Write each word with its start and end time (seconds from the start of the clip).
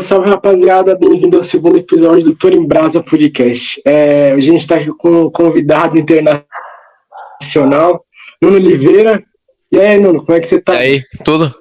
Salve, 0.00 0.04
salve 0.04 0.30
rapaziada, 0.30 0.96
bem-vindo 0.96 1.36
ao 1.36 1.42
segundo 1.42 1.78
episódio 1.78 2.24
do 2.24 2.36
Tour 2.36 2.52
em 2.52 2.66
Brasa 2.66 3.02
Podcast. 3.02 3.80
É, 3.84 4.32
a 4.32 4.40
gente 4.40 4.60
está 4.60 4.76
aqui 4.76 4.88
com 4.88 5.26
um 5.26 5.30
convidado 5.30 5.98
internacional, 5.98 8.04
Nuno 8.40 8.56
Oliveira. 8.56 9.22
E 9.72 9.78
aí, 9.78 9.98
Nuno, 9.98 10.24
como 10.24 10.36
é 10.36 10.40
que 10.40 10.48
você 10.48 10.60
tá? 10.60 10.74
E 10.74 10.78
aí, 10.78 11.02
tudo? 11.24 11.54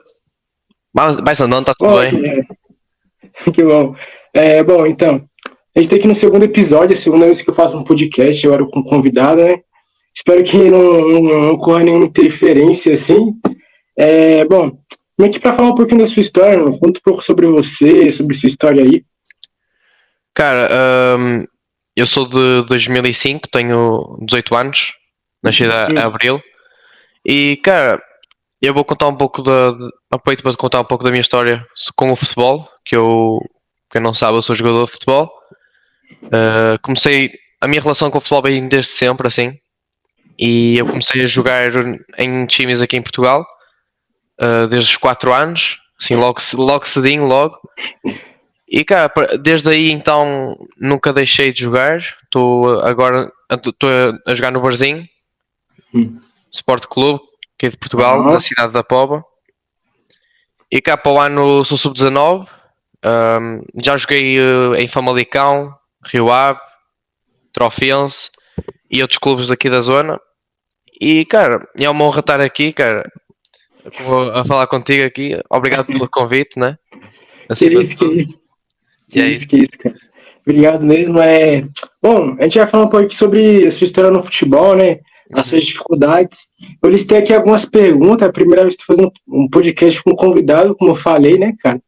Vai 0.93 1.35
andando, 1.39 1.65
tá 1.65 1.73
tudo 1.77 1.99
bem. 1.99 2.39
É. 2.39 2.43
Que 3.52 3.63
bom. 3.63 3.95
É, 4.34 4.63
bom, 4.63 4.85
então, 4.85 5.23
a 5.76 5.79
gente 5.79 5.90
tá 5.90 5.95
aqui 5.95 6.07
no 6.07 6.15
segundo 6.15 6.43
episódio, 6.43 6.93
a 6.93 6.99
segunda 6.99 7.26
vez 7.26 7.41
que 7.41 7.49
eu 7.49 7.55
faço 7.55 7.77
um 7.77 7.84
podcast, 7.84 8.45
eu 8.45 8.53
era 8.53 8.65
com 8.65 8.84
convidado, 8.84 9.43
né? 9.43 9.60
Espero 10.15 10.43
que 10.43 10.57
não, 10.57 11.10
não, 11.10 11.21
não 11.21 11.51
ocorra 11.51 11.84
nenhuma 11.84 12.05
interferência, 12.05 12.93
assim. 12.93 13.34
É, 13.98 14.45
bom, 14.45 14.77
Vem 15.20 15.29
aqui 15.29 15.37
para 15.37 15.51
falar 15.51 15.71
um 15.71 15.75
pouquinho 15.75 15.99
da 15.99 16.07
sua 16.07 16.21
história, 16.21 16.57
mano. 16.57 16.79
conta 16.79 16.98
um 16.98 17.03
pouco 17.03 17.21
sobre 17.21 17.45
você, 17.45 18.09
sobre 18.09 18.34
sua 18.34 18.48
história 18.48 18.81
aí. 18.81 19.03
Cara, 20.34 20.70
um, 21.20 21.45
eu 21.93 22.07
sou 22.07 22.26
de 22.26 22.65
2005, 22.70 23.49
tenho 23.49 24.17
18 24.21 24.55
anos, 24.55 24.93
nasci 25.43 25.65
em 25.65 25.98
abril. 25.98 26.41
E, 27.26 27.57
cara, 27.57 28.01
eu 28.61 28.73
vou 28.73 28.85
contar 28.85 29.09
um 29.09 29.17
pouco 29.17 29.41
da. 29.41 29.76
Aproveito 30.09 30.41
para 30.41 30.55
contar 30.55 30.79
um 30.79 30.85
pouco 30.85 31.03
da 31.03 31.09
minha 31.09 31.20
história 31.20 31.65
com 31.98 32.13
o 32.13 32.15
futebol, 32.15 32.65
que 32.85 32.95
eu, 32.95 33.39
quem 33.91 34.01
não 34.01 34.13
sabe, 34.13 34.37
eu 34.37 34.41
sou 34.41 34.55
jogador 34.55 34.85
de 34.85 34.93
futebol. 34.93 35.29
Uh, 36.23 36.79
comecei. 36.81 37.29
A 37.59 37.67
minha 37.67 37.81
relação 37.81 38.09
com 38.09 38.20
o 38.20 38.21
futebol 38.21 38.43
vem 38.43 38.70
desde 38.70 38.93
sempre, 38.93 39.27
assim. 39.27 39.51
E 40.39 40.77
eu 40.77 40.85
comecei 40.85 41.26
a 41.26 41.27
jogar 41.27 41.70
em 42.17 42.45
times 42.45 42.81
aqui 42.81 42.95
em 42.95 43.01
Portugal 43.01 43.45
uh, 44.40 44.68
desde 44.68 44.91
os 44.91 44.98
4 44.98 45.34
anos, 45.34 45.79
assim, 45.99 46.15
logo, 46.15 46.40
logo 46.54 46.87
cedinho, 46.87 47.26
logo. 47.26 47.57
E 48.68 48.85
cara, 48.85 49.12
desde 49.41 49.70
aí 49.70 49.91
então 49.91 50.55
nunca 50.77 51.12
deixei 51.12 51.51
de 51.51 51.62
jogar. 51.62 51.99
Estou 52.23 52.82
agora 52.82 53.32
estou 53.51 53.90
a 54.27 54.35
jogar 54.35 54.51
no 54.51 54.62
Barzinho, 54.62 55.07
hum. 55.93 56.15
Sport 56.51 56.85
Clube, 56.85 57.20
que 57.57 57.65
é 57.65 57.70
de 57.70 57.77
Portugal, 57.77 58.20
uhum. 58.20 58.32
da 58.32 58.40
cidade 58.40 58.71
da 58.71 58.84
Pova. 58.84 59.23
E 60.71 60.79
cá 60.79 60.95
para 60.95 61.12
o 61.12 61.20
ano 61.20 61.65
sou 61.65 61.77
sub-19. 61.77 62.48
Um, 63.04 63.63
já 63.82 63.98
joguei 63.98 64.40
uh, 64.40 64.75
em 64.75 64.88
Famalicão, 64.88 65.73
Rio 66.06 66.31
Ave, 66.31 66.59
Trofense 67.51 68.29
e 68.91 69.01
outros 69.01 69.17
clubes 69.17 69.47
daqui 69.47 69.67
da 69.67 69.81
zona. 69.81 70.19
E 71.01 71.25
cara, 71.25 71.67
é 71.75 71.90
uma 71.90 72.06
honra 72.06 72.19
estar 72.19 72.40
aqui, 72.40 72.72
cara 72.72 73.09
a 74.34 74.45
falar 74.45 74.67
contigo 74.67 75.06
aqui. 75.06 75.40
Obrigado 75.50 75.85
pelo 75.85 76.07
convite, 76.09 76.59
né? 76.59 76.78
Assim, 77.47 77.69
que 77.69 77.78
isso, 77.78 77.97
que 77.97 78.06
isso. 78.06 78.40
Que 79.07 79.25
isso, 79.25 79.47
que 79.47 79.57
isso, 79.57 79.72
cara. 79.78 79.95
Obrigado 80.45 80.85
mesmo. 80.85 81.19
É... 81.19 81.66
Bom, 82.01 82.35
a 82.39 82.44
gente 82.44 82.57
vai 82.57 82.68
falar 82.68 82.85
um 82.85 82.89
pouco 82.89 83.13
sobre 83.13 83.66
a 83.66 83.72
sua 83.72 83.85
história 83.85 84.12
no 84.12 84.23
futebol, 84.23 84.75
né? 84.75 85.00
As 85.31 85.47
suas 85.47 85.63
dificuldades. 85.63 86.47
Eu 86.81 86.89
listei 86.89 87.19
aqui 87.19 87.34
algumas 87.34 87.63
perguntas. 87.63 88.28
A 88.28 88.31
primeira 88.31 88.63
vez 88.63 88.75
que 88.75 88.81
estou 88.81 88.95
fazendo 88.95 89.13
um 89.28 89.47
podcast 89.47 90.01
com 90.03 90.12
um 90.12 90.16
convidado, 90.16 90.75
como 90.75 90.91
eu 90.91 90.95
falei, 90.95 91.38
né, 91.38 91.53
cara? 91.62 91.79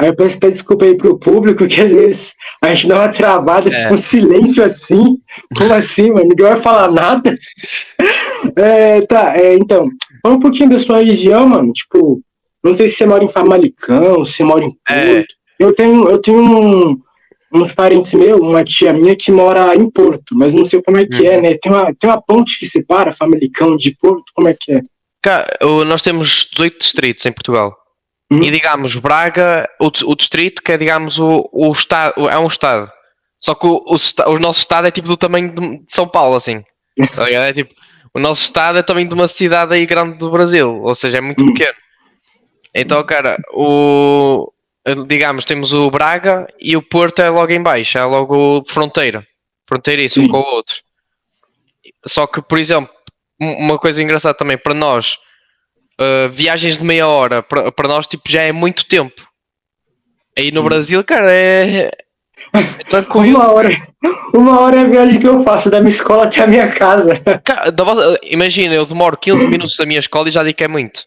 Aí 0.00 0.06
eu 0.08 0.16
peço 0.16 0.38
até 0.38 0.48
desculpa 0.48 0.86
aí 0.86 0.96
pro 0.96 1.18
público, 1.18 1.68
que 1.68 1.78
às 1.78 1.90
vezes 1.90 2.34
a 2.62 2.74
gente 2.74 2.88
dá 2.88 2.96
uma 2.96 3.08
travada, 3.10 3.68
é. 3.68 3.92
um 3.92 3.98
silêncio 3.98 4.64
assim. 4.64 5.18
Como 5.54 5.74
assim, 5.74 6.10
mano? 6.10 6.28
Ninguém 6.30 6.46
vai 6.46 6.58
falar 6.58 6.90
nada. 6.90 7.38
É, 8.56 9.02
tá, 9.02 9.36
é, 9.36 9.54
então, 9.56 9.90
fala 10.22 10.36
um 10.36 10.40
pouquinho 10.40 10.70
da 10.70 10.78
sua 10.78 11.02
região, 11.02 11.46
mano. 11.46 11.70
Tipo, 11.70 12.22
não 12.64 12.72
sei 12.72 12.88
se 12.88 12.96
você 12.96 13.04
mora 13.04 13.22
em 13.22 13.28
Famalicão, 13.28 14.24
se 14.24 14.38
você 14.38 14.44
mora 14.44 14.64
em 14.64 14.74
é. 14.88 15.16
Porto. 15.16 15.34
Eu 15.58 15.74
tenho, 15.74 16.08
eu 16.08 16.18
tenho 16.18 16.40
um, 16.40 16.98
uns 17.52 17.74
parentes 17.74 18.14
meus, 18.14 18.40
uma 18.40 18.64
tia 18.64 18.94
minha 18.94 19.14
que 19.14 19.30
mora 19.30 19.76
em 19.76 19.90
Porto, 19.90 20.34
mas 20.34 20.54
não 20.54 20.64
sei 20.64 20.80
como 20.80 20.96
é 20.96 21.04
que 21.04 21.26
é, 21.26 21.32
uhum. 21.32 21.36
é, 21.36 21.40
né? 21.42 21.58
Tem 21.60 21.70
uma, 21.70 21.94
tem 21.94 22.08
uma 22.08 22.22
ponte 22.22 22.58
que 22.58 22.64
separa 22.64 23.12
Famalicão 23.12 23.76
de 23.76 23.94
Porto, 24.00 24.32
como 24.34 24.48
é 24.48 24.56
que 24.58 24.72
é? 24.72 24.80
Cara, 25.22 25.58
nós 25.86 26.00
temos 26.00 26.48
18 26.50 26.78
distritos 26.78 27.26
em 27.26 27.32
Portugal. 27.32 27.76
Uhum. 28.30 28.42
E 28.42 28.50
digamos, 28.50 28.94
Braga, 28.96 29.68
o, 29.80 29.86
o 29.86 30.16
distrito, 30.16 30.62
que 30.62 30.72
é 30.72 30.78
digamos 30.78 31.18
o, 31.18 31.48
o 31.52 31.72
estado, 31.72 32.28
é 32.28 32.38
um 32.38 32.46
estado. 32.46 32.90
Só 33.40 33.54
que 33.54 33.66
o, 33.66 33.82
o, 33.86 34.30
o 34.30 34.38
nosso 34.38 34.60
estado 34.60 34.86
é 34.86 34.90
tipo 34.90 35.08
do 35.08 35.16
tamanho 35.16 35.54
de, 35.54 35.82
São 35.88 36.06
Paulo, 36.06 36.36
assim. 36.36 36.62
Tá 37.14 37.28
é 37.30 37.52
tipo, 37.52 37.74
o 38.14 38.20
nosso 38.20 38.42
estado 38.42 38.78
é 38.78 38.82
também 38.82 39.08
de 39.08 39.14
uma 39.14 39.28
cidade 39.28 39.74
aí 39.74 39.86
grande 39.86 40.18
do 40.18 40.30
Brasil, 40.30 40.82
ou 40.82 40.94
seja, 40.94 41.18
é 41.18 41.20
muito 41.20 41.42
uhum. 41.42 41.52
pequeno. 41.52 41.76
Então, 42.74 43.04
cara, 43.04 43.36
o 43.52 44.52
digamos, 45.06 45.44
temos 45.44 45.72
o 45.72 45.90
Braga 45.90 46.46
e 46.58 46.76
o 46.76 46.82
Porto 46.82 47.20
é 47.20 47.28
logo 47.28 47.52
em 47.52 47.62
baixo, 47.62 47.98
é 47.98 48.04
logo 48.04 48.62
fronteira, 48.64 49.26
fronteiriço 49.68 50.20
um 50.20 50.28
com 50.28 50.38
o 50.38 50.54
outro. 50.54 50.76
Só 52.06 52.26
que, 52.26 52.40
por 52.40 52.58
exemplo, 52.58 52.90
uma 53.40 53.78
coisa 53.78 54.02
engraçada 54.02 54.34
também 54.34 54.56
para 54.56 54.74
nós, 54.74 55.18
uh, 56.00 56.28
viagens 56.30 56.78
de 56.78 56.84
meia 56.84 57.06
hora 57.06 57.42
para, 57.42 57.88
nós 57.88 58.06
tipo 58.06 58.28
já 58.28 58.42
é 58.42 58.52
muito 58.52 58.86
tempo. 58.86 59.28
Aí 60.38 60.50
no 60.50 60.62
Brasil, 60.62 61.02
cara, 61.04 61.30
é, 61.30 61.90
é 62.54 62.84
tranquilo. 62.88 63.38
uma 63.38 63.52
hora, 63.52 63.68
uma 64.32 64.60
hora 64.60 64.76
é 64.76 64.80
a 64.80 64.88
viagem 64.88 65.20
que 65.20 65.28
eu 65.28 65.42
faço 65.44 65.70
da 65.70 65.80
minha 65.80 65.90
escola 65.90 66.24
até 66.24 66.42
a 66.42 66.46
minha 66.46 66.68
casa. 66.68 67.20
Cara, 67.44 67.72
imagina, 68.22 68.74
eu 68.74 68.86
demoro 68.86 69.16
15 69.16 69.46
minutos 69.46 69.76
da 69.76 69.84
minha 69.84 70.00
escola 70.00 70.28
e 70.28 70.32
já 70.32 70.42
digo 70.42 70.56
que 70.56 70.64
é 70.64 70.68
muito. 70.68 71.02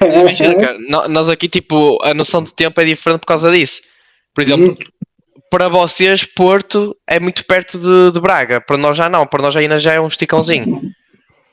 imagina, 0.00 0.54
cara, 0.54 1.08
nós 1.08 1.28
aqui, 1.28 1.48
tipo, 1.48 1.98
a 2.02 2.12
noção 2.12 2.42
de 2.42 2.52
tempo 2.54 2.80
é 2.80 2.84
diferente 2.84 3.20
por 3.20 3.26
causa 3.26 3.50
disso. 3.50 3.80
Por 4.34 4.42
exemplo, 4.42 4.68
uhum. 4.68 4.76
para 5.50 5.68
vocês, 5.68 6.24
Porto 6.24 6.96
é 7.08 7.20
muito 7.20 7.44
perto 7.44 7.78
de, 7.78 8.12
de, 8.12 8.20
Braga. 8.20 8.60
Para 8.60 8.76
nós 8.76 8.96
já 8.96 9.08
não. 9.08 9.26
Para 9.26 9.42
nós 9.42 9.56
ainda 9.56 9.78
já 9.78 9.94
é 9.94 10.00
um 10.00 10.08
esticãozinho. 10.08 10.80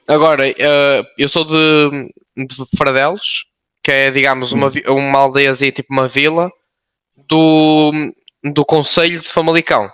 Agora, 0.08 0.44
uh, 0.48 1.06
eu 1.18 1.30
sou 1.30 1.46
de, 1.46 2.10
de 2.48 2.78
Fradelos, 2.78 3.46
que 3.84 3.92
é, 3.92 4.12
digamos, 4.12 4.52
uma, 4.52 4.72
uma 4.88 5.20
aldeiazinha, 5.20 5.72
tipo 5.72 5.94
uma 5.94 6.08
vila, 6.08 6.52
do, 7.28 7.92
do 8.54 8.66
Conselho 8.66 9.20
de 9.20 9.28
Famalicão. 9.28 9.90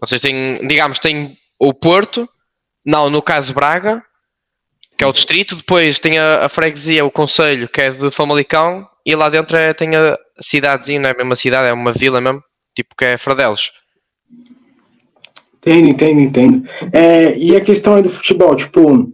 Vocês 0.00 0.20
têm, 0.20 0.54
digamos, 0.66 0.98
tem 0.98 1.36
o 1.58 1.72
Porto, 1.72 2.28
não, 2.84 3.08
no 3.08 3.22
caso 3.22 3.54
Braga, 3.54 4.02
que 4.96 5.04
é 5.04 5.06
o 5.06 5.12
distrito, 5.12 5.56
depois 5.56 5.98
tem 5.98 6.18
a, 6.18 6.46
a 6.46 6.48
freguesia, 6.48 7.04
o 7.04 7.10
Conselho, 7.10 7.68
que 7.68 7.80
é 7.80 7.90
de 7.90 8.10
Famalicão, 8.10 8.86
e 9.04 9.14
lá 9.14 9.28
dentro 9.28 9.56
é, 9.56 9.72
tem 9.74 9.96
a 9.96 10.18
cidadezinha, 10.40 11.00
não 11.00 11.10
é 11.10 11.14
mesmo 11.14 11.32
a 11.32 11.36
cidade, 11.36 11.68
é 11.68 11.72
uma 11.72 11.92
vila 11.92 12.20
mesmo, 12.20 12.42
tipo 12.74 12.94
que 12.96 13.04
é 13.04 13.18
Fradelos. 13.18 13.72
Entendo, 15.58 15.88
entendo, 15.88 16.20
entendo. 16.20 16.68
É, 16.92 17.36
e 17.38 17.56
a 17.56 17.60
questão 17.60 17.96
é 17.96 18.02
do 18.02 18.10
futebol, 18.10 18.54
tipo, 18.54 19.12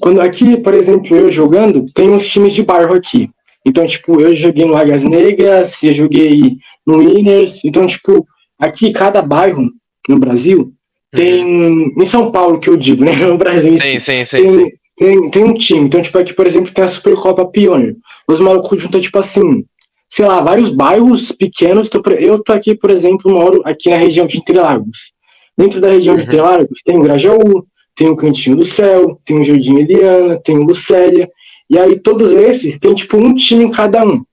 quando 0.00 0.20
aqui, 0.20 0.56
por 0.56 0.74
exemplo, 0.74 1.16
eu 1.16 1.30
jogando, 1.30 1.86
tem 1.92 2.10
uns 2.10 2.26
times 2.28 2.52
de 2.52 2.62
bairro 2.62 2.94
aqui. 2.94 3.30
Então, 3.64 3.86
tipo, 3.86 4.20
eu 4.20 4.34
joguei 4.34 4.64
no 4.66 4.76
Águias 4.76 5.04
Negras, 5.04 5.82
eu 5.82 5.92
joguei 5.92 6.58
no 6.86 6.98
Winners. 6.98 7.64
Então, 7.64 7.86
tipo, 7.86 8.26
aqui 8.58 8.92
cada 8.92 9.22
bairro 9.22 9.70
no 10.08 10.18
Brasil 10.18 10.72
tem. 11.10 11.44
Uhum. 11.44 11.94
Em 11.98 12.06
São 12.06 12.30
Paulo, 12.30 12.58
que 12.58 12.68
eu 12.68 12.76
digo, 12.76 13.04
né? 13.04 13.12
No 13.24 13.38
Brasil. 13.38 13.78
Sim, 13.78 13.98
sim, 13.98 14.24
sim, 14.24 14.36
tem, 14.36 14.52
sim. 14.52 14.70
Tem, 14.96 15.30
tem 15.30 15.44
um 15.44 15.54
time. 15.54 15.86
Então, 15.86 16.02
tipo, 16.02 16.18
aqui, 16.18 16.34
por 16.34 16.46
exemplo, 16.46 16.72
tem 16.72 16.84
a 16.84 16.88
Supercopa 16.88 17.46
Pioneer. 17.46 17.96
Os 18.28 18.40
malucos 18.40 18.80
juntam, 18.80 19.00
tipo 19.00 19.18
assim, 19.18 19.64
sei 20.10 20.26
lá, 20.26 20.40
vários 20.40 20.70
bairros 20.70 21.32
pequenos. 21.32 21.88
Eu 22.18 22.42
tô 22.42 22.52
aqui, 22.52 22.74
por 22.74 22.90
exemplo, 22.90 23.32
moro 23.32 23.62
aqui 23.64 23.90
na 23.90 23.96
região 23.96 24.26
de 24.26 24.38
Interlagos. 24.38 25.12
Dentro 25.56 25.80
da 25.80 25.88
região 25.88 26.14
uhum. 26.14 26.20
de 26.20 26.26
Interlagos 26.26 26.80
tem 26.84 26.98
o 26.98 27.02
Grajaú, 27.02 27.66
tem 27.94 28.08
o 28.08 28.16
Cantinho 28.16 28.56
do 28.56 28.64
Céu, 28.64 29.20
tem 29.24 29.40
o 29.40 29.44
Jardim 29.44 29.78
Eliana, 29.78 30.40
tem 30.40 30.58
o 30.58 30.64
Lucélia. 30.64 31.30
E 31.70 31.78
aí 31.78 31.98
todos 31.98 32.32
esses 32.32 32.78
tem 32.78 32.94
tipo 32.94 33.16
um 33.16 33.34
time 33.34 33.64
em 33.64 33.70
cada 33.70 34.04
um. 34.04 34.24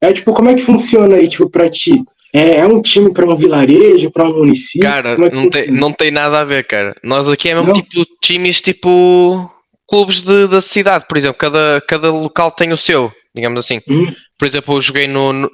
É 0.00 0.12
tipo, 0.12 0.32
como 0.34 0.50
é 0.50 0.54
que 0.54 0.62
funciona 0.62 1.16
aí, 1.16 1.28
tipo, 1.28 1.48
pra 1.48 1.70
ti? 1.70 2.02
É, 2.32 2.56
é 2.56 2.66
um 2.66 2.82
time 2.82 3.12
para 3.12 3.24
um 3.24 3.36
vilarejo, 3.36 4.10
para 4.10 4.28
um 4.28 4.38
município? 4.38 4.80
Cara, 4.80 5.10
é 5.10 5.30
não, 5.30 5.48
tem, 5.48 5.70
não 5.70 5.92
tem 5.92 6.10
nada 6.10 6.40
a 6.40 6.44
ver, 6.44 6.66
cara. 6.66 6.94
Nós 7.02 7.28
aqui 7.28 7.48
é 7.48 7.54
mesmo 7.54 7.68
não? 7.68 7.74
tipo 7.74 8.04
times 8.20 8.60
tipo 8.60 9.48
clubes 9.88 10.22
de, 10.22 10.48
da 10.48 10.60
cidade, 10.60 11.06
por 11.08 11.16
exemplo, 11.16 11.36
cada, 11.38 11.80
cada 11.86 12.10
local 12.10 12.50
tem 12.50 12.72
o 12.72 12.76
seu, 12.76 13.12
digamos 13.34 13.64
assim. 13.64 13.80
Hum. 13.88 14.12
Por 14.36 14.48
exemplo, 14.48 14.74
eu 14.74 14.82
joguei 14.82 15.06
no, 15.06 15.32
no, 15.32 15.48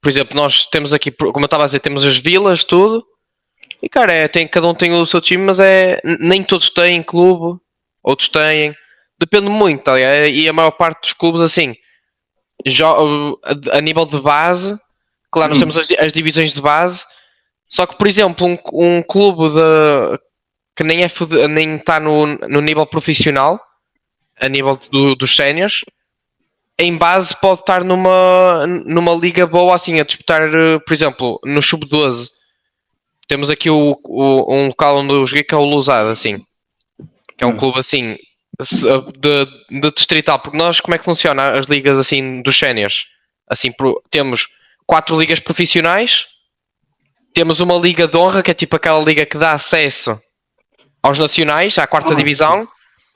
Por 0.00 0.08
exemplo, 0.08 0.34
nós 0.34 0.66
temos 0.66 0.92
aqui, 0.92 1.10
como 1.10 1.40
eu 1.40 1.44
estava 1.44 1.64
a 1.64 1.66
dizer, 1.66 1.80
temos 1.80 2.04
as 2.04 2.16
vilas, 2.16 2.64
tudo. 2.64 3.04
E 3.82 3.88
cara, 3.88 4.12
é, 4.12 4.28
tem, 4.28 4.46
cada 4.48 4.66
um 4.66 4.74
tem 4.74 4.92
o 4.92 5.06
seu 5.06 5.20
time, 5.20 5.44
mas 5.44 5.60
é. 5.60 6.00
Nem 6.20 6.42
todos 6.42 6.70
têm 6.70 7.02
clube, 7.02 7.60
outros 8.02 8.28
têm. 8.28 8.74
Depende 9.18 9.48
muito, 9.48 9.84
tá 9.84 9.98
E 10.00 10.48
a 10.48 10.52
maior 10.52 10.70
parte 10.72 11.02
dos 11.02 11.12
clubes, 11.12 11.40
assim, 11.40 11.74
a 13.72 13.80
nível 13.80 14.04
de 14.04 14.20
base, 14.20 14.78
claro, 15.30 15.50
nós 15.50 15.58
hum. 15.58 15.60
temos 15.60 15.76
as, 15.76 15.90
as, 15.98 16.12
divisões 16.12 16.52
de 16.52 16.60
base, 16.60 17.04
só 17.68 17.86
que, 17.86 17.96
por 17.96 18.06
exemplo, 18.06 18.46
um, 18.46 18.58
um 18.72 19.02
clube 19.02 19.50
de, 19.50 20.20
que 20.76 20.84
nem 20.84 21.02
é 21.02 21.10
nem 21.48 21.76
está 21.76 22.00
no, 22.00 22.26
no 22.26 22.60
nível 22.60 22.86
profissional, 22.86 23.60
a 24.40 24.48
nível 24.48 24.78
do, 24.90 25.14
dos 25.14 25.34
séniores, 25.34 25.84
em 26.78 26.96
base 26.96 27.34
pode 27.40 27.60
estar 27.60 27.82
numa, 27.82 28.66
numa 28.66 29.12
liga 29.14 29.46
boa 29.46 29.74
assim 29.74 29.98
a 29.98 30.04
disputar, 30.04 30.42
eh, 30.42 30.78
por 30.78 30.94
exemplo, 30.94 31.40
no 31.44 31.60
sub-12. 31.60 32.28
Temos 33.28 33.50
aqui 33.50 33.70
o, 33.70 33.96
o, 34.04 34.54
um 34.54 34.68
local 34.68 34.98
onde 34.98 35.14
eu 35.14 35.26
joguei 35.26 35.44
que 35.44 35.54
é 35.54 35.58
o 35.58 35.64
Lousada, 35.64 36.10
assim. 36.10 36.38
Que 37.36 37.44
é 37.44 37.46
um 37.46 37.50
hum. 37.50 37.56
clube 37.56 37.78
assim 37.78 38.16
de, 39.18 39.80
de 39.80 39.90
distrital, 39.92 40.40
porque 40.40 40.56
nós 40.56 40.80
como 40.80 40.94
é 40.94 40.98
que 40.98 41.04
funciona 41.04 41.50
as 41.50 41.66
ligas 41.66 41.96
assim 41.96 42.42
dos 42.42 42.58
séniores? 42.58 43.04
Assim, 43.48 43.70
pro, 43.70 44.02
temos 44.10 44.48
quatro 44.86 45.18
ligas 45.18 45.38
profissionais, 45.38 46.26
temos 47.32 47.60
uma 47.60 47.76
liga 47.76 48.08
de 48.08 48.16
honra, 48.16 48.42
que 48.42 48.50
é 48.50 48.54
tipo 48.54 48.74
aquela 48.74 49.00
liga 49.00 49.24
que 49.24 49.38
dá 49.38 49.52
acesso 49.52 50.20
aos 51.02 51.18
nacionais, 51.18 51.78
à 51.78 51.86
quarta 51.86 52.12
ah, 52.12 52.16
divisão, 52.16 52.66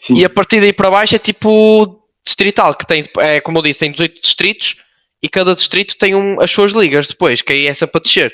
sim. 0.06 0.18
e 0.18 0.24
a 0.24 0.30
partir 0.30 0.60
daí 0.60 0.72
para 0.72 0.90
baixo 0.90 1.16
é 1.16 1.18
tipo 1.18 2.00
distrital, 2.24 2.74
que 2.76 2.86
tem, 2.86 3.04
é, 3.18 3.40
como 3.40 3.58
eu 3.58 3.62
disse, 3.62 3.80
tem 3.80 3.90
18 3.90 4.22
distritos 4.22 4.76
e 5.20 5.28
cada 5.28 5.54
distrito 5.54 5.96
tem 5.98 6.14
um, 6.14 6.40
as 6.40 6.50
suas 6.50 6.72
ligas 6.72 7.08
depois, 7.08 7.42
que 7.42 7.52
aí 7.52 7.66
é 7.66 7.70
essa 7.70 7.86
para 7.86 8.00
descer. 8.00 8.32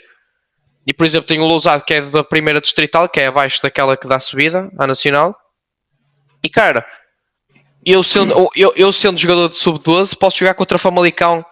E 0.88 0.94
por 0.94 1.04
exemplo, 1.04 1.28
tem 1.28 1.38
o 1.38 1.44
Lousado 1.44 1.84
que 1.84 1.92
é 1.92 2.00
da 2.00 2.24
primeira 2.24 2.62
distrital, 2.62 3.10
que 3.10 3.20
é 3.20 3.26
abaixo 3.26 3.62
daquela 3.62 3.94
que 3.94 4.08
dá 4.08 4.18
subida 4.18 4.70
à 4.78 4.86
nacional. 4.86 5.36
E 6.42 6.48
cara, 6.48 6.86
eu 7.84 8.02
sendo, 8.02 8.50
eu, 8.56 8.72
eu 8.74 8.90
sendo 8.90 9.18
jogador 9.18 9.50
de 9.50 9.58
sub-12, 9.58 10.16
posso 10.18 10.38
jogar 10.38 10.54
contra 10.54 10.78
Famalicão, 10.78 11.44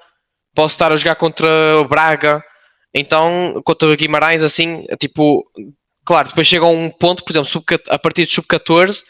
posso 0.54 0.74
estar 0.74 0.90
a 0.90 0.96
jogar 0.96 1.16
contra 1.16 1.46
Braga, 1.86 2.42
então 2.94 3.60
contra 3.62 3.94
Guimarães, 3.94 4.42
assim, 4.42 4.86
tipo, 4.98 5.44
claro, 6.04 6.28
depois 6.28 6.46
chega 6.46 6.64
a 6.64 6.70
um 6.70 6.88
ponto, 6.88 7.22
por 7.22 7.32
exemplo, 7.32 7.62
a 7.90 7.98
partir 7.98 8.24
de 8.24 8.32
sub-14, 8.32 9.02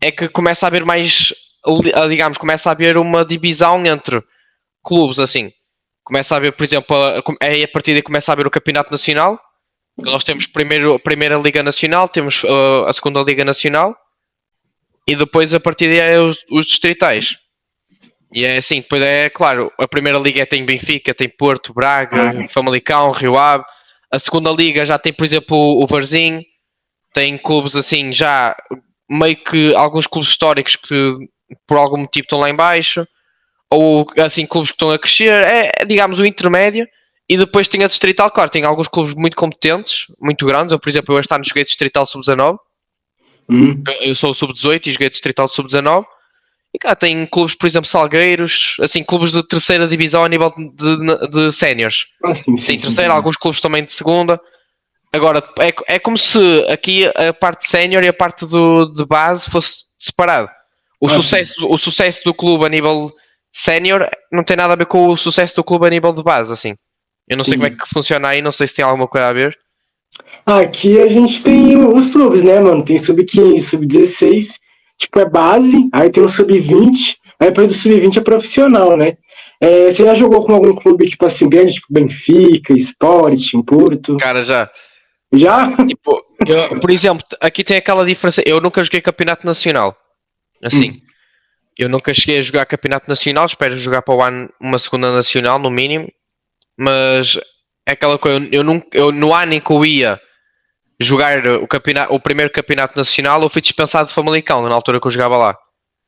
é 0.00 0.10
que 0.10 0.28
começa 0.28 0.66
a 0.66 0.68
haver 0.68 0.84
mais 0.84 1.32
digamos, 2.08 2.36
começa 2.36 2.68
a 2.68 2.72
haver 2.72 2.96
uma 2.96 3.24
divisão 3.24 3.84
entre 3.86 4.20
clubes, 4.82 5.20
assim. 5.20 5.52
Começa 6.02 6.34
a 6.34 6.38
haver, 6.38 6.52
por 6.52 6.64
exemplo, 6.64 6.96
é 7.40 7.62
a 7.62 7.68
partir 7.68 7.92
daí 7.92 8.02
começa 8.02 8.32
a 8.32 8.34
haver 8.34 8.46
o 8.46 8.50
Campeonato 8.50 8.90
Nacional. 8.90 9.40
Nós 9.98 10.24
temos 10.24 10.46
primeiro 10.46 10.94
a 10.94 10.98
Primeira 10.98 11.36
Liga 11.36 11.62
Nacional, 11.62 12.08
temos 12.08 12.42
uh, 12.44 12.84
a 12.86 12.92
Segunda 12.92 13.22
Liga 13.22 13.44
Nacional 13.44 13.96
e 15.06 15.14
depois 15.14 15.52
a 15.52 15.60
partir 15.60 15.88
daí 15.88 16.14
é 16.14 16.18
os, 16.18 16.38
os 16.50 16.66
distritais. 16.66 17.36
E 18.32 18.44
é 18.44 18.56
assim, 18.56 18.80
depois 18.80 19.02
é 19.02 19.28
claro, 19.28 19.70
a 19.78 19.86
Primeira 19.86 20.18
Liga 20.18 20.46
tem 20.46 20.64
Benfica, 20.64 21.14
tem 21.14 21.28
Porto, 21.28 21.74
Braga, 21.74 22.48
Famalicão, 22.48 23.12
Rio 23.12 23.36
Ave. 23.36 23.64
A 24.10 24.18
Segunda 24.18 24.50
Liga 24.50 24.86
já 24.86 24.98
tem, 24.98 25.12
por 25.12 25.24
exemplo, 25.24 25.56
o 25.56 25.86
Varzim. 25.86 26.42
Tem 27.12 27.36
clubes 27.36 27.76
assim 27.76 28.10
já 28.10 28.56
meio 29.10 29.36
que 29.36 29.74
alguns 29.74 30.06
clubes 30.06 30.30
históricos 30.30 30.76
que 30.76 31.14
por 31.66 31.76
algum 31.76 31.98
motivo 31.98 32.24
estão 32.24 32.38
lá 32.38 32.48
em 32.48 32.54
baixo, 32.54 33.06
ou 33.70 34.06
assim 34.18 34.46
clubes 34.46 34.70
que 34.70 34.76
estão 34.76 34.90
a 34.90 34.98
crescer, 34.98 35.44
é 35.44 35.84
digamos 35.84 36.18
o 36.18 36.24
intermédio. 36.24 36.86
E 37.32 37.36
depois 37.38 37.66
tem 37.66 37.82
a 37.82 37.86
Distrital, 37.86 38.30
claro, 38.30 38.50
tem 38.50 38.62
alguns 38.62 38.88
clubes 38.88 39.14
muito 39.14 39.34
competentes, 39.34 40.04
muito 40.20 40.44
grandes. 40.44 40.70
Eu, 40.70 40.78
por 40.78 40.90
exemplo, 40.90 41.14
eu 41.14 41.18
este 41.18 41.32
ano 41.32 41.42
joguei 41.42 41.64
Distrital 41.64 42.04
Sub-19. 42.04 42.58
Uhum. 43.50 43.82
Eu 44.02 44.14
sou 44.14 44.32
o 44.32 44.34
Sub-18 44.34 44.86
e 44.86 44.90
joguei 44.90 45.08
Distrital 45.08 45.48
Sub-19. 45.48 46.04
E 46.74 46.78
cá 46.78 46.94
tem 46.94 47.24
clubes, 47.24 47.54
por 47.54 47.66
exemplo, 47.66 47.88
Salgueiros, 47.88 48.76
assim, 48.82 49.02
clubes 49.02 49.32
de 49.32 49.42
terceira 49.48 49.88
divisão 49.88 50.22
a 50.22 50.28
nível 50.28 50.52
de, 50.54 50.96
de, 50.98 51.28
de 51.30 51.52
séniores. 51.52 52.04
Ah, 52.22 52.34
sim, 52.34 52.42
sim, 52.44 52.56
sim, 52.58 52.78
terceira, 52.78 53.14
alguns 53.14 53.38
clubes 53.38 53.62
também 53.62 53.82
de 53.82 53.94
segunda. 53.94 54.38
Agora, 55.10 55.42
é, 55.58 55.94
é 55.94 55.98
como 55.98 56.18
se 56.18 56.38
aqui 56.70 57.06
a 57.16 57.32
parte 57.32 57.66
sénior 57.66 58.04
e 58.04 58.08
a 58.08 58.12
parte 58.12 58.44
do, 58.44 58.92
de 58.92 59.06
base 59.06 59.48
fosse 59.48 59.84
separado. 59.98 60.50
O, 61.00 61.06
ah, 61.06 61.14
sucesso, 61.14 61.66
o 61.66 61.78
sucesso 61.78 62.24
do 62.26 62.34
clube 62.34 62.66
a 62.66 62.68
nível 62.68 63.10
sénior 63.50 64.06
não 64.30 64.44
tem 64.44 64.54
nada 64.54 64.74
a 64.74 64.76
ver 64.76 64.86
com 64.86 65.06
o 65.06 65.16
sucesso 65.16 65.56
do 65.56 65.64
clube 65.64 65.86
a 65.86 65.90
nível 65.90 66.12
de 66.12 66.22
base, 66.22 66.52
assim. 66.52 66.74
Eu 67.32 67.38
não 67.38 67.44
sei 67.44 67.54
sim. 67.54 67.58
como 67.58 67.66
é 67.66 67.76
que 67.76 67.88
funciona 67.92 68.28
aí, 68.28 68.40
não 68.40 68.52
sei 68.52 68.66
se 68.66 68.76
tem 68.76 68.84
alguma 68.84 69.08
coisa 69.08 69.28
a 69.28 69.32
ver. 69.32 69.58
Aqui 70.44 71.00
a 71.00 71.08
gente 71.08 71.42
tem 71.42 71.76
os 71.76 72.12
subs, 72.12 72.42
né, 72.42 72.58
mano? 72.58 72.84
Tem 72.84 72.98
sub-15, 72.98 73.60
sub-16, 73.60 74.54
tipo, 74.98 75.20
é 75.20 75.28
base, 75.28 75.88
aí 75.92 76.10
tem 76.10 76.22
o 76.22 76.28
sub-20, 76.28 77.16
aí 77.38 77.48
depois 77.48 77.68
do 77.68 77.74
sub-20 77.74 78.16
é 78.16 78.20
profissional, 78.20 78.96
né? 78.96 79.16
É, 79.60 79.90
você 79.90 80.04
já 80.04 80.14
jogou 80.14 80.44
com 80.44 80.54
algum 80.54 80.74
clube, 80.74 81.08
tipo 81.08 81.24
assim, 81.24 81.48
grande, 81.48 81.74
tipo 81.74 81.86
Benfica, 81.88 82.72
Sport, 82.74 83.54
em 83.54 83.62
Porto? 83.62 84.16
Cara, 84.16 84.42
já. 84.42 84.68
Já? 85.32 85.70
Tipo, 85.86 86.20
eu, 86.46 86.80
por 86.80 86.90
exemplo, 86.90 87.24
aqui 87.40 87.62
tem 87.62 87.76
aquela 87.76 88.04
diferença. 88.04 88.42
Eu 88.44 88.60
nunca 88.60 88.82
joguei 88.82 89.00
campeonato 89.00 89.46
nacional. 89.46 89.96
Assim, 90.62 90.90
hum. 90.90 91.00
eu 91.78 91.88
nunca 91.88 92.12
cheguei 92.12 92.38
a 92.38 92.42
jogar 92.42 92.66
campeonato 92.66 93.08
nacional, 93.08 93.46
espero 93.46 93.76
jogar 93.76 94.02
para 94.02 94.14
o 94.14 94.22
ano 94.22 94.50
uma 94.60 94.78
segunda 94.78 95.12
nacional, 95.12 95.58
no 95.60 95.70
mínimo. 95.70 96.08
Mas 96.84 97.38
é 97.88 97.92
aquela 97.92 98.18
coisa, 98.18 98.44
eu, 98.50 98.64
nunca, 98.64 98.88
eu 98.92 99.12
no 99.12 99.32
ano 99.32 99.54
em 99.54 99.60
que 99.60 99.70
eu 99.70 99.84
ia 99.84 100.20
jogar 101.00 101.46
o, 101.46 101.68
campeonato, 101.68 102.12
o 102.12 102.18
primeiro 102.18 102.50
campeonato 102.50 102.98
nacional, 102.98 103.40
eu 103.40 103.48
fui 103.48 103.62
dispensado 103.62 104.08
de 104.08 104.14
Famalicão, 104.14 104.68
na 104.68 104.74
altura 104.74 105.00
que 105.00 105.06
eu 105.06 105.10
jogava 105.12 105.36
lá. 105.36 105.56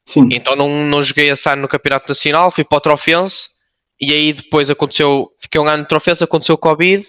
Sim. 0.05 0.29
Então 0.32 0.56
não, 0.56 0.69
não 0.69 1.00
joguei 1.00 1.31
esse 1.31 1.49
ano 1.49 1.62
no 1.62 1.69
campeonato 1.69 2.09
nacional, 2.09 2.50
fui 2.50 2.65
para 2.65 2.79
o 2.79 2.81
Trofense 2.81 3.50
e 4.00 4.12
aí 4.12 4.32
depois 4.32 4.69
aconteceu, 4.69 5.29
fiquei 5.41 5.61
um 5.61 5.69
ano 5.69 5.82
no 5.85 5.88
Trofense, 5.88 6.25
aconteceu 6.25 6.56
o 6.56 6.59
Covid 6.59 7.06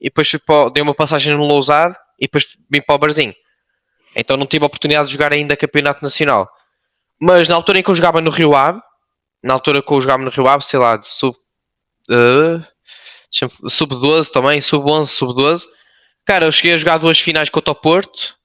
e 0.00 0.04
depois 0.04 0.30
fui 0.30 0.38
para, 0.38 0.70
dei 0.70 0.82
uma 0.82 0.94
passagem 0.94 1.36
no 1.36 1.44
Lousado 1.44 1.96
e 2.20 2.26
depois 2.26 2.56
vim 2.70 2.80
para 2.80 2.94
o 2.94 2.98
Barzinho. 2.98 3.34
Então 4.14 4.36
não 4.36 4.46
tive 4.46 4.64
a 4.64 4.68
oportunidade 4.68 5.08
de 5.08 5.14
jogar 5.14 5.32
ainda 5.32 5.56
campeonato 5.56 6.04
nacional. 6.04 6.48
Mas 7.20 7.48
na 7.48 7.56
altura 7.56 7.80
em 7.80 7.82
que 7.82 7.90
eu 7.90 7.96
jogava 7.96 8.20
no 8.20 8.30
Rio 8.30 8.54
Ave, 8.54 8.80
na 9.42 9.54
altura 9.54 9.82
que 9.82 9.92
eu 9.92 10.00
jogava 10.00 10.22
no 10.22 10.30
Rio 10.30 10.46
Ave, 10.46 10.64
sei 10.64 10.78
lá, 10.78 10.96
de 10.96 11.08
sub. 11.08 11.36
Uh, 12.08 12.64
sub 13.30 13.94
12 13.94 14.32
também, 14.32 14.60
sub 14.60 14.90
11, 14.90 15.10
sub 15.10 15.34
12. 15.34 15.66
Cara, 16.24 16.46
eu 16.46 16.52
cheguei 16.52 16.74
a 16.74 16.78
jogar 16.78 16.98
duas 16.98 17.18
finais 17.18 17.48
contra 17.48 17.72
o 17.72 17.74
Porto. 17.74 18.36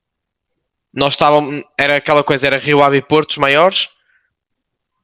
Nós 0.94 1.14
estávamos. 1.14 1.64
Era 1.78 1.98
aquela 1.98 2.24
coisa, 2.24 2.48
era 2.48 2.58
Rio 2.58 2.84
Ave 2.84 2.98
e 2.98 3.02
Portos 3.02 3.38
maiores. 3.38 3.90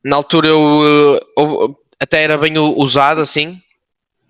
Na 0.03 0.15
altura 0.15 0.47
eu, 0.47 1.21
eu 1.37 1.79
até 1.99 2.23
era 2.23 2.37
bem 2.37 2.57
usado 2.57 3.21
assim. 3.21 3.59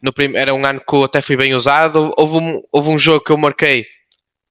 No 0.02 0.14
prim, 0.14 0.36
era 0.36 0.54
um 0.54 0.66
ano 0.66 0.80
que 0.80 0.96
eu 0.96 1.04
até 1.04 1.22
fui 1.22 1.36
bem 1.36 1.54
usado. 1.54 2.14
Houve 2.18 2.38
um, 2.38 2.64
houve 2.72 2.90
um 2.90 2.98
jogo 2.98 3.24
que 3.24 3.32
eu 3.32 3.38
marquei 3.38 3.86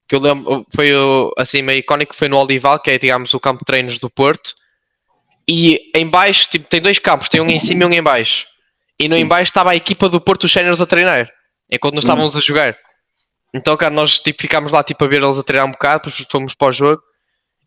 que 0.09 0.17
eu 0.17 0.21
lembro, 0.21 0.67
foi 0.75 0.89
assim 1.37 1.61
meio 1.61 1.81
icónico, 1.81 2.17
foi 2.17 2.29
no 2.29 2.39
Olival, 2.39 2.81
que 2.81 2.91
é 2.91 2.99
digamos 2.99 3.35
o 3.35 3.41
campo 3.41 3.59
de 3.61 3.67
treinos 3.67 3.99
do 3.99 4.09
Porto 4.09 4.55
e 5.47 5.91
em 5.95 6.09
baixo, 6.09 6.49
tipo, 6.51 6.67
tem 6.67 6.81
dois 6.81 6.99
campos, 6.99 7.29
tem 7.29 7.41
um 7.41 7.47
em 7.47 7.59
cima 7.59 7.85
e 7.85 7.87
um 7.87 7.93
em 7.93 8.03
baixo. 8.03 8.47
E 9.01 9.09
no 9.09 9.17
em 9.17 9.27
baixo 9.27 9.51
estava 9.51 9.71
a 9.71 9.77
equipa 9.77 10.09
do 10.09 10.21
Porto 10.21 10.49
Séniores 10.49 10.81
a 10.81 10.87
treinar, 10.87 11.31
enquanto 11.71 11.95
nós 11.95 12.05
estávamos 12.05 12.35
a 12.35 12.41
jogar. 12.41 12.77
Então, 13.55 13.77
cara, 13.77 13.95
nós 13.95 14.19
tipo, 14.19 14.43
ficámos 14.43 14.73
lá 14.73 14.83
tipo, 14.83 15.05
a 15.05 15.09
ver 15.09 15.23
eles 15.23 15.39
a 15.39 15.43
treinar 15.43 15.69
um 15.69 15.73
bocado, 15.73 16.05
depois 16.05 16.27
fomos 16.31 16.55
para 16.55 16.69
o 16.69 16.73
jogo. 16.73 17.03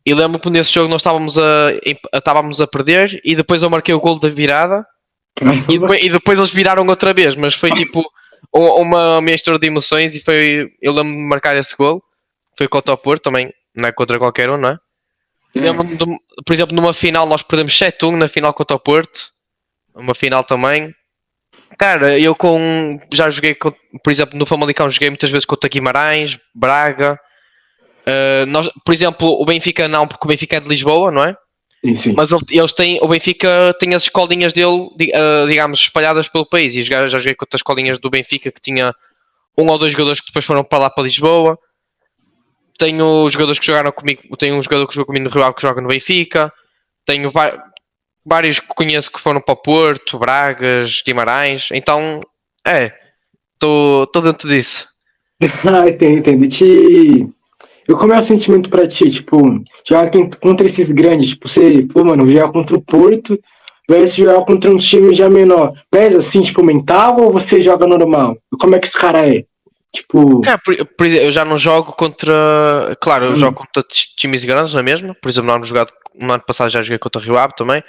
E 0.05 0.13
lembro 0.13 0.39
que 0.39 0.49
nesse 0.49 0.73
jogo 0.73 0.89
nós 0.89 1.01
estávamos 1.01 1.37
a, 1.37 1.71
estávamos 2.13 2.59
a 2.59 2.67
perder 2.67 3.21
e 3.23 3.35
depois 3.35 3.61
eu 3.61 3.69
marquei 3.69 3.93
o 3.93 3.99
gol 3.99 4.19
da 4.19 4.29
virada 4.29 4.85
e 5.69 5.79
depois, 5.79 6.03
e 6.03 6.09
depois 6.09 6.39
eles 6.39 6.51
viraram 6.51 6.85
outra 6.87 7.13
vez, 7.13 7.35
mas 7.35 7.53
foi 7.53 7.71
tipo 7.71 8.03
uma 8.51 9.21
mistura 9.21 9.57
de 9.57 9.67
emoções 9.67 10.15
e 10.15 10.19
foi. 10.19 10.71
Eu 10.81 10.93
lembro 10.93 11.13
de 11.13 11.27
marcar 11.27 11.55
esse 11.55 11.75
gol. 11.75 12.03
Foi 12.57 12.67
contra 12.67 12.93
o 12.93 12.97
Porto 12.97 13.23
também, 13.23 13.51
não 13.75 13.87
é 13.87 13.91
contra 13.91 14.19
qualquer 14.19 14.49
um, 14.49 14.57
não 14.57 14.69
é? 14.69 14.77
Lembro-me, 15.55 15.97
por 16.45 16.53
exemplo, 16.53 16.75
numa 16.75 16.93
final 16.93 17.25
nós 17.25 17.41
perdemos 17.41 17.73
7-1 17.73 18.17
na 18.17 18.27
final 18.27 18.53
contra 18.53 18.75
o 18.75 18.79
Porto. 18.79 19.29
Uma 19.95 20.13
final 20.13 20.43
também. 20.43 20.93
Cara, 21.81 22.19
eu 22.19 22.35
com. 22.35 23.01
Já 23.11 23.31
joguei, 23.31 23.55
com, 23.55 23.73
por 24.03 24.11
exemplo, 24.11 24.37
no 24.37 24.45
Famalicão 24.45 24.87
joguei 24.87 25.09
muitas 25.09 25.31
vezes 25.31 25.45
contra 25.45 25.67
Guimarães, 25.67 26.37
Braga. 26.53 27.19
Uh, 28.01 28.45
nós, 28.45 28.69
por 28.85 28.93
exemplo, 28.93 29.27
o 29.27 29.43
Benfica 29.43 29.87
não, 29.87 30.07
porque 30.07 30.23
o 30.23 30.27
Benfica 30.27 30.57
é 30.57 30.59
de 30.59 30.67
Lisboa, 30.67 31.09
não 31.09 31.23
é? 31.23 31.35
Sim, 31.83 31.95
sim. 31.95 32.13
Mas 32.15 32.29
eles 32.51 32.73
têm, 32.73 32.99
o 33.01 33.07
Benfica 33.07 33.75
tem 33.79 33.95
as 33.95 34.03
escolinhas 34.03 34.53
dele, 34.53 34.67
uh, 34.67 35.47
digamos, 35.49 35.79
espalhadas 35.79 36.27
pelo 36.27 36.45
país. 36.45 36.75
E 36.75 36.83
já, 36.83 37.07
já 37.07 37.17
joguei 37.17 37.33
contra 37.33 37.57
as 37.57 37.61
escolinhas 37.61 37.97
do 37.97 38.11
Benfica 38.11 38.51
que 38.51 38.61
tinha 38.61 38.93
um 39.57 39.67
ou 39.67 39.77
dois 39.79 39.91
jogadores 39.91 40.19
que 40.19 40.27
depois 40.27 40.45
foram 40.45 40.63
para 40.63 40.77
lá 40.77 40.89
para 40.91 41.03
Lisboa 41.03 41.57
tenho 42.77 43.29
jogadores 43.29 43.59
que 43.59 43.65
jogaram 43.67 43.91
comigo, 43.91 44.21
tenho 44.37 44.55
um 44.55 44.63
jogador 44.63 44.87
que 44.87 44.95
jogou 44.95 45.05
comigo 45.05 45.25
no 45.25 45.31
Rio 45.31 45.43
Ave 45.43 45.55
que 45.55 45.61
joga 45.61 45.81
no 45.81 45.87
Benfica, 45.87 46.51
tenho 47.05 47.31
vários 48.25 48.59
que 48.59 48.67
conheço 48.67 49.11
que 49.11 49.19
foram 49.19 49.41
para 49.41 49.53
o 49.53 49.61
Porto, 49.61 50.19
Bragas, 50.19 51.01
Guimarães, 51.05 51.69
então 51.71 52.21
é, 52.65 52.91
estou 53.53 54.21
dentro 54.21 54.47
disso. 54.47 54.87
ah, 55.65 55.87
entendi, 55.87 56.19
entendi. 56.19 56.47
Te... 56.47 57.27
Eu, 57.87 57.97
como 57.97 58.13
é 58.13 58.19
o 58.19 58.23
sentimento 58.23 58.69
pra 58.69 58.87
ti, 58.87 59.09
tipo, 59.09 59.37
jogar 59.87 60.11
contra 60.39 60.65
esses 60.65 60.91
grandes, 60.91 61.29
tipo, 61.29 61.49
você, 61.49 61.85
pô, 61.91 62.03
mano, 62.03 62.29
jogar 62.29 62.51
contra 62.51 62.75
o 62.75 62.81
Porto, 62.81 63.39
versus 63.89 64.15
jogar 64.15 64.45
contra 64.45 64.71
um 64.71 64.77
time 64.77 65.13
já 65.13 65.29
menor, 65.29 65.73
pesa 65.89 66.19
assim, 66.19 66.41
tipo, 66.41 66.63
mental 66.63 67.19
ou 67.19 67.33
você 67.33 67.61
joga 67.61 67.87
normal? 67.87 68.37
Como 68.59 68.75
é 68.75 68.79
que 68.79 68.87
esse 68.87 68.97
cara 68.97 69.27
é? 69.27 69.43
Tipo. 69.93 70.41
É, 70.45 70.57
por, 70.57 70.85
por, 70.97 71.07
eu 71.07 71.31
já 71.31 71.43
não 71.43 71.57
jogo 71.57 71.91
contra. 71.93 72.97
Claro, 73.01 73.25
eu 73.25 73.31
hum. 73.33 73.35
jogo 73.35 73.57
contra 73.57 73.83
times 74.17 74.45
grandes, 74.45 74.73
não 74.73 74.79
é 74.79 74.83
mesmo? 74.83 75.13
Por 75.15 75.29
exemplo, 75.29 75.49
no 75.49 75.55
ano, 75.55 75.65
jogado, 75.65 75.91
no 76.15 76.33
ano 76.33 76.43
passado 76.45 76.69
já 76.69 76.81
joguei 76.81 76.97
contra 76.97 77.19
o 77.19 77.23
Rio 77.23 77.37
Ave 77.37 77.55
também. 77.55 77.83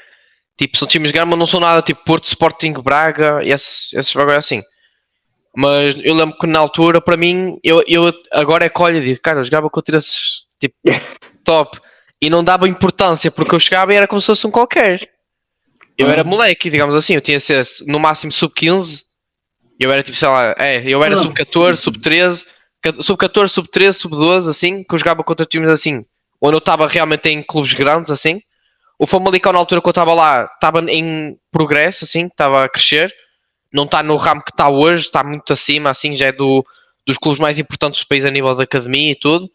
Tipo, 0.59 0.77
são 0.77 0.87
times 0.87 1.11
grandes, 1.11 1.31
mas 1.31 1.39
não 1.39 1.47
são 1.47 1.61
nada 1.61 1.83
tipo 1.83 2.05
Porto, 2.05 2.25
Sporting, 2.25 2.73
Braga, 2.75 3.41
esses, 3.43 3.93
esses 3.95 4.13
bagulho 4.13 4.37
assim. 4.37 4.63
Mas 5.57 5.97
eu 6.03 6.15
lembro 6.15 6.37
que 6.39 6.47
na 6.47 6.59
altura, 6.59 7.01
para 7.01 7.17
mim, 7.17 7.59
eu, 7.63 7.83
eu 7.87 8.11
agora 8.33 8.65
é 8.65 8.69
que 8.69 8.81
olho 8.81 8.99
e 8.99 9.05
digo, 9.05 9.21
cara, 9.21 9.41
eu 9.41 9.45
jogava 9.45 9.69
contra 9.69 9.99
esses 9.99 10.43
tipo 10.59 10.75
top 11.45 11.81
e 12.21 12.31
não 12.31 12.45
dava 12.45 12.69
importância 12.69 13.31
porque 13.31 13.55
eu 13.55 13.61
chegava 13.61 13.93
e 13.93 13.97
era 13.97 14.07
como 14.07 14.21
se 14.21 14.27
fosse 14.27 14.47
um 14.47 14.51
qualquer. 14.51 15.11
Eu 15.99 16.09
era 16.09 16.25
moleque, 16.25 16.71
digamos 16.71 16.95
assim, 16.95 17.15
eu 17.15 17.21
tinha 17.21 17.39
ser 17.39 17.67
no 17.87 17.99
máximo 17.99 18.33
sub-15, 18.33 19.03
eu 19.79 19.91
era 19.91 20.03
tipo, 20.03 20.17
sei 20.17 20.29
lá, 20.29 20.55
é, 20.59 20.83
eu 20.87 21.03
era 21.03 21.17
sub-14, 21.17 21.77
sub-13, 21.77 22.47
sub-14, 23.01 23.49
sub-13, 23.49 23.93
sub-12, 23.93 24.49
assim, 24.49 24.83
que 24.83 24.95
eu 24.95 24.99
jogava 24.99 25.23
contra 25.23 25.45
times 25.45 25.69
assim, 25.69 26.05
onde 26.41 26.55
eu 26.55 26.59
estava 26.59 26.89
realmente 26.89 27.29
em 27.29 27.43
clubes 27.43 27.75
grandes, 27.75 28.11
assim. 28.11 28.41
O 28.99 29.07
Famalicão, 29.07 29.53
na 29.53 29.59
altura 29.59 29.81
que 29.81 29.89
eu 29.89 29.91
estava 29.91 30.15
lá, 30.15 30.45
estava 30.45 30.81
em 30.91 31.37
progresso, 31.51 32.05
assim, 32.05 32.27
estava 32.27 32.65
a 32.65 32.69
crescer. 32.69 33.13
Não 33.73 33.85
está 33.85 34.03
no 34.03 34.17
ramo 34.17 34.43
que 34.43 34.51
está 34.51 34.69
hoje, 34.69 35.05
está 35.05 35.25
muito 35.25 35.53
acima, 35.53 35.91
assim, 35.91 36.15
já 36.15 36.27
é 36.27 36.33
do, 36.33 36.65
dos 37.07 37.17
clubes 37.19 37.41
mais 37.41 37.59
importantes 37.59 38.01
do 38.01 38.07
país 38.07 38.25
a 38.25 38.31
nível 38.31 38.55
da 38.55 38.65
academia 38.65 39.13
e 39.13 39.19
tudo. 39.19 39.49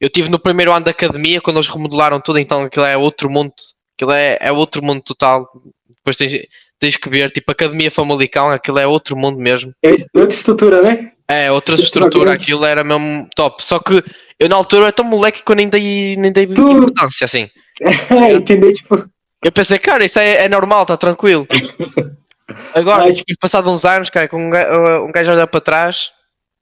Eu 0.00 0.10
tive 0.10 0.28
no 0.28 0.38
primeiro 0.38 0.72
ano 0.72 0.84
da 0.84 0.90
academia, 0.90 1.40
quando 1.40 1.58
eles 1.58 1.68
remodelaram 1.68 2.20
tudo, 2.20 2.38
então 2.38 2.62
aquilo 2.62 2.84
é 2.84 2.96
outro 2.96 3.30
mundo, 3.30 3.52
aquilo 3.96 4.12
é, 4.12 4.36
é 4.40 4.50
outro 4.50 4.84
mundo 4.84 5.00
total. 5.00 5.48
Depois 5.88 6.16
tens, 6.16 6.42
tens 6.80 6.96
que 6.96 7.08
ver, 7.08 7.30
tipo, 7.30 7.52
Academia 7.52 7.90
Famalicão, 7.90 8.50
aquilo 8.50 8.80
é 8.80 8.86
outro 8.86 9.16
mundo 9.16 9.38
mesmo. 9.38 9.72
É 9.82 9.92
outra 10.18 10.34
estrutura, 10.34 10.82
né? 10.82 11.12
É, 11.28 11.52
outra 11.52 11.76
estrutura, 11.76 12.32
aquilo 12.32 12.64
era 12.64 12.82
mesmo 12.82 13.28
top. 13.36 13.64
Só 13.64 13.78
que 13.78 14.02
eu 14.42 14.48
na 14.48 14.56
altura 14.56 14.86
era 14.86 14.92
tão 14.92 15.04
moleque 15.04 15.44
que 15.44 15.52
eu 15.52 15.56
nem 15.56 15.68
dei, 15.68 16.16
nem 16.16 16.32
dei 16.32 16.46
tu... 16.46 16.70
importância, 16.70 17.24
assim. 17.24 17.48
É, 18.10 18.32
entendeu? 18.34 18.72
Tipo... 18.72 19.08
Eu 19.42 19.50
pensei, 19.50 19.78
cara, 19.78 20.04
isso 20.04 20.18
é, 20.18 20.44
é 20.44 20.48
normal, 20.48 20.82
está 20.82 20.96
tranquilo. 20.96 21.46
Agora, 22.74 23.04
Ai, 23.04 23.12
tipo, 23.12 23.32
passado 23.40 23.70
uns 23.70 23.84
anos, 23.84 24.10
cara, 24.10 24.28
com 24.28 24.46
um 24.46 24.50
gajo, 24.50 25.04
um 25.04 25.12
gajo 25.12 25.30
olhar 25.30 25.46
para 25.46 25.60
trás 25.60 26.10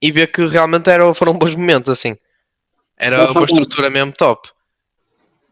e 0.01 0.13
ver 0.13 0.29
que 0.29 0.47
realmente 0.47 0.89
era, 0.89 1.13
foram 1.15 1.35
bons 1.35 1.55
momentos, 1.55 1.91
assim. 1.91 2.17
Era 2.97 3.31
uma 3.31 3.45
estrutura 3.45 3.91
mesmo 3.91 4.13
top. 4.13 4.49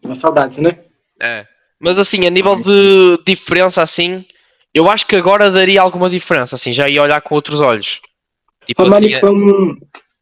Uma 0.04 0.14
saudades, 0.14 0.58
né? 0.58 0.78
É. 1.20 1.46
Mas 1.80 1.98
assim, 1.98 2.26
a 2.26 2.30
nível 2.30 2.56
de 2.56 3.22
diferença, 3.26 3.82
assim, 3.82 4.24
eu 4.72 4.88
acho 4.88 5.06
que 5.06 5.16
agora 5.16 5.50
daria 5.50 5.80
alguma 5.80 6.08
diferença, 6.08 6.56
assim, 6.56 6.72
já 6.72 6.88
ia 6.88 7.02
olhar 7.02 7.20
com 7.20 7.34
outros 7.34 7.60
olhos. 7.60 8.00
Tipo, 8.66 8.82
assim, 8.82 9.14
é... 9.14 9.20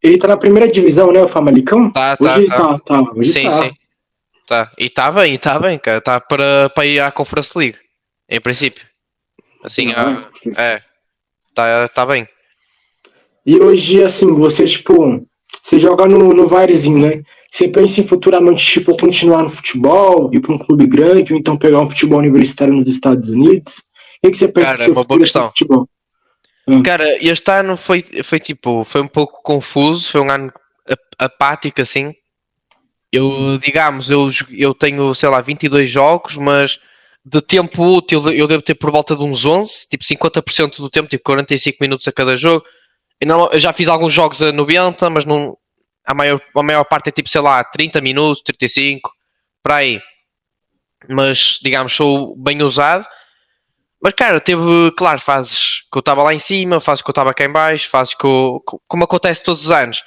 ele 0.06 0.18
tá 0.18 0.28
na 0.28 0.36
primeira 0.36 0.68
divisão, 0.68 1.12
né, 1.12 1.22
o 1.22 1.28
Famalicão? 1.28 1.90
Tá, 1.90 2.16
tá, 2.16 2.24
hoje 2.24 2.46
tá. 2.46 2.56
tá, 2.56 2.78
tá 2.78 3.12
hoje 3.14 3.32
sim, 3.32 3.44
tá. 3.44 3.62
sim. 3.62 3.72
Tá, 4.46 4.72
e 4.78 4.88
tá 4.88 5.10
bem, 5.10 5.36
tá 5.38 5.58
bem, 5.58 5.78
cara, 5.78 6.00
tá 6.00 6.20
para, 6.20 6.70
para 6.70 6.86
ir 6.86 7.00
à 7.00 7.10
Conference 7.10 7.50
League, 7.56 7.76
em 8.28 8.40
princípio. 8.40 8.84
Assim, 9.64 9.92
ah, 9.92 10.28
é, 10.56 10.80
tá, 11.52 11.88
tá 11.88 12.06
bem. 12.06 12.28
E 13.44 13.56
hoje, 13.58 14.04
assim, 14.04 14.32
você, 14.34 14.64
tipo, 14.64 15.26
você 15.62 15.78
joga 15.78 16.06
no, 16.06 16.32
no 16.32 16.46
Varezinho, 16.46 16.98
né? 16.98 17.22
Você 17.50 17.68
pensa 17.68 18.00
em 18.00 18.06
futuramente, 18.06 18.64
tipo, 18.64 18.96
continuar 18.96 19.42
no 19.42 19.50
futebol, 19.50 20.30
ir 20.32 20.40
para 20.40 20.54
um 20.54 20.58
clube 20.58 20.86
grande, 20.86 21.32
ou 21.32 21.38
então 21.38 21.56
pegar 21.56 21.80
um 21.80 21.88
futebol 21.88 22.18
universitário 22.18 22.74
nos 22.74 22.86
Estados 22.86 23.30
Unidos? 23.30 23.82
O 24.22 24.30
que 24.30 24.36
você 24.36 24.48
pensa 24.48 24.72
Cara, 24.72 24.84
é 24.84 24.88
uma 24.88 25.04
boa 25.04 25.20
questão. 25.20 25.48
Futebol? 25.48 25.88
Hum. 26.68 26.82
Cara, 26.82 27.04
este 27.24 27.50
ano 27.50 27.76
foi, 27.76 28.04
foi 28.24 28.40
tipo, 28.40 28.84
foi 28.84 29.00
um 29.00 29.08
pouco 29.08 29.42
confuso, 29.42 30.10
foi 30.10 30.20
um 30.20 30.30
ano 30.30 30.52
apático 31.18 31.80
assim. 31.80 32.12
Eu, 33.12 33.58
digamos, 33.58 34.10
eu, 34.10 34.28
eu 34.50 34.74
tenho, 34.74 35.14
sei 35.14 35.28
lá, 35.28 35.40
22 35.40 35.90
jogos, 35.90 36.36
mas 36.36 36.78
de 37.24 37.40
tempo 37.40 37.82
útil 37.82 38.28
eu 38.30 38.46
devo 38.46 38.62
ter 38.62 38.74
por 38.74 38.90
volta 38.90 39.16
de 39.16 39.22
uns 39.22 39.44
11, 39.44 39.88
tipo 39.88 40.04
50% 40.04 40.76
do 40.76 40.90
tempo, 40.90 41.08
tipo 41.08 41.24
45 41.24 41.78
minutos 41.80 42.06
a 42.08 42.12
cada 42.12 42.36
jogo. 42.36 42.64
Eu, 43.20 43.28
não, 43.28 43.50
eu 43.52 43.60
já 43.60 43.72
fiz 43.72 43.88
alguns 43.88 44.12
jogos 44.12 44.42
a 44.42 44.52
90, 44.52 45.08
mas 45.10 45.24
não, 45.24 45.56
a, 46.04 46.14
maior, 46.14 46.40
a 46.54 46.62
maior 46.62 46.84
parte 46.84 47.08
é 47.08 47.12
tipo, 47.12 47.28
sei 47.28 47.40
lá, 47.40 47.62
30 47.64 48.00
minutos, 48.00 48.42
35, 48.42 49.10
para 49.62 49.76
aí. 49.76 50.00
Mas, 51.08 51.58
digamos, 51.62 51.92
sou 51.92 52.36
bem 52.36 52.62
usado. 52.62 53.06
Mas, 54.02 54.14
cara, 54.14 54.40
teve, 54.40 54.90
claro, 54.96 55.20
fases 55.20 55.80
que 55.90 55.98
eu 55.98 56.00
estava 56.00 56.22
lá 56.22 56.34
em 56.34 56.38
cima, 56.38 56.80
fases 56.80 57.02
que 57.02 57.08
eu 57.08 57.12
estava 57.12 57.32
cá 57.32 57.44
em 57.44 57.52
baixo, 57.52 57.88
fases 57.88 58.14
que 58.14 58.26
eu, 58.26 58.62
como 58.86 59.04
acontece 59.04 59.42
todos 59.42 59.64
os 59.64 59.70
anos. 59.70 60.02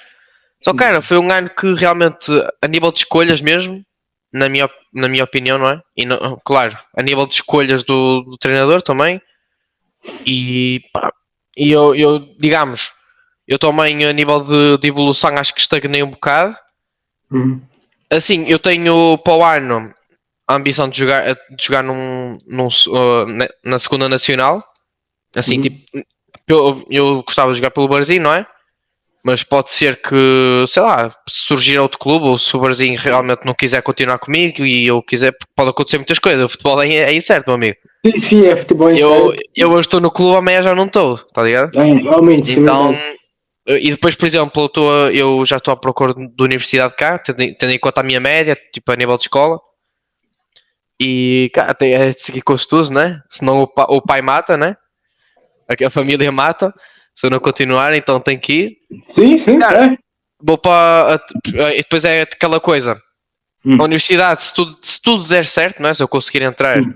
Só, 0.62 0.74
cara, 0.74 1.02
foi 1.02 1.18
um 1.18 1.30
ano 1.30 1.50
que 1.50 1.74
realmente, 1.74 2.30
a 2.62 2.68
nível 2.68 2.92
de 2.92 2.98
escolhas 3.00 3.40
mesmo, 3.40 3.84
na 4.32 4.48
minha, 4.48 4.70
na 4.92 5.08
minha 5.08 5.24
opinião, 5.24 5.58
não 5.58 5.68
é? 5.68 5.82
E, 5.96 6.04
não, 6.06 6.40
claro, 6.44 6.78
a 6.96 7.02
nível 7.02 7.26
de 7.26 7.34
escolhas 7.34 7.82
do, 7.82 8.22
do 8.22 8.38
treinador 8.38 8.82
também. 8.82 9.20
E, 10.24 10.82
pá, 10.92 11.12
e 11.56 11.72
eu, 11.72 11.94
eu, 11.94 12.18
digamos, 12.38 12.92
eu 13.48 13.58
também, 13.58 14.04
a 14.04 14.12
nível 14.12 14.40
de, 14.44 14.78
de 14.78 14.88
evolução, 14.88 15.34
acho 15.36 15.52
que 15.52 15.60
estagnei 15.60 16.02
um 16.02 16.10
bocado. 16.10 16.56
Uhum. 17.30 17.60
Assim, 18.08 18.46
eu 18.46 18.58
tenho 18.58 19.18
para 19.18 19.34
o 19.34 19.44
ano 19.44 19.94
a 20.50 20.56
ambição 20.56 20.88
de 20.88 20.98
jogar, 20.98 21.24
de 21.32 21.64
jogar 21.64 21.84
num, 21.84 22.38
num 22.44 22.66
uh, 22.66 23.48
na 23.64 23.78
segunda 23.78 24.08
nacional. 24.08 24.64
Assim, 25.34 25.58
uhum. 25.58 25.62
tipo, 25.62 25.78
eu, 26.48 26.84
eu 26.90 27.22
gostava 27.22 27.52
de 27.52 27.58
jogar 27.58 27.70
pelo 27.70 27.86
Barzinho, 27.86 28.22
não 28.22 28.34
é? 28.34 28.44
Mas 29.22 29.44
pode 29.44 29.70
ser 29.70 30.02
que, 30.02 30.64
sei 30.66 30.82
lá, 30.82 31.14
surgir 31.28 31.78
outro 31.78 31.98
clube 32.00 32.26
ou 32.26 32.36
se 32.36 32.56
o 32.56 32.58
Barzinho 32.58 32.98
realmente 32.98 33.44
não 33.44 33.54
quiser 33.54 33.80
continuar 33.80 34.18
comigo 34.18 34.64
e 34.64 34.88
eu 34.88 35.00
quiser, 35.02 35.32
pode 35.54 35.70
acontecer 35.70 35.98
muitas 35.98 36.18
coisas. 36.18 36.44
O 36.44 36.48
futebol 36.48 36.82
é, 36.82 36.88
é 36.88 37.14
incerto, 37.14 37.46
meu 37.46 37.54
amigo. 37.54 37.76
Sim, 38.04 38.18
sim, 38.18 38.46
é 38.46 38.56
futebol 38.56 38.90
incerto. 38.90 39.34
Eu, 39.54 39.72
eu 39.72 39.80
estou 39.80 40.00
no 40.00 40.10
clube, 40.10 40.36
amanhã 40.36 40.64
já 40.64 40.74
não 40.74 40.86
estou, 40.86 41.16
tá 41.32 41.44
ligado? 41.44 41.78
É, 41.78 41.94
realmente. 41.94 42.58
Então, 42.58 42.96
e 43.68 43.90
depois, 43.90 44.16
por 44.16 44.26
exemplo, 44.26 44.64
eu, 44.64 44.68
tô, 44.68 45.06
eu 45.10 45.46
já 45.46 45.58
estou 45.58 45.72
à 45.72 45.76
procura 45.76 46.12
de 46.12 46.42
universidade 46.42 46.96
cá, 46.96 47.18
tendo, 47.18 47.36
tendo 47.56 47.70
em 47.70 47.78
conta 47.78 48.00
a 48.00 48.04
minha 48.04 48.18
média, 48.18 48.58
tipo 48.72 48.90
a 48.90 48.96
nível 48.96 49.16
de 49.16 49.24
escola. 49.24 49.60
E, 51.00 51.50
cara, 51.54 51.72
tem 51.72 51.94
é 51.94 52.12
com 52.44 52.52
os 52.52 52.90
né? 52.90 53.22
Senão 53.30 53.62
o, 53.62 53.66
pa, 53.66 53.86
o 53.88 54.02
pai 54.02 54.20
mata, 54.20 54.58
né? 54.58 54.76
Aqui 55.66 55.82
a 55.82 55.90
família 55.90 56.30
mata. 56.30 56.74
Se 57.14 57.26
eu 57.26 57.30
não 57.30 57.40
continuar, 57.40 57.94
então 57.94 58.20
tem 58.20 58.38
que 58.38 58.52
ir. 58.52 58.76
Sim, 59.14 59.38
sim, 59.38 59.58
cara, 59.58 59.86
é. 59.86 59.96
Vou 60.42 60.58
para. 60.58 61.18
E 61.46 61.78
depois 61.78 62.04
é 62.04 62.22
aquela 62.22 62.60
coisa. 62.60 63.00
Hum. 63.64 63.80
A 63.80 63.84
universidade, 63.84 64.42
se 64.42 64.54
tudo, 64.54 64.78
se 64.82 65.00
tudo 65.00 65.26
der 65.26 65.46
certo, 65.46 65.80
não 65.80 65.88
é? 65.88 65.94
Se 65.94 66.02
eu 66.02 66.08
conseguir 66.08 66.42
entrar, 66.42 66.78
hum. 66.78 66.94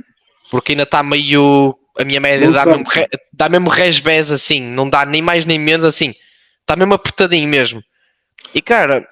porque 0.50 0.72
ainda 0.72 0.82
está 0.82 1.02
meio. 1.02 1.74
A 1.98 2.04
minha 2.04 2.20
média 2.20 2.50
dá 2.50 2.66
mesmo, 2.66 2.84
dá 3.32 3.48
mesmo 3.48 3.70
resbés 3.70 4.30
assim, 4.30 4.60
não 4.60 4.90
dá 4.90 5.06
nem 5.06 5.22
mais 5.22 5.46
nem 5.46 5.58
menos 5.58 5.86
assim. 5.86 6.12
Está 6.60 6.74
mesmo 6.76 6.92
apertadinho 6.92 7.48
mesmo. 7.48 7.80
E 8.52 8.60
cara, 8.60 9.06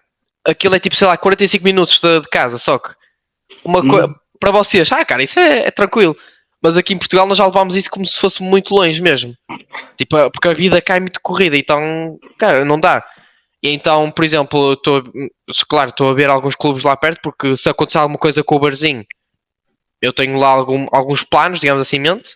aquilo 0.44 0.74
é 0.74 0.80
tipo, 0.80 0.96
sei 0.96 1.06
lá, 1.06 1.16
45 1.16 1.64
minutos 1.64 2.00
de, 2.00 2.20
de 2.20 2.28
casa, 2.28 2.58
só 2.58 2.78
que 2.78 2.90
uma 3.64 3.80
hum. 3.80 3.88
coisa 3.88 4.21
para 4.42 4.50
vocês, 4.50 4.90
ah, 4.90 5.04
cara, 5.04 5.22
isso 5.22 5.38
é, 5.38 5.68
é, 5.68 5.70
tranquilo. 5.70 6.16
Mas 6.60 6.76
aqui 6.76 6.92
em 6.92 6.98
Portugal 6.98 7.24
nós 7.28 7.38
já 7.38 7.46
levámos 7.46 7.76
isso 7.76 7.88
como 7.88 8.04
se 8.04 8.18
fosse 8.18 8.42
muito 8.42 8.74
longe 8.74 9.00
mesmo. 9.00 9.36
Tipo, 9.96 10.28
porque 10.32 10.48
a 10.48 10.52
vida 10.52 10.82
cai 10.82 10.98
muito 10.98 11.20
corrida, 11.22 11.56
então, 11.56 12.18
cara, 12.36 12.64
não 12.64 12.78
dá. 12.78 13.06
E 13.62 13.68
então, 13.68 14.10
por 14.10 14.24
exemplo, 14.24 14.72
estou, 14.72 15.04
claro, 15.68 15.90
estou 15.90 16.08
a 16.10 16.12
ver 16.12 16.28
alguns 16.28 16.56
clubes 16.56 16.82
lá 16.82 16.96
perto, 16.96 17.20
porque 17.22 17.56
se 17.56 17.68
acontecer 17.68 17.98
alguma 17.98 18.18
coisa 18.18 18.42
com 18.42 18.56
o 18.56 18.58
Barzinho, 18.58 19.04
eu 20.00 20.12
tenho 20.12 20.36
lá 20.36 20.48
algum, 20.48 20.88
alguns 20.90 21.22
planos, 21.22 21.60
digamos 21.60 21.82
assim, 21.82 22.00
mente. 22.00 22.34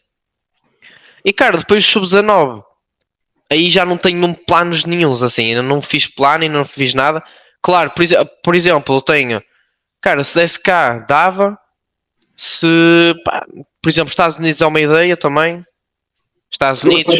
E 1.24 1.32
cara, 1.32 1.58
depois 1.58 1.84
do 1.84 1.90
sub-19, 1.90 2.62
aí 3.50 3.68
já 3.68 3.84
não 3.84 3.98
tenho 3.98 4.32
planos 4.46 4.84
nenhums, 4.84 5.24
assim, 5.24 5.46
ainda 5.46 5.62
não 5.62 5.82
fiz 5.82 6.06
plano 6.06 6.44
e 6.44 6.48
não 6.48 6.64
fiz 6.64 6.94
nada. 6.94 7.20
Claro, 7.60 7.90
por, 7.90 8.04
por 8.44 8.54
exemplo, 8.54 8.94
eu 8.94 9.02
tenho, 9.02 9.42
cara, 10.00 10.22
se 10.22 10.36
desse 10.36 10.60
cá, 10.62 11.00
dava, 11.00 11.58
se, 12.36 13.14
pá, 13.24 13.46
por 13.82 13.88
exemplo, 13.88 14.10
Estados 14.10 14.36
Unidos 14.36 14.60
é 14.60 14.66
uma 14.66 14.80
ideia 14.80 15.16
também. 15.16 15.64
Estados 16.50 16.84
Unidos. 16.84 17.16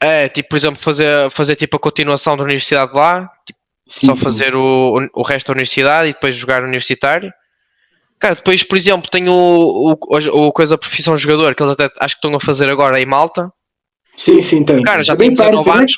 É, 0.00 0.28
tipo, 0.28 0.48
por 0.50 0.56
exemplo, 0.56 0.80
fazer, 0.80 1.30
fazer 1.30 1.56
tipo 1.56 1.76
a 1.76 1.80
continuação 1.80 2.36
da 2.36 2.44
universidade 2.44 2.94
lá, 2.94 3.30
tipo, 3.46 3.58
sim, 3.86 4.06
só 4.06 4.16
fazer 4.16 4.54
o, 4.54 4.98
o 5.14 5.22
resto 5.22 5.46
da 5.46 5.52
universidade 5.52 6.10
e 6.10 6.12
depois 6.12 6.34
jogar 6.36 6.62
universitário. 6.62 7.32
Cara, 8.18 8.34
depois, 8.34 8.62
por 8.62 8.76
exemplo, 8.76 9.10
tenho 9.10 9.32
o, 9.32 9.92
o, 9.92 10.46
o 10.46 10.52
coisa 10.52 10.76
profissão 10.76 11.16
jogador, 11.16 11.54
que 11.54 11.62
eles 11.62 11.72
até 11.72 11.84
acho 12.00 12.14
que 12.14 12.26
estão 12.26 12.36
a 12.36 12.40
fazer 12.40 12.70
agora 12.70 13.00
em 13.00 13.06
Malta. 13.06 13.50
Sim, 14.14 14.40
sim, 14.42 14.64
tem. 14.64 14.82
Cara, 14.82 15.02
já 15.02 15.12
é 15.12 15.16
tem 15.16 15.30
19 15.30 15.70
anos. 15.70 15.92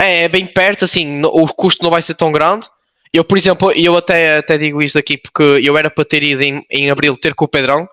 Né? 0.00 0.06
É, 0.06 0.22
é 0.24 0.28
bem 0.28 0.46
perto, 0.46 0.84
assim, 0.84 1.22
o 1.24 1.46
custo 1.46 1.82
não 1.82 1.90
vai 1.90 2.02
ser 2.02 2.14
tão 2.14 2.30
grande. 2.30 2.66
Eu, 3.14 3.22
por 3.22 3.38
exemplo, 3.38 3.70
eu 3.70 3.96
até, 3.96 4.38
até 4.38 4.58
digo 4.58 4.82
isto 4.82 4.98
aqui 4.98 5.16
porque 5.16 5.60
eu 5.62 5.78
era 5.78 5.88
para 5.88 6.04
ter 6.04 6.24
ido 6.24 6.42
em, 6.42 6.66
em 6.68 6.90
abril 6.90 7.16
ter 7.16 7.32
com 7.32 7.44
o 7.44 7.48
Pedrão. 7.48 7.88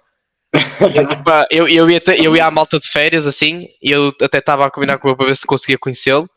eu, 1.51 1.67
eu, 1.67 1.87
ia 1.87 2.01
ter, 2.01 2.19
eu 2.25 2.35
ia 2.35 2.47
à 2.47 2.49
malta 2.49 2.79
de 2.79 2.89
férias 2.89 3.27
assim, 3.27 3.67
e 3.79 3.91
eu 3.91 4.11
até 4.19 4.39
estava 4.39 4.65
a 4.65 4.71
combinar 4.71 4.97
com 4.97 5.07
ele 5.07 5.15
para 5.15 5.27
ver 5.27 5.37
se 5.37 5.45
conseguia 5.45 5.77
conhecê-lo, 5.77 6.27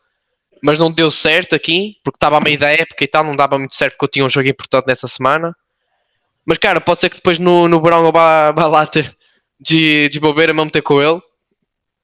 mas 0.61 0.77
não 0.77 0.91
deu 0.91 1.09
certo 1.09 1.55
aqui, 1.55 1.95
porque 2.03 2.17
estava 2.17 2.37
a 2.37 2.39
meio 2.39 2.59
da 2.59 2.69
época 2.69 3.03
e 3.03 3.07
tal, 3.07 3.23
não 3.23 3.35
dava 3.35 3.57
muito 3.57 3.73
certo 3.73 3.93
porque 3.93 4.05
eu 4.05 4.09
tinha 4.09 4.25
um 4.25 4.29
jogo 4.29 4.47
importante 4.47 4.85
nessa 4.85 5.07
semana. 5.07 5.51
Mas 6.45 6.59
cara, 6.59 6.79
pode 6.79 6.99
ser 6.99 7.09
que 7.09 7.15
depois 7.15 7.39
no, 7.39 7.67
no 7.67 7.81
verão 7.81 8.05
eu 8.05 8.11
vá, 8.11 8.51
vá 8.51 8.67
lá 8.67 8.85
ter, 8.85 9.17
de, 9.59 10.09
de 10.09 10.19
bobeira 10.19 10.53
mesmo 10.53 10.69
ter 10.69 10.83
com 10.83 11.01
ele. 11.01 11.19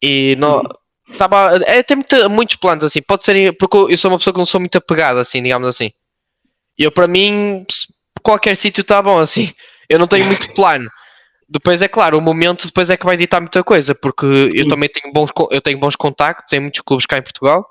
E 0.01 0.35
não. 0.37 0.63
Tava, 1.15 1.59
é, 1.63 1.83
tem 1.83 1.97
muitos 2.27 2.55
planos 2.55 2.83
assim. 2.83 3.03
Pode 3.03 3.23
ser. 3.23 3.55
Porque 3.55 3.77
eu 3.77 3.97
sou 3.99 4.09
uma 4.09 4.17
pessoa 4.17 4.33
que 4.33 4.39
não 4.39 4.47
sou 4.47 4.59
muito 4.59 4.79
apegada, 4.79 5.21
assim, 5.21 5.43
digamos 5.43 5.67
assim. 5.67 5.91
Eu, 6.77 6.91
para 6.91 7.07
mim, 7.07 7.65
qualquer 8.21 8.55
sítio 8.55 8.81
está 8.81 9.01
bom, 9.01 9.19
assim. 9.19 9.51
Eu 9.89 9.99
não 9.99 10.07
tenho 10.07 10.25
muito 10.25 10.53
plano. 10.53 10.89
Depois 11.49 11.81
é 11.81 11.87
claro, 11.87 12.17
o 12.17 12.21
momento 12.21 12.65
depois 12.65 12.89
é 12.89 12.95
que 12.95 13.05
vai 13.05 13.17
ditar 13.17 13.41
muita 13.41 13.61
coisa, 13.61 13.93
porque 13.93 14.25
eu 14.25 14.69
também 14.69 14.87
tenho 14.87 15.13
bons, 15.13 15.29
eu 15.51 15.59
tenho 15.59 15.77
bons 15.77 15.97
contactos 15.97 16.53
em 16.53 16.61
muitos 16.61 16.79
clubes 16.79 17.05
cá 17.05 17.17
em 17.17 17.21
Portugal. 17.21 17.67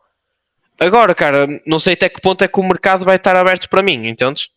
Agora, 0.78 1.14
cara, 1.14 1.46
não 1.66 1.80
sei 1.80 1.94
até 1.94 2.08
que 2.08 2.20
ponto 2.20 2.44
é 2.44 2.48
que 2.48 2.60
o 2.60 2.62
mercado 2.62 3.06
vai 3.06 3.16
estar 3.16 3.34
aberto 3.36 3.70
para 3.70 3.82
mim, 3.82 4.06
entendes? 4.06 4.48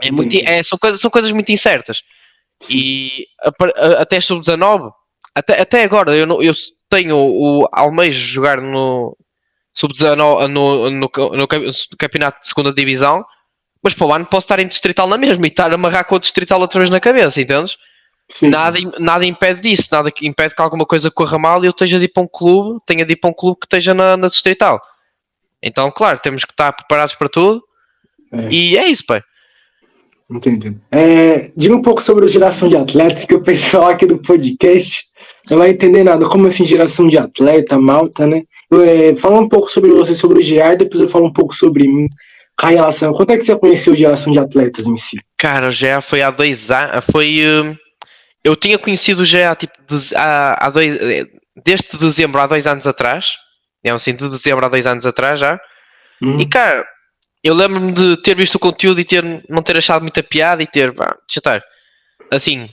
É 0.00 0.10
muito, 0.10 0.34
é, 0.34 0.62
são, 0.62 0.78
coisas, 0.78 1.00
são 1.00 1.10
coisas 1.10 1.30
muito 1.32 1.52
incertas. 1.52 2.02
E 2.70 3.26
até 3.98 4.20
sub-19, 4.20 4.90
até, 5.34 5.60
até 5.60 5.82
agora, 5.82 6.16
eu, 6.16 6.26
eu 6.42 6.52
tenho 6.88 7.16
o 7.16 7.68
almejo 7.72 8.18
jogar 8.18 8.60
no 8.60 9.16
sub-19 9.74 10.16
no, 10.16 10.48
no, 10.48 10.90
no, 10.90 11.10
no, 11.36 11.48
campeonato 11.98 12.40
de 12.40 12.48
segunda 12.48 12.72
divisão, 12.72 13.24
mas 13.82 13.94
para 13.94 14.06
o 14.06 14.12
ano 14.12 14.26
posso 14.26 14.44
estar 14.44 14.60
em 14.60 14.68
distrital 14.68 15.08
na 15.08 15.18
mesma 15.18 15.46
e 15.46 15.48
estar 15.48 15.70
a 15.70 15.74
amarrar 15.74 16.06
com 16.06 16.14
o 16.14 16.20
distrital 16.20 16.60
outra 16.60 16.78
vez 16.78 16.90
na 16.90 17.00
cabeça, 17.00 17.40
entendes? 17.40 17.76
Nada, 18.40 18.78
nada 18.98 19.26
impede 19.26 19.60
disso, 19.60 19.88
nada 19.92 20.10
impede 20.22 20.54
que 20.54 20.62
alguma 20.62 20.86
coisa 20.86 21.10
corra 21.10 21.38
mal 21.38 21.62
e 21.62 21.66
eu 21.66 21.70
esteja 21.70 21.98
de 21.98 22.06
ir 22.06 22.08
para 22.08 22.22
um 22.22 22.28
clube, 22.28 22.80
tenha 22.86 23.04
de 23.04 23.12
ir 23.12 23.16
para 23.16 23.30
um 23.30 23.34
clube 23.34 23.58
que 23.60 23.66
esteja 23.66 23.92
na, 23.92 24.16
na 24.16 24.28
distrital. 24.28 24.80
Então, 25.62 25.90
claro, 25.90 26.18
temos 26.22 26.44
que 26.44 26.52
estar 26.52 26.72
preparados 26.72 27.14
para 27.14 27.28
tudo 27.28 27.62
é. 28.32 28.48
e 28.50 28.78
é 28.78 28.88
isso, 28.88 29.04
pai. 29.06 29.22
Entendi. 30.30 30.74
É, 30.90 31.50
diga 31.54 31.76
um 31.76 31.82
pouco 31.82 32.02
sobre 32.02 32.24
a 32.24 32.28
geração 32.28 32.68
de 32.68 32.76
atleta, 32.76 33.26
que 33.26 33.34
o 33.34 33.42
pessoal 33.42 33.88
aqui 33.88 34.06
do 34.06 34.18
podcast 34.18 35.04
não 35.50 35.58
vai 35.58 35.70
entender 35.70 36.02
nada. 36.02 36.26
Como 36.26 36.46
assim, 36.46 36.64
geração 36.64 37.06
de 37.06 37.18
atleta, 37.18 37.78
malta, 37.78 38.26
né? 38.26 38.44
É, 38.72 39.14
fala 39.16 39.40
um 39.40 39.48
pouco 39.48 39.70
sobre 39.70 39.90
você, 39.90 40.14
sobre 40.14 40.38
o 40.38 40.42
GA, 40.42 40.74
depois 40.74 41.02
eu 41.02 41.08
falo 41.08 41.26
um 41.26 41.32
pouco 41.32 41.54
sobre 41.54 41.86
mim. 41.86 42.08
A 42.62 42.70
relação. 42.70 43.12
Quanto 43.12 43.30
é 43.30 43.36
que 43.36 43.44
você 43.44 43.56
conheceu 43.56 43.92
a 43.92 43.96
geração 43.96 44.32
de 44.32 44.38
atletas 44.38 44.86
em 44.86 44.96
si? 44.96 45.18
Cara, 45.36 45.68
o 45.68 45.72
GA 45.72 46.00
foi 46.00 46.22
há 46.22 46.30
dois 46.30 46.70
anos. 46.70 47.04
Foi. 47.10 47.40
Uh 47.44 47.76
eu 48.44 48.56
tinha 48.56 48.78
conhecido 48.78 49.24
já 49.24 49.54
tipo, 49.54 49.74
há, 50.16 50.66
há 50.66 50.70
dois, 50.70 50.98
desde 51.64 51.96
dezembro 51.98 52.40
há 52.40 52.46
dois 52.46 52.66
anos 52.66 52.86
atrás, 52.86 53.36
é 53.84 53.90
assim, 53.90 54.14
de 54.14 54.28
dezembro 54.28 54.64
há 54.64 54.68
dois 54.68 54.86
anos 54.86 55.06
atrás 55.06 55.38
já. 55.38 55.60
Hum. 56.20 56.40
E 56.40 56.46
cara, 56.46 56.86
eu 57.42 57.54
lembro-me 57.54 57.92
de 57.92 58.16
ter 58.22 58.36
visto 58.36 58.56
o 58.56 58.60
conteúdo 58.60 59.00
e 59.00 59.04
ter, 59.04 59.24
não 59.48 59.62
ter 59.62 59.76
achado 59.76 60.02
muita 60.02 60.22
piada 60.22 60.62
e 60.62 60.66
ter, 60.66 60.92
pá, 60.92 61.16
deixa 61.26 61.38
estar. 61.38 61.62
Assim. 62.30 62.68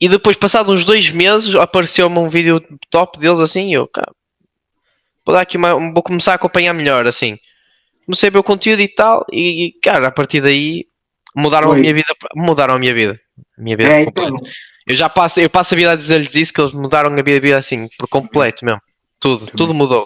E 0.00 0.08
depois, 0.08 0.36
passado 0.36 0.72
uns 0.72 0.86
dois 0.86 1.10
meses, 1.10 1.54
apareceu-me 1.54 2.18
um 2.18 2.28
vídeo 2.28 2.62
top 2.90 3.18
deles 3.18 3.38
assim 3.38 3.68
e 3.68 3.74
eu, 3.74 3.86
cara, 3.86 4.10
vou 5.26 5.34
dar 5.34 5.42
aqui 5.42 5.58
uma, 5.58 5.74
vou 5.74 6.02
começar 6.02 6.32
a 6.32 6.36
acompanhar 6.36 6.72
melhor, 6.72 7.06
assim. 7.06 7.36
Comecei 8.10 8.28
a 8.28 8.32
ver 8.32 8.38
o 8.38 8.42
conteúdo 8.42 8.82
e 8.82 8.88
tal, 8.88 9.24
e 9.32 9.72
cara, 9.80 10.08
a 10.08 10.10
partir 10.10 10.40
daí 10.40 10.84
mudaram 11.36 11.70
a 11.70 11.76
minha 11.76 11.94
vida, 11.94 12.12
mudaram 12.34 12.74
a 12.74 12.78
minha 12.78 12.92
vida. 12.92 13.20
A 13.56 13.62
minha 13.62 13.76
vida 13.76 13.88
é, 13.88 14.02
então, 14.02 14.34
eu 14.84 14.96
já 14.96 15.08
passo, 15.08 15.38
eu 15.38 15.48
passo 15.48 15.74
a 15.74 15.76
vida 15.76 15.92
a 15.92 15.94
dizer-lhes 15.94 16.34
isso, 16.34 16.52
que 16.52 16.60
eles 16.60 16.72
mudaram 16.72 17.12
a 17.12 17.16
vida, 17.22 17.40
vida 17.40 17.56
assim, 17.56 17.88
por 17.96 18.08
completo 18.08 18.64
mesmo. 18.64 18.80
Tudo, 19.20 19.46
tudo 19.56 19.72
mudou. 19.72 20.04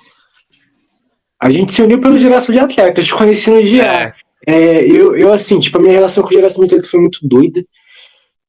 A 1.41 1.49
gente 1.49 1.73
se 1.73 1.81
uniu 1.81 1.99
pela 1.99 2.19
geração 2.19 2.55
de 2.55 2.61
atletas, 2.61 3.07
te 3.07 3.15
conheci 3.15 3.49
no 3.49 3.63
dia. 3.63 3.85
É. 3.85 4.15
É, 4.47 4.85
eu, 4.85 5.17
eu, 5.17 5.33
assim, 5.33 5.59
tipo, 5.59 5.79
a 5.79 5.81
minha 5.81 5.95
relação 5.95 6.23
com 6.23 6.29
a 6.29 6.33
geração 6.33 6.61
de 6.61 6.67
atletas 6.67 6.91
foi 6.91 7.01
muito 7.01 7.27
doida. 7.27 7.65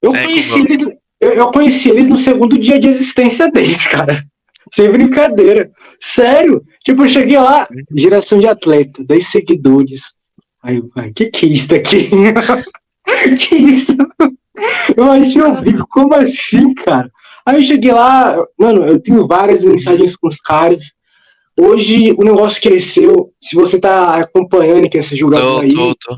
Eu, 0.02 0.14
é, 0.14 0.24
conheci 0.26 0.60
eles, 0.60 0.82
eu, 1.22 1.32
eu, 1.32 1.52
conheci 1.52 1.90
eles 1.90 2.10
no 2.10 2.18
segundo 2.18 2.58
dia 2.58 2.78
de 2.78 2.90
existência 2.90 3.50
deles, 3.50 3.88
cara. 3.88 4.22
Sem 4.74 4.92
brincadeira. 4.92 5.72
Sério. 6.00 6.64
Tipo, 6.84 7.04
eu 7.04 7.10
cheguei 7.10 7.38
lá, 7.38 7.68
geração 7.96 8.40
de 8.40 8.48
atleta, 8.48 9.04
10 9.04 9.28
seguidores. 9.28 10.14
Aí 10.64 10.78
eu, 10.78 10.90
que 11.14 11.28
que 11.28 11.46
é 11.46 11.50
isso 11.50 11.76
aqui? 11.76 12.10
que 13.40 13.56
isso? 13.56 13.96
Eu 14.96 15.12
achei 15.12 15.42
o 15.42 15.62
bico, 15.62 15.88
como 15.90 16.16
assim, 16.16 16.74
cara? 16.74 17.12
Aí 17.46 17.58
eu 17.58 17.64
cheguei 17.64 17.92
lá, 17.92 18.36
mano, 18.58 18.86
eu 18.86 19.00
tenho 19.00 19.28
várias 19.28 19.64
mensagens 19.64 20.16
com 20.16 20.28
os 20.28 20.38
caras. 20.38 20.96
Hoje 21.58 22.12
o 22.14 22.24
negócio 22.24 22.62
cresceu. 22.62 23.32
Se 23.40 23.56
você 23.56 23.80
tá 23.80 24.16
acompanhando 24.16 24.90
que 24.90 24.98
essa 24.98 25.16
jogador 25.16 25.62
aí. 25.62 25.74
Tô, 25.74 25.96
tô. 25.96 26.18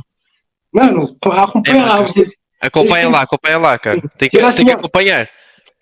Mano, 0.73 1.15
acompanha 1.21 1.81
é, 1.81 1.85
lá. 1.85 2.01
Vocês, 2.01 2.31
acompanha 2.61 3.03
vocês 3.03 3.13
lá, 3.13 3.21
acompanha 3.21 3.57
lá, 3.57 3.79
cara. 3.79 4.01
Tem 4.17 4.29
que, 4.29 4.39
assim, 4.39 4.57
tem 4.57 4.67
que 4.67 4.71
acompanhar. 4.71 5.29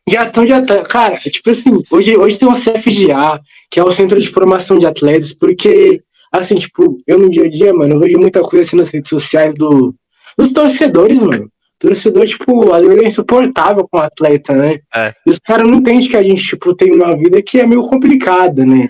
Já 0.08 0.26
estão, 0.26 0.46
já 0.46 0.62
tá. 0.64 0.84
Cara, 0.84 1.18
tipo 1.18 1.50
assim, 1.50 1.84
hoje, 1.90 2.16
hoje 2.16 2.38
tem 2.40 2.48
o 2.48 2.54
CFGA, 2.54 3.42
que 3.72 3.80
é 3.80 3.84
o 3.84 3.92
Centro 3.92 4.20
de 4.20 4.30
Formação 4.30 4.78
de 4.78 4.86
Atletas, 4.86 5.34
porque, 5.34 6.02
assim, 6.32 6.56
tipo, 6.56 7.00
eu 7.08 7.18
no 7.18 7.30
dia 7.30 7.46
a 7.46 7.50
dia, 7.50 7.74
mano, 7.74 7.96
eu 7.96 8.00
vejo 8.00 8.20
muita 8.20 8.42
coisa 8.42 8.66
assim 8.66 8.78
nas 8.78 8.90
redes 8.90 9.10
sociais 9.10 9.54
do, 9.56 9.96
dos 10.38 10.54
torcedores, 10.54 11.20
mano 11.20 11.50
torcedor, 11.80 12.26
tipo, 12.26 12.74
às 12.74 12.86
vezes 12.86 13.04
é 13.04 13.08
insuportável 13.08 13.88
com 13.90 13.98
o 13.98 14.02
atleta, 14.02 14.54
né? 14.54 14.80
É. 14.96 15.14
E 15.26 15.30
os 15.30 15.40
caras 15.40 15.68
não 15.68 15.78
entendem 15.78 16.08
que 16.08 16.18
a 16.18 16.24
gente, 16.24 16.44
tipo, 16.44 16.74
tem 16.74 16.92
uma 16.92 17.16
vida 17.16 17.42
que 17.42 17.60
é 17.60 17.68
meio 17.68 17.84
complicada, 17.84 18.66
né? 18.66 18.88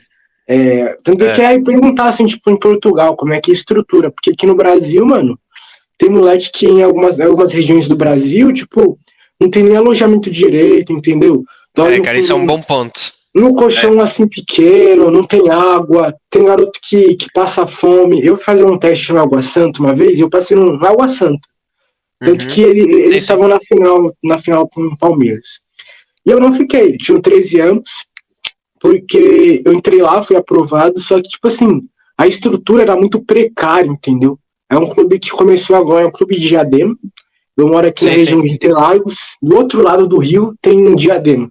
É, 0.47 0.95
tanto 1.03 1.25
é. 1.25 1.33
que 1.33 1.41
aí 1.41 1.63
perguntar, 1.63 2.07
assim, 2.07 2.25
tipo, 2.25 2.49
em 2.51 2.57
Portugal, 2.57 3.15
como 3.15 3.33
é 3.33 3.41
que 3.41 3.51
é 3.51 3.53
a 3.53 3.57
estrutura, 3.57 4.11
porque 4.11 4.31
aqui 4.31 4.45
no 4.45 4.55
Brasil, 4.55 5.05
mano, 5.05 5.37
tem 5.97 6.09
moleque 6.09 6.51
que 6.53 6.67
em 6.67 6.83
algumas, 6.83 7.19
algumas 7.19 7.51
regiões 7.51 7.87
do 7.87 7.95
Brasil, 7.95 8.53
tipo, 8.53 8.97
não 9.39 9.49
tem 9.49 9.63
nem 9.63 9.75
alojamento 9.75 10.29
direito, 10.29 10.93
entendeu? 10.93 11.43
Dói 11.75 11.95
é, 11.95 12.01
cara, 12.01 12.17
isso 12.17 12.31
é 12.31 12.35
um 12.35 12.45
bom 12.45 12.59
ponto. 12.59 12.99
No 13.33 13.53
colchão 13.53 13.99
é. 13.99 14.03
assim 14.03 14.27
pequeno, 14.27 15.11
não 15.11 15.25
tem 15.25 15.49
água, 15.49 16.15
tem 16.29 16.45
garoto 16.45 16.79
que, 16.81 17.15
que 17.15 17.27
passa 17.33 17.67
fome. 17.67 18.25
Eu 18.25 18.37
fui 18.37 18.45
fazer 18.45 18.63
um 18.63 18.77
teste 18.77 19.11
no 19.11 19.19
Água 19.19 19.41
Santa 19.41 19.81
uma 19.81 19.93
vez 19.93 20.17
e 20.17 20.21
eu 20.21 20.29
passei 20.29 20.55
no 20.55 20.83
Água 20.85 21.09
Santa. 21.09 21.45
Tanto 22.19 22.45
uhum. 22.45 22.51
que 22.51 22.61
ele, 22.61 22.93
eles 23.03 23.23
estavam 23.23 23.49
na 23.49 23.59
final, 23.59 24.15
na 24.23 24.37
final 24.37 24.69
com 24.69 24.81
o 24.81 24.97
Palmeiras. 24.97 25.59
E 26.25 26.31
eu 26.31 26.39
não 26.39 26.53
fiquei, 26.53 26.97
tinha 26.97 27.21
13 27.21 27.59
anos, 27.59 27.89
porque 28.79 29.61
eu 29.65 29.73
entrei 29.73 30.01
lá, 30.01 30.23
fui 30.23 30.37
aprovado, 30.37 30.99
só 31.01 31.17
que, 31.21 31.27
tipo 31.27 31.47
assim, 31.47 31.81
a 32.17 32.27
estrutura 32.27 32.83
era 32.83 32.95
muito 32.95 33.23
precária, 33.23 33.89
entendeu? 33.89 34.39
É 34.69 34.77
um 34.77 34.89
clube 34.89 35.19
que 35.19 35.29
começou 35.29 35.75
agora, 35.75 36.05
é 36.05 36.07
um 36.07 36.11
clube 36.11 36.39
de 36.39 36.47
Diadema. 36.47 36.95
Eu 37.57 37.67
moro 37.67 37.87
aqui 37.87 38.05
na 38.05 38.11
região 38.11 38.41
de 38.41 38.51
Interlagos, 38.51 39.15
do 39.41 39.55
outro 39.55 39.81
lado 39.81 40.07
do 40.07 40.19
rio 40.19 40.53
tem 40.61 40.87
um 40.87 40.95
Diadema. 40.95 41.49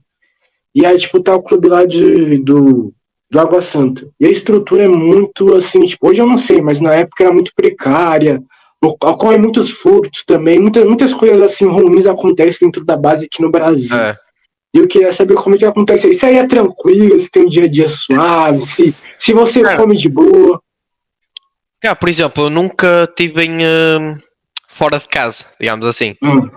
E 0.74 0.84
aí, 0.84 0.98
tipo, 0.98 1.20
tá 1.20 1.34
o 1.34 1.42
clube 1.42 1.68
lá 1.68 1.86
de, 1.86 2.38
do, 2.38 2.92
do 3.30 3.40
Água 3.40 3.60
Santa. 3.60 4.08
E 4.20 4.26
a 4.26 4.30
estrutura 4.30 4.84
é 4.84 4.88
muito, 4.88 5.54
assim, 5.54 5.80
tipo, 5.82 6.08
hoje 6.08 6.20
eu 6.20 6.26
não 6.26 6.36
sei, 6.36 6.60
mas 6.60 6.80
na 6.80 6.92
época 6.92 7.24
era 7.24 7.32
muito 7.32 7.52
precária, 7.54 8.42
ocorrem 8.82 9.40
muitos 9.40 9.70
furtos 9.70 10.24
também, 10.24 10.58
muitas, 10.58 10.84
muitas 10.84 11.14
coisas 11.14 11.40
assim 11.40 11.66
ruins 11.66 12.06
acontecem 12.06 12.68
dentro 12.68 12.84
da 12.84 12.96
base 12.96 13.26
aqui 13.26 13.40
no 13.40 13.50
Brasil. 13.50 13.96
É. 13.96 14.16
E 14.74 14.78
eu 14.78 14.88
queria 14.88 15.12
saber 15.12 15.34
como 15.34 15.54
é 15.54 15.58
que 15.58 15.64
acontece. 15.64 16.10
Isso 16.10 16.26
aí 16.26 16.36
é 16.36 16.48
tranquilo, 16.48 17.18
se 17.20 17.30
tem 17.30 17.44
um 17.44 17.48
dia 17.48 17.64
a 17.64 17.68
dia 17.68 17.88
suave, 17.88 18.60
se, 18.60 18.94
se 19.16 19.32
você 19.32 19.62
Cara, 19.62 19.76
come 19.76 19.96
de 19.96 20.08
boa. 20.08 20.60
Cara, 21.80 21.94
por 21.94 22.08
exemplo, 22.08 22.44
eu 22.44 22.50
nunca 22.50 23.08
tive 23.16 23.44
em, 23.44 23.58
uh, 23.58 24.20
fora 24.74 24.98
de 24.98 25.06
casa, 25.06 25.44
digamos 25.60 25.86
assim. 25.86 26.16
Hum. 26.20 26.50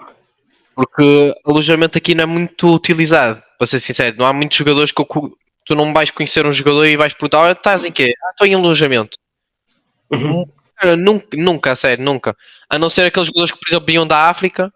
Porque 0.76 1.34
alojamento 1.46 1.98
aqui 1.98 2.16
não 2.16 2.24
é 2.24 2.28
muito 2.28 2.74
utilizado, 2.74 3.42
para 3.58 3.68
ser 3.68 3.80
sincero. 3.80 4.16
Não 4.18 4.26
há 4.26 4.34
muitos 4.34 4.58
jogadores 4.58 4.92
que 4.92 5.02
eu, 5.02 5.38
tu 5.66 5.76
não 5.76 5.94
vais 5.94 6.10
conhecer 6.10 6.46
um 6.46 6.54
jogador 6.54 6.86
e 6.86 6.98
vais 6.98 7.14
perguntar: 7.14 7.52
estás 7.52 7.86
em 7.86 7.92
quê? 7.92 8.14
Ah, 8.24 8.32
estou 8.32 8.48
em 8.48 8.56
alojamento. 8.56 9.18
Uhum. 10.12 10.46
Cara, 10.76 10.96
nunca, 10.96 11.28
nunca, 11.38 11.76
sério, 11.76 12.04
nunca. 12.04 12.36
A 12.70 12.78
não 12.78 12.90
ser 12.90 13.06
aqueles 13.06 13.28
jogadores 13.28 13.52
que, 13.52 13.60
por 13.60 13.70
exemplo, 13.70 13.86
vinham 13.88 14.06
da 14.06 14.30
África 14.30 14.72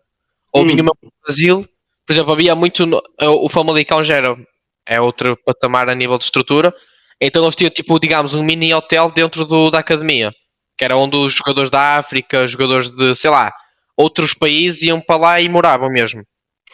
ou 0.54 0.63
hum. 0.63 0.67
vinham 0.67 0.86
do 0.86 1.13
Brasil. 1.25 1.67
Por 2.06 2.13
exemplo, 2.13 2.34
havia 2.34 2.56
muito. 2.56 2.86
No, 2.86 3.01
o 3.19 3.49
Famalicão 3.49 4.04
já 4.04 4.15
era 4.15 4.38
é 4.86 4.99
outro 4.99 5.38
patamar 5.45 5.89
a 5.89 5.95
nível 5.95 6.17
de 6.17 6.25
estrutura. 6.25 6.73
Então 7.19 7.43
eles 7.43 7.56
tinham, 7.56 7.71
tipo, 7.71 7.99
digamos, 7.99 8.34
um 8.34 8.43
mini 8.43 8.73
hotel 8.73 9.12
dentro 9.12 9.45
do, 9.45 9.69
da 9.69 9.80
academia. 9.80 10.34
Que 10.77 10.86
era 10.86 10.97
onde 10.97 11.17
os 11.17 11.34
jogadores 11.34 11.69
da 11.69 11.97
África, 11.97 12.47
jogadores 12.47 12.89
de, 12.89 13.15
sei 13.15 13.29
lá, 13.29 13.53
outros 13.95 14.34
países 14.34 14.84
iam 14.84 14.99
para 14.99 15.19
lá 15.19 15.41
e 15.41 15.49
moravam 15.49 15.89
mesmo. 15.89 16.23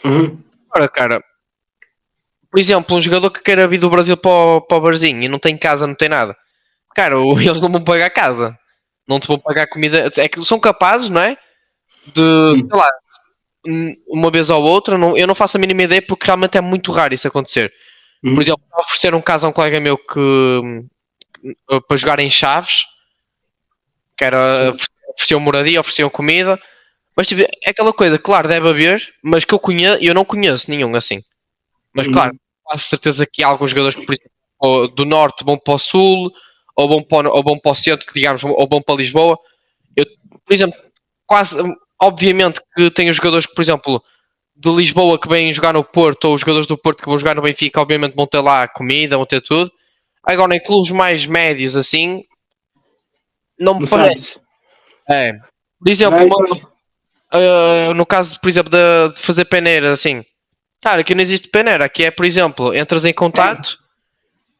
Uhum. 0.05 0.41
Agora, 0.69 0.89
cara, 0.89 1.23
por 2.49 2.59
exemplo, 2.59 2.95
um 2.95 3.01
jogador 3.01 3.31
que 3.31 3.41
queira 3.41 3.67
vir 3.67 3.79
do 3.79 3.89
Brasil 3.89 4.15
para 4.15 4.31
o, 4.31 4.61
para 4.61 4.77
o 4.77 4.81
Barzinho 4.81 5.23
e 5.23 5.27
não 5.27 5.39
tem 5.39 5.57
casa, 5.57 5.87
não 5.87 5.95
tem 5.95 6.09
nada. 6.09 6.35
Cara, 6.95 7.15
eles 7.39 7.61
não 7.61 7.71
vão 7.71 7.83
pagar 7.83 8.09
casa 8.09 8.57
não 9.07 9.19
te 9.19 9.27
vão 9.27 9.39
pagar 9.39 9.67
comida. 9.67 10.11
É 10.17 10.27
que 10.27 10.43
são 10.43 10.59
capazes, 10.59 11.09
não 11.09 11.21
é? 11.21 11.37
De, 12.05 12.57
sei 12.59 12.67
lá, 12.71 12.89
uma 14.07 14.29
vez 14.29 14.49
ou 14.49 14.61
outra, 14.61 14.97
não, 14.97 15.17
eu 15.17 15.25
não 15.25 15.35
faço 15.35 15.57
a 15.57 15.59
mínima 15.59 15.83
ideia 15.83 16.01
porque 16.01 16.25
realmente 16.25 16.57
é 16.57 16.61
muito 16.61 16.91
raro 16.91 17.13
isso 17.13 17.27
acontecer. 17.27 17.71
Uhum. 18.23 18.35
Por 18.35 18.43
exemplo, 18.43 18.61
oferecer 18.79 19.15
um 19.15 19.21
caso 19.21 19.45
a 19.45 19.49
um 19.49 19.53
colega 19.53 19.79
meu 19.79 19.97
que 19.97 20.83
para 21.87 21.97
jogar 21.97 22.19
em 22.19 22.29
Chaves, 22.29 22.83
que 24.17 24.23
era 24.23 24.73
ofereciam 25.13 25.39
moradia, 25.39 25.79
ofereciam 25.79 26.09
comida, 26.09 26.59
mas 27.15 27.27
tipo, 27.27 27.41
é 27.41 27.69
aquela 27.69 27.91
coisa, 27.91 28.19
claro, 28.19 28.47
deve 28.47 28.69
haver, 28.69 29.13
mas 29.23 29.43
que 29.43 29.53
eu 29.53 29.59
conheço, 29.59 29.97
eu 30.03 30.13
não 30.13 30.23
conheço 30.23 30.69
nenhum 30.69 30.95
assim. 30.95 31.21
Mas 31.93 32.07
claro, 32.07 32.37
quase 32.63 32.83
certeza 32.83 33.25
que 33.25 33.43
há 33.43 33.47
alguns 33.47 33.71
jogadores 33.71 33.97
que, 33.97 34.05
por 34.05 34.13
exemplo, 34.13 34.95
do 34.95 35.05
norte 35.05 35.43
vão 35.43 35.57
para 35.57 35.73
o 35.73 35.79
sul, 35.79 36.31
ou 36.75 36.87
vão 36.87 37.01
para, 37.01 37.31
ou 37.31 37.43
vão 37.43 37.57
para 37.57 37.71
o 37.71 37.75
centro, 37.75 38.05
digamos, 38.13 38.43
ou 38.43 38.67
vão 38.69 38.81
para 38.81 38.95
Lisboa. 38.95 39.37
Eu, 39.95 40.05
por 40.45 40.53
exemplo, 40.53 40.79
quase, 41.25 41.57
obviamente 41.99 42.61
que 42.75 42.91
tenho 42.91 43.11
jogadores 43.11 43.47
que, 43.47 43.55
por 43.55 43.63
exemplo, 43.63 44.03
de 44.55 44.71
Lisboa 44.71 45.19
que 45.19 45.27
vêm 45.27 45.51
jogar 45.51 45.73
no 45.73 45.83
Porto, 45.83 46.25
ou 46.25 46.35
os 46.35 46.41
jogadores 46.41 46.67
do 46.67 46.77
Porto 46.77 47.01
que 47.01 47.09
vão 47.09 47.17
jogar 47.17 47.35
no 47.35 47.41
Benfica, 47.41 47.81
obviamente 47.81 48.15
vão 48.15 48.27
ter 48.27 48.41
lá 48.41 48.67
comida, 48.67 49.17
vão 49.17 49.25
ter 49.25 49.41
tudo. 49.41 49.71
Agora, 50.23 50.55
em 50.55 50.63
clubes 50.63 50.91
mais 50.91 51.25
médios, 51.25 51.75
assim, 51.75 52.23
não 53.59 53.79
me 53.79 53.87
parece. 53.87 54.39
É. 55.09 55.33
Por 55.79 55.89
exemplo, 55.89 56.27
uh, 57.33 57.93
no 57.93 58.05
caso, 58.05 58.39
por 58.39 58.49
exemplo, 58.49 58.71
de, 58.71 59.15
de, 59.15 59.21
fazer 59.21 59.45
peneira, 59.45 59.91
assim, 59.91 60.23
cara, 60.81 61.01
aqui 61.01 61.13
não 61.13 61.23
existe 61.23 61.49
peneira. 61.49 61.85
Aqui 61.85 62.03
é, 62.03 62.11
por 62.11 62.25
exemplo, 62.25 62.75
entras 62.75 63.05
em 63.05 63.13
contato 63.13 63.77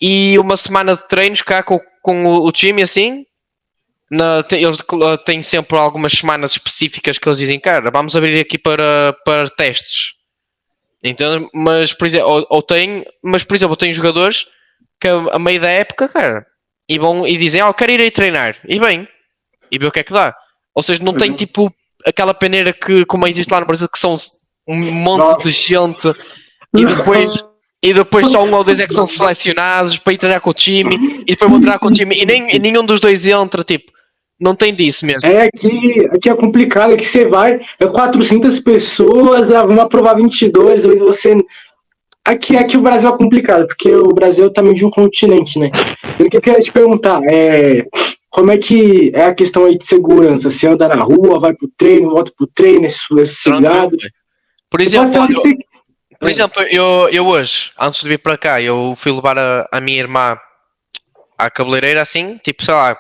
é. 0.02 0.06
e 0.06 0.40
uma 0.40 0.58
semana 0.58 0.96
de 0.96 1.08
treinos 1.08 1.42
cá 1.42 1.64
com, 1.64 1.80
com 2.02 2.24
o, 2.24 2.46
o 2.46 2.52
time, 2.52 2.82
assim, 2.82 3.26
na, 4.10 4.46
eles 4.52 4.78
têm 5.26 5.42
sempre 5.42 5.78
algumas 5.78 6.14
semanas 6.14 6.52
específicas 6.52 7.18
que 7.18 7.28
eles 7.28 7.38
dizem, 7.38 7.60
cara, 7.60 7.92
vamos 7.92 8.16
abrir 8.16 8.40
aqui 8.40 8.58
para, 8.58 9.14
para 9.26 9.50
testes. 9.50 10.14
Então, 11.04 11.48
mas 11.54 11.94
por 11.94 12.08
exemplo, 12.08 12.30
ou, 12.30 12.48
ou 12.50 12.62
tem, 12.62 13.06
mas 13.24 13.44
por 13.44 13.56
exemplo, 13.56 13.76
tem 13.76 13.94
jogadores 13.94 14.48
que 15.00 15.08
a 15.08 15.38
meio 15.38 15.62
da 15.62 15.70
época, 15.70 16.10
cara, 16.10 16.46
e 16.90 16.98
vão 16.98 17.28
e 17.28 17.38
dizem, 17.38 17.62
oh, 17.64 17.74
quero 17.74 17.92
ir 17.92 18.02
aí 18.02 18.12
treinar. 18.12 18.56
E 18.68 18.80
bem, 18.80 19.08
e 19.72 19.78
ver 19.78 19.88
o 19.88 19.92
que 19.92 20.00
é 20.00 20.04
que 20.04 20.14
dá. 20.14 20.34
Ou 20.74 20.84
seja, 20.84 21.04
não 21.04 21.14
tem 21.14 21.32
uhum. 21.32 21.36
tipo 21.36 21.74
aquela 22.06 22.34
peneira 22.34 22.72
que, 22.72 23.06
como 23.06 23.28
existe 23.28 23.52
lá 23.52 23.60
no 23.60 23.68
Brasil, 23.68 23.90
que 23.90 24.00
são 24.00 24.16
um 24.68 24.78
monte 24.78 25.20
Nossa. 25.20 25.50
de 25.50 25.52
gente 25.52 26.08
e 26.76 26.86
depois, 26.86 27.44
e 27.82 27.94
depois 27.94 28.28
só 28.32 28.44
um 28.44 28.54
ou 28.54 28.64
dois 28.64 28.80
é 28.80 28.88
que 28.88 28.94
são 28.94 29.06
selecionados 29.06 29.98
para 29.98 30.14
ir 30.14 30.18
treinar 30.18 30.42
com 30.42 30.50
o 30.50 30.54
time 30.54 30.96
e 31.22 31.32
depois 31.32 31.50
vão 31.50 31.60
treinar 31.60 31.80
com 31.80 31.88
o 31.88 31.94
time 31.94 32.16
e, 32.16 32.26
nem, 32.26 32.56
e 32.56 32.60
nenhum 32.60 32.86
dos 32.86 33.00
dois 33.00 33.26
entra, 33.26 33.64
tipo. 33.64 33.92
Não 34.40 34.56
tem 34.56 34.72
disso 34.72 35.04
mesmo. 35.04 35.26
É, 35.26 35.48
aqui, 35.48 36.08
aqui 36.12 36.30
é 36.30 36.36
complicado, 36.36 36.94
é 36.94 36.98
que 36.98 37.06
você 37.06 37.26
vai, 37.26 37.60
é 37.80 37.88
400 37.88 38.60
pessoas, 38.60 39.52
ah, 39.52 39.64
vamos 39.64 39.82
aprovar 39.82 40.14
22, 40.14 40.82
às 40.82 40.86
vezes 40.86 41.02
você... 41.02 41.36
Aqui, 42.28 42.58
aqui 42.58 42.76
o 42.76 42.82
Brasil 42.82 43.08
é 43.08 43.18
complicado, 43.18 43.66
porque 43.66 43.90
o 43.90 44.10
Brasil 44.10 44.48
é 44.48 44.50
também 44.50 44.74
de 44.74 44.84
um 44.84 44.90
continente, 44.90 45.58
né? 45.58 45.72
O 46.20 46.30
que 46.30 46.36
eu 46.36 46.42
queria 46.42 46.60
te 46.60 46.70
perguntar 46.70 47.22
é 47.24 47.86
como 48.30 48.52
é 48.52 48.58
que 48.58 49.14
é 49.16 49.28
a 49.28 49.34
questão 49.34 49.64
aí 49.64 49.78
de 49.78 49.86
segurança? 49.86 50.52
Você 50.52 50.68
anda 50.68 50.90
na 50.90 51.02
rua, 51.02 51.40
vai 51.40 51.54
pro 51.54 51.70
treino, 51.78 52.10
volta 52.10 52.30
pro 52.38 52.46
treino, 52.46 52.86
é 52.86 52.90
sossegado? 52.90 53.96
Por 54.70 54.82
exemplo, 54.82 55.08
eu, 55.16 55.58
por 56.20 56.30
exemplo 56.30 56.62
eu, 56.64 57.08
eu 57.14 57.26
hoje, 57.26 57.72
antes 57.80 58.04
de 58.04 58.10
vir 58.10 58.20
para 58.20 58.38
cá, 58.38 58.62
eu 58.62 58.94
fui 58.98 59.14
levar 59.14 59.40
a, 59.40 59.66
a 59.72 59.80
minha 59.80 60.00
irmã 60.00 60.38
à 61.38 61.50
cabeleireira 61.50 62.02
assim, 62.02 62.38
tipo, 62.44 62.62
sei 62.62 62.74
lá, 62.74 62.98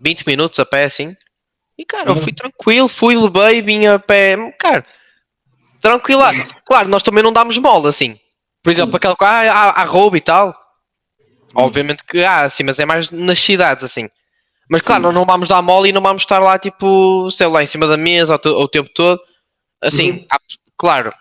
20 0.00 0.26
minutos 0.26 0.58
a 0.58 0.64
pé 0.64 0.84
assim. 0.84 1.14
E 1.76 1.84
cara, 1.84 2.08
eu 2.08 2.16
fui 2.16 2.30
uhum. 2.30 2.34
tranquilo, 2.34 2.88
fui, 2.88 3.14
levei, 3.14 3.60
vim 3.60 3.84
a 3.84 3.98
pé, 3.98 4.38
cara, 4.58 4.86
tranquilo. 5.82 6.22
Claro, 6.64 6.88
nós 6.88 7.02
também 7.02 7.22
não 7.22 7.30
damos 7.30 7.58
mola 7.58 7.90
assim. 7.90 8.18
Por 8.64 8.72
exemplo, 8.72 8.96
aquela 8.96 9.14
coisa, 9.14 9.32
ah, 9.34 9.50
há, 9.50 9.82
há 9.82 9.84
roubo 9.84 10.16
e 10.16 10.22
tal. 10.22 10.58
Obviamente 11.54 12.02
que 12.02 12.24
há, 12.24 12.46
assim, 12.46 12.64
mas 12.64 12.80
é 12.80 12.86
mais 12.86 13.10
nas 13.10 13.38
cidades 13.38 13.84
assim. 13.84 14.08
Mas 14.68 14.80
claro, 14.80 15.02
nós 15.02 15.14
não 15.14 15.26
vamos 15.26 15.48
dar 15.48 15.60
mole 15.60 15.90
e 15.90 15.92
não 15.92 16.00
vamos 16.00 16.22
estar 16.22 16.38
lá 16.38 16.58
tipo, 16.58 17.30
sei 17.30 17.46
lá, 17.46 17.62
em 17.62 17.66
cima 17.66 17.86
da 17.86 17.98
mesa 17.98 18.40
o, 18.42 18.48
o 18.48 18.68
tempo 18.68 18.88
todo. 18.94 19.20
Assim, 19.82 20.12
uhum. 20.12 20.26
claro. 20.78 21.12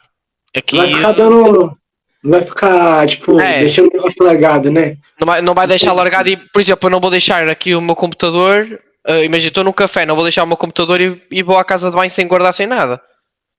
Aqui. 0.56 0.78
Vai 0.78 0.88
ficar 0.88 1.12
dando. 1.12 1.78
Não 2.24 2.32
vai 2.32 2.42
ficar, 2.42 3.06
tipo, 3.06 3.38
é. 3.38 3.60
deixando 3.60 3.90
o 3.90 3.98
negócio 3.98 4.24
largado, 4.24 4.72
né? 4.72 4.96
Não 5.20 5.26
vai, 5.26 5.42
não 5.42 5.54
vai 5.54 5.68
deixar 5.68 5.92
largado 5.92 6.30
e, 6.30 6.38
por 6.38 6.62
exemplo, 6.62 6.88
eu 6.88 6.92
não 6.92 7.02
vou 7.02 7.12
deixar 7.12 7.50
aqui 7.50 7.76
o 7.76 7.82
meu 7.82 7.98
computador. 7.98 8.80
Uh, 9.06 9.24
imagina, 9.26 9.50
estou 9.50 9.66
no 9.66 9.74
café, 9.74 10.06
não 10.06 10.16
vou 10.16 10.24
deixar 10.24 10.46
o 10.46 10.48
meu 10.48 10.56
computador 10.56 11.02
e, 11.02 11.22
e, 11.30 11.44
vou 11.44 11.58
à 11.58 11.66
casa 11.66 11.90
de 11.90 11.96
banho 11.98 12.10
sem 12.10 12.26
guardar 12.26 12.54
sem 12.54 12.66
nada. 12.66 13.02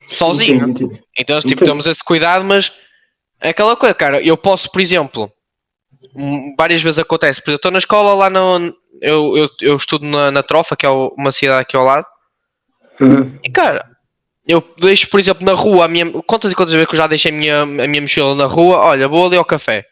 Sozinho. 0.07 0.71
Entendi. 0.71 0.99
Então, 1.19 1.39
tipo, 1.41 1.53
entendi. 1.53 1.71
temos 1.71 1.85
esse 1.85 2.03
cuidado, 2.03 2.43
mas 2.43 2.73
é 3.45 3.51
aquela 3.51 3.77
coisa, 3.77 3.95
cara. 3.95 4.23
Eu 4.23 4.39
posso, 4.39 4.71
por 4.73 4.81
exemplo, 4.81 5.31
várias 6.57 6.81
vezes 6.81 6.99
acontece, 6.99 7.43
por 7.43 7.51
exemplo, 7.51 7.59
estou 7.59 7.71
na 7.71 7.79
escola 7.79 8.15
lá 8.15 8.31
no. 8.31 8.75
Eu, 9.03 9.37
eu, 9.37 9.49
eu 9.61 9.77
estudo 9.77 10.07
na, 10.07 10.31
na 10.31 10.43
Trofa, 10.43 10.75
que 10.75 10.87
é 10.87 10.89
uma 10.89 11.31
cidade 11.31 11.61
aqui 11.61 11.77
ao 11.77 11.85
lado. 11.85 12.07
Uhum. 12.99 13.39
E 13.45 13.51
cara, 13.51 13.85
eu 14.49 14.65
deixo, 14.79 15.11
por 15.11 15.21
exemplo, 15.21 15.45
na 15.45 15.53
rua, 15.53 15.85
a 15.85 15.89
minha, 15.89 16.11
quantas 16.23 16.53
e 16.53 16.55
quantas 16.55 16.73
vezes 16.73 16.89
que 16.89 16.95
eu 16.95 17.01
já 17.01 17.07
deixei 17.07 17.31
a 17.31 17.35
minha, 17.35 17.63
a 17.63 17.67
minha 17.67 18.01
mochila 18.01 18.35
na 18.35 18.47
rua, 18.47 18.79
olha, 18.79 19.07
vou 19.07 19.27
ali 19.27 19.37
ao 19.37 19.45
café. 19.45 19.85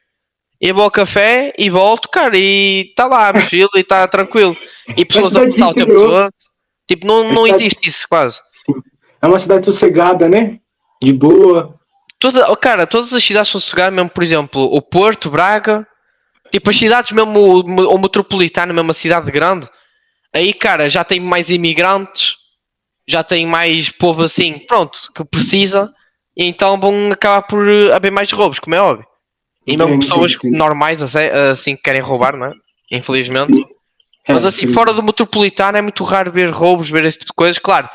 E 0.58 0.72
vou 0.72 0.84
ao 0.84 0.90
café 0.90 1.52
e 1.58 1.68
volto, 1.68 2.08
cara, 2.08 2.38
e 2.38 2.88
está 2.88 3.06
lá 3.06 3.28
a 3.28 3.32
mochila 3.34 3.68
e 3.74 3.80
está 3.80 4.08
tranquilo. 4.08 4.56
E 4.96 5.04
pessoas 5.04 5.36
a 5.36 5.46
passar 5.46 5.68
o 5.68 5.74
tempo 5.74 5.92
todo. 5.92 6.28
Tipo, 6.88 7.06
não, 7.06 7.30
não 7.30 7.46
existe 7.46 7.88
isso 7.88 8.06
quase. 8.08 8.38
É 9.20 9.26
uma 9.26 9.38
cidade 9.38 9.66
sossegada, 9.66 10.26
né? 10.26 10.58
De 11.02 11.12
boa. 11.12 11.78
Toda, 12.22 12.48
oh, 12.52 12.56
cara, 12.56 12.86
todas 12.86 13.12
as 13.12 13.24
cidades 13.24 13.50
são 13.50 13.60
sossegadas, 13.60 13.92
mesmo, 13.92 14.08
por 14.08 14.22
exemplo, 14.22 14.62
o 14.62 14.80
Porto, 14.80 15.28
Braga, 15.28 15.84
tipo 16.52 16.70
as 16.70 16.76
cidades 16.76 17.10
mesmo, 17.10 17.36
ou 17.36 17.98
metropolitana, 17.98 18.72
mesmo 18.72 18.86
uma 18.86 18.94
cidade 18.94 19.28
grande, 19.32 19.68
aí, 20.32 20.54
cara, 20.54 20.88
já 20.88 21.02
tem 21.02 21.18
mais 21.18 21.50
imigrantes, 21.50 22.36
já 23.08 23.24
tem 23.24 23.44
mais 23.44 23.90
povo 23.90 24.22
assim, 24.22 24.60
pronto, 24.60 24.96
que 25.12 25.24
precisa, 25.24 25.92
e 26.36 26.44
então 26.44 26.78
vão 26.78 27.10
acabar 27.10 27.42
por 27.42 27.68
haver 27.90 28.12
mais 28.12 28.30
roubos, 28.30 28.60
como 28.60 28.76
é 28.76 28.80
óbvio. 28.80 29.04
E 29.66 29.76
mesmo 29.76 29.98
pessoas 29.98 30.38
normais 30.44 31.02
assim 31.02 31.74
que 31.74 31.82
querem 31.82 32.00
roubar, 32.00 32.36
não 32.36 32.46
é? 32.46 32.52
Infelizmente. 32.92 33.66
É, 34.28 34.32
Mas 34.32 34.44
assim, 34.44 34.72
fora 34.72 34.92
do 34.92 35.02
metropolitano 35.02 35.76
é 35.76 35.82
muito 35.82 36.04
raro 36.04 36.30
ver 36.30 36.50
roubos, 36.50 36.88
ver 36.88 37.04
esse 37.04 37.18
tipo 37.18 37.32
de 37.32 37.36
coisas. 37.36 37.58
Claro, 37.58 37.90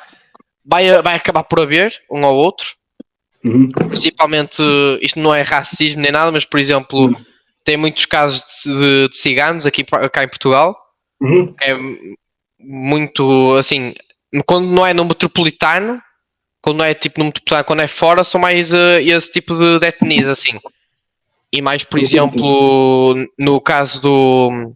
vai, 0.66 1.02
vai 1.02 1.16
acabar 1.16 1.44
por 1.44 1.62
haver 1.62 1.98
um 2.12 2.26
ou 2.26 2.36
outro. 2.36 2.68
Uhum. 3.48 3.72
Principalmente, 3.72 4.62
isto 5.02 5.20
não 5.20 5.34
é 5.34 5.42
racismo 5.42 6.02
nem 6.02 6.12
nada, 6.12 6.32
mas 6.32 6.46
por 6.46 6.60
exemplo, 6.60 7.06
uhum. 7.06 7.16
tem 7.64 7.78
muitos 7.78 8.06
casos 8.06 8.44
de, 8.66 9.08
de, 9.08 9.18
ciganos 9.18 9.66
aqui 9.66 9.84
cá 10.12 10.24
em 10.24 10.28
Portugal. 10.28 10.76
Uhum. 11.22 11.56
É 11.62 11.74
muito 12.60 13.56
assim, 13.56 13.94
quando 14.46 14.68
não 14.68 14.86
é 14.86 14.94
no 14.94 15.06
metropolitano, 15.06 16.02
quando 16.62 16.78
não 16.80 16.86
é 16.86 16.94
tipo 16.94 17.20
no 17.20 17.26
metropolitano, 17.26 17.66
quando 17.66 17.82
é 17.82 17.88
fora, 17.88 18.24
são 18.24 18.42
mais 18.42 18.74
uh, 18.74 19.00
esse 19.00 19.32
tipo 19.32 19.56
de 19.56 19.86
etnias 19.86 20.28
assim. 20.28 20.60
E 21.52 21.62
mais, 21.62 21.84
por 21.84 21.98
exemplo, 22.00 23.16
no 23.40 23.62
caso 23.62 24.02
do. 24.02 24.74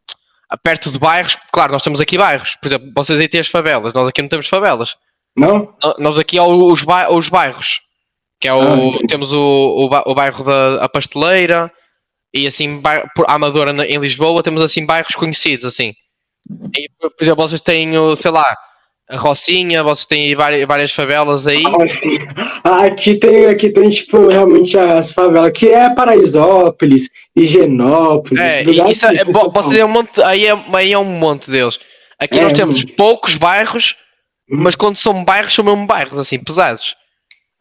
perto 0.64 0.90
de 0.90 0.98
bairros, 0.98 1.36
claro, 1.52 1.74
nós 1.74 1.84
temos 1.84 2.00
aqui 2.00 2.18
bairros. 2.18 2.56
Por 2.62 2.68
exemplo, 2.70 2.92
vocês 2.96 3.20
aí 3.20 3.28
têm 3.28 3.42
as 3.42 3.48
favelas, 3.48 3.94
nós 3.94 4.08
aqui 4.08 4.22
não 4.22 4.30
temos 4.30 4.48
favelas. 4.48 4.96
Não? 5.38 5.76
Nós 6.00 6.18
aqui 6.18 6.38
há 6.38 6.44
os, 6.44 6.84
os 7.10 7.30
bairros. 7.30 7.82
Que 8.42 8.48
é 8.48 8.54
o. 8.54 8.90
Ah, 8.90 9.08
temos 9.08 9.32
o, 9.32 9.38
o, 9.38 9.86
o, 9.86 10.16
bairro 10.16 10.44
da 10.44 10.84
a 10.84 10.90
Pasteleira 10.90 11.72
e 12.34 12.48
assim, 12.48 12.80
bairro, 12.80 13.08
por 13.16 13.26
Amadora 13.30 13.72
em 13.86 14.00
Lisboa, 14.00 14.42
temos 14.42 14.64
assim 14.64 14.86
bairros 14.86 15.14
conhecidos, 15.14 15.66
assim. 15.66 15.94
E, 16.76 16.90
por 17.00 17.14
exemplo, 17.22 17.48
vocês 17.48 17.62
têm, 17.62 17.94
sei 18.18 18.32
lá, 18.32 18.58
a 19.08 19.18
Rocinha, 19.18 19.84
vocês 19.84 20.08
têm 20.08 20.36
várias, 20.36 20.66
várias 20.68 20.92
favelas 20.92 21.46
aí. 21.46 21.64
Ah, 22.64 22.86
aqui 22.86 23.16
tem, 23.18 23.46
aqui 23.46 23.70
tem, 23.70 23.90
tipo, 23.90 24.28
realmente 24.28 24.78
as 24.78 25.12
favelas, 25.12 25.52
que 25.52 25.70
é 25.70 25.94
Paraisópolis, 25.94 27.10
Higienópolis. 27.36 28.40
É, 28.40 28.64
isso 28.64 29.06
é, 29.06 29.24
bom, 29.26 29.52
vocês 29.52 29.80
é 29.80 29.86
um 29.86 29.90
monte, 29.90 30.22
aí 30.24 30.48
é, 30.48 30.66
aí 30.74 30.94
é 30.94 30.98
um 30.98 31.04
monte 31.04 31.52
deles. 31.52 31.80
Aqui 32.20 32.40
é, 32.40 32.44
nós 32.44 32.54
temos 32.54 32.84
poucos 32.86 33.36
bairros, 33.36 33.96
uhum. 34.50 34.62
mas 34.62 34.76
quando 34.76 34.96
são 34.96 35.24
bairros, 35.24 35.54
são 35.54 35.66
mesmo 35.66 35.86
bairros, 35.86 36.18
assim, 36.18 36.40
pesados. 36.44 36.96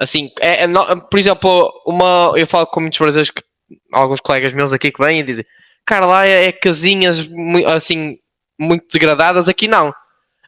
Assim, 0.00 0.30
é, 0.40 0.64
é 0.64 0.66
por 1.10 1.18
exemplo, 1.18 1.70
uma, 1.86 2.32
eu 2.36 2.46
falo 2.46 2.66
com 2.66 2.80
muitos 2.80 2.98
brasileiros, 2.98 3.30
que, 3.30 3.42
alguns 3.92 4.20
colegas 4.20 4.52
meus 4.52 4.72
aqui 4.72 4.90
que 4.90 5.02
vêm 5.02 5.20
e 5.20 5.24
dizem, 5.24 5.44
cara, 5.84 6.06
lá 6.06 6.26
é, 6.26 6.46
é 6.46 6.52
casinhas, 6.52 7.18
assim, 7.74 8.16
muito 8.58 8.86
degradadas, 8.92 9.48
aqui 9.48 9.68
não 9.68 9.92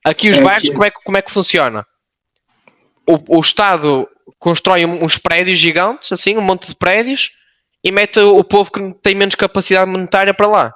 Aqui 0.05 0.31
os 0.31 0.39
é 0.39 0.41
bairros, 0.41 0.69
como, 0.71 0.85
é 0.85 0.91
que, 0.91 1.03
como 1.05 1.17
é 1.17 1.23
que 1.23 1.31
funciona? 1.31 1.87
O, 3.07 3.39
o 3.39 3.41
Estado 3.41 4.09
constrói 4.39 4.85
uns 4.85 5.17
prédios 5.17 5.59
gigantes, 5.59 6.11
assim, 6.11 6.37
um 6.37 6.41
monte 6.41 6.69
de 6.69 6.75
prédios, 6.75 7.31
e 7.85 7.93
mete 7.93 8.19
o 8.19 8.43
povo 8.43 8.71
que 8.71 8.95
tem 9.03 9.15
menos 9.15 9.35
capacidade 9.35 9.91
monetária 9.91 10.35
para 10.35 10.47
lá. 10.47 10.75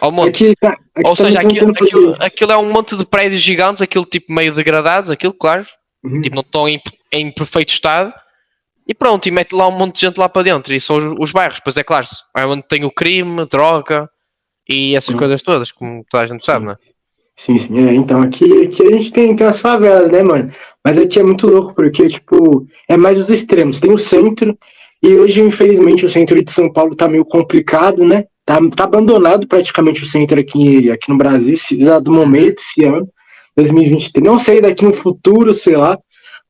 Ao 0.00 0.10
monte. 0.10 0.44
Aqui, 0.44 0.56
tá, 0.56 0.70
aqui 0.70 1.08
Ou 1.08 1.16
seja, 1.16 1.40
aquilo, 1.40 1.70
aquilo, 1.70 2.16
aquilo, 2.20 2.52
é 2.52 2.56
um 2.56 2.72
monte 2.72 2.96
de 2.96 3.04
prédios 3.04 3.42
gigantes, 3.42 3.82
aquilo 3.82 4.04
tipo 4.04 4.32
meio 4.32 4.54
degradados, 4.54 5.10
aquilo, 5.10 5.32
claro. 5.32 5.66
Uhum. 6.04 6.20
Tipo, 6.20 6.36
não 6.36 6.42
estão 6.42 6.68
em, 7.16 7.32
perfeito 7.32 7.72
estado. 7.72 8.12
E 8.86 8.94
pronto, 8.94 9.26
e 9.26 9.32
mete 9.32 9.52
lá 9.52 9.66
um 9.68 9.76
monte 9.76 9.96
de 9.96 10.06
gente 10.06 10.18
lá 10.18 10.28
para 10.28 10.42
dentro. 10.42 10.72
E 10.72 10.80
são 10.80 10.96
os, 10.96 11.16
os 11.18 11.32
bairros. 11.32 11.60
Pois 11.62 11.76
é 11.76 11.82
claro, 11.82 12.06
é 12.36 12.46
onde 12.46 12.66
tem 12.68 12.84
o 12.84 12.90
crime, 12.90 13.46
droga 13.46 14.08
e 14.68 14.96
essas 14.96 15.10
uhum. 15.10 15.18
coisas 15.18 15.42
todas, 15.42 15.72
como 15.72 16.04
toda 16.10 16.24
a 16.24 16.26
gente 16.26 16.44
sabe, 16.44 16.66
não 16.66 16.72
é? 16.72 16.76
Sim, 17.36 17.58
sim. 17.58 17.86
É, 17.86 17.94
então, 17.94 18.22
aqui, 18.22 18.64
aqui 18.64 18.82
a 18.82 18.96
gente 18.96 19.12
tem, 19.12 19.36
tem 19.36 19.46
as 19.46 19.60
favelas, 19.60 20.10
né, 20.10 20.22
mano? 20.22 20.50
Mas 20.82 20.98
aqui 20.98 21.20
é 21.20 21.22
muito 21.22 21.46
louco, 21.46 21.74
porque, 21.74 22.08
tipo, 22.08 22.66
é 22.88 22.96
mais 22.96 23.20
os 23.20 23.28
extremos. 23.28 23.78
Tem 23.78 23.92
o 23.92 23.98
centro, 23.98 24.56
E 25.02 25.14
hoje, 25.14 25.42
infelizmente, 25.42 26.06
o 26.06 26.08
centro 26.08 26.42
de 26.42 26.50
São 26.50 26.72
Paulo 26.72 26.96
tá 26.96 27.06
meio 27.08 27.24
complicado, 27.24 28.04
né? 28.04 28.24
Tá, 28.44 28.58
tá 28.74 28.84
abandonado 28.84 29.46
praticamente 29.46 30.02
o 30.02 30.06
centro 30.06 30.40
aqui, 30.40 30.90
aqui 30.90 31.10
no 31.10 31.18
Brasil, 31.18 31.54
esse 31.54 31.80
exato 31.80 32.10
momento, 32.10 32.58
esse 32.60 32.84
ano, 32.84 33.06
2023. 33.56 34.24
Não 34.24 34.38
sei 34.38 34.60
daqui 34.60 34.84
no 34.84 34.94
futuro, 34.94 35.52
sei 35.52 35.76
lá. 35.76 35.98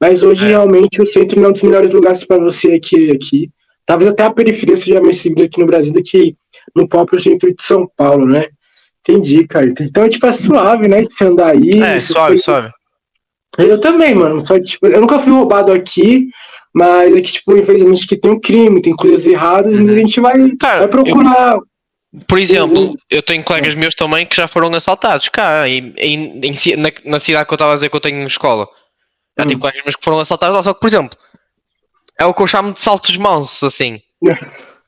Mas 0.01 0.23
hoje, 0.23 0.45
é. 0.45 0.49
realmente, 0.49 1.01
o 1.01 1.07
centro 1.07 1.39
não 1.39 1.47
é 1.47 1.49
um 1.49 1.53
dos 1.53 1.63
melhores 1.63 1.93
lugares 1.93 2.25
para 2.25 2.39
você 2.39 2.73
aqui, 2.73 3.11
aqui. 3.11 3.51
Talvez 3.85 4.11
até 4.11 4.25
a 4.25 4.33
periferia 4.33 4.77
seja 4.77 5.01
mais 5.01 5.19
segura 5.19 5.47
aqui 5.47 5.61
no 5.61 5.67
Brasil 5.67 5.93
do 5.93 6.03
que 6.03 6.37
no 6.75 6.89
próprio 6.89 7.21
centro 7.21 7.49
de 7.49 7.63
São 7.63 7.89
Paulo, 7.97 8.27
né? 8.27 8.47
Entendi, 9.01 9.47
cara. 9.47 9.73
Então, 9.81 10.05
é, 10.05 10.09
tipo, 10.09 10.27
é 10.27 10.33
suave, 10.33 10.89
né? 10.89 11.03
De 11.03 11.13
você 11.13 11.25
andar 11.25 11.53
aí. 11.53 11.81
É, 11.81 12.01
suave, 12.01 12.35
foi... 12.35 12.39
suave. 12.39 12.71
Eu 13.59 13.81
também, 13.81 14.15
mano. 14.15 14.45
Só, 14.45 14.61
tipo, 14.61 14.87
eu 14.87 15.01
nunca 15.01 15.19
fui 15.21 15.33
roubado 15.33 15.73
aqui, 15.73 16.29
mas 16.75 17.15
é 17.15 17.21
que, 17.21 17.33
tipo, 17.33 17.57
infelizmente 17.57 18.07
que 18.07 18.17
tem 18.17 18.31
um 18.31 18.41
crime, 18.41 18.83
tem 18.83 18.95
coisas 18.95 19.25
erradas, 19.25 19.77
uhum. 19.77 19.87
e 19.87 19.91
a 19.91 19.95
gente 19.95 20.21
vai, 20.21 20.35
cara, 20.61 20.81
vai 20.81 20.89
procurar. 20.89 21.55
Eu, 21.55 21.63
por 22.29 22.39
exemplo, 22.39 22.95
eu 23.11 23.23
tenho 23.23 23.45
colegas 23.45 23.75
meus 23.75 23.95
também 23.95 24.27
que 24.27 24.37
já 24.37 24.49
foram 24.49 24.69
assaltados 24.75 25.29
cá, 25.29 25.69
em, 25.69 25.95
em, 25.97 26.41
em 26.43 26.77
na, 26.77 26.91
na, 27.05 27.21
cidade 27.21 27.47
que 27.47 27.53
eu 27.53 27.57
estava 27.57 27.73
a 27.73 27.75
dizer 27.75 27.91
que 27.91 27.97
eu 27.97 28.01
tenho 28.01 28.27
escola. 28.27 28.67
Já 29.39 29.45
hum. 29.45 29.49
tenho 29.49 29.61
colegas 29.61 29.85
meus 29.85 29.97
que 29.97 30.05
foram 30.05 30.21
assaltados 30.21 30.57
lá, 30.57 30.63
só 30.63 30.75
que, 30.75 30.81
por 30.81 30.87
exemplo, 30.87 31.19
é 32.19 32.25
o 32.25 32.35
que 32.35 32.43
eu 32.43 32.47
chamo 32.47 32.73
de 32.73 32.81
saltos 32.81 33.17
mansos, 33.17 33.63
assim. 33.63 34.01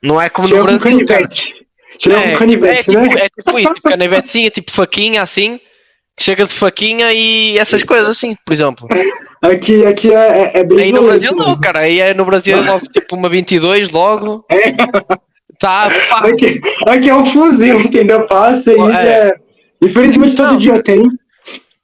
Não 0.01 0.19
é 0.21 0.29
como 0.29 0.47
no 0.47 0.63
Brasil. 0.63 0.77
Um 0.77 1.05
canivete. 1.05 1.59
É, 2.07 2.33
um 2.33 2.37
canivete, 2.37 2.79
é, 2.79 2.83
tipo, 2.83 3.15
né? 3.15 3.21
é 3.21 3.29
tipo 3.29 3.59
isso, 3.59 3.73
tipo 3.73 3.89
canivetezinha, 3.89 4.49
tipo 4.49 4.71
faquinha 4.71 5.21
assim, 5.21 5.59
chega 6.17 6.45
de 6.45 6.53
faquinha 6.53 7.11
e 7.11 7.57
essas 7.57 7.83
coisas 7.83 8.07
assim, 8.07 8.35
por 8.45 8.53
exemplo. 8.53 8.87
Aqui, 9.41 9.85
aqui 9.85 10.13
é, 10.13 10.59
é 10.59 10.63
bem. 10.63 10.79
Aí 10.79 10.91
no 10.91 11.03
Brasil 11.03 11.35
não, 11.35 11.59
cara. 11.59 11.79
Aí 11.79 11.99
é 11.99 12.13
no 12.13 12.25
Brasil 12.25 12.57
é 12.57 12.61
logo 12.61 12.85
tipo 12.87 13.15
uma 13.15 13.29
22 13.29 13.89
logo. 13.89 14.45
É. 14.49 14.75
Tá, 15.59 15.87
Aqui, 16.21 16.61
aqui 16.87 17.09
é 17.09 17.15
um 17.15 17.25
fuzil, 17.25 17.81
entendeu? 17.81 18.25
Passa 18.27 18.71
e 18.71 18.79
é. 18.79 19.27
é. 19.27 19.35
Infelizmente 19.81 20.33
todo 20.33 20.55
dia 20.55 20.81
tem. 20.81 21.05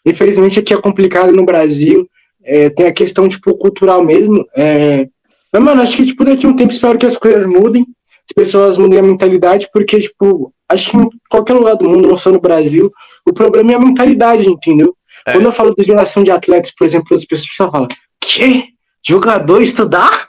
Infelizmente 0.06 0.60
aqui 0.60 0.74
é 0.74 0.78
complicado 0.78 1.34
no 1.34 1.44
Brasil. 1.44 2.08
É, 2.46 2.70
tem 2.70 2.88
a 2.88 2.94
questão, 2.94 3.28
tipo, 3.28 3.58
cultural 3.58 4.04
mesmo. 4.04 4.46
É... 4.56 5.08
Mas, 5.52 5.64
mano, 5.64 5.82
acho 5.82 5.98
que, 5.98 6.06
tipo, 6.06 6.24
daqui 6.24 6.46
a 6.46 6.50
um 6.50 6.56
tempo 6.56 6.72
espero 6.72 6.98
que 6.98 7.06
as 7.06 7.18
coisas 7.18 7.46
mudem. 7.46 7.86
As 8.30 8.34
pessoas 8.34 8.78
mudem 8.78 9.00
a 9.00 9.04
mentalidade, 9.04 9.70
porque, 9.72 10.00
tipo, 10.00 10.54
acho 10.68 10.92
que 10.92 10.98
em 10.98 11.10
qualquer 11.30 11.54
lugar 11.54 11.76
do 11.76 11.88
mundo, 11.88 12.08
não 12.08 12.18
só 12.18 12.32
no 12.32 12.40
Brasil, 12.40 12.92
o 13.26 13.34
problema 13.34 13.72
é 13.72 13.76
a 13.76 13.80
mentalidade, 13.80 14.48
entendeu? 14.48 14.96
É. 15.28 15.32
Quando 15.34 15.46
eu 15.46 15.52
falo 15.52 15.76
de 15.76 15.84
geração 15.84 16.24
de 16.24 16.32
atletas, 16.32 16.72
por 16.72 16.86
exemplo, 16.86 17.16
as 17.16 17.26
pessoas 17.26 17.72
falam, 17.72 17.88
que? 18.20 18.66
Jogador 19.08 19.62
estudar? 19.62 20.28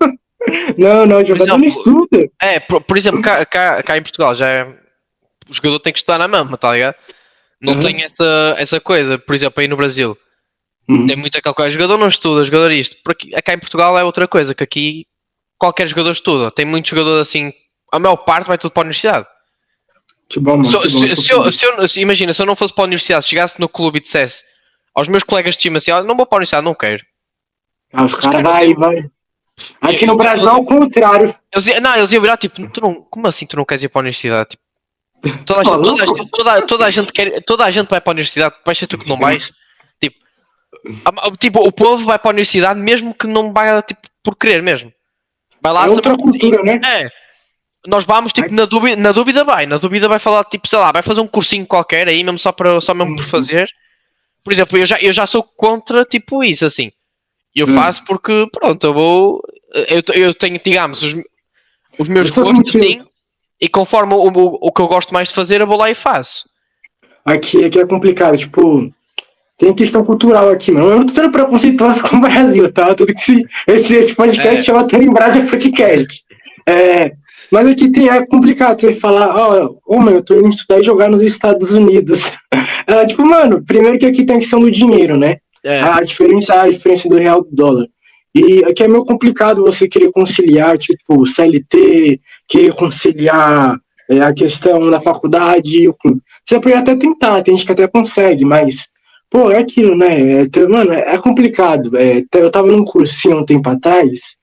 não, 0.76 1.06
não, 1.06 1.24
jogador 1.24 1.44
exemplo, 1.44 1.58
não 1.58 1.64
estuda. 1.64 2.30
É, 2.40 2.60
por, 2.60 2.80
por 2.82 2.96
exemplo, 2.96 3.22
cá, 3.22 3.44
cá, 3.44 3.82
cá, 3.82 3.96
em 3.96 4.02
Portugal 4.02 4.34
já 4.34 4.48
é, 4.48 4.64
o 5.48 5.54
jogador 5.54 5.78
tem 5.78 5.92
que 5.92 6.00
estudar 6.00 6.18
na 6.18 6.28
mesma, 6.28 6.56
tá 6.56 6.72
ligado? 6.72 6.96
Não 7.60 7.74
uhum. 7.74 7.80
tem 7.80 8.02
essa, 8.02 8.54
essa 8.58 8.80
coisa, 8.80 9.18
por 9.18 9.34
exemplo, 9.34 9.60
aí 9.60 9.68
no 9.68 9.76
Brasil. 9.76 10.16
Uhum. 10.88 11.06
Tem 11.06 11.16
muito 11.16 11.36
aquela 11.36 11.54
coisa, 11.54 11.72
jogador 11.72 11.98
não 11.98 12.08
estuda, 12.08 12.44
jogador 12.44 12.70
isto. 12.70 12.96
Porque 13.04 13.30
cá 13.42 13.54
em 13.54 13.58
Portugal 13.58 13.98
é 13.98 14.04
outra 14.04 14.28
coisa, 14.28 14.54
que 14.54 14.62
aqui 14.62 15.06
qualquer 15.58 15.88
jogador 15.88 16.12
estuda. 16.12 16.50
Tem 16.50 16.64
muitos 16.64 16.90
jogadores 16.90 17.28
assim, 17.28 17.52
a 17.92 17.98
maior 17.98 18.16
parte 18.16 18.46
vai 18.46 18.58
tudo 18.58 18.70
para 18.70 18.82
a 18.82 18.84
universidade. 18.84 19.26
Que 20.28 20.40
bom, 20.40 20.56
mano, 20.56 20.64
que 20.64 20.88
bom, 20.88 21.00
se, 21.00 21.16
se, 21.16 21.32
eu, 21.32 21.52
se, 21.52 21.64
eu, 21.64 22.02
imagina, 22.02 22.34
se 22.34 22.42
eu 22.42 22.46
não 22.46 22.56
fosse 22.56 22.74
para 22.74 22.84
a 22.84 22.86
universidade, 22.86 23.26
chegasse 23.26 23.60
no 23.60 23.68
clube 23.68 23.98
e 23.98 24.02
dissesse 24.02 24.42
aos 24.94 25.08
meus 25.08 25.22
colegas 25.22 25.54
de 25.54 25.60
time 25.60 25.78
assim, 25.78 25.90
não 25.90 26.16
vou 26.16 26.26
para 26.26 26.36
a 26.36 26.38
universidade, 26.38 26.64
não 26.64 26.74
quero. 26.74 27.04
Ah, 27.92 28.04
os 28.04 28.14
caras 28.14 28.42
vai, 28.42 28.74
vai. 28.74 29.10
Aqui 29.80 30.04
eu, 30.04 30.08
no 30.08 30.16
Brasil 30.16 30.48
é 30.48 30.52
o 30.52 30.64
contrário. 30.64 31.34
Eles, 31.54 31.80
não, 31.80 31.96
eles 31.96 32.12
iam 32.12 32.22
virar 32.22 32.36
tipo, 32.36 32.68
tu 32.68 32.80
não, 32.80 33.02
como 33.02 33.26
assim 33.26 33.46
tu 33.46 33.56
não 33.56 33.64
queres 33.64 33.82
ir 33.82 33.88
para 33.88 34.00
a 34.00 34.02
universidade? 34.02 34.50
Tipo, 35.22 35.44
toda, 35.44 35.60
a 35.60 35.64
gente, 35.64 35.82
toda, 35.82 36.02
a 36.02 36.06
gente, 36.06 36.30
toda, 36.30 36.62
toda, 36.62 36.86
a 36.86 36.90
gente 36.90 37.12
quer, 37.12 37.42
toda 37.42 37.64
a 37.64 37.70
gente 37.70 37.88
vai 37.88 38.00
para 38.00 38.10
a 38.10 38.14
universidade, 38.14 38.54
vais 38.64 38.78
ser 38.78 38.86
tu 38.86 38.98
que 38.98 39.08
não 39.08 39.18
vais. 39.18 39.50
Tipo, 40.92 41.36
tipo, 41.36 41.58
o 41.60 41.72
povo 41.72 42.04
vai 42.04 42.18
para 42.18 42.30
a 42.30 42.32
universidade 42.32 42.80
mesmo 42.80 43.14
que 43.14 43.26
não 43.26 43.52
vai 43.52 43.82
tipo, 43.82 44.00
por 44.22 44.36
querer 44.36 44.62
mesmo. 44.62 44.92
Vai 45.60 45.72
lá, 45.72 45.86
é 45.86 45.88
outra 45.88 46.16
cultura, 46.16 46.62
né? 46.62 46.80
É 46.84 47.10
nós 47.86 48.04
vamos, 48.04 48.32
tipo, 48.32 48.52
na 48.52 48.64
dúvida, 48.64 48.96
na 48.96 49.12
dúvida 49.12 49.44
vai, 49.44 49.66
na 49.66 49.78
dúvida 49.78 50.08
vai 50.08 50.18
falar, 50.18 50.44
tipo, 50.44 50.68
sei 50.68 50.78
lá, 50.78 50.92
vai 50.92 51.02
fazer 51.02 51.20
um 51.20 51.26
cursinho 51.28 51.66
qualquer 51.66 52.08
aí, 52.08 52.22
mesmo 52.22 52.38
só, 52.38 52.52
para, 52.52 52.80
só 52.80 52.92
mesmo 52.92 53.16
por 53.16 53.22
uhum. 53.22 53.28
fazer. 53.28 53.68
Por 54.42 54.52
exemplo, 54.52 54.78
eu 54.78 54.86
já, 54.86 54.98
eu 55.00 55.12
já 55.12 55.26
sou 55.26 55.42
contra, 55.42 56.04
tipo, 56.04 56.44
isso, 56.44 56.66
assim. 56.66 56.90
Eu 57.54 57.66
hum. 57.66 57.74
faço 57.74 58.04
porque, 58.04 58.46
pronto, 58.52 58.86
eu 58.86 58.92
vou, 58.92 59.42
eu, 59.88 60.02
eu 60.14 60.34
tenho, 60.34 60.60
digamos, 60.62 61.02
os, 61.02 61.14
os 61.98 62.08
meus 62.08 62.30
gostos, 62.30 62.76
assim, 62.76 63.04
e 63.60 63.68
conforme 63.68 64.14
o, 64.14 64.18
o, 64.18 64.58
o 64.60 64.72
que 64.72 64.82
eu 64.82 64.88
gosto 64.88 65.14
mais 65.14 65.28
de 65.28 65.34
fazer, 65.34 65.60
eu 65.60 65.66
vou 65.66 65.78
lá 65.78 65.90
e 65.90 65.94
faço. 65.94 66.48
Aqui, 67.24 67.64
aqui 67.64 67.80
é 67.80 67.86
complicado, 67.86 68.36
tipo, 68.36 68.92
tem 69.58 69.74
questão 69.74 70.04
cultural 70.04 70.50
aqui, 70.50 70.70
mano. 70.70 70.90
Eu 70.90 70.98
não 70.98 71.06
tô 71.06 71.12
sendo 71.12 71.30
preconceituoso 71.30 72.02
com 72.08 72.16
o 72.16 72.20
Brasil, 72.20 72.70
tá? 72.72 72.94
Tudo 72.94 73.14
que 73.14 73.20
esse, 73.20 73.46
esse, 73.66 73.96
esse 73.96 74.14
podcast 74.14 74.60
é. 74.60 74.62
chama 74.62 74.86
em 74.92 75.12
Brasa 75.12 75.40
Podcast. 75.40 76.24
É, 76.68 77.12
mas 77.50 77.68
aqui 77.68 77.90
tem, 77.90 78.08
é 78.08 78.26
complicado 78.26 78.80
você 78.80 78.94
falar, 78.94 79.34
ó, 79.34 79.64
oh, 79.66 79.78
oh, 79.86 79.98
mano, 79.98 80.18
eu 80.18 80.22
tô 80.22 80.34
indo 80.34 80.48
estudar 80.48 80.80
e 80.80 80.84
jogar 80.84 81.08
nos 81.08 81.22
Estados 81.22 81.72
Unidos. 81.72 82.32
Ela, 82.86 83.06
tipo, 83.06 83.26
mano, 83.26 83.64
primeiro 83.64 83.98
que 83.98 84.06
aqui 84.06 84.24
tem 84.24 84.36
a 84.36 84.40
questão 84.40 84.60
do 84.60 84.70
dinheiro, 84.70 85.16
né? 85.16 85.38
É. 85.64 85.80
A 85.80 86.00
diferença 86.00 86.60
a 86.60 86.70
diferença 86.70 87.08
do 87.08 87.16
real 87.16 87.42
do 87.42 87.48
dólar. 87.50 87.86
E 88.34 88.62
aqui 88.64 88.82
é 88.82 88.88
meio 88.88 89.04
complicado 89.04 89.64
você 89.64 89.88
querer 89.88 90.12
conciliar, 90.12 90.76
tipo, 90.76 91.24
CLT, 91.24 92.20
querer 92.46 92.74
conciliar 92.74 93.78
é, 94.10 94.20
a 94.20 94.32
questão 94.32 94.90
da 94.90 95.00
faculdade. 95.00 95.88
Você 96.44 96.60
pode 96.60 96.74
até 96.74 96.94
tentar, 96.94 97.42
tem 97.42 97.56
gente 97.56 97.66
que 97.66 97.72
até 97.72 97.86
consegue, 97.86 98.44
mas, 98.44 98.88
pô, 99.36 99.50
é 99.50 99.58
aquilo, 99.58 99.94
né? 99.94 100.44
É, 100.44 100.66
mano, 100.66 100.94
é 100.94 101.18
complicado. 101.18 101.94
É, 101.94 102.24
eu 102.32 102.50
tava 102.50 102.68
num 102.68 102.86
cursinho 102.86 103.36
um 103.36 103.44
tempo 103.44 103.68
atrás, 103.68 104.38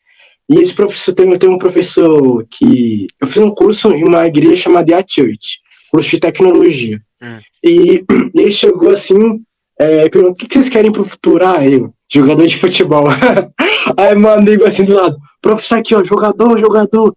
e 0.47 0.59
esse 0.59 0.71
professor, 0.71 1.15
tem, 1.15 1.35
tem 1.35 1.49
um 1.49 1.57
professor 1.57 2.45
que. 2.51 3.07
Eu 3.19 3.25
fiz 3.25 3.37
um 3.37 3.49
curso 3.49 3.91
em 3.91 4.03
uma 4.03 4.27
igreja 4.27 4.55
chamada 4.55 4.95
The 4.95 5.03
Church, 5.07 5.61
curso 5.91 6.11
de 6.11 6.19
tecnologia. 6.19 7.01
Hum. 7.19 7.39
E 7.63 8.05
ele 8.35 8.51
chegou 8.51 8.91
assim, 8.91 9.41
é, 9.79 10.07
perguntou: 10.09 10.33
o 10.33 10.35
que 10.35 10.53
vocês 10.53 10.69
querem 10.69 10.91
pro 10.91 11.03
futuro? 11.03 11.43
Ah, 11.43 11.67
eu, 11.67 11.91
jogador 12.07 12.45
de 12.45 12.59
futebol. 12.59 13.05
Aí 13.97 14.15
meu 14.15 14.29
amigo 14.29 14.63
assim 14.63 14.85
do 14.85 14.93
lado: 14.93 15.17
professor 15.41 15.79
aqui, 15.79 15.95
ó, 15.95 16.03
jogador, 16.03 16.59
jogador. 16.59 17.15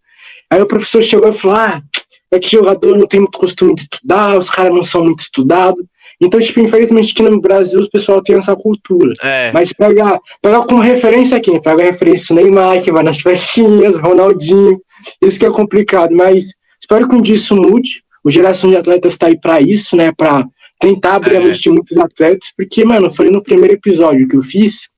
Aí 0.51 0.63
o 0.63 0.67
professor 0.67 1.03
chegou 1.03 1.29
e 1.29 1.35
falou: 1.35 1.59
ah, 1.59 1.83
é 2.31 2.39
que 2.39 2.49
jogador 2.49 2.97
não 2.97 3.07
tem 3.07 3.21
muito 3.21 3.37
costume 3.37 3.75
de 3.75 3.83
estudar, 3.83 4.39
os 4.39 4.49
caras 4.49 4.73
não 4.73 4.83
são 4.83 5.05
muito 5.05 5.21
estudados. 5.21 5.85
Então, 6.21 6.41
tipo, 6.41 6.61
infelizmente 6.61 7.13
aqui 7.13 7.23
no 7.23 7.41
Brasil 7.41 7.81
o 7.81 7.91
pessoal 7.91 8.23
tem 8.23 8.37
essa 8.37 8.57
cultura. 8.57 9.13
É. 9.23 9.53
Mas 9.53 9.73
pegar, 9.73 10.19
pegar 10.41 10.63
como 10.63 10.81
referência 10.81 11.37
aqui, 11.37 11.61
pega 11.61 11.83
a 11.83 11.87
referência 11.87 12.35
do 12.35 12.41
Neymar, 12.41 12.83
que 12.83 12.91
vai 12.93 13.03
nas 13.03 13.21
festinhas, 13.23 13.99
Ronaldinho, 13.99 14.81
isso 15.23 15.39
que 15.39 15.47
é 15.47 15.51
complicado. 15.51 16.15
Mas 16.15 16.47
espero 16.81 17.09
que 17.09 17.15
um 17.15 17.23
dia 17.23 17.35
isso 17.35 17.55
mude. 17.55 18.03
O 18.25 18.31
Geração 18.31 18.71
de 18.71 18.77
Atletas 18.77 19.13
está 19.13 19.27
aí 19.27 19.39
para 19.39 19.61
isso, 19.61 19.97
né? 19.97 20.11
Para 20.11 20.45
tentar 20.81 21.15
abrir 21.15 21.35
é. 21.35 21.39
a 21.39 21.41
mente 21.41 21.61
de 21.61 21.71
muitos 21.71 21.99
atletas. 21.99 22.49
Porque, 22.57 22.85
mano, 22.85 23.07
eu 23.07 23.11
falei 23.11 23.31
no 23.31 23.43
primeiro 23.43 23.75
episódio 23.75 24.27
que 24.27 24.37
eu 24.37 24.43
fiz 24.43 24.89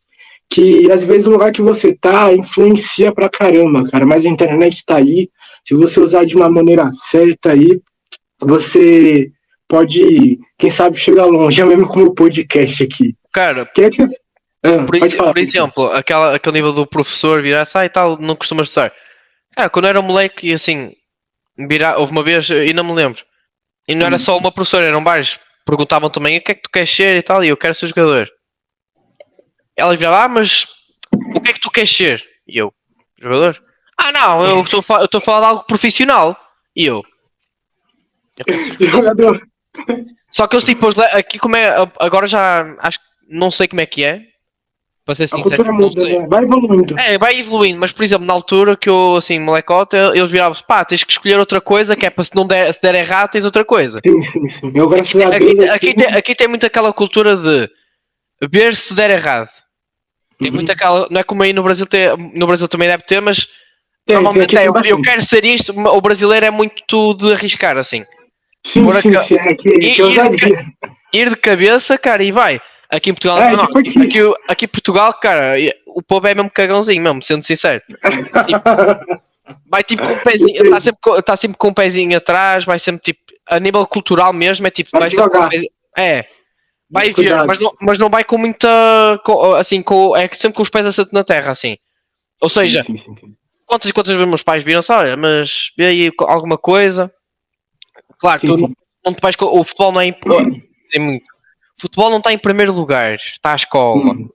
que 0.50 0.90
às 0.90 1.04
vezes 1.04 1.26
o 1.26 1.30
lugar 1.30 1.52
que 1.52 1.60
você 1.60 1.94
tá 1.94 2.32
influencia 2.32 3.12
pra 3.12 3.28
caramba, 3.28 3.82
cara. 3.90 4.06
Mas 4.06 4.24
a 4.24 4.28
internet 4.28 4.84
tá 4.84 4.96
aí. 4.96 5.28
Se 5.66 5.74
você 5.74 6.00
usar 6.00 6.24
de 6.24 6.36
uma 6.36 6.48
maneira 6.48 6.90
certa 7.10 7.52
aí, 7.52 7.80
você 8.40 9.30
pode, 9.68 10.40
quem 10.56 10.70
sabe, 10.70 10.96
chegar 10.96 11.26
longe, 11.26 11.60
é 11.60 11.64
mesmo 11.64 11.86
como 11.86 12.06
o 12.06 12.14
podcast 12.14 12.82
aqui. 12.82 13.14
Cara, 13.32 13.70
é 13.76 13.90
que... 13.90 14.02
Ah, 14.60 14.84
por, 14.84 15.10
falar, 15.10 15.32
por 15.34 15.40
exemplo, 15.40 15.84
aquela, 15.92 16.34
aquele 16.34 16.54
nível 16.54 16.72
do 16.72 16.86
professor 16.86 17.40
virar 17.40 17.64
sai 17.64 17.86
e 17.86 17.90
tal, 17.90 18.18
não 18.18 18.34
costuma 18.34 18.62
estudar. 18.62 18.92
Cara, 19.54 19.70
quando 19.70 19.84
eu 19.84 19.90
era 19.90 20.00
um 20.00 20.04
moleque, 20.04 20.52
assim, 20.52 20.92
virar, 21.56 21.98
houve 21.98 22.10
uma 22.10 22.24
vez, 22.24 22.48
e 22.50 22.72
não 22.72 22.82
me 22.82 22.92
lembro, 22.92 23.22
e 23.86 23.94
não 23.94 24.06
era 24.06 24.16
hum. 24.16 24.18
só 24.18 24.36
uma 24.36 24.50
professora, 24.50 24.86
eram 24.86 25.04
vários, 25.04 25.38
perguntavam 25.64 26.10
também 26.10 26.38
o 26.38 26.42
que 26.42 26.52
é 26.52 26.54
que 26.54 26.62
tu 26.62 26.70
queres 26.70 26.90
ser 26.90 27.16
e 27.16 27.22
tal, 27.22 27.44
e 27.44 27.48
eu 27.48 27.56
quero 27.56 27.74
ser 27.74 27.86
jogador. 27.86 28.28
Ela 29.76 29.96
virava, 29.96 30.24
ah, 30.24 30.28
mas 30.28 30.66
o 31.36 31.40
que 31.40 31.50
é 31.50 31.52
que 31.52 31.60
tu 31.60 31.70
queres 31.70 31.94
ser? 31.94 32.24
E 32.48 32.58
eu, 32.58 32.72
jogador? 33.20 33.62
Ah, 33.96 34.10
não, 34.10 34.44
eu 34.44 34.62
estou 34.64 34.80
a 34.80 35.20
falar 35.20 35.40
de 35.40 35.46
algo 35.46 35.64
profissional. 35.66 36.36
E 36.74 36.86
eu, 36.86 37.02
jogador. 38.80 39.47
Só 40.30 40.46
que 40.46 40.56
eu 40.56 40.62
tipo, 40.62 40.88
aqui 41.12 41.38
como 41.38 41.56
é. 41.56 41.74
Agora 41.98 42.26
já 42.26 42.76
acho 42.80 42.98
não 43.28 43.50
sei 43.50 43.68
como 43.68 43.80
é 43.80 43.86
que 43.86 44.04
é. 44.04 44.22
Para 45.04 45.14
ser 45.14 45.26
sincero, 45.26 45.64
né? 45.72 46.26
vai 46.28 46.44
evoluindo. 46.44 46.98
É, 46.98 47.16
vai 47.16 47.40
evoluindo, 47.40 47.80
mas 47.80 47.92
por 47.92 48.02
exemplo, 48.02 48.26
na 48.26 48.34
altura 48.34 48.76
que 48.76 48.90
eu, 48.90 49.16
assim, 49.16 49.38
molecota, 49.38 50.12
eles 50.14 50.30
viravam 50.30 50.60
pá, 50.68 50.84
tens 50.84 51.02
que 51.02 51.10
escolher 51.10 51.38
outra 51.38 51.62
coisa, 51.62 51.96
que 51.96 52.04
é 52.04 52.10
para 52.10 52.24
se 52.24 52.36
não 52.36 52.46
der, 52.46 52.70
se 52.74 52.82
der 52.82 52.94
errado, 52.94 53.30
tens 53.30 53.46
outra 53.46 53.64
coisa. 53.64 54.02
Sim, 54.06 54.20
sim, 54.20 54.48
sim. 54.48 54.72
Eu, 54.74 54.86
aqui, 54.94 55.22
aqui, 55.22 55.22
aqui, 55.24 55.68
aqui, 55.68 55.94
tem, 55.94 56.06
aqui 56.08 56.34
tem 56.34 56.46
muito 56.46 56.66
aquela 56.66 56.92
cultura 56.92 57.36
de 57.36 57.70
ver 58.50 58.76
se 58.76 58.92
der 58.94 59.10
errado. 59.10 59.48
Tem 60.38 60.50
uhum. 60.50 60.56
muito 60.56 60.70
aquela. 60.70 61.08
Não 61.10 61.20
é 61.20 61.24
como 61.24 61.42
aí 61.42 61.54
no 61.54 61.62
Brasil, 61.62 61.86
ter, 61.86 62.14
no 62.18 62.46
Brasil 62.46 62.68
também 62.68 62.88
deve 62.88 63.04
ter, 63.04 63.22
mas 63.22 63.48
Tem, 64.04 64.14
Normalmente 64.14 64.54
tem, 64.54 64.58
é, 64.58 64.68
eu, 64.68 64.74
eu 64.84 65.00
quero 65.00 65.22
ser 65.24 65.42
isto, 65.42 65.72
o 65.72 66.00
brasileiro 66.02 66.44
é 66.44 66.50
muito 66.50 67.14
de 67.14 67.32
arriscar, 67.32 67.78
assim. 67.78 68.04
Sim, 68.68 68.92
sim, 69.00 69.18
sim, 69.22 69.34
é 69.38 69.54
que, 69.54 69.68
ir, 69.70 69.94
que 69.94 70.02
ir, 70.02 70.30
de, 70.30 71.18
ir 71.18 71.30
de 71.30 71.36
cabeça, 71.36 71.96
cara, 71.96 72.22
e 72.22 72.30
vai. 72.30 72.60
Aqui 72.90 73.08
em 73.08 73.14
Portugal, 73.14 73.38
é, 73.38 73.52
não, 73.52 73.64
aqui, 73.64 74.02
aqui, 74.02 74.34
aqui, 74.46 74.64
em 74.66 74.68
Portugal, 74.68 75.14
cara, 75.14 75.54
o 75.86 76.02
povo 76.02 76.26
é 76.26 76.34
mesmo 76.34 76.50
cagãozinho, 76.50 77.02
mesmo, 77.02 77.22
sendo 77.22 77.42
sincero. 77.42 77.82
Tipo, 78.46 78.62
vai 79.70 79.82
tipo 79.82 80.06
com 80.06 80.12
um 80.12 80.18
pezinho, 80.18 80.62
está 80.62 80.80
sempre, 80.80 81.22
tá 81.22 81.36
sempre 81.36 81.56
com 81.56 81.68
um 81.68 81.74
pezinho 81.74 82.16
atrás, 82.16 82.66
vai 82.66 82.78
sempre 82.78 83.02
tipo, 83.02 83.20
a 83.46 83.58
nível 83.58 83.86
cultural 83.86 84.34
mesmo, 84.34 84.66
é 84.66 84.70
tipo, 84.70 84.90
vai, 84.92 85.00
vai 85.00 85.10
sempre 85.10 85.30
com 85.30 85.48
pezinho, 85.48 85.72
é, 85.96 86.26
vai 86.90 87.12
ver, 87.12 87.46
mas 87.46 87.58
não, 87.58 87.72
mas 87.80 87.98
não 87.98 88.10
vai 88.10 88.22
com 88.24 88.36
muita, 88.36 89.18
com, 89.24 89.54
assim, 89.54 89.82
com, 89.82 90.14
é 90.14 90.28
sempre 90.34 90.56
com 90.56 90.62
os 90.62 90.70
pés 90.70 90.84
assentos 90.84 91.12
na 91.12 91.24
terra, 91.24 91.52
assim. 91.52 91.78
Ou 92.40 92.50
seja, 92.50 92.82
sim, 92.82 92.98
sim, 92.98 93.16
sim, 93.16 93.34
quantas 93.66 93.88
e 93.88 93.92
quantas 93.94 94.12
vezes 94.12 94.28
meus 94.28 94.42
pais 94.42 94.62
viram, 94.62 94.80
olha, 94.90 95.16
mas 95.16 95.70
vê 95.76 95.86
aí 95.86 96.12
alguma 96.20 96.58
coisa. 96.58 97.10
Claro, 98.18 98.40
tu 98.40 98.56
não, 98.56 98.72
não 99.04 99.14
te 99.14 99.20
vais, 99.20 99.36
o 99.40 99.64
futebol 99.64 99.92
não 99.92 100.00
é, 100.00 100.08
é 100.94 100.98
muito. 100.98 101.24
O 101.78 101.82
futebol 101.82 102.10
não 102.10 102.18
está 102.18 102.32
em 102.32 102.38
primeiro 102.38 102.72
lugar, 102.72 103.14
está 103.14 103.52
à 103.52 103.56
escola. 103.56 104.12
Hum. 104.12 104.28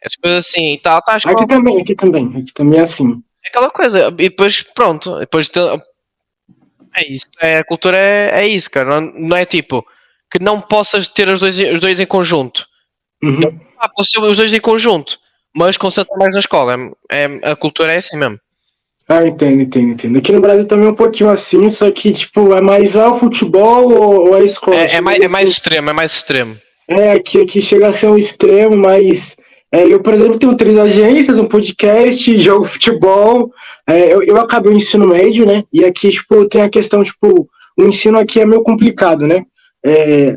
Essas 0.00 0.16
coisas 0.16 0.46
assim, 0.46 0.74
está, 0.74 0.98
está 0.98 1.14
à 1.14 1.16
escola. 1.16 1.36
Aqui 1.36 1.46
também, 1.46 1.80
aqui 1.80 1.94
também, 1.94 2.26
aqui 2.28 2.54
também 2.54 2.78
é 2.78 2.82
assim. 2.82 3.22
É 3.44 3.48
aquela 3.48 3.70
coisa, 3.70 4.08
e 4.08 4.10
depois 4.10 4.62
pronto, 4.62 5.18
depois 5.18 5.50
é 6.96 7.12
isso, 7.12 7.26
é, 7.40 7.58
a 7.58 7.64
cultura 7.64 7.96
é, 7.96 8.44
é 8.44 8.48
isso, 8.48 8.70
cara. 8.70 9.00
Não, 9.00 9.12
não, 9.14 9.36
é 9.36 9.44
tipo 9.44 9.84
que 10.30 10.42
não 10.42 10.60
possas 10.60 11.08
ter 11.08 11.28
os 11.28 11.40
dois, 11.40 11.58
os 11.58 11.80
dois 11.80 12.00
em 12.00 12.06
conjunto. 12.06 12.66
Uhum. 13.22 13.40
Ah, 13.78 13.88
posso 13.88 14.12
ter 14.12 14.20
os 14.20 14.36
dois 14.36 14.52
em 14.52 14.60
conjunto, 14.60 15.18
mas 15.54 15.76
concentra 15.76 16.16
mais 16.16 16.32
na 16.32 16.40
escola. 16.40 16.74
É, 17.10 17.24
é, 17.24 17.50
a 17.50 17.56
cultura 17.56 17.92
é 17.92 17.98
assim 17.98 18.16
mesmo. 18.16 18.38
Ah, 19.08 19.24
entendo, 19.24 19.62
entendo, 19.62 19.92
entendo. 19.92 20.18
Aqui 20.18 20.32
no 20.32 20.40
Brasil 20.40 20.66
também 20.66 20.88
é 20.88 20.90
um 20.90 20.94
pouquinho 20.94 21.30
assim, 21.30 21.68
só 21.68 21.88
que, 21.90 22.12
tipo, 22.12 22.52
é 22.54 22.60
mais 22.60 22.96
ah, 22.96 23.10
o 23.10 23.18
futebol 23.18 23.92
ou, 23.92 24.28
ou 24.28 24.34
a 24.34 24.42
escola? 24.42 24.76
É, 24.76 24.96
é, 24.96 25.00
mais, 25.00 25.20
é 25.20 25.28
mais 25.28 25.48
extremo, 25.48 25.90
é 25.90 25.92
mais 25.92 26.12
extremo. 26.12 26.56
É, 26.88 27.12
aqui, 27.12 27.40
aqui 27.40 27.60
chega 27.60 27.88
a 27.88 27.92
ser 27.92 28.08
um 28.08 28.18
extremo, 28.18 28.76
mas 28.76 29.36
é, 29.72 29.84
eu, 29.84 30.00
por 30.00 30.14
exemplo, 30.14 30.38
tenho 30.38 30.56
três 30.56 30.76
agências, 30.76 31.38
um 31.38 31.46
podcast, 31.46 32.38
jogo 32.38 32.64
futebol. 32.64 33.52
É, 33.86 34.12
eu, 34.12 34.22
eu 34.22 34.36
acabei 34.38 34.72
o 34.72 34.76
ensino 34.76 35.06
médio, 35.06 35.46
né? 35.46 35.64
E 35.72 35.84
aqui, 35.84 36.08
tipo, 36.10 36.48
tem 36.48 36.62
a 36.62 36.68
questão, 36.68 37.04
tipo, 37.04 37.48
o 37.78 37.82
ensino 37.84 38.18
aqui 38.18 38.40
é 38.40 38.46
meio 38.46 38.62
complicado, 38.62 39.26
né? 39.26 39.44
É, 39.84 40.36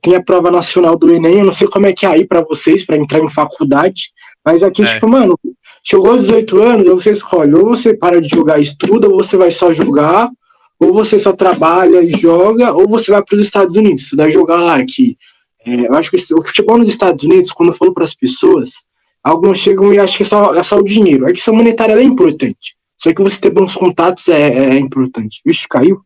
tem 0.00 0.14
a 0.14 0.22
prova 0.22 0.50
nacional 0.50 0.96
do 0.96 1.12
Enem, 1.12 1.40
eu 1.40 1.44
não 1.44 1.52
sei 1.52 1.68
como 1.68 1.86
é 1.86 1.92
que 1.92 2.06
é 2.06 2.08
aí 2.08 2.26
para 2.26 2.40
vocês, 2.42 2.84
para 2.84 2.96
entrar 2.96 3.18
em 3.18 3.28
faculdade, 3.28 4.10
mas 4.44 4.62
aqui, 4.62 4.82
é. 4.82 4.94
tipo, 4.94 5.06
mano, 5.08 5.38
chegou 5.82 6.12
aos 6.12 6.22
18 6.22 6.62
anos, 6.62 6.86
você 6.86 7.12
escolhe, 7.12 7.54
ou 7.54 7.64
você 7.64 7.94
para 7.94 8.20
de 8.20 8.28
jogar 8.28 8.58
e 8.58 8.62
estuda, 8.62 9.08
ou 9.08 9.16
você 9.16 9.36
vai 9.36 9.50
só 9.50 9.72
jogar, 9.72 10.30
ou 10.78 10.92
você 10.92 11.18
só 11.18 11.32
trabalha 11.32 12.02
e 12.02 12.12
joga, 12.18 12.72
ou 12.72 12.88
você 12.88 13.10
vai 13.10 13.22
para 13.22 13.34
os 13.34 13.40
Estados 13.40 13.76
Unidos, 13.76 14.08
você 14.08 14.16
vai 14.16 14.30
jogar 14.30 14.56
lá 14.56 14.76
aqui. 14.76 15.16
É, 15.66 15.88
eu 15.88 15.94
acho 15.94 16.10
que 16.10 16.16
o 16.34 16.42
futebol 16.42 16.78
nos 16.78 16.88
Estados 16.88 17.22
Unidos, 17.24 17.52
quando 17.52 17.70
eu 17.70 17.76
falo 17.76 17.92
para 17.92 18.04
as 18.04 18.14
pessoas, 18.14 18.70
alguns 19.22 19.58
chegam 19.58 19.92
e 19.92 19.98
acham 19.98 20.16
que 20.16 20.22
é 20.22 20.26
só, 20.26 20.54
é 20.54 20.62
só 20.62 20.78
o 20.78 20.84
dinheiro. 20.84 21.26
A 21.26 21.32
questão 21.32 21.54
monetária 21.54 21.92
é 21.92 22.02
importante. 22.02 22.74
Só 22.96 23.12
que 23.12 23.22
você 23.22 23.40
ter 23.40 23.50
bons 23.50 23.74
contatos 23.74 24.28
é, 24.28 24.74
é 24.74 24.78
importante. 24.78 25.40
Vixe, 25.44 25.66
caiu? 25.68 26.00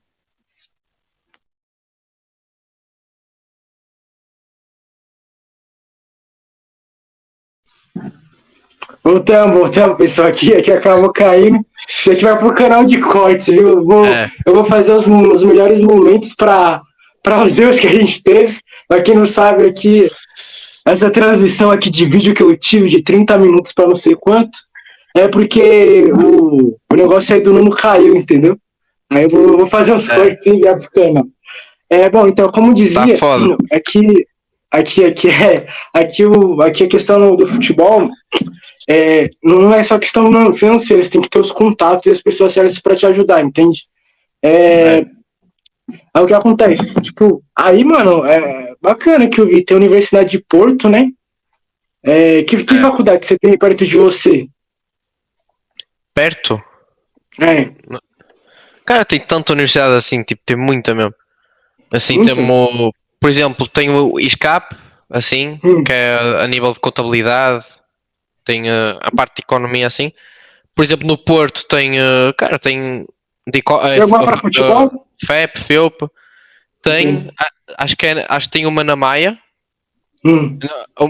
Voltamos, 9.05 9.55
voltamos, 9.55 9.99
pessoal. 9.99 10.29
Aqui, 10.29 10.55
aqui 10.55 10.73
acabou 10.73 11.13
caindo. 11.13 11.61
Isso 12.01 12.11
aqui 12.11 12.25
vai 12.25 12.39
pro 12.39 12.55
canal 12.55 12.85
de 12.85 12.99
cortes, 12.99 13.49
viu? 13.49 13.69
Eu 13.69 13.85
vou, 13.85 14.07
é. 14.07 14.31
eu 14.47 14.55
vou 14.55 14.65
fazer 14.65 14.93
os, 14.93 15.07
os 15.07 15.43
melhores 15.43 15.81
momentos 15.83 16.35
para 16.35 16.83
os 17.45 17.59
erros 17.59 17.79
que 17.79 17.87
a 17.87 17.93
gente 17.93 18.23
teve. 18.23 18.59
Pra 18.89 19.03
quem 19.03 19.15
não 19.15 19.27
sabe 19.27 19.67
aqui, 19.67 20.11
essa 20.87 21.11
transição 21.11 21.71
aqui 21.71 21.91
de 21.91 22.07
vídeo 22.07 22.33
que 22.33 22.43
eu 22.43 22.57
tive 22.57 22.89
de 22.89 23.03
30 23.03 23.37
minutos 23.37 23.73
para 23.73 23.87
não 23.87 23.97
sei 23.97 24.15
quanto, 24.15 24.59
é 25.15 25.29
porque 25.29 26.11
o, 26.11 26.75
o 26.91 26.97
negócio 26.97 27.35
aí 27.35 27.43
do 27.43 27.53
Nuno 27.53 27.71
caiu, 27.71 28.17
entendeu? 28.17 28.57
Aí 29.11 29.25
eu 29.25 29.29
vou, 29.29 29.59
vou 29.59 29.67
fazer 29.67 29.93
uns 29.93 30.09
é. 30.09 30.17
cortes 30.17 30.47
e 30.47 30.51
enviar 30.51 30.79
pro 30.79 30.91
canal. 30.91 31.27
É, 31.91 32.09
bom, 32.09 32.27
então, 32.27 32.49
como 32.49 32.73
dizia, 32.73 33.19
tá 33.19 33.37
aqui, 33.71 34.27
aqui, 34.71 35.05
aqui, 35.05 35.29
é, 35.29 35.67
aqui, 35.93 36.25
o, 36.25 36.63
aqui 36.63 36.85
a 36.85 36.89
questão 36.89 37.37
do 37.37 37.47
futebol 37.47 38.09
é, 38.89 39.29
não 39.43 39.73
é 39.73 39.83
só 39.83 39.99
questão 39.99 40.53
financeira, 40.53 41.03
você 41.03 41.11
tem 41.11 41.21
que 41.21 41.31
ter 41.31 41.39
os 41.39 41.51
contatos 41.51 42.05
e 42.07 42.11
as 42.11 42.23
pessoas 42.23 42.53
certas 42.53 42.79
para 42.79 42.97
te 42.97 43.07
ajudar, 43.07 43.43
entende? 43.43 43.87
É, 44.43 44.99
é. 44.99 45.07
Aí 46.13 46.23
o 46.23 46.27
que 46.27 46.35
acontece? 46.35 47.01
Tipo, 47.01 47.43
aí, 47.57 47.85
mano, 47.85 48.25
é 48.25 48.75
bacana 48.81 49.29
que 49.29 49.41
eu 49.41 49.47
vi. 49.47 49.65
Tem 49.65 49.75
a 49.77 49.81
Universidade 49.81 50.31
de 50.31 50.39
Porto, 50.39 50.89
né? 50.89 51.11
É, 52.03 52.43
que, 52.43 52.63
que 52.65 52.75
é. 52.75 52.81
faculdade 52.81 53.27
você 53.27 53.39
tem 53.39 53.57
perto 53.59 53.87
de 53.87 53.97
você? 53.97 54.47
Perto? 56.13 56.63
É. 57.41 57.73
Cara, 58.85 59.05
tem 59.05 59.19
tanta 59.19 59.53
universidade 59.53 59.95
assim, 59.95 60.23
tipo, 60.23 60.43
tem 60.45 60.57
muita 60.57 60.95
mesmo. 60.95 61.15
Assim, 61.91 62.19
muita? 62.19 62.35
temos, 62.35 62.91
por 63.19 63.31
exemplo, 63.31 63.67
tem 63.67 63.91
o 63.91 64.21
ISCAP, 64.21 64.77
assim, 65.09 65.59
hum. 65.65 65.83
que 65.83 65.93
é 65.93 66.17
a 66.41 66.47
nível 66.47 66.73
de 66.73 66.81
contabilidade, 66.81 67.65
tem 68.45 68.71
a, 68.71 68.99
a 69.01 69.11
parte 69.11 69.37
de 69.37 69.43
economia 69.43 69.87
assim. 69.87 70.13
Por 70.75 70.85
exemplo, 70.85 71.07
no 71.07 71.17
Porto 71.17 71.65
tem, 71.69 71.93
cara, 72.37 72.59
tem 72.59 73.07
de, 73.47 73.63
Tem 73.63 74.09
para 74.09 74.39
futebol? 74.39 75.07
FEP, 75.25 75.61
FEUP. 75.61 76.11
Tem, 76.83 77.31
acho 77.79 77.97
que, 77.97 78.07
é, 78.07 78.27
acho 78.29 78.47
que 78.49 78.53
tem 78.53 78.67
uma 78.67 78.83
na 78.83 78.97
Maia. 78.97 79.39
Hum. 80.25 80.59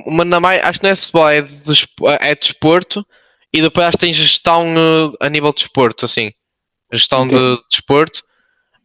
Uma 0.06 0.24
na 0.24 0.40
Maia, 0.40 0.62
acho 0.64 0.80
que 0.80 0.84
não 0.84 0.92
é 0.92 0.96
futebol, 0.96 1.28
é 1.28 1.42
de, 1.42 1.88
é 2.20 2.34
desporto. 2.34 3.06
E 3.52 3.62
depois 3.62 3.86
acho 3.86 3.96
que 3.96 4.06
tem 4.06 4.12
gestão 4.12 4.74
uh, 4.74 5.16
a 5.20 5.28
nível 5.28 5.50
de 5.50 5.58
desporto, 5.58 6.04
assim. 6.04 6.32
Gestão 6.92 7.26
de 7.26 7.36
desporto. 7.70 8.22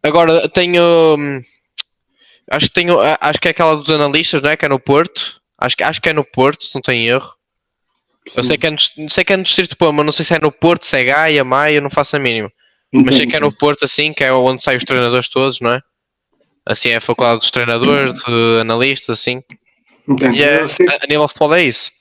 Agora 0.03 0.47
tenho. 0.49 0.81
Um, 1.17 1.41
acho 2.51 2.67
que 2.67 2.73
tenho. 2.73 2.97
Acho 3.19 3.39
que 3.39 3.47
é 3.47 3.51
aquela 3.51 3.75
dos 3.75 3.89
analistas, 3.89 4.41
não 4.41 4.49
é? 4.51 4.55
Que 4.57 4.65
é 4.65 4.69
no 4.69 4.79
Porto. 4.79 5.41
Acho 5.57 5.75
que, 5.75 5.83
acho 5.83 6.01
que 6.01 6.09
é 6.09 6.13
no 6.13 6.23
Porto, 6.23 6.63
se 6.63 6.75
não 6.75 6.81
tenho 6.81 7.03
erro. 7.03 7.33
Eu 8.35 8.43
sei 8.43 8.57
que, 8.57 8.67
é 8.67 8.71
no, 8.71 8.77
sei 9.09 9.23
que 9.23 9.33
é 9.33 9.37
no 9.37 9.43
Distrito 9.43 9.71
de 9.71 9.75
Pô, 9.75 9.91
mas 9.91 10.05
não 10.05 10.13
sei 10.13 10.25
se 10.25 10.33
é 10.33 10.39
no 10.39 10.51
Porto, 10.51 10.85
se 10.85 10.97
é 10.97 11.03
Gaia, 11.03 11.43
Maia, 11.43 11.81
não 11.81 11.89
faço 11.89 12.15
a 12.15 12.19
mínima. 12.19 12.51
Mas 12.91 13.15
sei 13.15 13.27
que 13.27 13.35
é 13.35 13.39
no 13.39 13.51
Porto 13.51 13.85
assim, 13.85 14.13
que 14.13 14.23
é 14.23 14.33
onde 14.33 14.61
saem 14.61 14.77
os 14.77 14.83
treinadores 14.83 15.29
todos, 15.29 15.59
não 15.59 15.71
é? 15.71 15.81
Assim 16.65 16.89
é 16.89 16.97
a 16.97 17.01
faculdade 17.01 17.39
dos 17.39 17.51
treinadores, 17.51 18.13
de 18.23 18.59
analistas, 18.61 19.19
assim. 19.19 19.41
Entendi. 20.07 20.39
E 20.39 20.43
é, 20.43 20.61
a, 20.61 20.63
a 20.63 21.07
nível 21.07 21.25
de 21.25 21.33
futebol 21.33 21.55
é 21.55 21.63
isso. 21.63 21.91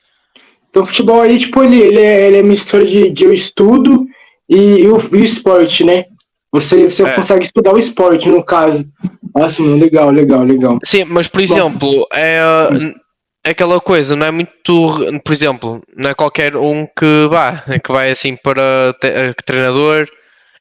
Então 0.70 0.82
o 0.82 0.86
futebol 0.86 1.20
aí, 1.20 1.38
tipo, 1.38 1.62
ele, 1.62 1.78
ele, 1.78 2.00
é, 2.00 2.26
ele 2.26 2.36
é 2.38 2.42
mistura 2.42 2.84
de, 2.84 3.10
de 3.10 3.32
estudo 3.32 4.06
e, 4.48 4.56
e, 4.56 4.88
o, 4.88 5.00
e 5.14 5.20
o 5.20 5.24
esporte, 5.24 5.84
né? 5.84 6.04
Você, 6.52 6.88
você 6.88 7.02
é. 7.02 7.12
consegue 7.12 7.44
estudar 7.44 7.74
o 7.74 7.78
esporte, 7.78 8.28
no 8.28 8.42
caso. 8.42 8.86
Assim, 9.34 9.78
legal, 9.78 10.10
legal, 10.10 10.42
legal. 10.42 10.78
Sim, 10.84 11.04
mas 11.04 11.28
por 11.28 11.42
exemplo, 11.42 12.06
é, 12.12 12.38
é 12.38 13.07
aquela 13.50 13.80
coisa, 13.80 14.16
não 14.16 14.26
é 14.26 14.30
muito, 14.30 15.20
por 15.24 15.32
exemplo, 15.32 15.82
não 15.96 16.10
é 16.10 16.14
qualquer 16.14 16.56
um 16.56 16.86
que 16.86 17.26
vá, 17.30 17.64
que 17.84 17.92
vai 17.92 18.10
assim 18.10 18.36
para 18.36 18.94
treinador 19.44 20.08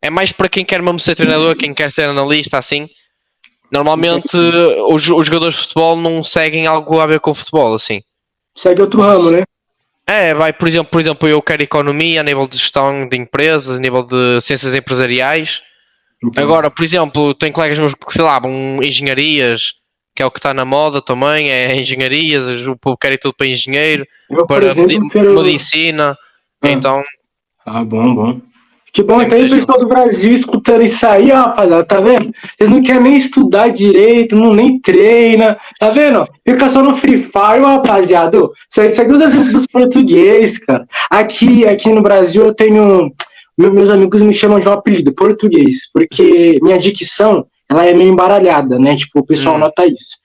é 0.01 0.09
mais 0.09 0.31
para 0.31 0.49
quem 0.49 0.63
quer 0.63 0.81
mesmo 0.81 0.99
ser 0.99 1.15
treinador, 1.15 1.55
quem 1.55 1.73
quer 1.73 1.91
ser 1.91 2.07
analista, 2.07 2.57
assim. 2.57 2.87
Normalmente 3.71 4.37
os, 4.89 5.07
os 5.09 5.25
jogadores 5.25 5.55
de 5.55 5.61
futebol 5.61 5.95
não 5.95 6.23
seguem 6.23 6.67
algo 6.67 6.99
a 6.99 7.05
ver 7.05 7.19
com 7.19 7.31
o 7.31 7.35
futebol, 7.35 7.73
assim. 7.73 8.01
Segue 8.55 8.81
outro 8.81 9.01
ramo, 9.01 9.31
né? 9.31 9.43
É, 10.05 10.33
vai, 10.33 10.53
por 10.53 10.67
exemplo, 10.67 10.89
por 10.89 11.01
exemplo, 11.01 11.27
eu 11.27 11.41
quero 11.41 11.63
economia 11.63 12.21
a 12.21 12.23
nível 12.23 12.47
de 12.47 12.57
gestão 12.57 13.07
de 13.07 13.17
empresas, 13.17 13.77
a 13.77 13.79
nível 13.79 14.03
de 14.03 14.39
ciências 14.39 14.73
empresariais. 14.73 15.61
Agora, 16.37 16.71
por 16.71 16.83
exemplo, 16.83 17.33
tenho 17.33 17.51
colegas 17.51 17.77
meus 17.77 17.93
que, 17.93 18.13
sei 18.13 18.23
lá, 18.23 18.39
vão 18.39 18.79
engenharias, 18.81 19.73
que 20.17 20.23
é 20.23 20.25
o 20.25 20.31
que 20.31 20.39
está 20.39 20.51
na 20.51 20.65
moda 20.65 20.99
também, 20.99 21.51
é 21.51 21.79
engenharias, 21.79 22.65
o 22.65 22.75
povo 22.75 22.97
quer 22.97 23.13
ir 23.13 23.19
tudo 23.19 23.35
para 23.37 23.45
engenheiro, 23.45 24.03
eu, 24.31 24.47
para 24.47 24.65
exemplo, 24.65 25.09
quero... 25.09 25.43
medicina. 25.43 26.17
Ah. 26.59 26.71
Então. 26.71 27.03
Ah, 27.63 27.83
bom, 27.83 28.15
bom. 28.15 28.41
Que 28.91 29.03
bom, 29.03 29.21
então 29.21 29.39
o 29.39 29.47
pessoal 29.47 29.79
do 29.79 29.87
Brasil 29.87 30.33
escutando 30.33 30.81
isso 30.81 31.05
aí, 31.05 31.31
ó, 31.31 31.35
rapaziada, 31.35 31.85
tá 31.85 31.99
vendo? 31.99 32.31
Eles 32.59 32.73
não 32.73 32.81
querem 32.81 33.03
nem 33.03 33.17
estudar 33.17 33.67
direito, 33.67 34.35
não 34.35 34.55
nem 34.55 34.79
treina, 34.79 35.55
tá 35.79 35.91
vendo? 35.91 36.27
Fica 36.43 36.67
só 36.67 36.81
no 36.81 36.95
Free 36.95 37.21
Fire, 37.21 37.61
rapaziada. 37.61 38.39
Aqui, 38.39 38.87
isso 38.87 38.99
aqui 38.99 39.11
é 39.11 39.13
os 39.13 39.21
exemplos 39.21 39.51
dos 39.51 39.67
portugueses, 39.67 40.57
cara. 40.57 40.87
Aqui, 41.11 41.67
aqui 41.67 41.89
no 41.89 42.01
Brasil 42.01 42.43
eu 42.43 42.55
tenho. 42.55 43.13
Meus 43.55 43.91
amigos 43.91 44.23
me 44.23 44.33
chamam 44.33 44.59
de 44.59 44.67
um 44.67 44.71
apelido, 44.71 45.13
português, 45.13 45.91
porque 45.93 46.57
minha 46.63 46.79
dicção, 46.79 47.45
ela 47.69 47.85
é 47.85 47.93
meio 47.93 48.11
embaralhada, 48.11 48.79
né? 48.79 48.95
Tipo, 48.95 49.19
o 49.19 49.25
pessoal 49.25 49.55
hum. 49.55 49.59
nota 49.59 49.85
isso. 49.85 50.17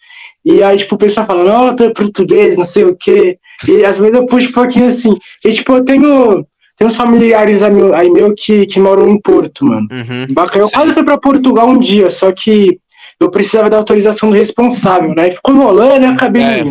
E 0.45 0.63
aí, 0.63 0.77
tipo, 0.77 0.95
o 0.95 0.99
pessoal 0.99 1.27
fala, 1.27 1.45
não, 1.45 1.77
tu 1.77 1.85
é 1.85 1.91
português, 1.91 2.57
não 2.57 2.65
sei 2.65 2.85
o 2.85 2.97
quê. 2.97 3.39
E 3.69 3.85
às 3.85 3.99
vezes 3.99 4.15
eu 4.15 4.27
puxo 4.27 4.49
um 4.49 4.53
pouquinho 4.53 4.87
assim. 4.87 5.17
E, 5.45 5.53
tipo, 5.53 5.73
eu 5.75 5.85
tenho 5.85 6.45
tem 6.77 6.87
uns 6.89 6.97
familiares 6.97 7.63
aí 7.63 8.11
meu, 8.11 8.35
que, 8.35 8.67
que 8.67 8.81
moram 8.81 9.09
em 9.09 9.21
Porto, 9.21 9.65
mano. 9.65 9.87
Uhum. 9.91 10.27
Bacana. 10.35 10.65
Eu 10.65 10.71
quase 10.71 10.93
fui 10.95 11.05
pra 11.05 11.19
Portugal 11.19 11.69
um 11.69 11.79
dia, 11.79 12.11
só 12.11 12.33
que 12.33 12.79
eu 13.21 13.31
precisava 13.31 13.71
da 13.71 13.77
autorização 13.77 14.31
do 14.31 14.35
responsável, 14.35 15.15
né? 15.15 15.31
Ficou 15.31 15.55
rolando 15.55 16.05
e 16.05 16.09
acabei 16.09 16.43
É. 16.43 16.65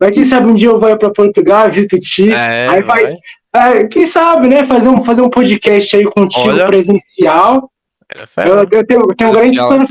Mas 0.00 0.14
quem 0.14 0.24
sabe 0.24 0.48
um 0.48 0.54
dia 0.54 0.68
eu 0.68 0.80
vou 0.80 0.96
pra 0.96 1.10
Portugal, 1.10 1.68
visito 1.68 1.96
o 1.96 1.98
Ti, 1.98 2.32
É, 2.32 2.68
aí 2.68 2.82
vai. 2.82 3.06
faz. 3.06 3.14
é, 3.54 3.86
quem 3.86 4.06
sabe, 4.06 4.48
né? 4.48 4.64
Fazer 4.64 4.88
um, 4.88 5.04
fazer 5.04 5.22
um 5.22 5.30
podcast 5.30 5.96
aí 5.96 6.04
contigo 6.04 6.48
Olha. 6.48 6.66
presencial. 6.66 7.70
Era 8.14 8.26
fera. 8.26 8.48
Eu, 8.48 8.56
eu 8.56 8.86
tenho, 8.86 9.00
eu 9.00 9.14
tenho 9.16 9.32
grandes 9.32 9.60
planos, 9.60 9.88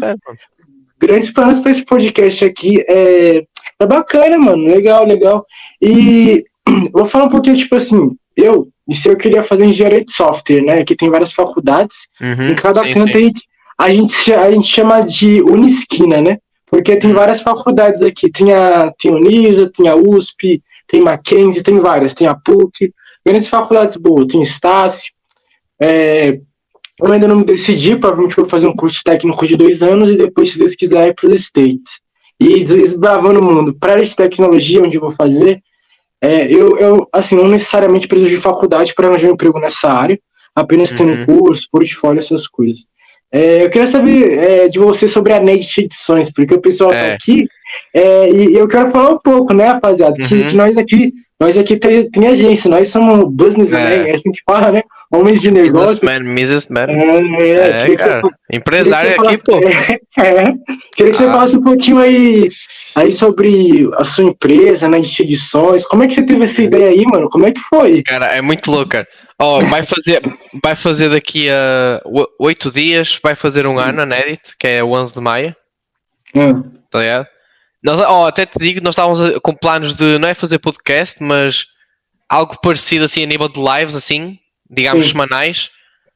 grandes 0.99 1.31
planos 1.31 1.61
pra 1.61 1.71
esse 1.71 1.85
podcast 1.85 2.45
aqui. 2.45 2.79
É, 2.87 3.43
é 3.79 3.85
bacana, 3.85 4.37
mano. 4.37 4.63
Legal, 4.65 5.05
legal. 5.05 5.45
E 5.81 6.43
vou 6.91 7.05
falar 7.05 7.25
um 7.25 7.29
pouquinho, 7.29 7.55
tipo 7.57 7.75
assim, 7.75 8.15
eu, 8.35 8.67
se 8.91 9.07
eu 9.09 9.15
queria 9.17 9.43
fazer 9.43 9.65
engenharia 9.65 10.03
de 10.03 10.11
software, 10.11 10.61
né? 10.61 10.83
Que 10.83 10.95
tem 10.95 11.09
várias 11.09 11.33
faculdades. 11.33 12.07
Uhum, 12.21 12.49
Em 12.49 12.55
cada 12.55 12.83
sim, 12.83 12.93
canto 12.93 13.11
sim. 13.13 13.17
A, 13.17 13.21
gente, 13.21 13.43
a, 13.77 13.91
gente, 13.91 14.13
cha- 14.13 14.41
a 14.41 14.51
gente 14.51 14.67
chama 14.67 15.01
de 15.01 15.41
Unisquina, 15.41 16.21
né? 16.21 16.37
Porque 16.69 16.97
tem 16.97 17.13
várias 17.13 17.41
faculdades 17.41 18.01
aqui. 18.01 18.29
Tem 18.31 18.53
a, 18.53 18.91
tem 18.99 19.11
a 19.11 19.15
Unisa, 19.15 19.71
tem 19.71 19.87
a 19.87 19.95
USP, 19.95 20.61
tem 20.87 21.01
Mackenzie, 21.01 21.63
tem 21.63 21.79
várias. 21.79 22.13
Tem 22.13 22.27
a 22.27 22.35
PUC, 22.35 22.91
grandes 23.25 23.47
faculdades 23.47 23.95
boas. 23.95 24.27
Tem 24.27 24.41
Estácio. 24.41 25.13
É, 25.79 26.39
eu 27.01 27.11
ainda 27.11 27.27
não 27.27 27.37
me 27.37 27.43
decidi, 27.43 27.95
provavelmente 27.95 28.35
vou 28.35 28.45
fazer 28.45 28.67
um 28.67 28.75
curso 28.75 29.01
técnico 29.03 29.45
de 29.45 29.55
dois 29.55 29.81
anos 29.81 30.09
e 30.09 30.17
depois, 30.17 30.51
se 30.51 30.57
Deus 30.57 30.75
quiser, 30.75 31.07
ir 31.09 31.13
para 31.15 31.27
os 31.29 31.35
States. 31.41 31.99
E 32.39 32.63
des- 32.63 32.91
desbravando 32.91 33.39
o 33.39 33.43
mundo. 33.43 33.73
Para 33.73 33.91
a 33.91 33.95
área 33.95 34.05
de 34.05 34.15
tecnologia, 34.15 34.81
onde 34.81 34.97
eu 34.97 35.01
vou 35.01 35.11
fazer, 35.11 35.59
é, 36.21 36.51
eu, 36.51 36.77
eu, 36.79 37.07
assim, 37.13 37.35
não 37.35 37.47
necessariamente 37.47 38.07
preciso 38.07 38.31
de 38.31 38.37
faculdade 38.37 38.93
para 38.95 39.07
arranjar 39.07 39.29
um 39.29 39.33
emprego 39.33 39.59
nessa 39.59 39.89
área, 39.91 40.19
apenas 40.55 40.91
tendo 40.91 41.13
Uhum. 41.13 41.25
curso, 41.25 41.67
portfólio, 41.71 42.19
essas 42.19 42.47
coisas. 42.47 42.79
É, 43.31 43.63
eu 43.65 43.69
queria 43.69 43.87
saber 43.87 44.37
é, 44.39 44.67
de 44.69 44.79
você 44.79 45.07
sobre 45.07 45.33
a 45.33 45.39
Net 45.39 45.81
Edições, 45.81 46.31
porque 46.31 46.53
o 46.53 46.61
pessoal 46.61 46.91
tá 46.91 46.97
É. 46.97 47.13
aqui, 47.13 47.45
é, 47.93 48.31
e 48.31 48.55
eu 48.55 48.67
quero 48.67 48.89
falar 48.89 49.11
um 49.11 49.19
pouco, 49.19 49.53
né, 49.53 49.65
rapaziada, 49.65 50.13
que, 50.13 50.33
Uhum. 50.33 50.47
que 50.47 50.55
nós 50.55 50.77
aqui, 50.77 51.13
nós 51.39 51.57
aqui 51.57 51.75
tem, 51.77 52.09
tem 52.09 52.27
agência, 52.27 52.69
nós 52.69 52.89
somos 52.89 53.29
businessmen, 53.31 53.81
É. 53.83 54.09
é 54.09 54.13
assim 54.15 54.31
que 54.31 54.39
fala, 54.45 54.71
né, 54.71 54.81
homens 55.11 55.41
de 55.41 55.51
negócio. 55.51 55.95
Businessman, 56.05 56.35
businessman. 56.35 56.87
É, 56.89 57.51
É, 57.51 57.81
queria 57.81 57.85
que 57.85 57.95
cara. 57.97 58.21
você- 58.21 58.57
Empresário 58.57 59.21
aqui, 59.21 59.37
pô. 59.43 59.59
você 59.61 59.99
É, 60.17 60.53
queria 60.95 61.11
que 61.11 61.17
você 61.17 61.25
Ah. 61.25 61.31
falasse 61.31 61.57
um 61.57 61.63
pouquinho 61.63 61.99
aí, 61.99 62.49
aí 62.95 63.11
sobre 63.11 63.89
a 63.95 64.03
sua 64.03 64.25
empresa, 64.25 64.87
né, 64.89 64.99
de 64.99 65.21
edições. 65.23 65.85
Como 65.85 66.03
é 66.03 66.07
que 66.07 66.13
você 66.15 66.23
teve 66.25 66.43
essa 66.43 66.61
ideia 66.61 66.89
aí, 66.89 67.03
mano? 67.05 67.29
Como 67.29 67.45
é 67.45 67.51
que 67.51 67.61
foi? 67.61 68.01
Cara, 68.03 68.25
é 68.27 68.41
muito 68.41 68.69
louco, 68.71 68.89
cara. 68.89 69.07
Ó, 69.39 69.59
vai 69.61 69.85
fazer, 69.85 70.19
vai 70.63 70.75
fazer 70.75 71.09
daqui 71.09 71.47
a 71.49 72.01
oito 72.39 72.71
dias, 72.71 73.19
vai 73.23 73.35
fazer 73.35 73.67
um 73.67 73.77
ano 73.77 74.03
Nedit, 74.03 74.41
que 74.59 74.67
é 74.67 74.83
o 74.83 74.91
11 74.93 75.13
de 75.13 75.21
maio, 75.21 75.55
Ah, 76.35 76.53
tá 76.89 76.99
ligado? 76.99 77.27
Nós, 77.83 78.01
ó, 78.01 78.27
até 78.27 78.45
te 78.47 78.57
digo, 78.57 78.81
nós 78.83 78.93
estávamos 78.95 79.21
a- 79.21 79.39
com 79.39 79.53
planos 79.53 79.95
de, 79.95 80.17
não 80.17 80.27
é 80.27 80.33
fazer 80.33 80.57
podcast, 80.57 81.21
mas 81.21 81.65
algo 82.27 82.59
parecido 82.61 83.05
assim 83.05 83.21
a 83.23 83.27
nível 83.27 83.47
de 83.47 83.59
lives, 83.59 83.93
assim, 83.93 84.39
digamos 84.69 85.05
Sim. 85.05 85.11
semanais, 85.11 85.69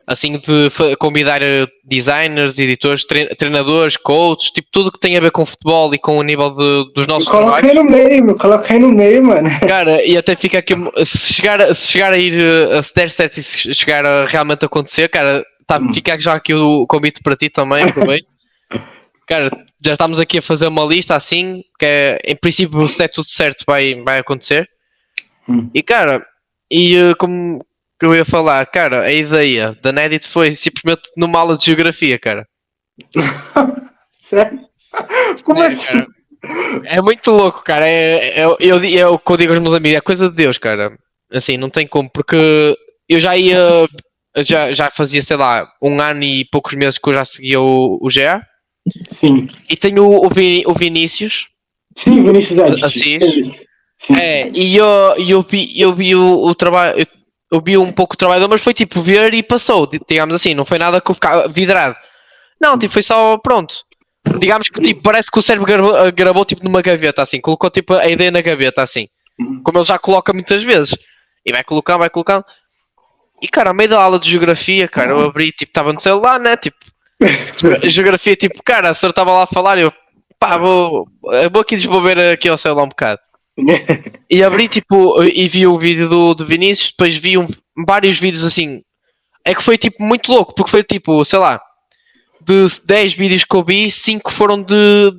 assim 0.07 0.33
de 0.37 0.69
convidar 0.99 1.41
eh, 1.41 1.65
designers, 1.85 2.57
editores, 2.59 3.05
tre- 3.05 3.33
treinadores, 3.35 3.95
coaches, 3.95 4.51
tipo 4.51 4.67
tudo 4.71 4.91
que 4.91 4.99
tem 4.99 5.15
a 5.15 5.21
ver 5.21 5.31
com 5.31 5.45
futebol 5.45 5.93
e 5.93 5.97
com 5.99 6.17
o 6.17 6.23
nível 6.23 6.49
de- 6.51 6.91
dos 6.93 7.07
nossos 7.07 7.29
trabalhos. 7.29 7.61
Coloquei 7.61 7.73
no 7.73 7.83
meio, 7.83 8.35
coloquei 8.37 8.79
no 8.79 8.89
meio, 8.91 9.23
mano. 9.23 9.49
Cara, 9.67 10.03
e 10.05 10.17
até 10.17 10.35
fica 10.35 10.57
aqui. 10.59 10.73
Se 11.05 11.33
chegar, 11.33 11.61
a- 11.61 11.73
se 11.73 11.87
chegar 11.91 12.11
a 12.13 12.17
ir 12.17 12.33
eh, 12.33 12.77
a 12.77 12.83
se 12.83 12.93
der 12.95 13.09
certo 13.09 13.37
e 13.39 13.43
se 13.43 13.73
chegar 13.73 14.05
a 14.05 14.25
realmente 14.25 14.65
acontecer, 14.65 15.07
cara, 15.07 15.43
tá, 15.67 15.77
Hum. 15.79 15.93
fica 15.93 16.19
já 16.19 16.33
aqui 16.33 16.53
o 16.53 16.85
convite 16.87 17.21
para 17.23 17.35
ti 17.35 17.49
também, 17.49 17.83
aproveito. 17.85 18.25
Cara, 19.27 19.49
já 19.85 19.93
estamos 19.93 20.19
aqui 20.19 20.39
a 20.39 20.41
fazer 20.41 20.67
uma 20.67 20.83
lista 20.83 21.15
assim, 21.15 21.63
que 21.79 21.85
é, 21.85 22.19
em 22.25 22.35
princípio, 22.35 22.85
se 22.87 22.97
der 22.97 23.07
tudo 23.07 23.29
certo, 23.29 23.63
vai, 23.65 23.95
vai 24.03 24.19
acontecer. 24.19 24.67
Hum. 25.47 25.69
E 25.73 25.81
cara, 25.81 26.25
e 26.69 26.97
eh, 26.97 27.13
como 27.15 27.63
que 28.01 28.05
eu 28.07 28.15
ia 28.15 28.25
falar, 28.25 28.65
cara, 28.65 29.03
a 29.03 29.13
ideia 29.13 29.77
da 29.83 29.91
Nedit 29.91 30.27
foi 30.27 30.55
simplesmente 30.55 31.03
numa 31.15 31.37
aula 31.39 31.55
de 31.55 31.63
geografia, 31.65 32.17
cara. 32.17 32.47
Sério? 34.21 34.59
Como 35.43 35.61
É, 35.63 35.67
assim? 35.67 35.85
cara, 35.85 36.07
é 36.85 37.01
muito 37.01 37.31
louco, 37.31 37.63
cara. 37.63 37.87
É, 37.87 38.41
é, 38.41 38.45
eu, 38.59 38.83
é 38.83 39.07
o 39.07 39.19
que 39.19 39.31
eu 39.31 39.37
digo 39.37 39.53
aos 39.53 39.61
meus 39.61 39.75
amigos, 39.75 39.97
é 39.97 40.01
coisa 40.01 40.29
de 40.29 40.35
Deus, 40.35 40.57
cara. 40.57 40.97
Assim, 41.31 41.57
não 41.57 41.69
tem 41.69 41.87
como, 41.87 42.09
porque 42.09 42.75
eu 43.07 43.21
já 43.21 43.37
ia, 43.37 43.87
já, 44.37 44.73
já 44.73 44.91
fazia, 44.91 45.21
sei 45.21 45.37
lá, 45.37 45.67
um 45.81 46.01
ano 46.01 46.23
e 46.23 46.45
poucos 46.51 46.73
meses 46.73 46.97
que 46.97 47.09
eu 47.09 47.13
já 47.13 47.25
seguia 47.25 47.61
o, 47.61 47.99
o 48.01 48.07
GA. 48.09 48.41
Sim. 49.09 49.47
E 49.69 49.75
tenho 49.77 50.03
o, 50.25 50.29
Vini- 50.29 50.63
o 50.65 50.73
Vinícius, 50.73 51.45
Sim, 51.95 52.23
Vinícius. 52.23 52.59
Assis. 52.83 53.19
Sim. 53.97 54.15
é, 54.15 54.49
e 54.49 54.75
eu, 54.75 54.87
eu 55.19 55.43
vi, 55.43 55.79
eu 55.79 55.95
vi 55.95 56.15
o, 56.15 56.43
o 56.47 56.55
trabalho, 56.55 56.99
eu, 56.99 57.05
eu 57.51 57.61
vi 57.63 57.77
um 57.77 57.91
pouco 57.91 58.13
o 58.13 58.17
trabalho 58.17 58.39
dele, 58.41 58.51
mas 58.53 58.61
foi 58.61 58.73
tipo 58.73 59.01
ver 59.01 59.33
e 59.33 59.43
passou, 59.43 59.85
di- 59.85 59.99
digamos 60.07 60.35
assim, 60.35 60.53
não 60.53 60.65
foi 60.65 60.77
nada 60.79 61.01
que 61.01 61.11
eu 61.11 61.15
ficava 61.15 61.47
vidrado. 61.47 61.95
Não, 62.59 62.77
tipo, 62.77 62.93
foi 62.93 63.03
só 63.03 63.37
pronto. 63.37 63.75
Digamos 64.39 64.69
que 64.69 64.79
tipo, 64.81 65.01
parece 65.01 65.31
que 65.31 65.39
o 65.39 65.41
cérebro 65.41 65.65
gravou, 65.67 66.11
gravou 66.11 66.45
tipo 66.45 66.63
numa 66.63 66.81
gaveta 66.81 67.21
assim, 67.23 67.41
colocou 67.41 67.69
tipo 67.71 67.93
a 67.95 68.07
ideia 68.07 68.29
na 68.29 68.39
gaveta 68.41 68.83
assim, 68.83 69.07
como 69.63 69.79
ele 69.79 69.85
já 69.85 69.97
coloca 69.97 70.31
muitas 70.31 70.63
vezes. 70.63 70.95
E 71.45 71.51
vai 71.51 71.63
colocando, 71.63 71.99
vai 71.99 72.09
colocando. 72.09 72.45
E 73.41 73.47
cara, 73.47 73.71
ao 73.71 73.75
meio 73.75 73.89
da 73.89 73.99
aula 74.01 74.19
de 74.19 74.29
geografia, 74.29 74.87
cara, 74.87 75.09
eu 75.11 75.21
abri, 75.25 75.51
tipo, 75.51 75.71
estava 75.71 75.91
no 75.91 75.99
celular, 75.99 76.39
né? 76.39 76.55
Tipo, 76.55 76.77
geografia, 77.89 78.35
tipo, 78.35 78.61
cara, 78.63 78.89
a 78.91 78.93
senhora 78.93 79.11
estava 79.11 79.31
lá 79.31 79.43
a 79.43 79.47
falar 79.47 79.79
e 79.79 79.81
eu, 79.81 79.93
pá, 80.39 80.57
vou, 80.57 81.07
vou 81.51 81.61
aqui 81.61 81.75
desenvolver 81.75 82.19
aqui 82.31 82.47
ao 82.47 82.57
celular 82.59 82.83
um 82.83 82.89
bocado. 82.89 83.19
E 84.29 84.43
abri 84.43 84.67
tipo 84.67 85.21
e 85.23 85.47
vi 85.47 85.67
o 85.67 85.77
vídeo 85.77 86.07
do, 86.09 86.33
do 86.33 86.45
Vinícius, 86.45 86.91
depois 86.91 87.17
vi 87.17 87.37
um- 87.37 87.47
vários 87.85 88.19
vídeos 88.19 88.43
assim. 88.43 88.81
É 89.43 89.53
que 89.55 89.63
foi 89.63 89.77
tipo 89.77 90.03
muito 90.03 90.31
louco, 90.31 90.53
porque 90.53 90.71
foi 90.71 90.83
tipo, 90.83 91.23
sei 91.25 91.39
lá, 91.39 91.59
de 92.39 92.67
10 92.85 93.13
vídeos 93.13 93.43
que 93.43 93.55
eu 93.55 93.63
vi, 93.63 93.91
5 93.91 94.31
foram 94.31 94.61
de, 94.61 95.11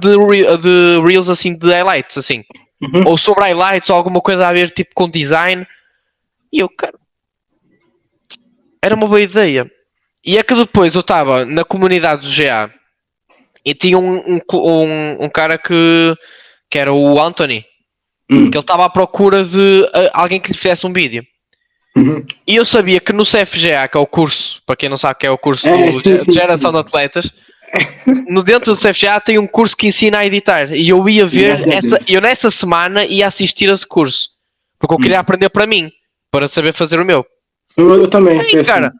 de, 0.00 0.16
de 0.58 1.00
reels 1.06 1.28
assim, 1.28 1.56
de 1.56 1.66
highlights, 1.66 2.16
assim. 2.18 2.44
Uhum. 2.80 3.04
Ou 3.06 3.18
sobre 3.18 3.44
highlights 3.44 3.88
ou 3.90 3.96
alguma 3.96 4.20
coisa 4.20 4.46
a 4.46 4.52
ver 4.52 4.70
tipo 4.70 4.90
com 4.94 5.08
design. 5.08 5.66
E 6.52 6.60
eu, 6.60 6.68
cara, 6.68 6.94
era 8.82 8.94
uma 8.94 9.06
boa 9.06 9.20
ideia. 9.20 9.70
E 10.24 10.38
é 10.38 10.42
que 10.42 10.54
depois 10.54 10.94
eu 10.94 11.00
estava 11.00 11.44
na 11.44 11.64
comunidade 11.64 12.22
do 12.22 12.34
GA 12.34 12.70
e 13.64 13.74
tinha 13.74 13.98
um, 13.98 14.18
um, 14.36 14.40
um, 14.54 15.24
um 15.24 15.30
cara 15.30 15.56
que, 15.58 16.14
que 16.70 16.78
era 16.78 16.92
o 16.92 17.20
Anthony 17.20 17.64
Hum. 18.32 18.50
que 18.50 18.56
ele 18.56 18.62
estava 18.62 18.84
à 18.84 18.88
procura 18.88 19.44
de 19.44 19.82
uh, 19.82 20.10
alguém 20.12 20.40
que 20.40 20.50
lhe 20.52 20.58
fizesse 20.58 20.86
um 20.86 20.92
vídeo. 20.92 21.22
Uhum. 21.96 22.24
E 22.46 22.56
eu 22.56 22.64
sabia 22.64 22.98
que 23.00 23.12
no 23.12 23.24
CFGA, 23.24 23.86
que 23.86 23.98
é 23.98 24.00
o 24.00 24.06
curso, 24.06 24.62
para 24.64 24.76
quem 24.76 24.88
não 24.88 24.96
sabe 24.96 25.18
que 25.18 25.26
é 25.26 25.30
o 25.30 25.36
curso 25.36 25.68
É, 25.68 25.90
do 25.90 26.18
sim, 26.20 26.32
Geração 26.32 26.70
sim. 26.70 26.76
de 26.76 26.80
Atletas, 26.80 27.30
no 28.28 28.42
dentro 28.42 28.74
do 28.74 28.80
CFGA 28.80 29.20
tem 29.20 29.38
um 29.38 29.46
curso 29.46 29.76
que 29.76 29.86
ensina 29.86 30.18
a 30.18 30.26
editar. 30.26 30.72
E 30.72 30.88
eu 30.88 31.06
ia 31.08 31.26
ver, 31.26 31.68
essa, 31.68 31.98
eu 32.08 32.20
nessa 32.20 32.50
semana 32.50 33.04
ia 33.04 33.26
assistir 33.26 33.68
a 33.70 33.74
esse 33.74 33.86
curso. 33.86 34.30
Porque 34.78 34.94
eu 34.94 34.98
queria 34.98 35.20
aprender 35.20 35.48
para 35.50 35.66
mim, 35.66 35.90
para 36.30 36.48
saber 36.48 36.72
fazer 36.72 36.98
o 36.98 37.04
meu. 37.04 37.24
Eu, 37.76 37.94
eu 37.94 38.08
também. 38.08 38.40
Aí, 38.40 38.46
assim. 38.46 38.64
cara, 38.64 38.90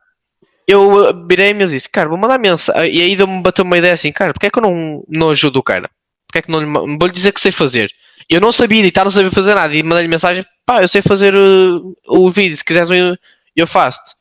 eu 0.69 0.93
uh, 0.93 1.27
virei-me 1.27 1.65
e 1.65 1.69
disse, 1.69 1.89
cara, 1.89 2.09
vou 2.09 2.19
mandar 2.19 2.39
mensagem. 2.39 2.95
E 2.95 3.01
aí 3.03 3.17
deu-me 3.17 3.43
bateu 3.43 3.65
uma 3.65 3.79
ideia 3.79 3.95
assim, 3.95 4.13
cara, 4.13 4.33
porque 4.33 4.47
é 4.47 4.51
que 4.51 4.59
eu 4.59 4.63
não, 4.63 5.03
não 5.09 5.31
ajudo 5.31 5.59
o 5.59 5.63
cara? 5.63 5.91
Porque 6.27 6.39
é 6.39 6.43
que 6.43 6.51
não 6.51 6.61
lhe 6.61 6.67
ma- 6.67 6.81
vou-lhe 6.81 7.13
dizer 7.13 7.33
que 7.33 7.41
sei 7.41 7.53
fazer? 7.53 7.91
Eu 8.29 8.41
não 8.41 8.53
sabia 8.53 8.81
editar, 8.81 9.05
não 9.05 9.11
sabia 9.11 9.31
fazer 9.31 9.55
nada. 9.55 9.75
E 9.75 9.83
mandei-lhe 9.83 10.09
mensagem, 10.09 10.45
pá, 10.65 10.83
eu 10.83 10.89
sei 10.89 11.03
fazer 11.03 11.35
uh, 11.35 11.97
o 12.09 12.31
vídeo, 12.31 12.57
se 12.57 12.65
quiseres 12.65 12.91
eu, 12.91 13.17
eu 13.57 13.67
faço-te. 13.67 14.13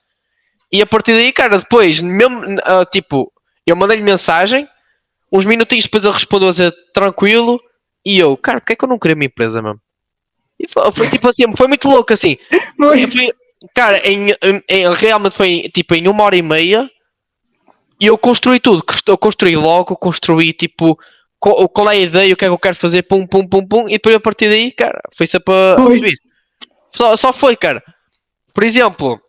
E 0.71 0.81
a 0.81 0.85
partir 0.85 1.13
daí, 1.13 1.31
cara, 1.31 1.59
depois, 1.59 1.99
mesmo, 2.01 2.39
uh, 2.45 2.85
tipo, 2.91 3.31
eu 3.65 3.75
mandei-lhe 3.75 4.03
mensagem, 4.03 4.67
uns 5.31 5.45
minutinhos 5.45 5.85
depois 5.85 6.03
ele 6.03 6.13
respondeu 6.13 6.49
a 6.49 6.51
dizer 6.51 6.73
tranquilo, 6.93 7.59
e 8.05 8.17
eu, 8.19 8.35
cara, 8.37 8.59
porque 8.59 8.73
é 8.73 8.75
que 8.75 8.83
eu 8.83 8.89
não 8.89 8.97
queria 8.99 9.15
uma 9.15 9.25
empresa 9.25 9.61
mesmo? 9.61 9.79
E 10.59 10.67
foi, 10.67 10.91
foi 10.91 11.09
tipo 11.09 11.27
assim, 11.27 11.43
foi 11.55 11.67
muito 11.67 11.87
louco 11.87 12.13
assim. 12.13 12.37
Mas- 12.77 13.13
Foi- 13.13 13.33
cara, 13.75 13.97
em- 14.07 14.31
em- 14.67 14.93
realmente 14.95 15.35
foi 15.35 15.69
tipo 15.73 15.93
em 15.93 16.07
uma 16.07 16.23
hora 16.23 16.35
e 16.35 16.41
meia 16.41 16.89
e 17.99 18.07
eu 18.07 18.17
construí 18.17 18.59
tudo. 18.59 18.83
Eu 19.05 19.17
construí 19.17 19.55
logo, 19.55 19.95
construí 19.95 20.53
tipo 20.53 20.97
qual, 21.41 21.67
qual 21.67 21.89
é 21.89 21.93
a 21.93 21.99
ideia, 21.99 22.33
o 22.33 22.37
que 22.37 22.45
é 22.45 22.47
que 22.47 22.53
eu 22.53 22.59
quero 22.59 22.75
fazer, 22.75 23.01
pum, 23.01 23.25
pum, 23.25 23.45
pum, 23.47 23.67
pum, 23.67 23.89
e 23.89 23.93
depois 23.93 24.15
a 24.15 24.19
partir 24.19 24.47
daí, 24.47 24.71
cara, 24.71 25.01
foi 25.17 25.25
só 25.25 25.39
para 25.39 25.75
Foi. 25.81 25.95
subir. 25.95 26.17
Só, 26.95 27.17
só 27.17 27.33
foi, 27.33 27.55
cara. 27.55 27.83
Por 28.53 28.63
exemplo, 28.63 29.19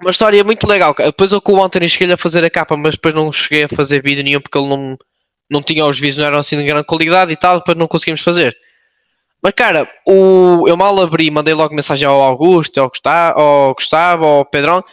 uma 0.00 0.12
história 0.12 0.44
muito 0.44 0.66
legal. 0.68 0.94
cara. 0.94 1.10
Depois 1.10 1.32
eu 1.32 1.40
com 1.40 1.54
o 1.54 1.64
Anthony 1.64 1.88
cheguei 1.88 2.14
a 2.14 2.16
fazer 2.16 2.44
a 2.44 2.50
capa, 2.50 2.76
mas 2.76 2.94
depois 2.94 3.14
não 3.14 3.32
cheguei 3.32 3.64
a 3.64 3.68
fazer 3.68 4.00
vídeo 4.00 4.22
nenhum 4.22 4.40
porque 4.40 4.56
ele 4.56 4.68
não, 4.68 4.96
não 5.50 5.62
tinha 5.62 5.84
os 5.84 5.98
vídeos, 5.98 6.18
não 6.18 6.26
eram 6.26 6.38
assim 6.38 6.56
de 6.56 6.64
grande 6.64 6.86
qualidade 6.86 7.32
e 7.32 7.36
tal, 7.36 7.58
depois 7.58 7.76
não 7.76 7.88
conseguimos 7.88 8.20
fazer. 8.20 8.54
Mas 9.42 9.52
cara, 9.56 9.88
o, 10.06 10.68
eu 10.68 10.76
mal 10.76 11.00
abri, 11.00 11.28
mandei 11.28 11.54
logo 11.54 11.74
mensagem 11.74 12.06
ao 12.06 12.20
Augusto, 12.20 12.78
ao 12.80 12.88
Gustavo, 12.88 13.40
ao, 13.40 13.74
Gustavo, 13.74 14.24
ao 14.24 14.44
Pedrão 14.44 14.84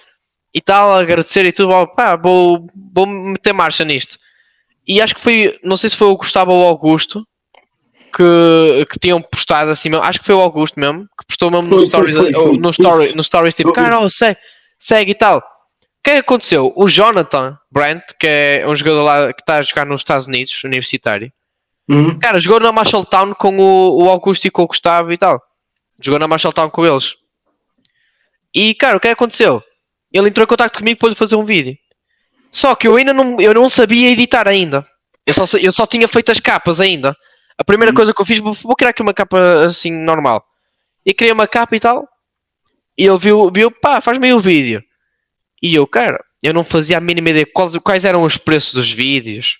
e 0.51 0.59
tal, 0.59 0.93
agradecer 0.93 1.45
e 1.45 1.51
tudo, 1.51 1.85
pá, 1.89 2.15
vou, 2.15 2.65
vou 2.95 3.05
meter 3.05 3.53
marcha 3.53 3.85
nisto. 3.85 4.17
E 4.89 4.99
acho 4.99 5.13
que 5.13 5.21
foi, 5.21 5.59
não 5.63 5.77
sei 5.77 5.91
se 5.91 5.95
foi 5.95 6.07
o 6.07 6.17
Gustavo 6.17 6.51
ou 6.51 6.63
o 6.63 6.67
Augusto 6.67 7.23
que, 8.11 8.87
que 8.91 8.97
tinham 8.99 9.21
postado 9.21 9.69
assim 9.69 9.87
mesmo, 9.87 10.03
acho 10.03 10.17
que 10.17 10.25
foi 10.25 10.33
o 10.33 10.41
Augusto 10.41 10.79
mesmo, 10.79 11.03
que 11.03 11.27
postou 11.27 11.51
mesmo 11.51 11.67
no 11.69 11.85
stories, 11.85 12.15
no, 12.15 12.71
story, 12.71 13.15
no 13.15 13.23
stories 13.23 13.53
tipo, 13.53 13.71
cara, 13.71 13.99
oh, 13.99 14.09
segue, 14.09 14.39
segue 14.79 15.11
e 15.11 15.15
tal. 15.15 15.37
O 15.37 15.41
que 16.03 16.09
é 16.09 16.13
que 16.13 16.19
aconteceu? 16.21 16.73
O 16.75 16.89
Jonathan 16.89 17.55
Brent, 17.71 18.01
que 18.19 18.25
é 18.25 18.65
um 18.67 18.75
jogador 18.75 19.03
lá 19.03 19.31
que 19.31 19.43
está 19.43 19.57
a 19.57 19.61
jogar 19.61 19.85
nos 19.85 20.01
Estados 20.01 20.25
Unidos, 20.25 20.63
universitário, 20.63 21.31
uhum. 21.87 22.17
cara, 22.17 22.39
jogou 22.39 22.59
na 22.59 22.71
Marshalltown 22.71 23.35
com 23.35 23.59
o, 23.59 24.05
o 24.05 24.09
Augusto 24.09 24.45
e 24.45 24.49
com 24.49 24.63
o 24.63 24.67
Gustavo 24.67 25.13
e 25.13 25.17
tal. 25.19 25.39
Jogou 26.01 26.19
na 26.19 26.27
Marshalltown 26.27 26.71
com 26.71 26.83
eles. 26.83 27.13
E, 28.55 28.73
cara, 28.73 28.97
o 28.97 28.99
que 28.99 29.07
é 29.07 29.11
que 29.11 29.13
aconteceu? 29.13 29.61
Ele 30.11 30.29
entrou 30.29 30.45
em 30.45 30.47
contato 30.47 30.75
comigo 30.75 30.99
para 30.99 31.13
fazer 31.13 31.35
um 31.35 31.45
vídeo. 31.45 31.77
Só 32.51 32.75
que 32.75 32.87
eu 32.87 32.95
ainda 32.95 33.13
não, 33.13 33.39
eu 33.39 33.53
não 33.53 33.69
sabia 33.69 34.09
editar 34.09 34.47
ainda. 34.47 34.83
Eu 35.25 35.33
só, 35.33 35.57
eu 35.57 35.71
só 35.71 35.85
tinha 35.85 36.07
feito 36.07 36.31
as 36.31 36.39
capas 36.39 36.79
ainda. 36.79 37.15
A 37.57 37.63
primeira 37.63 37.93
coisa 37.93 38.13
que 38.13 38.21
eu 38.21 38.25
fiz, 38.25 38.39
vou, 38.39 38.53
vou 38.53 38.75
criar 38.75 38.89
aqui 38.89 39.01
uma 39.01 39.13
capa 39.13 39.65
assim 39.65 39.91
normal. 39.91 40.43
E 41.05 41.13
criei 41.13 41.31
uma 41.31 41.47
capa 41.47 41.75
e 41.75 41.79
tal. 41.79 42.07
E 42.97 43.05
ele 43.05 43.17
viu, 43.17 43.51
viu 43.51 43.71
pá, 43.71 44.01
faz 44.01 44.17
meio 44.17 44.37
o 44.37 44.41
vídeo. 44.41 44.81
E 45.61 45.75
eu, 45.75 45.85
cara, 45.85 46.23
eu 46.41 46.53
não 46.53 46.63
fazia 46.63 46.97
a 46.97 47.01
mínima 47.01 47.29
ideia 47.29 47.45
quais, 47.53 47.77
quais 47.77 48.05
eram 48.05 48.21
os 48.21 48.37
preços 48.37 48.73
dos 48.73 48.91
vídeos. 48.91 49.57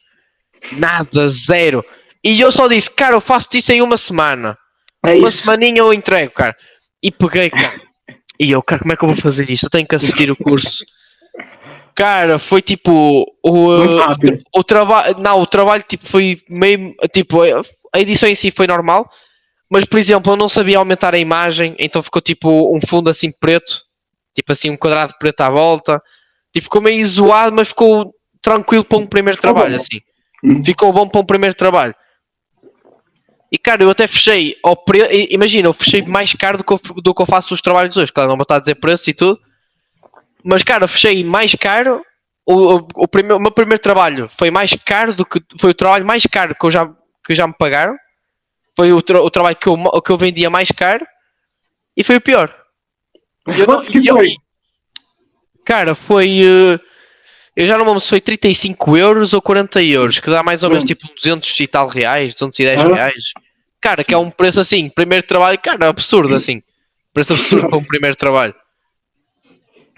Nada, 0.74 1.28
zero. 1.28 1.84
E 2.24 2.40
eu 2.40 2.52
só 2.52 2.68
disse, 2.68 2.90
cara, 2.90 3.16
eu 3.16 3.22
faço 3.22 3.50
isso 3.54 3.72
em 3.72 3.82
uma 3.82 3.98
semana. 3.98 4.58
É 5.06 5.14
uma 5.14 5.32
semaninha 5.32 5.80
eu 5.80 5.94
entrego, 5.94 6.34
cara. 6.34 6.56
E 7.02 7.12
peguei, 7.12 7.50
cara. 7.50 7.82
E 8.40 8.52
eu, 8.52 8.62
cara, 8.62 8.82
como 8.82 8.94
é 8.94 8.98
que 8.98 9.04
eu 9.04 9.10
vou 9.10 9.18
fazer 9.18 9.50
isto? 9.50 9.66
Eu 9.66 9.70
tenho 9.70 9.88
que 9.88 9.96
assistir 9.96 10.32
o 10.32 10.36
curso. 10.36 10.84
Cara, 12.00 12.40
foi 12.40 12.62
tipo 12.62 13.26
o, 13.44 13.76
o, 14.56 14.64
trabalho, 14.64 15.18
não, 15.20 15.42
o 15.42 15.46
trabalho 15.46 15.84
tipo 15.86 16.08
foi 16.08 16.42
meio 16.48 16.96
tipo 17.12 17.42
a 17.94 18.00
edição 18.00 18.30
em 18.30 18.36
si 18.36 18.52
foi 18.52 18.68
normal, 18.68 19.12
mas 19.70 19.84
por 19.84 20.00
exemplo, 20.00 20.32
eu 20.32 20.38
não 20.38 20.48
sabia 20.48 20.78
aumentar 20.78 21.14
a 21.14 21.20
imagem, 21.20 21.76
então 21.78 22.02
ficou 22.02 22.22
tipo 22.22 22.74
um 22.74 22.80
fundo 22.88 23.10
assim 23.10 23.34
preto, 23.38 23.82
tipo 24.34 24.50
assim 24.50 24.70
um 24.70 24.78
quadrado 24.78 25.14
preto 25.20 25.42
à 25.42 25.50
volta. 25.50 26.02
Tipo, 26.54 26.64
ficou 26.64 26.82
meio 26.82 27.06
zoado, 27.06 27.54
mas 27.54 27.68
ficou 27.68 28.16
tranquilo 28.42 28.86
para 28.86 28.98
um 28.98 29.06
primeiro 29.06 29.36
ficou 29.36 29.54
trabalho, 29.54 29.76
bom. 29.76 29.84
assim. 29.84 30.02
Hum. 30.42 30.64
Ficou 30.64 30.94
bom 30.94 31.10
para 31.10 31.20
um 31.20 31.26
primeiro 31.26 31.54
trabalho. 31.54 31.94
E 33.52 33.58
cara, 33.58 33.84
eu 33.84 33.90
até 33.90 34.08
fechei 34.08 34.56
ao 34.64 34.78
pre... 34.78 35.28
Imagina, 35.32 35.68
eu 35.68 35.74
fechei 35.74 36.02
mais 36.02 36.32
caro 36.32 36.60
do 36.60 36.64
que, 36.64 36.72
eu, 36.72 36.80
do 37.04 37.14
que 37.14 37.22
eu 37.22 37.26
faço 37.26 37.54
os 37.54 37.62
trabalhos 37.62 37.98
hoje. 37.98 38.10
Claro, 38.10 38.30
não 38.30 38.38
vou 38.38 38.44
estar 38.44 38.56
a 38.56 38.60
dizer 38.60 38.76
preço 38.76 39.10
e 39.10 39.14
tudo. 39.14 39.38
Mas 40.44 40.64
cara, 40.64 40.88
fechei 40.88 41.24
mais 41.24 41.54
caro. 41.56 42.04
O, 42.46 42.78
o, 42.78 42.88
o, 42.96 43.08
primeiro, 43.08 43.38
o 43.38 43.42
meu 43.42 43.52
primeiro 43.52 43.82
trabalho 43.82 44.30
foi 44.38 44.50
mais 44.50 44.74
caro 44.86 45.14
do 45.14 45.26
que. 45.26 45.42
Foi 45.60 45.72
o 45.72 45.76
trabalho 45.76 46.06
mais 46.06 46.26
caro 46.26 46.56
que 46.56 46.66
eu 46.66 46.72
já, 46.72 46.90
que 47.26 47.36
já 47.36 47.46
me 47.46 47.54
pagaram. 47.54 47.96
Foi 48.76 48.94
o, 48.94 49.02
tra 49.02 49.22
o 49.22 49.30
trabalho 49.30 49.56
que 49.56 49.68
eu, 49.68 49.78
que 50.02 50.12
eu 50.12 50.18
vendia 50.18 50.50
mais 50.50 50.70
caro. 50.70 51.06
E 51.96 52.04
foi 52.04 52.16
o 52.16 52.22
pior. 52.22 52.56
Eu, 53.46 53.66
Quanto 53.66 53.92
que 53.92 54.08
foi? 54.08 54.36
cara, 55.66 55.94
foi. 55.94 56.40
Uh, 56.42 56.80
eu 57.56 57.68
já 57.68 57.78
não 57.78 57.84
me 57.84 57.90
lembro 57.90 58.00
se 58.00 58.10
foi 58.10 58.22
35 58.22 58.98
euros 58.98 59.34
ou 59.34 59.42
40 59.42 59.84
euros, 59.84 60.20
que 60.20 60.30
dá 60.30 60.42
mais 60.42 60.64
ou 60.64 60.70
menos 60.70 60.84
hum. 60.84 60.88
tipo 60.88 61.08
200 61.14 61.60
e 61.60 61.68
tal 61.68 61.88
reais, 61.90 62.34
210 62.34 62.80
ah. 62.80 62.96
reais. 62.96 63.24
Cara, 63.82 64.04
que 64.04 64.14
é 64.14 64.18
um 64.18 64.32
preço 64.32 64.60
assim, 64.60 64.90
primeiro 64.90 65.26
trabalho, 65.26 65.60
cara, 65.60 65.88
absurdo 65.88 66.34
assim. 66.36 66.64
Preço 67.14 67.34
absurdo 67.34 67.70
para 67.70 67.78
um 67.78 67.84
primeiro 67.84 68.16
trabalho. 68.16 68.56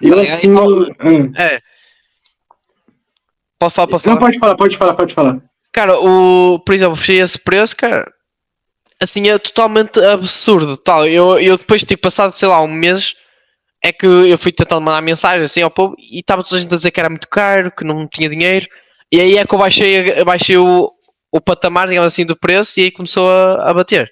Eu 0.02 0.20
é, 0.20 0.32
assim, 0.32 0.50
é. 1.38 1.60
Pode 3.60 3.74
falar, 3.74 3.88
pode 3.88 4.04
falar. 4.04 4.16
Não, 4.16 4.20
pode 4.20 4.40
falar, 4.40 4.56
pode 4.56 4.78
falar, 4.78 4.94
pode 4.94 5.14
falar. 5.14 5.42
Cara, 5.72 6.00
o, 6.00 6.60
por 6.60 6.74
exemplo, 6.74 6.96
fechei 6.96 7.22
esse 7.22 7.40
preço, 7.40 7.76
cara, 7.78 8.12
assim, 9.02 9.30
é 9.30 9.38
totalmente 9.38 10.00
absurdo, 10.00 10.76
tal. 10.76 11.06
Eu, 11.06 11.40
eu 11.40 11.58
depois, 11.58 11.84
tipo, 11.84 12.02
passado, 12.02 12.34
sei 12.34 12.48
lá, 12.48 12.62
um 12.62 12.68
mês, 12.68 13.14
é 13.84 13.92
que 13.92 14.06
eu 14.06 14.38
fui 14.38 14.52
tentando 14.52 14.82
mandar 14.82 15.02
mensagem 15.02 15.44
assim 15.44 15.62
ao 15.62 15.72
povo 15.72 15.96
e 15.98 16.20
estava 16.20 16.44
toda 16.44 16.58
a 16.58 16.60
gente 16.60 16.74
a 16.74 16.78
dizer 16.78 16.92
que 16.92 17.00
era 17.00 17.10
muito 17.10 17.28
caro, 17.28 17.72
que 17.72 17.84
não 17.84 18.08
tinha 18.08 18.30
dinheiro. 18.30 18.68
E 19.12 19.20
aí 19.20 19.38
é 19.38 19.46
que 19.46 19.54
eu 19.54 19.60
baixei, 19.60 20.24
baixei 20.24 20.58
o, 20.58 20.92
o 21.32 21.42
patamar, 21.42 21.88
digamos 21.88 22.14
assim, 22.14 22.26
do 22.26 22.36
preço 22.36 22.80
e 22.80 22.84
aí 22.84 22.92
começou 22.92 23.30
a, 23.30 23.70
a 23.70 23.74
bater. 23.74 24.12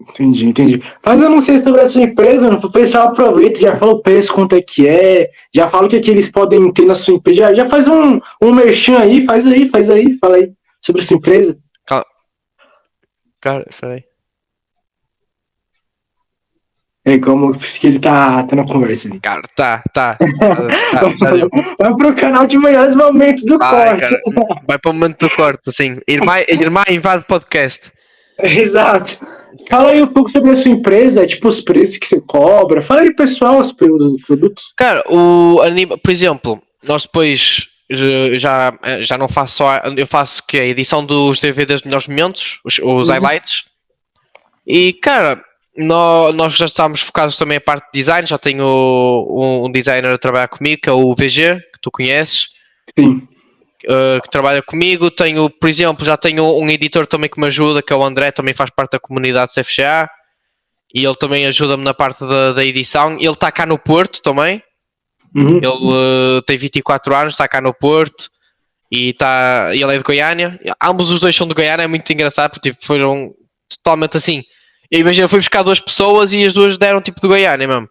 Entendi, 0.00 0.46
entendi. 0.46 0.82
Mas 1.04 1.20
eu 1.20 1.28
não 1.28 1.40
sei 1.40 1.60
sobre 1.60 1.82
essa 1.82 2.00
empresa, 2.00 2.48
o 2.48 2.72
pessoal 2.72 3.08
aproveita, 3.08 3.60
já 3.60 3.76
fala 3.76 3.92
o 3.92 4.02
preço, 4.02 4.32
quanto 4.32 4.56
é 4.56 4.62
que 4.62 4.88
é, 4.88 5.30
já 5.54 5.68
fala 5.68 5.86
o 5.86 5.90
que, 5.90 5.96
é 5.96 6.00
que 6.00 6.10
eles 6.10 6.30
podem 6.30 6.72
ter 6.72 6.86
na 6.86 6.94
sua 6.94 7.14
empresa, 7.14 7.38
já, 7.38 7.54
já 7.54 7.66
faz 7.66 7.86
um, 7.86 8.18
um 8.42 8.52
merchan 8.52 8.98
aí, 8.98 9.24
faz 9.24 9.46
aí, 9.46 9.68
faz 9.68 9.90
aí, 9.90 10.16
fala 10.18 10.36
aí 10.36 10.52
sobre 10.80 11.02
essa 11.02 11.14
empresa. 11.14 11.58
Calma. 11.86 12.06
Cara, 13.40 13.66
peraí. 13.78 14.04
É 17.04 17.18
como 17.18 17.58
que 17.58 17.86
ele 17.86 17.98
tá, 17.98 18.42
tá 18.42 18.56
na 18.56 18.66
conversa 18.66 19.08
ali. 19.08 19.18
Cara, 19.20 19.42
tá, 19.56 19.82
tá. 19.92 20.18
tá 21.18 21.30
deu. 21.30 21.48
Vai 21.78 21.94
pro 21.96 22.14
canal 22.14 22.46
de 22.46 22.58
melhores 22.58 22.94
momentos 22.94 23.42
do 23.44 23.58
Vai, 23.58 23.98
corte. 23.98 24.00
Cara, 24.00 24.62
vai 24.68 24.78
pro 24.78 24.92
momento 24.92 25.18
do 25.18 25.30
corte, 25.34 25.68
assim. 25.68 25.98
Irmã, 26.06 26.34
irmã 26.46 26.82
invade 26.88 27.24
podcast. 27.26 27.90
Exato. 28.42 29.18
Fala 29.68 29.90
aí 29.90 30.02
um 30.02 30.06
pouco 30.06 30.30
sobre 30.30 30.50
a 30.50 30.56
sua 30.56 30.70
empresa, 30.70 31.26
tipo 31.26 31.48
os 31.48 31.60
preços 31.60 31.98
que 31.98 32.06
você 32.06 32.20
cobra. 32.20 32.82
Fala 32.82 33.02
aí, 33.02 33.14
pessoal, 33.14 33.58
os 33.58 33.72
produtos. 33.72 34.72
Cara, 34.76 35.04
o 35.08 35.60
anima, 35.62 35.98
por 35.98 36.10
exemplo, 36.10 36.62
nós 36.86 37.02
depois 37.02 37.66
já, 38.38 38.72
já 39.00 39.18
não 39.18 39.28
faço 39.28 39.58
só. 39.58 39.76
Eu 39.96 40.06
faço 40.06 40.42
que 40.46 40.58
a 40.58 40.66
edição 40.66 41.04
dos 41.04 41.40
DVDs 41.40 41.80
dos 41.80 41.84
melhores 41.84 42.06
momentos, 42.06 42.60
os, 42.64 42.78
os 42.78 43.08
uhum. 43.08 43.14
highlights. 43.14 43.64
E, 44.66 44.92
cara, 44.94 45.42
nós, 45.76 46.34
nós 46.34 46.54
já 46.54 46.66
estamos 46.66 47.00
focados 47.00 47.36
também 47.36 47.58
a 47.58 47.60
parte 47.60 47.86
de 47.92 48.00
design. 48.00 48.26
Já 48.26 48.38
tenho 48.38 48.64
um, 48.64 49.66
um 49.66 49.72
designer 49.72 50.14
a 50.14 50.18
trabalhar 50.18 50.48
comigo, 50.48 50.82
que 50.82 50.88
é 50.88 50.92
o 50.92 51.14
VG, 51.14 51.60
que 51.72 51.80
tu 51.82 51.90
conheces. 51.90 52.46
Sim. 52.98 53.26
Uh, 53.86 54.20
que 54.22 54.30
trabalha 54.30 54.62
comigo. 54.62 55.10
Tenho, 55.10 55.48
por 55.48 55.68
exemplo, 55.68 56.04
já 56.04 56.16
tenho 56.16 56.44
um 56.58 56.68
editor 56.68 57.06
também 57.06 57.30
que 57.30 57.40
me 57.40 57.46
ajuda, 57.46 57.82
que 57.82 57.92
é 57.92 57.96
o 57.96 58.04
André, 58.04 58.30
também 58.30 58.54
faz 58.54 58.70
parte 58.70 58.92
da 58.92 58.98
comunidade 58.98 59.52
CFCA. 59.54 60.08
E 60.94 61.04
ele 61.04 61.14
também 61.16 61.46
ajuda-me 61.46 61.84
na 61.84 61.94
parte 61.94 62.20
da, 62.26 62.52
da 62.52 62.64
edição. 62.64 63.14
Ele 63.14 63.30
está 63.30 63.50
cá 63.50 63.64
no 63.64 63.78
Porto 63.78 64.20
também. 64.20 64.62
Uhum. 65.34 65.58
Ele 65.58 66.38
uh, 66.38 66.42
tem 66.42 66.58
24 66.58 67.14
anos, 67.14 67.34
está 67.34 67.48
cá 67.48 67.60
no 67.60 67.72
Porto. 67.72 68.28
E 68.90 69.12
tá, 69.14 69.70
ele 69.72 69.94
é 69.94 69.96
de 69.96 70.02
Goiânia. 70.02 70.58
Ambos 70.82 71.10
os 71.10 71.20
dois 71.20 71.34
são 71.34 71.46
de 71.46 71.54
Goiânia, 71.54 71.84
é 71.84 71.86
muito 71.86 72.12
engraçado, 72.12 72.50
porque 72.50 72.70
tipo, 72.70 72.84
foram 72.84 73.32
totalmente 73.68 74.16
assim 74.16 74.42
eu 74.90 75.00
imagino, 75.00 75.28
fui 75.28 75.38
buscar 75.38 75.62
duas 75.62 75.78
pessoas 75.78 76.32
e 76.32 76.44
as 76.44 76.52
duas 76.52 76.76
deram 76.76 77.00
tipo 77.00 77.20
de 77.20 77.28
Goiânia 77.28 77.68
mesmo. 77.68 77.88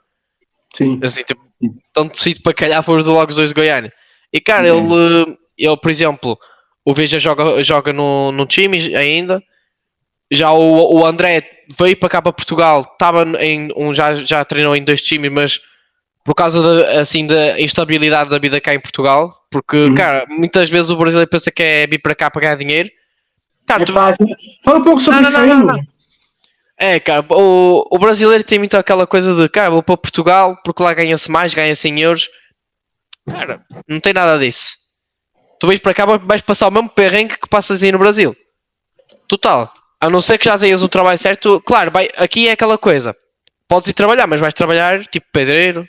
Sim. 0.75 0.99
Assim, 1.01 1.23
tipo, 1.23 1.41
tanto 1.93 2.19
sítio 2.19 2.43
para 2.43 2.53
calhar 2.53 2.83
foram 2.83 3.05
logo 3.05 3.29
os 3.29 3.37
dois 3.37 3.49
de 3.49 3.55
Goiânia. 3.55 3.91
E 4.33 4.41
cara, 4.41 4.67
ele, 4.67 5.37
ele, 5.59 5.77
por 5.77 5.91
exemplo, 5.91 6.37
o 6.85 6.93
Veja 6.93 7.19
joga, 7.19 7.63
joga 7.63 7.93
no, 7.93 8.31
no 8.31 8.45
time 8.45 8.95
ainda. 8.95 9.41
Já 10.31 10.51
o, 10.51 10.99
o 10.99 11.05
André 11.05 11.43
veio 11.77 11.97
para 11.97 12.09
cá 12.09 12.21
para 12.21 12.33
Portugal, 12.33 12.87
estava 12.93 13.23
em 13.41 13.71
um, 13.75 13.93
já, 13.93 14.15
já 14.15 14.45
treinou 14.45 14.75
em 14.75 14.83
dois 14.83 15.01
times, 15.01 15.31
mas 15.31 15.59
por 16.23 16.35
causa 16.35 16.61
da, 16.61 16.99
assim, 16.99 17.25
da 17.25 17.59
instabilidade 17.59 18.29
da 18.29 18.37
vida 18.37 18.61
cá 18.61 18.73
em 18.73 18.79
Portugal, 18.79 19.35
porque, 19.49 19.77
uhum. 19.77 19.95
cara, 19.95 20.25
muitas 20.29 20.69
vezes 20.69 20.89
o 20.89 20.97
brasileiro 20.97 21.29
pensa 21.29 21.49
que 21.49 21.63
é 21.63 21.87
vir 21.87 21.99
para 21.99 22.13
cá 22.13 22.29
para 22.29 22.41
ganhar 22.41 22.55
dinheiro. 22.55 22.89
Cara, 23.65 23.83
é 23.83 23.85
tu... 23.85 23.93
fácil. 23.93 24.27
Fala 24.63 24.79
um 24.79 24.83
pouco 24.83 24.99
sobre 24.99 25.21
não, 25.21 25.31
não, 25.31 25.47
isso 25.47 25.65
não, 25.65 25.83
é, 26.81 26.97
cara, 26.97 27.25
o, 27.29 27.85
o 27.91 27.99
brasileiro 27.99 28.43
tem 28.43 28.57
muito 28.57 28.77
aquela 28.77 29.05
coisa 29.05 29.35
de, 29.35 29.49
cara, 29.49 29.69
vou 29.69 29.83
para 29.83 29.97
Portugal 29.97 30.57
porque 30.63 30.81
lá 30.81 30.93
ganha-se 30.93 31.29
mais, 31.29 31.53
ganha 31.53 31.75
100 31.75 31.99
euros. 31.99 32.29
Cara, 33.29 33.61
não 33.87 33.99
tem 33.99 34.13
nada 34.13 34.39
disso. 34.39 34.78
Tu 35.59 35.67
vais 35.67 35.79
para 35.79 35.93
cá, 35.93 36.05
vais 36.05 36.41
passar 36.41 36.67
o 36.67 36.71
mesmo 36.71 36.89
perrengue 36.89 37.37
que 37.37 37.49
passas 37.49 37.83
aí 37.83 37.91
no 37.91 37.99
Brasil. 37.99 38.35
Total. 39.27 39.71
A 39.99 40.09
não 40.09 40.21
ser 40.21 40.37
que 40.37 40.45
já 40.45 40.57
tenhas 40.57 40.81
o 40.81 40.87
trabalho 40.87 41.19
certo, 41.19 41.61
claro, 41.61 41.91
vai, 41.91 42.09
aqui 42.15 42.47
é 42.47 42.53
aquela 42.53 42.77
coisa. 42.77 43.15
Podes 43.67 43.89
ir 43.89 43.93
trabalhar, 43.93 44.25
mas 44.25 44.39
vais 44.39 44.53
trabalhar 44.53 45.05
tipo 45.07 45.27
pedreiro, 45.33 45.87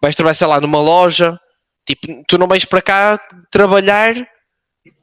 vais 0.00 0.14
trabalhar, 0.14 0.34
sei 0.34 0.46
lá, 0.46 0.60
numa 0.60 0.80
loja. 0.80 1.38
Tipo, 1.86 2.22
tu 2.28 2.38
não 2.38 2.46
vais 2.46 2.64
para 2.64 2.82
cá 2.82 3.20
trabalhar 3.50 4.14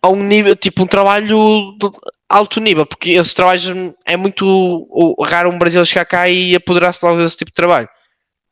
a 0.01 0.09
um 0.09 0.23
nível, 0.23 0.55
tipo, 0.55 0.83
um 0.83 0.87
trabalho 0.87 1.75
alto 2.29 2.61
nível, 2.61 2.85
porque 2.85 3.11
esses 3.11 3.33
trabalhos 3.33 3.65
é 4.05 4.15
muito 4.15 4.87
raro 5.23 5.49
um 5.49 5.57
brasileiro 5.57 5.89
chegar 5.89 6.05
cá 6.05 6.29
e 6.29 6.55
apoderar-se 6.55 7.03
logo 7.03 7.17
desse 7.21 7.37
tipo 7.37 7.51
de 7.51 7.55
trabalho. 7.55 7.89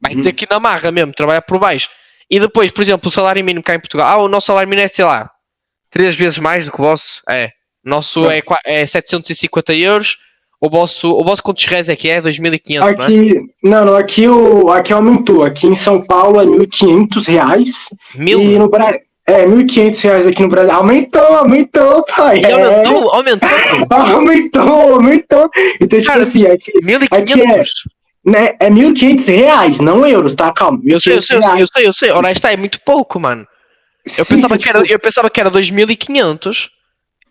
Vai 0.02 0.16
uhum. 0.16 0.22
ter 0.24 0.34
que 0.34 0.46
ir 0.46 0.48
na 0.50 0.60
marra 0.60 0.92
mesmo, 0.92 1.14
trabalhar 1.14 1.42
por 1.42 1.60
baixo. 1.60 1.88
E 2.30 2.40
depois, 2.40 2.72
por 2.72 2.82
exemplo, 2.82 3.08
o 3.08 3.12
salário 3.12 3.44
mínimo 3.44 3.64
cá 3.64 3.76
em 3.76 3.80
Portugal, 3.80 4.08
ah, 4.08 4.24
o 4.24 4.28
nosso 4.28 4.48
salário 4.48 4.70
mínimo 4.70 4.86
é, 4.86 4.90
sei 4.90 5.06
lá, 5.06 5.30
três 5.90 6.16
vezes 6.16 6.38
mais 6.38 6.66
do 6.66 6.72
que 6.72 6.80
o 6.80 6.84
vosso. 6.84 7.22
É. 7.30 7.52
O 7.86 7.90
nosso 7.90 8.30
é, 8.30 8.42
é 8.66 8.86
750 8.86 9.74
euros. 9.74 10.18
O 10.60 10.70
vosso, 10.70 11.12
o 11.12 11.24
vosso 11.24 11.44
quantos 11.44 11.64
reais 11.66 11.88
é 11.88 11.96
que 11.96 12.10
é? 12.10 12.20
2.500, 12.20 12.82
aqui, 12.82 13.42
não, 13.62 13.78
é? 13.78 13.86
não, 13.86 13.96
aqui, 13.96 14.28
o, 14.28 14.72
aqui 14.72 14.92
aumentou. 14.92 15.44
Aqui 15.44 15.68
em 15.68 15.76
São 15.76 16.02
Paulo 16.02 16.42
é 16.42 16.46
1.500 16.46 17.28
reais. 17.28 17.76
Mil? 18.16 18.42
E 18.42 18.58
no 18.58 18.68
Brasil. 18.68 19.02
É, 19.28 19.46
1.500 19.46 20.02
reais 20.02 20.28
aqui 20.28 20.42
no 20.42 20.50
Brasil. 20.50 20.74
Aumentou, 20.74 21.22
aumentou, 21.22 22.04
pai. 22.04 22.42
É. 22.44 22.54
Aumentou, 22.54 23.14
aumentou. 23.14 23.50
aumentou, 23.92 24.94
aumentou. 24.94 25.50
Então, 25.80 26.00
tipo 26.00 26.12
Cara, 26.12 26.22
assim, 26.24 26.48
aqui, 26.48 26.72
1.500. 26.82 27.08
aqui 27.12 27.42
é, 27.42 27.64
né, 28.28 28.56
é 28.60 28.70
1.500 28.70 29.28
reais, 29.34 29.80
não 29.80 30.06
euros, 30.06 30.36
tá? 30.36 30.52
Calma. 30.52 30.82
Eu 30.86 31.00
sei, 31.00 31.16
eu 31.16 31.22
sei, 31.22 31.38
eu 31.38 31.42
sei, 31.42 31.62
eu 31.62 31.68
sei, 31.68 31.88
eu 31.88 31.94
sei. 31.94 32.54
É 32.54 32.58
muito 32.58 32.82
pouco, 32.82 33.18
mano. 33.18 33.48
Eu, 34.18 34.26
Sim, 34.26 34.36
pensava, 34.36 34.58
que 34.58 34.70
era, 34.70 34.84
eu 34.86 35.00
pensava 35.00 35.30
que 35.30 35.40
era 35.40 35.50
2.500. 35.50 36.68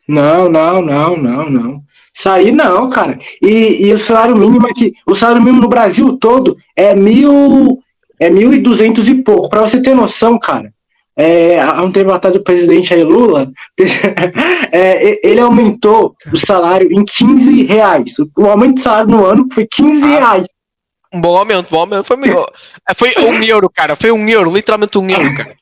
Não, 0.08 0.48
não, 0.48 0.80
não, 0.80 1.16
não, 1.16 1.44
não. 1.44 1.82
Isso 2.14 2.30
aí 2.30 2.50
não, 2.50 2.88
cara. 2.88 3.18
E, 3.42 3.86
e 3.86 3.92
o 3.92 3.98
salário 3.98 4.36
mínimo 4.36 4.66
aqui, 4.66 4.94
o 5.06 5.14
salário 5.14 5.42
mínimo 5.42 5.62
no 5.62 5.68
Brasil 5.68 6.16
todo 6.16 6.56
é 6.74 6.94
mil, 6.94 7.78
é 8.18 8.30
mil 8.30 8.54
e 8.54 8.60
duzentos 8.60 9.06
e 9.08 9.16
pouco. 9.16 9.50
Para 9.50 9.60
você 9.60 9.82
ter 9.82 9.94
noção, 9.94 10.38
cara, 10.38 10.72
é, 11.14 11.60
há 11.60 11.82
um 11.82 11.92
tempo 11.92 12.10
atrás 12.10 12.34
o 12.34 12.42
presidente 12.42 12.94
aí, 12.94 13.04
Lula, 13.04 13.50
é, 14.72 15.28
ele 15.28 15.40
aumentou 15.40 16.14
o 16.32 16.36
salário 16.38 16.90
em 16.90 17.04
15 17.04 17.64
reais. 17.64 18.14
O 18.36 18.46
aumento 18.46 18.76
de 18.76 18.80
salário 18.80 19.10
no 19.10 19.26
ano 19.26 19.46
foi 19.52 19.66
15 19.70 20.02
ah, 20.02 20.06
reais. 20.06 20.46
Um 21.12 21.20
bom 21.20 21.36
aumento, 21.36 21.70
bom 21.70 21.80
aumento. 21.80 22.04
Foi, 22.06 22.16
é, 22.16 22.94
foi 22.94 23.14
um 23.18 23.42
euro, 23.42 23.70
cara. 23.70 23.96
Foi 23.96 24.10
um 24.10 24.28
euro, 24.28 24.52
literalmente 24.52 24.98
um 24.98 25.08
euro, 25.08 25.34
cara. 25.36 25.56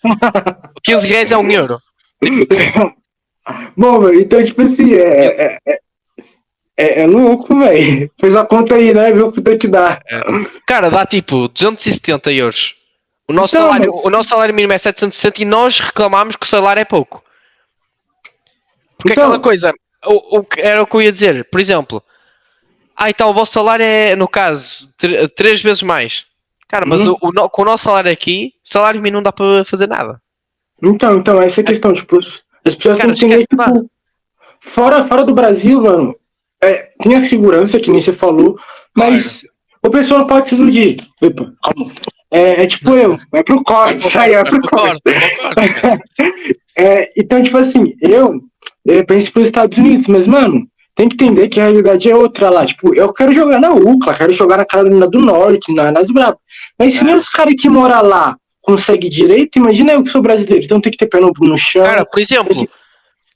15 0.82 1.06
reais 1.06 1.30
é 1.30 1.36
um 1.36 1.50
euro. 1.50 1.78
Bom, 3.76 4.08
então, 4.10 4.44
tipo 4.44 4.62
assim, 4.62 4.94
é, 4.94 5.26
é, 5.26 5.58
é, 5.66 5.78
é, 6.76 7.02
é 7.02 7.06
louco, 7.06 7.58
velho. 7.58 8.10
Fez 8.18 8.34
a 8.34 8.44
conta 8.44 8.74
aí, 8.74 8.92
né? 8.94 9.12
Viu 9.12 9.32
é 9.46 9.56
que 9.56 9.68
dá. 9.68 10.00
É. 10.08 10.20
Cara, 10.66 10.90
dá 10.90 11.04
tipo 11.04 11.48
270 11.48 12.32
euros. 12.32 12.74
O 13.28 13.32
nosso, 13.32 13.56
então, 13.56 13.68
salário, 13.68 13.92
o 13.92 14.10
nosso 14.10 14.28
salário 14.30 14.54
mínimo 14.54 14.72
é 14.72 14.78
760 14.78 15.40
e 15.40 15.44
nós 15.44 15.80
reclamamos 15.80 16.36
que 16.36 16.44
o 16.44 16.48
salário 16.48 16.80
é 16.80 16.84
pouco. 16.84 17.22
Porque 18.98 19.12
então, 19.12 19.24
aquela 19.24 19.40
coisa, 19.40 19.72
o, 20.06 20.40
o, 20.40 20.46
era 20.58 20.82
o 20.82 20.86
que 20.86 20.96
eu 20.96 21.02
ia 21.02 21.12
dizer, 21.12 21.48
por 21.50 21.60
exemplo, 21.60 22.02
ah, 22.96 23.10
então 23.10 23.30
o 23.30 23.34
vosso 23.34 23.52
salário 23.52 23.84
é, 23.84 24.14
no 24.14 24.28
caso, 24.28 24.88
três 25.36 25.60
vezes 25.60 25.82
mais. 25.82 26.24
Cara, 26.68 26.86
mas 26.86 27.00
uhum. 27.00 27.16
o, 27.20 27.28
o, 27.28 27.50
com 27.50 27.62
o 27.62 27.64
nosso 27.64 27.84
salário 27.84 28.10
aqui, 28.10 28.52
salário 28.62 29.00
mínimo 29.00 29.18
não 29.18 29.22
dá 29.22 29.32
para 29.32 29.64
fazer 29.64 29.86
nada. 29.86 30.20
Então, 30.82 31.18
então, 31.18 31.40
essa 31.40 31.60
é 31.60 31.62
a 31.62 31.66
questão, 31.66 31.92
tipo, 31.92 32.18
as 32.18 32.74
pessoas 32.74 32.98
Cara, 32.98 33.10
têm 33.10 33.18
que 33.18 33.24
entender, 33.26 33.46
tipo, 33.46 33.90
fora, 34.60 35.04
fora 35.04 35.24
do 35.24 35.34
Brasil, 35.34 35.82
mano, 35.82 36.16
é, 36.62 36.90
tem 37.00 37.14
a 37.14 37.20
segurança, 37.20 37.78
que 37.78 37.90
nem 37.90 38.00
você 38.00 38.12
falou, 38.12 38.58
mas 38.96 39.42
claro. 39.42 39.54
o 39.84 39.90
pessoal 39.90 40.20
não 40.20 40.26
pode 40.26 40.48
se 40.48 40.54
iludir. 40.54 40.96
Epa, 41.22 41.52
é, 42.30 42.62
é, 42.62 42.66
tipo 42.66 42.90
eu, 42.90 43.18
vai 43.30 43.44
pro 43.44 43.62
corte, 43.62 44.00
sai, 44.00 44.34
é 44.34 44.42
pro 44.42 44.60
corte. 44.62 45.02
é, 46.76 47.08
então, 47.16 47.42
tipo 47.42 47.58
assim, 47.58 47.94
eu, 48.00 48.40
eu 48.84 49.06
penso 49.06 49.32
pros 49.32 49.46
Estados 49.46 49.78
Unidos, 49.78 50.08
mas, 50.08 50.26
mano, 50.26 50.66
tem 50.94 51.08
que 51.08 51.14
entender 51.14 51.48
que 51.48 51.60
a 51.60 51.64
realidade 51.64 52.08
é 52.08 52.14
outra 52.14 52.50
lá. 52.50 52.64
Tipo, 52.64 52.94
eu 52.94 53.12
quero 53.12 53.32
jogar 53.32 53.60
na 53.60 53.72
UCLA, 53.72 54.14
quero 54.14 54.32
jogar 54.32 54.58
na 54.58 54.64
Carolina 54.64 55.08
do 55.08 55.20
Norte, 55.20 55.74
na, 55.74 55.90
nas 55.90 56.10
Bravas. 56.10 56.38
Mas 56.78 56.94
se 56.94 57.00
é. 57.00 57.04
nem 57.04 57.14
os 57.14 57.28
caras 57.28 57.54
que 57.58 57.68
moram 57.68 58.02
lá 58.02 58.36
conseguem 58.60 59.10
direito, 59.10 59.58
imagina 59.58 59.92
eu 59.92 60.02
que 60.02 60.10
sou 60.10 60.22
brasileiro. 60.22 60.64
Então 60.64 60.80
tem 60.80 60.92
que 60.92 60.98
ter 60.98 61.06
pé 61.06 61.20
no, 61.20 61.32
no 61.38 61.58
chão. 61.58 61.84
Cara, 61.84 62.06
por 62.06 62.20
exemplo, 62.20 62.54
que... 62.54 62.68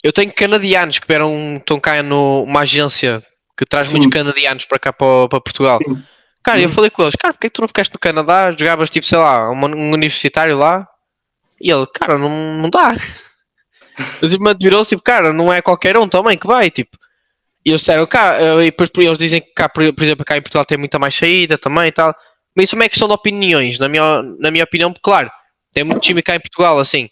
eu 0.02 0.12
tenho 0.12 0.32
canadianos 0.32 0.98
que 0.98 1.06
vieram, 1.06 1.56
estão 1.56 1.80
cá 1.80 2.02
numa 2.02 2.60
agência 2.60 3.22
que 3.56 3.66
traz 3.66 3.88
Sim. 3.88 3.98
muitos 3.98 4.16
canadianos 4.16 4.64
para 4.64 4.78
cá, 4.78 4.92
para, 4.92 5.28
para 5.28 5.40
Portugal. 5.40 5.78
Sim. 5.84 6.02
Cara, 6.44 6.60
Sim. 6.60 6.64
eu 6.66 6.70
falei 6.70 6.90
com 6.90 7.02
eles, 7.02 7.16
cara, 7.16 7.34
porquê 7.34 7.48
que 7.48 7.54
tu 7.54 7.60
não 7.60 7.68
ficaste 7.68 7.92
no 7.92 7.98
Canadá? 7.98 8.52
Jogavas 8.52 8.88
tipo, 8.88 9.04
sei 9.04 9.18
lá, 9.18 9.50
um, 9.50 9.56
um 9.56 9.92
universitário 9.92 10.56
lá? 10.56 10.86
E 11.60 11.70
ele, 11.70 11.86
cara, 11.88 12.16
não, 12.16 12.30
não 12.56 12.70
dá. 12.70 12.94
Ele 14.22 14.38
me 14.38 14.50
admirou, 14.50 14.84
tipo, 14.84 15.02
cara, 15.02 15.32
não 15.32 15.52
é 15.52 15.60
qualquer 15.60 15.98
um 15.98 16.08
também 16.08 16.38
que 16.38 16.46
vai, 16.46 16.70
tipo. 16.70 16.96
E 17.68 17.70
eles 17.70 17.82
disseram, 17.82 18.06
cá, 18.06 18.38
e 18.62 18.70
depois 18.70 18.90
eles 18.96 19.18
dizem 19.18 19.42
que 19.42 19.52
cá, 19.52 19.68
por, 19.68 19.82
exemplo, 19.82 20.24
cá 20.24 20.38
em 20.38 20.40
Portugal 20.40 20.64
tem 20.64 20.78
muita 20.78 20.98
mais 20.98 21.14
saída 21.14 21.58
também 21.58 21.88
e 21.88 21.92
tal. 21.92 22.14
Mas 22.56 22.64
isso 22.64 22.70
também 22.70 22.86
é 22.86 22.88
questão 22.88 23.06
de 23.06 23.12
opiniões, 23.12 23.78
na 23.78 23.90
minha, 23.90 24.22
na 24.40 24.50
minha 24.50 24.64
opinião, 24.64 24.94
claro, 25.02 25.30
tem 25.74 25.84
muito 25.84 26.00
time 26.00 26.22
cá 26.22 26.34
em 26.34 26.40
Portugal, 26.40 26.78
assim. 26.78 27.10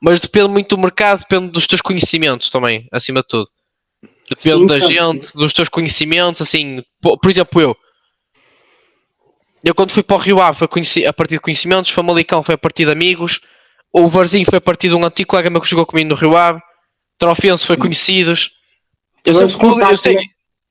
Mas 0.00 0.18
depende 0.18 0.48
muito 0.48 0.74
do 0.74 0.80
mercado, 0.80 1.20
depende 1.20 1.52
dos 1.52 1.66
teus 1.66 1.82
conhecimentos 1.82 2.48
também, 2.48 2.88
acima 2.90 3.20
de 3.20 3.28
tudo. 3.28 3.50
Depende 4.30 4.60
Sim, 4.60 4.66
da 4.66 4.80
gente, 4.80 5.34
dos 5.34 5.52
teus 5.52 5.68
conhecimentos, 5.68 6.40
assim. 6.40 6.82
Por, 6.98 7.18
por, 7.18 7.30
exemplo, 7.30 7.60
eu. 7.60 7.76
Eu 9.62 9.74
quando 9.74 9.92
fui 9.92 10.02
para 10.02 10.16
o 10.16 10.18
Rio 10.18 10.40
Ave 10.40 10.58
foi 10.58 10.68
a 11.06 11.12
partir 11.12 11.34
de 11.34 11.40
conhecimentos, 11.40 11.90
Famalicão 11.90 12.42
foi 12.42 12.54
a 12.54 12.58
partir 12.58 12.86
de 12.86 12.92
amigos, 12.92 13.40
o 13.92 14.08
Varzinho 14.08 14.46
foi 14.46 14.56
a 14.56 14.60
partir 14.60 14.88
de 14.88 14.94
um 14.94 15.04
antigo 15.04 15.28
colega 15.28 15.50
meu 15.50 15.60
que 15.60 15.68
jogou 15.68 15.84
comigo 15.84 16.08
no 16.08 16.14
Rio 16.14 16.34
Ave, 16.34 16.62
Trofense 17.18 17.66
foi 17.66 17.76
conhecidos. 17.76 18.61
Eu 19.24 19.34
contatos, 19.58 19.90
eu 19.90 19.98
sei, 19.98 20.14
né? 20.16 20.22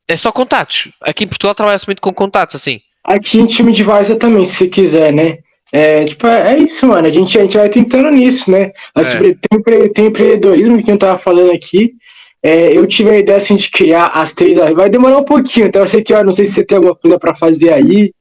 É 0.08 0.18
só 0.18 0.32
contatos. 0.32 0.90
Aqui 1.02 1.24
em 1.24 1.28
Portugal 1.28 1.56
trabalha-se 1.56 1.88
muito 1.88 2.02
com 2.02 2.14
contatos, 2.14 2.56
assim. 2.56 2.82
Aqui 3.04 3.40
em 3.40 3.46
time 3.46 3.72
de 3.72 3.84
Varsa 3.84 4.16
também, 4.16 4.46
se 4.46 4.68
quiser, 4.68 5.14
né? 5.14 5.38
É, 5.72 6.04
tipo, 6.04 6.28
é, 6.28 6.54
é 6.54 6.58
isso, 6.58 6.86
mano. 6.86 7.08
A 7.08 7.10
gente, 7.10 7.38
a 7.40 7.42
gente 7.44 7.58
vai 7.58 7.70
tentando 7.70 8.12
nisso, 8.12 8.52
né? 8.52 8.72
É. 8.96 9.04
Tem, 9.04 9.90
tem 9.94 10.06
empreendedorismo 10.08 10.84
que 10.84 10.92
eu 10.92 10.98
tava 10.98 11.18
falando 11.18 11.52
aqui. 11.52 11.94
É, 12.44 12.76
eu 12.76 12.86
tive 12.88 13.12
a 13.12 13.20
ideia 13.20 13.38
assim, 13.38 13.56
de 13.56 13.70
criar 13.70 14.08
as 14.08 14.34
três. 14.34 14.58
Vai 14.58 14.90
demorar 14.90 15.18
um 15.18 15.24
pouquinho, 15.24 15.68
então 15.68 15.82
eu 15.82 15.88
sei 15.88 16.04
que 16.04 16.14
eu 16.14 16.26
não 16.26 16.34
sei 16.34 16.46
se 16.46 16.54
você 16.54 16.66
tem 16.66 16.76
alguma 16.76 16.96
coisa 16.96 17.18
para 17.18 17.36
fazer 17.36 17.72
aí. 17.72 18.12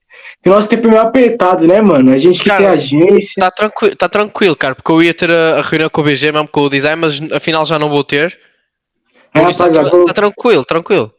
Que 0.43 0.49
nosso 0.49 0.69
tempo 0.69 0.87
é 0.87 0.91
meio 0.91 1.03
apertado, 1.03 1.67
né, 1.67 1.81
mano? 1.81 2.13
A 2.13 2.19
gente 2.19 2.41
que 2.41 2.49
cara, 2.49 2.63
tem 2.63 2.67
agência. 2.69 3.43
Tá 3.43 3.51
tranquilo, 3.51 3.97
tá 3.97 4.09
tranquilo, 4.09 4.57
cara, 4.57 4.75
porque 4.75 4.93
eu 4.93 5.03
ia 5.03 5.13
ter 5.13 5.31
a, 5.31 5.59
a 5.59 5.63
reunião 5.63 5.91
com 5.91 6.01
o 6.01 6.05
BG 6.05 6.33
mesmo 6.33 6.49
com 6.49 6.61
o 6.63 6.71
design, 6.71 7.01
mas 7.01 7.21
afinal 7.33 7.67
já 7.67 7.79
não 7.79 7.91
vou 7.91 8.05
ter. 8.05 8.39
É, 9.35 9.41
rapaziada, 9.41 9.91
tá, 9.91 9.97
vou... 9.97 10.07
tá 10.07 10.15
tranquilo, 10.15 10.65
tranquilo. 10.65 11.13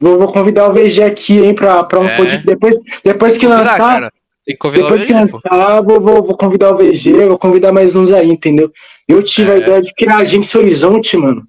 Vou, 0.00 0.18
vou, 0.18 0.32
convidar 0.32 0.68
o 0.68 0.72
VG 0.72 1.02
aqui, 1.02 1.38
hein, 1.38 1.54
pra, 1.54 1.82
pra 1.84 2.00
um 2.00 2.06
é. 2.06 2.16
podcast. 2.16 2.46
Depois, 2.46 2.76
depois 3.02 3.38
que 3.38 3.46
lançar. 3.46 3.78
Cara. 3.78 4.12
Tem 4.44 4.54
que 4.54 4.58
convidar 4.58 4.82
depois 4.82 5.00
o 5.00 5.04
VG, 5.04 5.06
que 5.06 5.18
lançar, 5.18 5.82
vou, 5.82 6.00
vou, 6.00 6.22
vou, 6.22 6.36
convidar 6.36 6.72
o 6.72 6.76
VG, 6.76 7.26
vou 7.26 7.38
convidar 7.38 7.72
mais 7.72 7.96
uns 7.96 8.12
aí, 8.12 8.28
entendeu? 8.28 8.70
Eu 9.08 9.22
tive 9.22 9.50
é. 9.50 9.54
a 9.54 9.58
ideia 9.58 9.82
de 9.82 9.94
criar 9.94 10.16
a 10.16 10.20
agência 10.20 10.60
Horizonte, 10.60 11.16
mano. 11.16 11.46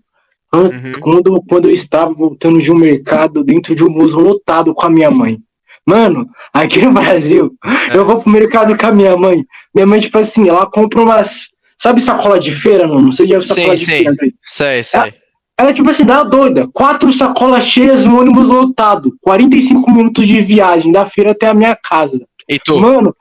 Uhum. 0.54 0.92
Quando, 1.02 1.44
quando 1.50 1.68
eu 1.68 1.74
estava 1.74 2.14
voltando 2.14 2.62
de 2.62 2.72
um 2.72 2.76
mercado 2.76 3.44
dentro 3.44 3.76
de 3.76 3.84
um 3.84 3.90
museu 3.90 4.20
lotado 4.20 4.74
com 4.74 4.86
a 4.86 4.90
minha 4.90 5.12
mãe. 5.12 5.38
Mano, 5.86 6.28
aqui 6.54 6.84
no 6.84 6.92
Brasil, 6.94 7.54
é. 7.92 7.98
eu 7.98 8.06
vou 8.06 8.22
pro 8.22 8.32
mercado 8.32 8.76
com 8.76 8.88
a 8.88 8.92
minha 8.92 9.16
mãe. 9.16 9.44
Minha 9.74 9.86
mãe, 9.86 10.00
tipo 10.00 10.18
assim, 10.18 10.48
ela 10.48 10.66
compra 10.66 11.02
umas. 11.02 11.50
Sabe 11.78 12.00
sacola 12.02 12.40
de 12.40 12.54
feira, 12.54 12.88
mano? 12.88 13.02
Não 13.02 13.12
sei 13.12 13.28
de 13.28 13.42
sacola 13.42 13.74
sim, 13.74 13.76
de 13.76 13.86
sim. 13.86 13.92
feira. 13.92 14.14
Sei, 14.44 14.84
sei. 14.84 15.00
Ela, 15.00 15.14
ela, 15.58 15.74
tipo 15.74 15.90
assim, 15.90 16.04
dá 16.04 16.24
doida. 16.24 16.68
Quatro 16.74 17.12
sacolas 17.14 17.64
cheias, 17.64 18.06
um 18.06 18.20
ônibus 18.20 18.50
lotado. 18.50 19.16
45 19.22 19.90
minutos 19.90 20.28
de 20.28 20.42
viagem 20.42 20.92
da 20.92 21.06
feira 21.06 21.32
até 21.32 21.48
a 21.48 21.54
minha 21.54 21.76
casa. 21.76 22.26
Tu? 22.66 22.80
Mano. 22.80 23.16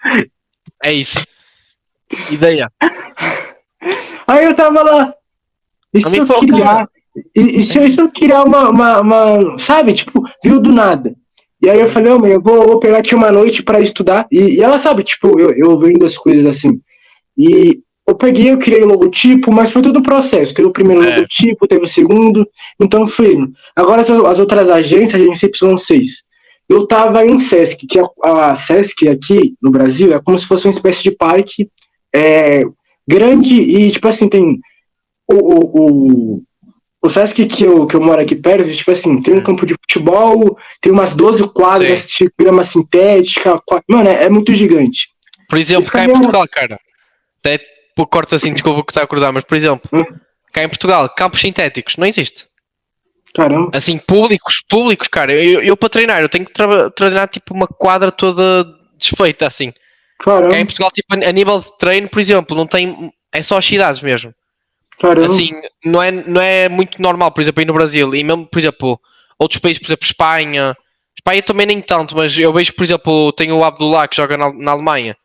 É 0.84 0.92
isso. 0.92 1.24
E 2.30 2.36
daí? 2.36 2.60
Aí 4.26 4.44
eu 4.44 4.54
tava 4.54 4.82
lá. 4.82 5.14
E 5.92 6.02
se 6.02 6.16
eu 6.16 6.26
criar. 6.26 6.88
E, 7.34 7.60
e, 7.60 7.62
se, 7.62 7.78
eu, 7.78 7.88
se 7.88 8.00
eu 8.00 8.10
criar 8.10 8.42
uma, 8.42 8.68
uma, 8.68 9.00
uma, 9.00 9.58
Sabe, 9.58 9.92
tipo, 9.92 10.24
viu 10.42 10.58
do 10.58 10.72
nada. 10.72 11.14
E 11.62 11.70
aí 11.70 11.78
eu 11.78 11.86
falei, 11.86 12.12
oh, 12.12 12.18
mãe, 12.18 12.32
eu 12.32 12.42
vou, 12.42 12.66
vou 12.66 12.80
pegar 12.80 12.98
aqui 12.98 13.14
uma 13.14 13.30
noite 13.30 13.62
para 13.62 13.80
estudar. 13.80 14.26
E, 14.30 14.56
e, 14.56 14.60
ela 14.60 14.78
sabe, 14.78 15.04
tipo, 15.04 15.38
eu, 15.38 15.52
eu 15.52 15.76
vendo 15.78 16.04
as 16.04 16.18
coisas 16.18 16.44
assim. 16.44 16.80
E 17.38 17.80
eu 18.06 18.14
peguei, 18.14 18.52
eu 18.52 18.58
criei 18.58 18.82
o 18.82 18.86
logotipo, 18.86 19.50
mas 19.50 19.72
foi 19.72 19.80
todo 19.80 19.98
o 19.98 20.02
processo. 20.02 20.54
Teve 20.54 20.68
o 20.68 20.72
primeiro 20.72 21.02
é. 21.02 21.16
logotipo, 21.16 21.66
teve 21.66 21.84
o 21.84 21.88
segundo, 21.88 22.46
então 22.78 23.06
foi. 23.06 23.36
Agora 23.74 24.02
as, 24.02 24.10
as 24.10 24.38
outras 24.38 24.68
agências, 24.68 25.20
a 25.20 25.24
agência 25.24 25.48
Y6. 25.48 26.06
Eu 26.68 26.86
tava 26.86 27.24
em 27.24 27.38
Sesc, 27.38 27.86
que 27.86 27.98
a, 27.98 28.50
a, 28.50 28.54
Sesc 28.54 29.08
aqui 29.08 29.54
no 29.60 29.70
Brasil 29.70 30.14
é 30.14 30.20
como 30.20 30.38
se 30.38 30.46
fosse 30.46 30.66
uma 30.66 30.72
espécie 30.72 31.02
de 31.02 31.10
parque 31.10 31.68
é, 32.14 32.62
grande 33.06 33.54
e, 33.54 33.90
tipo 33.90 34.08
assim, 34.08 34.28
tem 34.28 34.58
o, 35.30 35.34
o, 35.34 36.36
o, 36.36 36.42
o 37.02 37.08
Sesc 37.08 37.46
que 37.46 37.64
eu, 37.64 37.86
que 37.86 37.96
eu 37.96 38.00
moro 38.00 38.20
aqui 38.20 38.34
perto, 38.34 38.70
tipo 38.70 38.90
assim, 38.90 39.20
tem 39.22 39.34
um 39.34 39.42
campo 39.42 39.66
de 39.66 39.74
futebol, 39.74 40.58
tem 40.80 40.92
umas 40.92 41.14
12 41.14 41.48
quadras 41.52 42.00
Sim. 42.00 42.24
de 42.24 42.32
grama 42.38 42.64
sintética, 42.64 43.60
mano, 43.88 44.08
é, 44.08 44.24
é, 44.24 44.28
muito 44.28 44.52
gigante. 44.52 45.08
Por 45.48 45.58
exemplo, 45.58 45.90
cá 45.90 46.04
em 46.04 46.10
Portugal, 46.10 46.46
cara, 46.50 46.78
corta 48.10 48.36
assim, 48.36 48.52
desculpa 48.52 48.84
que 48.84 48.90
está 48.90 49.02
a 49.02 49.04
acordar, 49.04 49.32
mas 49.32 49.44
por 49.44 49.56
exemplo, 49.56 49.88
hum? 49.92 50.04
cá 50.52 50.62
em 50.62 50.68
Portugal, 50.68 51.08
campos 51.10 51.40
sintéticos, 51.40 51.96
não 51.96 52.06
existe. 52.06 52.46
Caramba. 53.34 53.70
Assim, 53.74 53.98
públicos, 53.98 54.62
públicos, 54.68 55.08
cara. 55.08 55.32
Eu, 55.32 55.60
eu 55.60 55.76
para 55.76 55.88
treinar, 55.88 56.22
eu 56.22 56.28
tenho 56.28 56.46
que 56.46 56.52
treinar 56.94 57.28
tipo 57.28 57.52
uma 57.52 57.66
quadra 57.66 58.12
toda 58.12 58.64
desfeita, 58.96 59.46
assim. 59.46 59.72
Caramba. 60.20 60.54
Cá 60.54 60.60
em 60.60 60.66
Portugal, 60.66 60.90
tipo, 60.92 61.12
a 61.12 61.32
nível 61.32 61.60
de 61.60 61.78
treino, 61.78 62.08
por 62.08 62.20
exemplo, 62.20 62.56
não 62.56 62.66
tem. 62.66 63.12
É 63.32 63.42
só 63.42 63.58
as 63.58 63.66
cidades 63.66 64.00
mesmo. 64.00 64.32
Caramba. 65.00 65.26
Assim, 65.26 65.50
não 65.84 66.00
é, 66.00 66.10
não 66.12 66.40
é 66.40 66.68
muito 66.68 67.02
normal, 67.02 67.32
por 67.32 67.40
exemplo, 67.40 67.60
aí 67.60 67.66
no 67.66 67.74
Brasil. 67.74 68.14
E 68.14 68.22
mesmo, 68.22 68.46
por 68.46 68.58
exemplo, 68.60 69.00
outros 69.36 69.60
países, 69.60 69.80
por 69.80 69.88
exemplo, 69.88 70.06
Espanha. 70.06 70.76
Eu 71.26 71.42
também 71.42 71.66
nem 71.66 71.80
tanto, 71.80 72.14
mas 72.14 72.36
eu 72.36 72.52
vejo, 72.52 72.72
por 72.74 72.84
exemplo, 72.84 73.32
tem 73.32 73.50
o 73.50 73.64
Abdullah 73.64 74.06
que 74.06 74.16
joga 74.16 74.36
na, 74.36 74.52
na 74.52 74.72
Alemanha. 74.72 75.16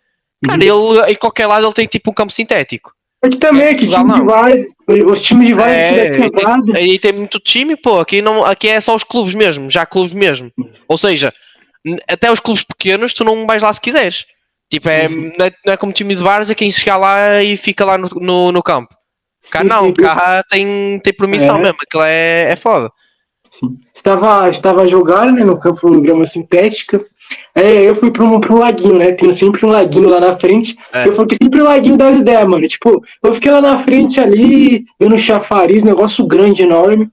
Cara, 0.46 0.58
uhum. 0.64 0.96
ele 0.96 1.12
em 1.12 1.16
qualquer 1.16 1.48
lado 1.48 1.66
ele 1.66 1.74
tem 1.74 1.88
tipo 1.88 2.12
um 2.12 2.14
campo 2.14 2.32
sintético. 2.32 2.92
Aqui 3.22 3.38
também, 3.38 3.64
é, 3.64 3.70
aqui 3.72 3.88
time 3.88 4.14
de 4.14 4.22
vários, 4.22 4.68
os 4.88 5.22
times 5.22 5.48
de 5.48 5.54
vários 5.54 5.76
é, 5.76 6.30
tem, 6.30 6.76
aí 6.76 7.00
tem 7.00 7.12
muito 7.12 7.38
time, 7.38 7.76
pô, 7.76 8.00
aqui, 8.00 8.22
não, 8.22 8.46
aqui 8.46 8.70
é 8.70 8.80
só 8.80 8.96
os 8.96 9.04
clubes 9.04 9.36
mesmo, 9.36 9.70
já 9.70 9.86
clubes 9.86 10.14
mesmo. 10.14 10.50
Ou 10.88 10.98
seja, 10.98 11.34
até 12.08 12.32
os 12.32 12.40
clubes 12.40 12.64
pequenos 12.64 13.14
tu 13.14 13.26
não 13.26 13.46
vais 13.46 13.62
lá 13.62 13.74
se 13.74 13.82
quiseres. 13.82 14.26
Tipo, 14.72 14.88
é, 14.88 15.10
não 15.10 15.46
é, 15.46 15.52
não 15.66 15.74
é 15.74 15.78
como 15.78 15.92
time 15.92 16.16
de 16.16 16.24
bares, 16.24 16.50
é 16.50 16.56
quem 16.56 16.72
chegar 16.72 16.96
lá 16.96 17.44
e 17.44 17.58
fica 17.58 17.84
lá 17.84 17.98
no, 17.98 18.08
no, 18.08 18.52
no 18.54 18.64
campo. 18.64 18.96
Cá 19.52 19.62
sim, 19.62 19.68
não, 19.68 19.88
sim. 19.88 19.94
cá 19.94 20.44
tem, 20.50 21.00
tem 21.04 21.14
permissão 21.14 21.58
é. 21.58 21.62
mesmo, 21.62 21.78
aquilo 21.82 22.04
é, 22.04 22.52
é 22.52 22.56
foda. 22.56 22.90
Sim. 23.52 23.78
Estava, 23.94 24.50
estava 24.50 24.84
a 24.84 24.88
jogar 24.88 25.32
né, 25.32 25.44
no 25.44 25.60
campo 25.60 25.90
no 25.90 26.02
grama 26.02 26.26
sintética. 26.26 27.04
É, 27.54 27.88
eu 27.88 27.96
fui 27.96 28.12
um, 28.20 28.54
um 28.54 28.58
laguinho, 28.58 28.98
né? 28.98 29.12
Tem 29.12 29.36
sempre 29.36 29.66
um 29.66 29.70
laguinho 29.70 30.10
lá 30.10 30.20
na 30.20 30.38
frente. 30.38 30.78
É. 30.94 31.08
Eu 31.08 31.14
fui 31.14 31.28
sempre 31.42 31.62
o 31.62 31.66
laguinho 31.66 31.98
das 31.98 32.20
ideias, 32.20 32.48
mano. 32.48 32.68
Tipo, 32.68 33.04
eu 33.24 33.34
fiquei 33.34 33.52
lá 33.52 33.62
na 33.62 33.80
frente 33.80 34.20
ali, 34.20 34.86
vendo 35.00 35.18
chafariz, 35.18 35.84
negócio 35.84 36.26
grande, 36.26 36.64
enorme. 36.64 37.10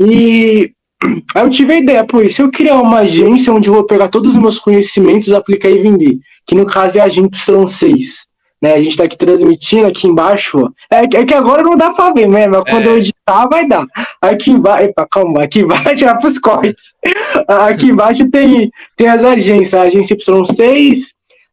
E 0.00 0.72
aí 1.34 1.42
eu 1.42 1.50
tive 1.50 1.72
a 1.74 1.78
ideia, 1.78 2.04
pô, 2.04 2.26
se 2.28 2.42
eu 2.42 2.50
criar 2.50 2.80
uma 2.80 3.00
agência 3.00 3.52
onde 3.52 3.68
eu 3.68 3.74
vou 3.74 3.84
pegar 3.84 4.08
todos 4.08 4.32
os 4.32 4.36
meus 4.36 4.58
conhecimentos, 4.58 5.32
aplicar 5.32 5.70
e 5.70 5.78
vender, 5.78 6.18
que 6.46 6.54
no 6.54 6.66
caso 6.66 6.98
é 6.98 7.00
a 7.00 7.08
gente 7.08 7.36
são 7.38 7.66
seis. 7.66 8.26
Né, 8.62 8.74
a 8.74 8.80
gente 8.80 8.96
tá 8.96 9.04
aqui 9.04 9.18
transmitindo 9.18 9.88
aqui 9.88 10.06
embaixo. 10.06 10.72
É, 10.88 11.00
é 11.00 11.24
que 11.24 11.34
agora 11.34 11.64
não 11.64 11.76
dá 11.76 11.90
pra 11.90 12.12
ver, 12.12 12.28
né? 12.28 12.46
Mas 12.46 12.62
quando 12.62 12.86
é. 12.86 12.90
eu 12.90 12.98
editar, 12.98 13.48
vai 13.48 13.66
dar. 13.66 13.84
Aqui 14.20 14.52
embaixo. 14.52 14.84
Epa, 14.84 15.04
calma, 15.10 15.42
aqui 15.42 15.60
embaixo 15.60 16.06
é 16.06 16.18
pros 16.18 16.38
cortes. 16.38 16.94
Aqui 17.48 17.86
embaixo 17.86 18.30
tem, 18.30 18.70
tem 18.96 19.08
as 19.08 19.24
agências, 19.24 19.74
a 19.74 19.82
agência 19.82 20.16
Y6, 20.16 21.06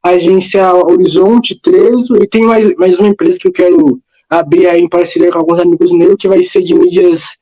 a 0.04 0.10
agência 0.10 0.72
Horizonte 0.72 1.60
13, 1.60 2.14
e 2.22 2.28
tem 2.28 2.44
mais, 2.44 2.76
mais 2.76 3.00
uma 3.00 3.10
empresa 3.10 3.40
que 3.40 3.48
eu 3.48 3.52
quero 3.52 4.00
abrir 4.30 4.68
aí 4.68 4.80
em 4.80 4.88
parceria 4.88 5.32
com 5.32 5.40
alguns 5.40 5.58
amigos 5.58 5.92
meus, 5.92 6.16
que 6.16 6.28
vai 6.28 6.44
ser 6.44 6.62
de 6.62 6.76
mídias, 6.76 7.40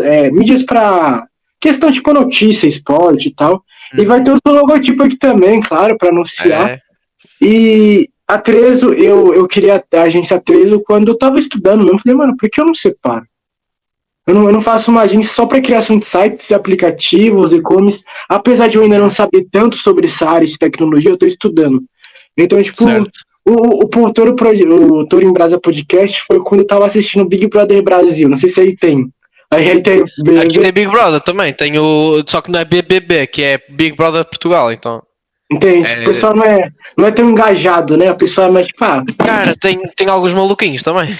é, 0.00 0.30
mídias 0.30 0.62
para 0.62 1.26
questão 1.60 1.90
tipo 1.90 2.12
notícia, 2.12 2.68
esporte 2.68 3.28
e 3.28 3.34
tal. 3.34 3.64
Uhum. 3.94 4.00
E 4.00 4.04
vai 4.04 4.22
ter 4.22 4.30
outro 4.30 4.52
logotipo 4.52 5.02
aqui 5.02 5.16
também, 5.16 5.60
claro, 5.60 5.98
para 5.98 6.10
anunciar. 6.10 6.70
É. 6.70 6.80
E 7.42 8.08
a 8.28 8.36
Trezo, 8.36 8.92
eu, 8.92 9.32
eu 9.32 9.48
queria 9.48 9.82
a 9.94 10.02
agência 10.02 10.38
Trezo 10.38 10.82
quando 10.86 11.08
eu 11.08 11.16
tava 11.16 11.38
estudando 11.38 11.82
mesmo. 11.82 11.98
Falei, 11.98 12.16
mano, 12.16 12.36
por 12.36 12.50
que 12.50 12.60
eu 12.60 12.66
não 12.66 12.74
separo? 12.74 13.24
Eu 14.26 14.34
não, 14.34 14.44
eu 14.44 14.52
não 14.52 14.60
faço 14.60 14.90
uma 14.90 15.00
agência 15.00 15.32
só 15.32 15.46
para 15.46 15.62
criação 15.62 15.98
de 15.98 16.04
sites, 16.04 16.52
aplicativos, 16.52 17.50
e-commerce. 17.50 18.04
Apesar 18.28 18.68
de 18.68 18.76
eu 18.76 18.82
ainda 18.82 18.98
não 18.98 19.08
saber 19.08 19.46
tanto 19.50 19.76
sobre 19.76 20.06
essa 20.06 20.28
área 20.28 20.46
de 20.46 20.58
tecnologia, 20.58 21.10
eu 21.10 21.16
tô 21.16 21.24
estudando. 21.24 21.82
Então, 22.36 22.62
tipo, 22.62 22.84
o, 22.84 23.52
o, 23.52 24.04
o, 24.04 24.12
Toro, 24.12 24.36
o 24.36 25.06
Toro 25.06 25.26
em 25.26 25.32
Brasa 25.32 25.58
Podcast 25.58 26.22
foi 26.26 26.38
quando 26.40 26.60
eu 26.60 26.66
tava 26.66 26.84
assistindo 26.84 27.24
Big 27.24 27.48
Brother 27.48 27.82
Brasil. 27.82 28.28
Não 28.28 28.36
sei 28.36 28.50
se 28.50 28.60
aí 28.60 28.76
tem. 28.76 29.10
Aí, 29.50 29.70
aí 29.70 29.82
tem. 29.82 30.02
Aqui 30.02 30.60
tem 30.60 30.72
Big 30.72 30.90
Brother 30.90 31.22
também. 31.22 31.54
Tem 31.54 31.78
o. 31.78 32.22
Só 32.26 32.42
que 32.42 32.50
não 32.50 32.60
é 32.60 32.66
BBB, 32.66 33.26
que 33.28 33.42
é 33.42 33.58
Big 33.70 33.96
Brother 33.96 34.26
Portugal, 34.26 34.70
então. 34.70 35.02
Entende? 35.50 35.88
É... 35.88 36.02
O 36.02 36.04
pessoal 36.04 36.36
não 36.36 36.44
é, 36.44 36.70
não 36.96 37.06
é 37.06 37.10
tão 37.10 37.30
engajado, 37.30 37.96
né? 37.96 38.10
O 38.10 38.16
pessoal 38.16 38.48
é 38.48 38.50
mais 38.50 38.66
tipo, 38.66 38.84
ah, 38.84 39.02
Cara, 39.18 39.56
tem, 39.56 39.80
tem 39.96 40.08
alguns 40.08 40.32
maluquinhos 40.32 40.82
também. 40.82 41.18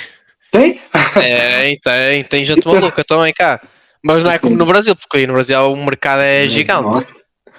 Tem? 0.51 0.81
É, 1.17 1.77
tem, 1.83 2.25
tem 2.25 2.45
gente 2.45 2.61
então... 2.61 2.75
maluca 2.75 3.03
também, 3.05 3.33
cara. 3.33 3.61
Mas 4.03 4.23
não 4.23 4.31
é 4.31 4.39
como 4.39 4.55
no 4.55 4.67
Brasil, 4.67 4.95
porque 4.95 5.19
aí 5.19 5.27
no 5.27 5.33
Brasil 5.33 5.59
o 5.61 5.77
mercado 5.77 6.23
é 6.23 6.49
gigante. 6.49 6.83
Nossa. 6.83 7.09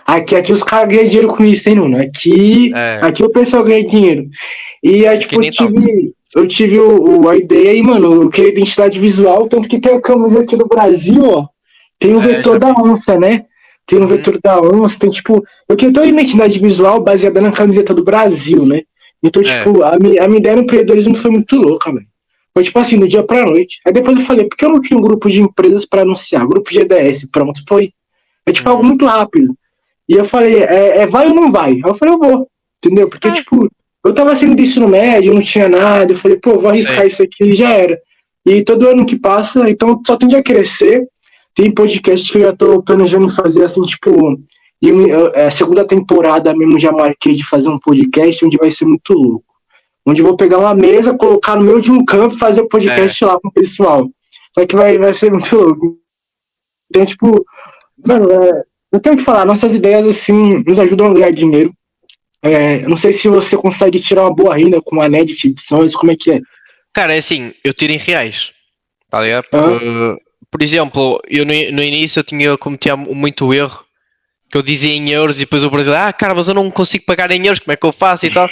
Aqui, 0.06 0.36
aqui 0.36 0.52
os 0.52 0.64
caras 0.64 0.90
ganham 0.90 1.06
dinheiro 1.06 1.28
com 1.28 1.44
isso, 1.44 1.70
hein, 1.70 1.76
Nuno? 1.76 2.02
Aqui, 2.02 2.72
é. 2.76 3.00
aqui 3.02 3.24
o 3.24 3.30
pessoal 3.30 3.64
ganha 3.64 3.86
dinheiro. 3.86 4.28
E 4.82 5.06
aí, 5.06 5.20
tipo, 5.20 5.44
eu 5.44 5.52
tive, 5.52 6.14
eu 6.36 6.48
tive 6.48 6.80
o, 6.80 7.22
o, 7.22 7.30
a 7.30 7.38
ideia 7.38 7.72
aí, 7.72 7.84
mano, 7.84 8.24
eu 8.24 8.30
queria 8.30 8.52
identidade 8.52 9.00
visual, 9.00 9.48
tanto 9.48 9.68
que 9.68 9.80
tem 9.80 9.96
a 9.96 10.02
camisa 10.02 10.42
aqui 10.42 10.56
do 10.56 10.68
Brasil, 10.68 11.24
ó. 11.24 11.48
Tem 12.00 12.16
o 12.16 12.22
é, 12.22 12.28
vetor 12.28 12.58
da 12.58 12.72
onça, 12.72 13.20
né? 13.20 13.46
Tem 13.90 14.00
um 14.00 14.06
vetor 14.06 14.40
da 14.42 14.62
onça, 14.62 15.00
tem 15.00 15.10
tipo. 15.10 15.44
Eu 15.68 15.76
queria 15.76 15.92
ter 15.92 16.00
uma 16.02 16.10
identidade 16.10 16.60
visual 16.60 17.02
baseada 17.02 17.42
na 17.42 17.52
camiseta 17.52 17.92
do 17.92 18.04
Brasil, 18.04 18.64
né? 18.64 18.84
Então, 19.22 19.42
é. 19.42 19.46
tipo, 19.46 19.82
a, 19.82 19.98
minha, 19.98 20.24
a 20.24 20.28
minha 20.28 20.40
ideia 20.40 20.56
no 20.56 20.62
empreendedorismo 20.62 21.16
foi 21.16 21.32
muito 21.32 21.56
louca, 21.56 21.92
velho. 21.92 22.06
Foi 22.54 22.64
tipo 22.64 22.78
assim, 22.78 23.00
do 23.00 23.08
dia 23.08 23.24
pra 23.24 23.44
noite. 23.44 23.80
Aí 23.84 23.92
depois 23.92 24.20
eu 24.20 24.24
falei, 24.24 24.48
por 24.48 24.56
que 24.56 24.64
eu 24.64 24.70
não 24.70 24.80
tinha 24.80 24.98
um 24.98 25.02
grupo 25.02 25.28
de 25.28 25.42
empresas 25.42 25.88
para 25.88 26.04
anunciar? 26.04 26.48
Grupo 26.48 26.72
GDS, 26.72 27.28
pronto, 27.32 27.62
foi. 27.68 27.92
É 28.46 28.52
tipo 28.52 28.70
algo 28.70 28.84
uhum. 28.84 28.90
muito 28.90 29.06
rápido. 29.08 29.56
E 30.08 30.14
eu 30.14 30.24
falei, 30.24 30.64
é, 30.64 31.00
é, 31.00 31.08
vai 31.08 31.28
ou 31.28 31.34
não 31.34 31.52
vai? 31.52 31.72
Aí 31.72 31.82
eu 31.84 31.96
falei, 31.96 32.14
eu 32.14 32.20
vou. 32.20 32.48
Entendeu? 32.84 33.10
Porque, 33.10 33.28
é. 33.28 33.32
tipo, 33.32 33.68
eu 34.06 34.14
tava 34.14 34.36
saindo 34.36 34.56
do 34.56 34.62
ensino 34.62 34.88
médio, 34.88 35.34
não 35.34 35.42
tinha 35.42 35.68
nada. 35.68 36.14
Eu 36.14 36.18
falei, 36.18 36.38
pô, 36.38 36.60
vou 36.60 36.70
arriscar 36.70 37.08
isso 37.08 37.24
aqui 37.24 37.44
e 37.44 37.56
já 37.56 37.72
era. 37.72 38.00
E 38.46 38.64
todo 38.64 38.88
ano 38.88 39.06
que 39.06 39.20
passa, 39.20 39.68
então 39.68 40.00
só 40.06 40.16
tende 40.16 40.36
a 40.36 40.44
crescer. 40.44 41.08
Tem 41.56 41.74
podcast 41.74 42.32
que 42.32 42.38
eu 42.38 42.44
já 42.44 42.56
tô 42.56 42.82
planejando 42.82 43.30
fazer 43.30 43.66
assim, 43.66 43.82
tipo, 43.84 44.40
e 44.82 44.90
a 45.36 45.40
é, 45.42 45.50
segunda 45.50 45.86
temporada 45.86 46.56
mesmo 46.56 46.80
já 46.80 46.92
marquei 46.92 47.34
de 47.34 47.44
fazer 47.44 47.68
um 47.70 47.80
podcast 47.80 48.46
onde 48.46 48.58
vai 48.58 48.72
ser 48.72 48.86
muito 48.86 49.14
louco. 49.14 49.46
Onde 50.06 50.22
eu 50.22 50.26
vou 50.26 50.38
pegar 50.38 50.58
uma 50.58 50.74
mesa, 50.74 51.18
colocar 51.18 51.58
no 51.58 51.64
meio 51.64 51.82
de 51.82 51.92
um 51.92 52.06
campo 52.06 52.36
e 52.36 52.40
fazer 52.40 52.62
o 52.62 52.66
um 52.66 52.70
podcast 52.70 53.24
é. 53.24 53.28
lá 53.28 53.40
com 53.40 53.50
o 53.50 53.52
pessoal. 53.52 54.10
Só 54.58 54.66
que 54.66 54.76
vai, 54.76 54.98
vai 54.98 55.14
ser 55.14 55.32
muito 55.32 55.54
louco. 55.56 56.00
Então, 56.90 57.06
tipo, 57.06 57.46
mano, 58.08 58.32
é, 58.32 58.64
eu 58.94 59.00
tenho 59.02 59.18
que 59.18 59.24
falar, 59.24 59.46
nossas 59.46 59.76
ideias 59.76 60.08
assim 60.08 60.64
nos 60.66 60.80
ajudam 60.80 61.08
a 61.08 61.14
ganhar 61.14 61.32
dinheiro. 61.32 61.74
É, 62.42 62.80
não 62.88 62.96
sei 62.96 63.12
se 63.12 63.28
você 63.28 63.58
consegue 63.58 64.00
tirar 64.00 64.24
uma 64.24 64.34
boa 64.34 64.56
renda 64.56 64.82
com 64.82 65.02
a 65.02 65.10
de 65.10 65.48
edições, 65.50 65.94
como 65.94 66.14
é 66.14 66.16
que 66.16 66.32
é? 66.32 66.40
Cara, 66.94 67.14
é 67.14 67.18
assim, 67.18 67.54
eu 67.66 67.74
tiro 67.74 67.92
em 67.92 67.98
reais. 67.98 68.52
Tá 69.10 69.20
ligado? 69.20 69.46
Ah 69.52 70.29
por 70.52 70.64
exemplo, 70.64 71.22
eu 71.28 71.46
no, 71.46 71.54
no 71.72 71.84
início 71.84 72.20
eu 72.20 72.24
tinha 72.24 72.58
cometido 72.58 72.98
muito 72.98 73.54
erro 73.54 73.84
que 74.52 74.58
eu 74.58 74.64
dizia 74.64 74.96
em 74.96 75.10
euros 75.12 75.38
e 75.38 75.42
depois 75.42 75.64
o 75.64 75.70
Brasil, 75.70 75.96
ah, 75.96 76.12
cara, 76.12 76.34
mas 76.34 76.48
eu 76.48 76.56
não 76.56 76.72
consigo 76.72 77.06
pagar 77.06 77.32
em 77.32 77.46
euros, 77.46 77.60
como 77.60 77.72
é 77.72 77.76
que 77.76 77.86
eu 77.86 77.92
faço 77.92 78.26
e 78.26 78.32
tal. 78.32 78.50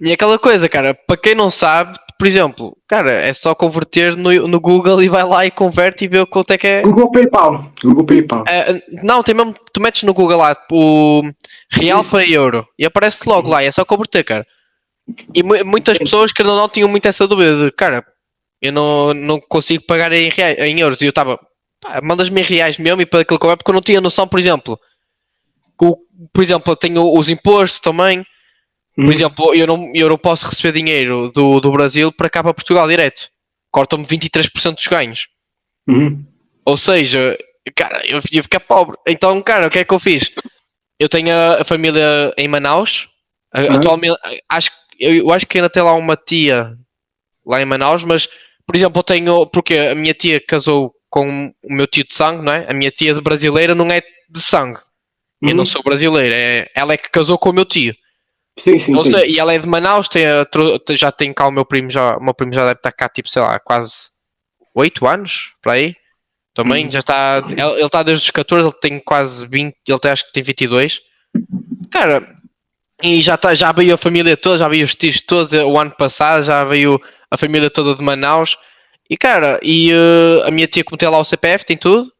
E 0.00 0.12
aquela 0.12 0.38
coisa, 0.38 0.68
cara, 0.68 0.94
para 0.94 1.16
quem 1.16 1.34
não 1.34 1.50
sabe, 1.50 1.98
por 2.18 2.26
exemplo, 2.26 2.76
cara, 2.86 3.12
é 3.12 3.32
só 3.32 3.54
converter 3.54 4.14
no, 4.14 4.46
no 4.46 4.60
Google 4.60 5.02
e 5.02 5.08
vai 5.08 5.24
lá 5.24 5.46
e 5.46 5.50
converte 5.50 6.04
e 6.04 6.08
vê 6.08 6.24
quanto 6.26 6.50
é 6.50 6.58
que 6.58 6.66
é. 6.66 6.82
Google 6.82 7.10
PayPal. 7.10 7.72
Google 7.82 8.04
PayPal. 8.04 8.44
É, 8.46 8.78
não, 9.02 9.22
tem 9.22 9.34
mesmo, 9.34 9.54
tu 9.72 9.80
metes 9.80 10.02
no 10.02 10.12
Google 10.12 10.36
lá 10.36 10.54
o 10.70 11.22
real 11.70 12.00
Isso. 12.00 12.10
para 12.10 12.28
euro 12.28 12.66
e 12.78 12.84
aparece 12.84 13.26
logo 13.26 13.48
lá, 13.48 13.62
é 13.62 13.72
só 13.72 13.84
converter, 13.86 14.22
cara. 14.22 14.46
E 15.34 15.42
muitas 15.42 15.96
pessoas 15.96 16.30
que 16.30 16.42
não 16.42 16.68
tinham 16.68 16.88
muito 16.88 17.06
essa 17.06 17.26
dúvida 17.26 17.64
de, 17.64 17.72
cara, 17.72 18.04
eu 18.60 18.72
não, 18.72 19.14
não 19.14 19.40
consigo 19.40 19.84
pagar 19.84 20.12
em, 20.12 20.28
reais, 20.28 20.58
em 20.58 20.78
euros. 20.80 21.00
E 21.00 21.04
eu 21.04 21.10
estava, 21.10 21.38
mandas-me 22.02 22.40
em 22.40 22.44
reais 22.44 22.78
mesmo 22.78 23.00
e 23.00 23.06
para 23.06 23.20
aquilo 23.20 23.38
que 23.38 23.46
eu 23.46 23.50
é 23.50 23.56
porque 23.56 23.70
eu 23.70 23.74
não 23.74 23.82
tinha 23.82 24.00
noção, 24.00 24.28
por 24.28 24.38
exemplo. 24.38 24.78
O, 25.80 25.96
por 26.32 26.42
exemplo, 26.42 26.72
eu 26.72 26.76
tenho 26.76 27.12
os 27.12 27.28
impostos 27.28 27.80
também. 27.80 28.24
Por 28.94 29.06
hum. 29.06 29.12
exemplo, 29.12 29.54
eu 29.54 29.66
não, 29.66 29.92
eu 29.94 30.08
não 30.10 30.18
posso 30.18 30.46
receber 30.46 30.72
dinheiro 30.72 31.30
do, 31.30 31.60
do 31.60 31.72
Brasil 31.72 32.12
para 32.12 32.28
cá 32.28 32.42
para 32.42 32.52
Portugal 32.52 32.86
direto. 32.86 33.30
Cortam-me 33.70 34.04
23% 34.04 34.74
dos 34.74 34.86
ganhos. 34.86 35.28
Uhum. 35.88 36.24
Ou 36.66 36.76
seja, 36.76 37.38
cara, 37.74 38.02
eu 38.06 38.20
ia 38.30 38.42
ficar 38.42 38.60
pobre. 38.60 38.96
Então, 39.06 39.40
cara, 39.42 39.68
o 39.68 39.70
que 39.70 39.78
é 39.78 39.84
que 39.84 39.94
eu 39.94 39.98
fiz? 39.98 40.30
Eu 40.98 41.08
tenho 41.08 41.32
a, 41.32 41.62
a 41.62 41.64
família 41.64 42.34
em 42.36 42.46
Manaus. 42.48 43.08
Uhum. 43.56 43.76
Atualmente, 43.76 44.18
acho, 44.48 44.70
eu, 44.98 45.14
eu 45.14 45.32
acho 45.32 45.46
que 45.46 45.56
ainda 45.56 45.70
tem 45.70 45.82
lá 45.82 45.94
uma 45.94 46.16
tia 46.16 46.76
lá 47.46 47.60
em 47.62 47.64
Manaus, 47.64 48.04
mas 48.04 48.28
por 48.70 48.76
exemplo, 48.76 49.00
eu 49.00 49.02
tenho. 49.02 49.46
Porque 49.46 49.76
a 49.76 49.94
minha 49.96 50.14
tia 50.14 50.40
casou 50.40 50.94
com 51.08 51.52
o 51.60 51.74
meu 51.74 51.88
tio 51.88 52.06
de 52.06 52.14
sangue, 52.14 52.44
não 52.44 52.52
é? 52.52 52.66
A 52.70 52.72
minha 52.72 52.90
tia 52.92 53.12
de 53.12 53.20
brasileira 53.20 53.74
não 53.74 53.86
é 53.86 54.00
de 54.00 54.40
sangue. 54.40 54.78
Uhum. 55.42 55.48
Eu 55.48 55.54
não 55.56 55.62
uhum. 55.64 55.66
sou 55.66 55.82
brasileira. 55.82 56.32
É, 56.32 56.70
ela 56.72 56.92
é 56.92 56.96
que 56.96 57.10
casou 57.10 57.36
com 57.36 57.50
o 57.50 57.52
meu 57.52 57.64
tio. 57.64 57.92
Sim, 58.60 58.78
sim, 58.78 58.92
e 59.26 59.40
ela 59.40 59.52
é 59.52 59.58
de 59.58 59.66
Manaus, 59.66 60.06
tem, 60.08 60.22
já 60.90 61.10
tem 61.10 61.32
cá 61.32 61.48
o 61.48 61.50
meu 61.50 61.64
primo, 61.64 61.88
já, 61.88 62.16
o 62.16 62.22
meu 62.22 62.34
primo 62.34 62.52
já 62.52 62.60
deve 62.60 62.74
estar 62.74 62.92
cá, 62.92 63.08
tipo, 63.08 63.28
sei 63.28 63.40
lá, 63.40 63.58
quase 63.58 63.92
8 64.74 65.06
anos, 65.06 65.52
para 65.60 65.72
aí. 65.72 65.96
Também 66.54 66.84
uhum. 66.84 66.90
já 66.92 67.00
está. 67.00 67.42
Ele 67.48 67.84
está 67.84 68.04
desde 68.04 68.24
os 68.24 68.30
14, 68.30 68.68
ele 68.68 68.76
tem 68.80 69.00
quase 69.00 69.46
20, 69.46 69.74
ele 69.88 69.98
tem, 69.98 70.10
acho 70.12 70.26
que 70.26 70.32
tem 70.32 70.42
22. 70.44 71.00
Cara, 71.90 72.36
e 73.02 73.20
já, 73.20 73.36
tá, 73.36 73.52
já 73.52 73.72
veio 73.72 73.94
a 73.94 73.98
família 73.98 74.36
toda, 74.36 74.58
já 74.58 74.68
veio 74.68 74.84
os 74.84 74.94
tios 74.94 75.20
todos 75.20 75.52
o 75.52 75.76
ano 75.76 75.90
passado, 75.92 76.44
já 76.44 76.62
veio 76.62 77.00
a 77.30 77.38
família 77.38 77.70
toda 77.70 77.94
de 77.94 78.02
Manaus. 78.02 78.56
E 79.08 79.16
cara, 79.16 79.58
e 79.62 79.92
uh, 79.92 80.44
a 80.46 80.50
minha 80.50 80.66
tia 80.66 80.84
como 80.84 80.96
tem 80.96 81.08
lá 81.08 81.18
o 81.18 81.24
CPF, 81.24 81.64
tem 81.64 81.76
tudo. 81.76 82.10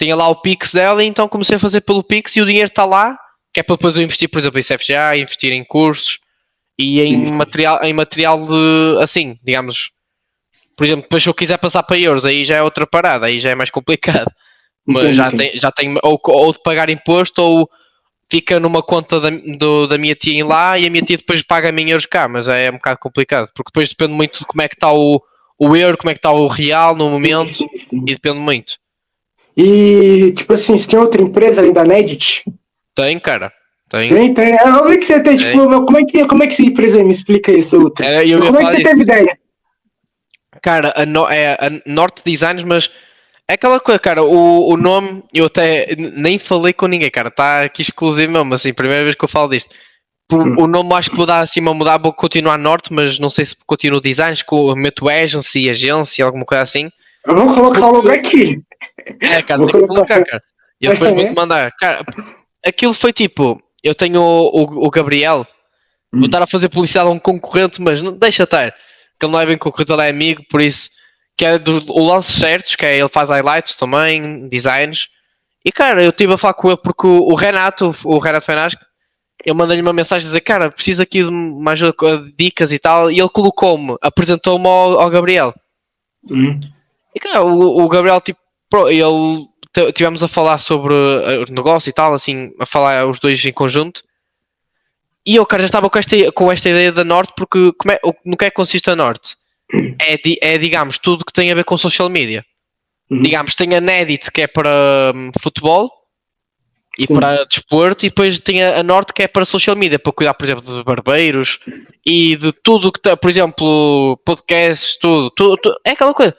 Tinha 0.00 0.16
lá 0.16 0.28
o 0.28 0.40
Pix 0.40 0.72
dela, 0.72 1.04
então 1.04 1.28
comecei 1.28 1.56
a 1.56 1.60
fazer 1.60 1.80
pelo 1.82 2.02
Pix 2.02 2.34
e 2.34 2.42
o 2.42 2.46
dinheiro 2.46 2.68
está 2.68 2.84
lá, 2.84 3.16
que 3.52 3.60
é 3.60 3.62
para 3.62 3.76
depois 3.76 3.94
eu 3.94 4.02
investir, 4.02 4.28
por 4.28 4.38
exemplo, 4.38 4.58
em 4.58 4.62
CFGA, 4.62 5.16
investir 5.16 5.52
em 5.52 5.64
cursos 5.64 6.18
e 6.78 7.00
em 7.00 7.26
Sim. 7.26 7.34
material, 7.34 7.80
em 7.84 7.92
material 7.92 8.46
de, 8.46 9.02
assim, 9.02 9.36
digamos, 9.44 9.90
por 10.76 10.84
exemplo, 10.84 11.02
depois 11.02 11.22
se 11.22 11.28
eu 11.28 11.34
quiser 11.34 11.58
passar 11.58 11.82
para 11.82 11.98
euros, 11.98 12.24
aí 12.24 12.44
já 12.44 12.56
é 12.56 12.62
outra 12.62 12.86
parada, 12.86 13.26
aí 13.26 13.38
já 13.38 13.50
é 13.50 13.54
mais 13.54 13.70
complicado. 13.70 14.30
Mas 14.84 15.04
entendi, 15.04 15.16
já. 15.16 15.30
Tem, 15.30 15.60
já 15.60 15.72
tem 15.72 15.94
ou, 16.02 16.20
ou 16.24 16.52
de 16.52 16.62
pagar 16.62 16.90
imposto 16.90 17.40
ou 17.40 17.70
fica 18.32 18.58
numa 18.58 18.82
conta 18.82 19.20
da, 19.20 19.28
do, 19.58 19.86
da 19.86 19.98
minha 19.98 20.14
tia 20.14 20.32
em 20.32 20.42
lá 20.42 20.78
e 20.78 20.86
a 20.86 20.90
minha 20.90 21.04
tia 21.04 21.18
depois 21.18 21.42
paga 21.42 21.68
a 21.68 21.72
mim 21.72 21.90
euros 21.90 22.06
cá, 22.06 22.26
mas 22.26 22.48
é 22.48 22.70
um 22.70 22.74
bocado 22.74 22.98
complicado, 22.98 23.50
porque 23.54 23.68
depois 23.70 23.90
depende 23.90 24.14
muito 24.14 24.38
de 24.38 24.46
como 24.46 24.62
é 24.62 24.68
que 24.68 24.74
está 24.74 24.90
o, 24.90 25.22
o 25.58 25.76
euro, 25.76 25.98
como 25.98 26.10
é 26.10 26.14
que 26.14 26.18
está 26.18 26.32
o 26.32 26.48
real 26.48 26.96
no 26.96 27.10
momento 27.10 27.48
sim, 27.48 27.68
sim. 27.76 27.86
e 27.92 28.00
depende 28.06 28.38
muito. 28.38 28.78
E, 29.54 30.32
tipo 30.34 30.54
assim, 30.54 30.78
você 30.78 30.88
tem 30.88 30.98
outra 30.98 31.20
empresa 31.20 31.60
além 31.60 31.74
da 31.74 31.84
Nedit? 31.84 32.42
Tem, 32.94 33.20
cara. 33.20 33.52
Tem. 33.90 34.08
Tem, 34.08 34.32
tem. 34.32 34.54
É, 34.54 34.58
como 34.58 34.88
é 34.88 34.96
que 34.96 35.04
você 35.04 35.22
tem, 35.22 35.36
tem. 35.36 35.50
tipo, 35.50 35.84
como 35.84 35.98
é 35.98 36.04
que, 36.06 36.26
como 36.26 36.42
é 36.42 36.46
que 36.46 36.54
essa 36.54 36.62
empresa 36.62 37.04
me 37.04 37.10
explica 37.10 37.52
isso, 37.52 37.78
outra? 37.78 38.06
É, 38.06 38.38
como 38.38 38.58
é 38.58 38.64
que 38.64 38.70
você 38.70 38.76
isso. 38.76 38.88
teve 38.88 39.02
ideia? 39.02 39.38
Cara, 40.62 40.94
a, 40.96 41.04
no, 41.04 41.28
é, 41.28 41.50
a 41.50 41.70
Norte 41.84 42.22
Designs, 42.24 42.64
mas 42.64 42.90
é 43.52 43.54
aquela 43.54 43.78
coisa, 43.78 43.98
cara, 43.98 44.22
o, 44.24 44.72
o 44.72 44.76
nome, 44.78 45.22
eu 45.32 45.44
até 45.44 45.94
nem 45.96 46.38
falei 46.38 46.72
com 46.72 46.86
ninguém, 46.86 47.10
cara, 47.10 47.28
está 47.28 47.62
aqui 47.62 47.82
exclusivo 47.82 48.32
mesmo, 48.32 48.54
assim, 48.54 48.72
primeira 48.72 49.04
vez 49.04 49.14
que 49.14 49.24
eu 49.24 49.28
falo 49.28 49.50
disto. 49.50 49.70
Hum. 50.32 50.56
O 50.58 50.66
nome 50.66 50.94
acho 50.94 51.10
que 51.10 51.16
vou 51.16 51.26
dar 51.26 51.40
assim 51.40 51.60
uma 51.60 51.74
mudar, 51.74 51.98
vou 51.98 52.14
continuar 52.14 52.56
Norte, 52.56 52.90
mas 52.90 53.18
não 53.18 53.28
sei 53.28 53.44
se 53.44 53.54
continuo 53.66 54.00
Designs, 54.00 54.42
com 54.42 54.74
meto 54.74 55.06
Agency, 55.06 55.68
agência, 55.68 56.24
alguma 56.24 56.46
coisa 56.46 56.62
assim. 56.62 56.88
Eu 57.26 57.36
vou 57.36 57.54
colocar 57.54 57.90
logo 57.90 58.10
aqui. 58.10 58.58
É, 59.20 59.42
cara, 59.42 59.58
vou 59.58 59.70
tem 59.70 59.82
que 59.82 59.86
colocar, 59.86 60.24
cara. 60.24 60.42
E 60.80 60.88
depois 60.88 61.14
vou-te 61.14 61.34
mandar. 61.34 61.70
Cara, 61.78 62.02
aquilo 62.66 62.94
foi 62.94 63.12
tipo, 63.12 63.62
eu 63.84 63.94
tenho 63.94 64.22
o, 64.22 64.62
o, 64.62 64.86
o 64.86 64.90
Gabriel, 64.90 65.46
hum. 66.10 66.20
vou 66.20 66.26
estar 66.26 66.42
a 66.42 66.46
fazer 66.46 66.70
publicidade 66.70 67.08
a 67.08 67.12
um 67.12 67.18
concorrente, 67.18 67.82
mas 67.82 68.00
não 68.00 68.16
deixa 68.16 68.44
estar 68.44 68.72
que 69.20 69.26
ele 69.26 69.32
não 69.32 69.40
é 69.40 69.44
bem 69.44 69.58
concorrente, 69.58 69.92
ele 69.92 70.02
é 70.02 70.08
amigo, 70.08 70.42
por 70.48 70.62
isso 70.62 70.88
que 71.36 71.44
é 71.44 71.58
do, 71.58 71.84
o 71.92 72.06
lance 72.06 72.32
certos, 72.32 72.76
que 72.76 72.84
é 72.84 72.98
ele 72.98 73.08
faz 73.08 73.30
highlights 73.30 73.76
também, 73.76 74.48
designs. 74.48 75.08
E 75.64 75.70
cara, 75.70 76.02
eu 76.02 76.10
estive 76.10 76.34
a 76.34 76.38
falar 76.38 76.54
com 76.54 76.68
ele 76.68 76.76
porque 76.76 77.06
o, 77.06 77.28
o 77.28 77.34
Renato, 77.34 77.94
o 78.04 78.18
Renato 78.18 78.46
Fenasco, 78.46 78.80
eu 79.44 79.54
mandei-lhe 79.54 79.82
uma 79.82 79.92
mensagem 79.92 80.26
a 80.26 80.28
dizer, 80.28 80.40
cara, 80.40 80.70
preciso 80.70 81.02
aqui 81.02 81.24
de 81.24 81.30
mais 81.30 81.80
dicas 82.38 82.72
e 82.72 82.78
tal, 82.78 83.10
e 83.10 83.18
ele 83.18 83.28
colocou-me, 83.28 83.96
apresentou-me 84.00 84.66
ao, 84.66 85.00
ao, 85.00 85.10
Gabriel. 85.10 85.52
Uhum. 86.30 86.60
E 87.14 87.20
cara, 87.20 87.42
o, 87.42 87.82
o 87.82 87.88
Gabriel, 87.88 88.20
tipo, 88.20 88.40
ele 88.88 89.48
tivemos 89.94 90.22
a 90.22 90.28
falar 90.28 90.58
sobre 90.58 90.94
o 90.94 91.52
negócio 91.52 91.90
e 91.90 91.92
tal, 91.92 92.14
assim, 92.14 92.52
a 92.60 92.66
falar 92.66 93.06
os 93.06 93.18
dois 93.18 93.44
em 93.44 93.52
conjunto. 93.52 94.02
E 95.24 95.36
eu, 95.36 95.46
cara, 95.46 95.62
já 95.62 95.66
estava 95.66 95.88
com 95.88 95.98
esta, 95.98 96.32
com 96.32 96.50
esta 96.50 96.68
ideia 96.68 96.92
da 96.92 97.04
Norte, 97.04 97.32
porque 97.36 97.72
como 97.74 97.92
é, 97.92 98.00
no 98.24 98.36
que 98.36 98.44
é 98.44 98.50
que 98.50 98.56
consiste 98.56 98.90
a 98.90 98.96
Norte? 98.96 99.36
É, 100.00 100.54
é, 100.54 100.58
digamos, 100.58 100.98
tudo 100.98 101.24
que 101.24 101.32
tem 101.32 101.50
a 101.50 101.54
ver 101.54 101.64
com 101.64 101.78
social 101.78 102.08
media. 102.10 102.44
Uhum. 103.10 103.22
Digamos, 103.22 103.54
tem 103.54 103.74
a 103.74 103.80
Nedit, 103.80 104.30
que 104.30 104.42
é 104.42 104.46
para 104.46 105.12
um, 105.14 105.30
futebol 105.40 105.90
e 106.98 107.06
Sim. 107.06 107.14
para 107.14 107.44
desporto, 107.44 108.04
e 108.04 108.10
depois 108.10 108.38
tem 108.38 108.62
a, 108.62 108.80
a, 108.80 108.82
Norte, 108.82 109.14
que 109.14 109.22
é 109.22 109.28
para 109.28 109.44
social 109.44 109.74
media, 109.74 109.98
para 109.98 110.12
cuidar, 110.12 110.34
por 110.34 110.44
exemplo, 110.44 110.62
de 110.62 110.84
barbeiros 110.84 111.58
e 112.04 112.36
de 112.36 112.52
tudo 112.52 112.92
que 112.92 112.98
está, 112.98 113.16
por 113.16 113.30
exemplo, 113.30 114.18
podcasts, 114.24 114.98
tudo, 114.98 115.30
tudo, 115.30 115.56
tudo, 115.56 115.76
É 115.84 115.90
aquela 115.90 116.12
coisa. 116.12 116.36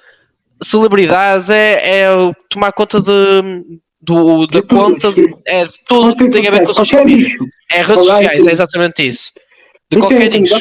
Celebridades 0.61 1.49
é, 1.49 2.01
é 2.01 2.07
tomar 2.49 2.71
conta 2.71 3.01
de, 3.01 3.81
do, 3.99 4.45
da 4.45 4.61
conta, 4.61 5.13
é 5.47 5.65
tudo 5.87 6.15
que 6.15 6.29
tem 6.29 6.47
a 6.47 6.51
ver 6.51 6.65
com 6.65 6.73
social 6.73 7.03
media. 7.03 7.27
É 7.71 7.81
redes 7.81 7.95
sociais, 7.95 8.47
é 8.47 8.51
exatamente 8.51 9.07
isso. 9.07 9.31
De 9.91 9.99
qualquer 9.99 10.29
nicho. 10.29 10.55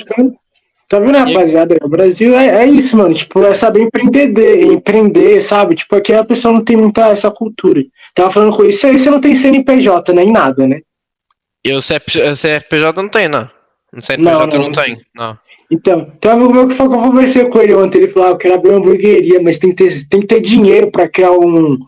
Tá 0.92 0.98
vendo, 0.98 1.16
rapaziada? 1.16 1.74
O 1.82 1.88
Brasil 1.88 2.36
é, 2.36 2.64
é 2.64 2.66
isso, 2.66 2.94
mano. 2.98 3.14
Tipo, 3.14 3.42
é 3.46 3.54
saber 3.54 3.80
empreender, 3.80 4.62
empreender, 4.66 5.40
sabe? 5.40 5.74
Tipo, 5.74 5.96
aqui 5.96 6.12
a 6.12 6.22
pessoa 6.22 6.52
não 6.52 6.62
tem 6.62 6.76
muita 6.76 7.08
essa 7.08 7.30
cultura. 7.30 7.82
Tava 8.14 8.30
falando 8.30 8.54
com 8.54 8.62
isso 8.62 8.86
aí, 8.86 8.98
você 8.98 9.08
não 9.08 9.18
tem 9.18 9.34
CNPJ 9.34 10.12
nem 10.12 10.30
nada, 10.30 10.68
né? 10.68 10.82
Eu 11.64 11.80
CFPJ 11.80 12.92
não 13.02 13.08
tenho, 13.08 13.30
não. 13.30 13.48
No 13.90 14.02
CNPJ 14.02 14.46
não, 14.46 14.46
não, 14.46 14.64
não 14.66 14.72
tenho, 14.72 14.98
não. 15.14 15.38
Então, 15.70 16.12
tem 16.20 16.30
um 16.30 16.34
amigo 16.34 16.52
meu 16.52 16.68
que 16.68 16.74
falou 16.74 16.92
que 16.92 16.98
eu 16.98 17.10
conversei 17.10 17.46
com 17.46 17.58
ele 17.62 17.72
ontem. 17.72 17.96
Ele 17.96 18.08
falou: 18.08 18.28
ah, 18.28 18.32
eu 18.32 18.36
quero 18.36 18.54
abrir 18.56 18.68
uma 18.68 18.78
hamburgueria, 18.78 19.40
mas 19.40 19.56
tem 19.56 19.70
que 19.70 19.76
ter, 19.76 20.08
tem 20.10 20.20
que 20.20 20.26
ter 20.26 20.42
dinheiro 20.42 20.90
pra 20.90 21.08
criar 21.08 21.32
um, 21.32 21.78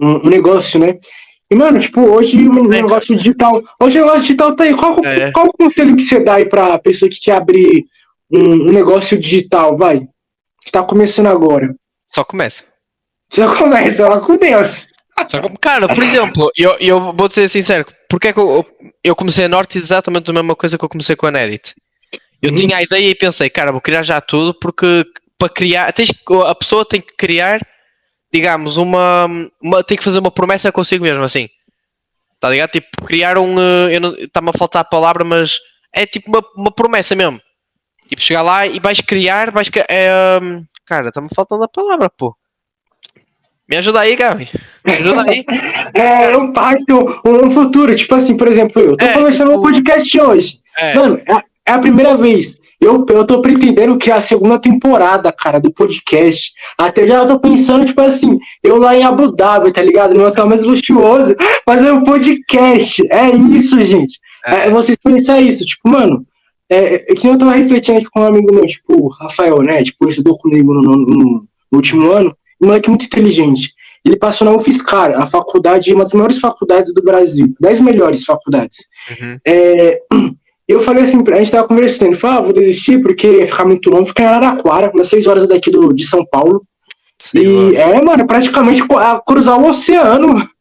um, 0.00 0.20
um 0.24 0.30
negócio, 0.30 0.78
né? 0.78 1.00
E, 1.50 1.54
mano, 1.56 1.80
tipo, 1.80 2.00
hoje 2.00 2.46
o 2.46 2.68
negócio 2.68 3.16
digital. 3.16 3.60
Hoje 3.80 3.98
o 3.98 4.04
negócio 4.04 4.22
digital 4.22 4.54
tá 4.54 4.62
aí. 4.62 4.72
Qual, 4.72 5.04
é. 5.04 5.32
qual 5.32 5.46
o 5.46 5.52
conselho 5.52 5.96
que 5.96 6.02
você 6.02 6.20
dá 6.20 6.34
aí 6.34 6.44
pra 6.44 6.78
pessoa 6.78 7.10
que 7.10 7.20
quer 7.20 7.32
abrir 7.32 7.90
um, 8.32 8.68
um 8.68 8.72
negócio 8.72 9.20
digital, 9.20 9.76
vai? 9.76 10.00
Que 10.64 10.72
tá 10.72 10.82
começando 10.82 11.26
agora. 11.26 11.74
Só 12.08 12.24
começa. 12.24 12.64
Só 13.30 13.56
começa, 13.56 14.08
lá 14.08 14.20
com 14.20 14.36
Deus. 14.36 14.86
Só, 15.28 15.40
cara, 15.60 15.88
por 15.88 16.02
exemplo, 16.02 16.50
eu, 16.56 16.76
eu 16.80 17.12
vou 17.12 17.30
ser 17.30 17.48
sincero, 17.48 17.86
porque 18.08 18.28
é 18.28 18.32
que 18.32 18.40
eu, 18.40 18.64
eu 19.04 19.14
comecei 19.14 19.44
a 19.44 19.48
Norte 19.48 19.78
exatamente 19.78 20.30
a 20.30 20.34
mesma 20.34 20.56
coisa 20.56 20.78
que 20.78 20.84
eu 20.84 20.88
comecei 20.88 21.16
com 21.16 21.26
a 21.26 21.30
Nedit. 21.30 21.74
Eu 22.40 22.52
hum. 22.52 22.56
tinha 22.56 22.76
a 22.76 22.82
ideia 22.82 23.08
e 23.08 23.14
pensei, 23.14 23.48
cara, 23.48 23.72
vou 23.72 23.80
criar 23.80 24.02
já 24.02 24.20
tudo, 24.20 24.58
porque 24.58 25.04
para 25.38 25.48
criar, 25.48 25.92
tens, 25.92 26.10
a 26.46 26.54
pessoa 26.54 26.86
tem 26.86 27.00
que 27.00 27.14
criar 27.16 27.60
digamos, 28.32 28.78
uma, 28.78 29.26
uma. 29.62 29.84
Tem 29.84 29.96
que 29.96 30.02
fazer 30.02 30.18
uma 30.18 30.30
promessa 30.30 30.72
consigo 30.72 31.04
mesmo, 31.04 31.22
assim. 31.22 31.48
Está 32.34 32.48
ligado? 32.48 32.70
Tipo, 32.70 33.04
criar 33.04 33.36
um. 33.38 33.54
Está-me 34.18 34.48
a 34.48 34.58
faltar 34.58 34.82
a 34.82 34.88
palavra, 34.88 35.22
mas 35.22 35.58
é 35.94 36.06
tipo 36.06 36.30
uma, 36.30 36.42
uma 36.56 36.72
promessa 36.72 37.14
mesmo. 37.14 37.38
Tipo, 38.12 38.22
chegar 38.22 38.42
lá 38.42 38.66
e 38.66 38.78
vais 38.78 39.00
criar, 39.00 39.50
vais 39.50 39.70
criar. 39.70 39.86
É, 39.88 40.38
um, 40.42 40.62
cara, 40.84 41.08
está-me 41.08 41.28
faltando 41.34 41.64
a 41.64 41.68
palavra, 41.68 42.10
pô. 42.10 42.36
Me 43.66 43.78
ajuda 43.78 44.00
aí, 44.00 44.14
Gabi. 44.14 44.50
Me 44.84 44.92
ajuda 44.92 45.22
aí. 45.22 45.44
é, 45.94 46.36
um 46.36 46.52
pacto, 46.52 47.22
um 47.24 47.50
futuro. 47.50 47.94
Tipo 47.96 48.14
assim, 48.16 48.36
por 48.36 48.48
exemplo, 48.48 48.82
eu 48.82 48.98
tô 48.98 49.06
é, 49.06 49.14
começando 49.14 49.48
tipo... 49.48 49.60
um 49.60 49.62
podcast 49.62 50.20
hoje. 50.20 50.60
É. 50.76 50.94
Mano, 50.94 51.18
é, 51.26 51.42
é 51.70 51.72
a 51.72 51.78
primeira 51.78 52.14
vez. 52.18 52.58
Eu, 52.78 53.06
eu 53.08 53.26
tô 53.26 53.40
pretendendo 53.40 53.96
criar 53.96 54.16
a 54.16 54.20
segunda 54.20 54.58
temporada, 54.58 55.32
cara, 55.32 55.58
do 55.58 55.72
podcast. 55.72 56.52
Até 56.76 57.06
já 57.06 57.24
tô 57.24 57.40
pensando, 57.40 57.86
tipo 57.86 58.00
assim, 58.02 58.38
eu 58.62 58.76
lá 58.76 58.94
em 58.94 59.04
Abu 59.04 59.32
Dhabi, 59.32 59.72
tá 59.72 59.80
ligado? 59.80 60.12
No 60.12 60.26
hotel 60.26 60.48
mais 60.48 60.62
luxuoso, 60.62 61.34
fazer 61.64 61.92
um 61.92 62.04
podcast. 62.04 63.02
É 63.10 63.30
isso, 63.30 63.82
gente. 63.82 64.20
É, 64.44 64.66
é 64.66 64.70
vocês 64.70 64.98
pensam 65.02 65.40
isso, 65.40 65.64
tipo, 65.64 65.88
mano. 65.88 66.26
É, 66.72 67.12
é, 67.12 67.14
que 67.14 67.28
eu 67.28 67.36
tava 67.36 67.52
refletindo 67.52 67.98
aqui 67.98 68.08
com 68.10 68.20
um 68.20 68.26
amigo 68.26 68.54
meu, 68.54 68.66
tipo, 68.66 68.94
o 68.94 69.08
Rafael, 69.08 69.60
né? 69.62 69.82
Tipo, 69.82 70.08
estudou 70.08 70.38
comigo 70.38 70.72
no, 70.72 70.82
no, 70.82 71.06
no 71.06 71.48
último 71.70 72.10
ano. 72.10 72.34
Um 72.60 72.66
moleque 72.66 72.88
muito 72.88 73.04
inteligente. 73.04 73.74
Ele 74.04 74.16
passou 74.16 74.44
na 74.46 74.54
UFSCar, 74.54 75.20
a 75.20 75.26
faculdade, 75.26 75.92
uma 75.92 76.04
das 76.04 76.12
maiores 76.12 76.38
faculdades 76.38 76.92
do 76.92 77.02
Brasil, 77.02 77.54
dez 77.60 77.80
melhores 77.80 78.24
faculdades. 78.24 78.78
Uhum. 79.10 79.38
É, 79.46 80.00
eu 80.66 80.80
falei 80.80 81.04
assim, 81.04 81.22
a 81.30 81.36
gente 81.36 81.52
tava 81.52 81.68
conversando, 81.68 82.08
ele 82.08 82.16
falou, 82.16 82.38
ah, 82.38 82.40
vou 82.40 82.52
desistir 82.52 83.00
porque 83.02 83.28
ia 83.28 83.46
ficar 83.46 83.64
muito 83.64 83.90
longe, 83.90 84.08
ficar 84.08 84.24
em 84.24 84.26
Araraquara, 84.26 84.90
umas 84.92 85.08
seis 85.08 85.26
horas 85.26 85.46
daqui 85.46 85.70
do, 85.70 85.92
de 85.92 86.04
São 86.04 86.24
Paulo. 86.24 86.60
Sim, 87.18 87.38
e 87.38 87.46
mano. 87.46 87.76
é, 87.76 88.02
mano, 88.02 88.26
praticamente 88.26 88.82
cruzar 89.26 89.60
o 89.60 89.68
oceano. 89.68 90.42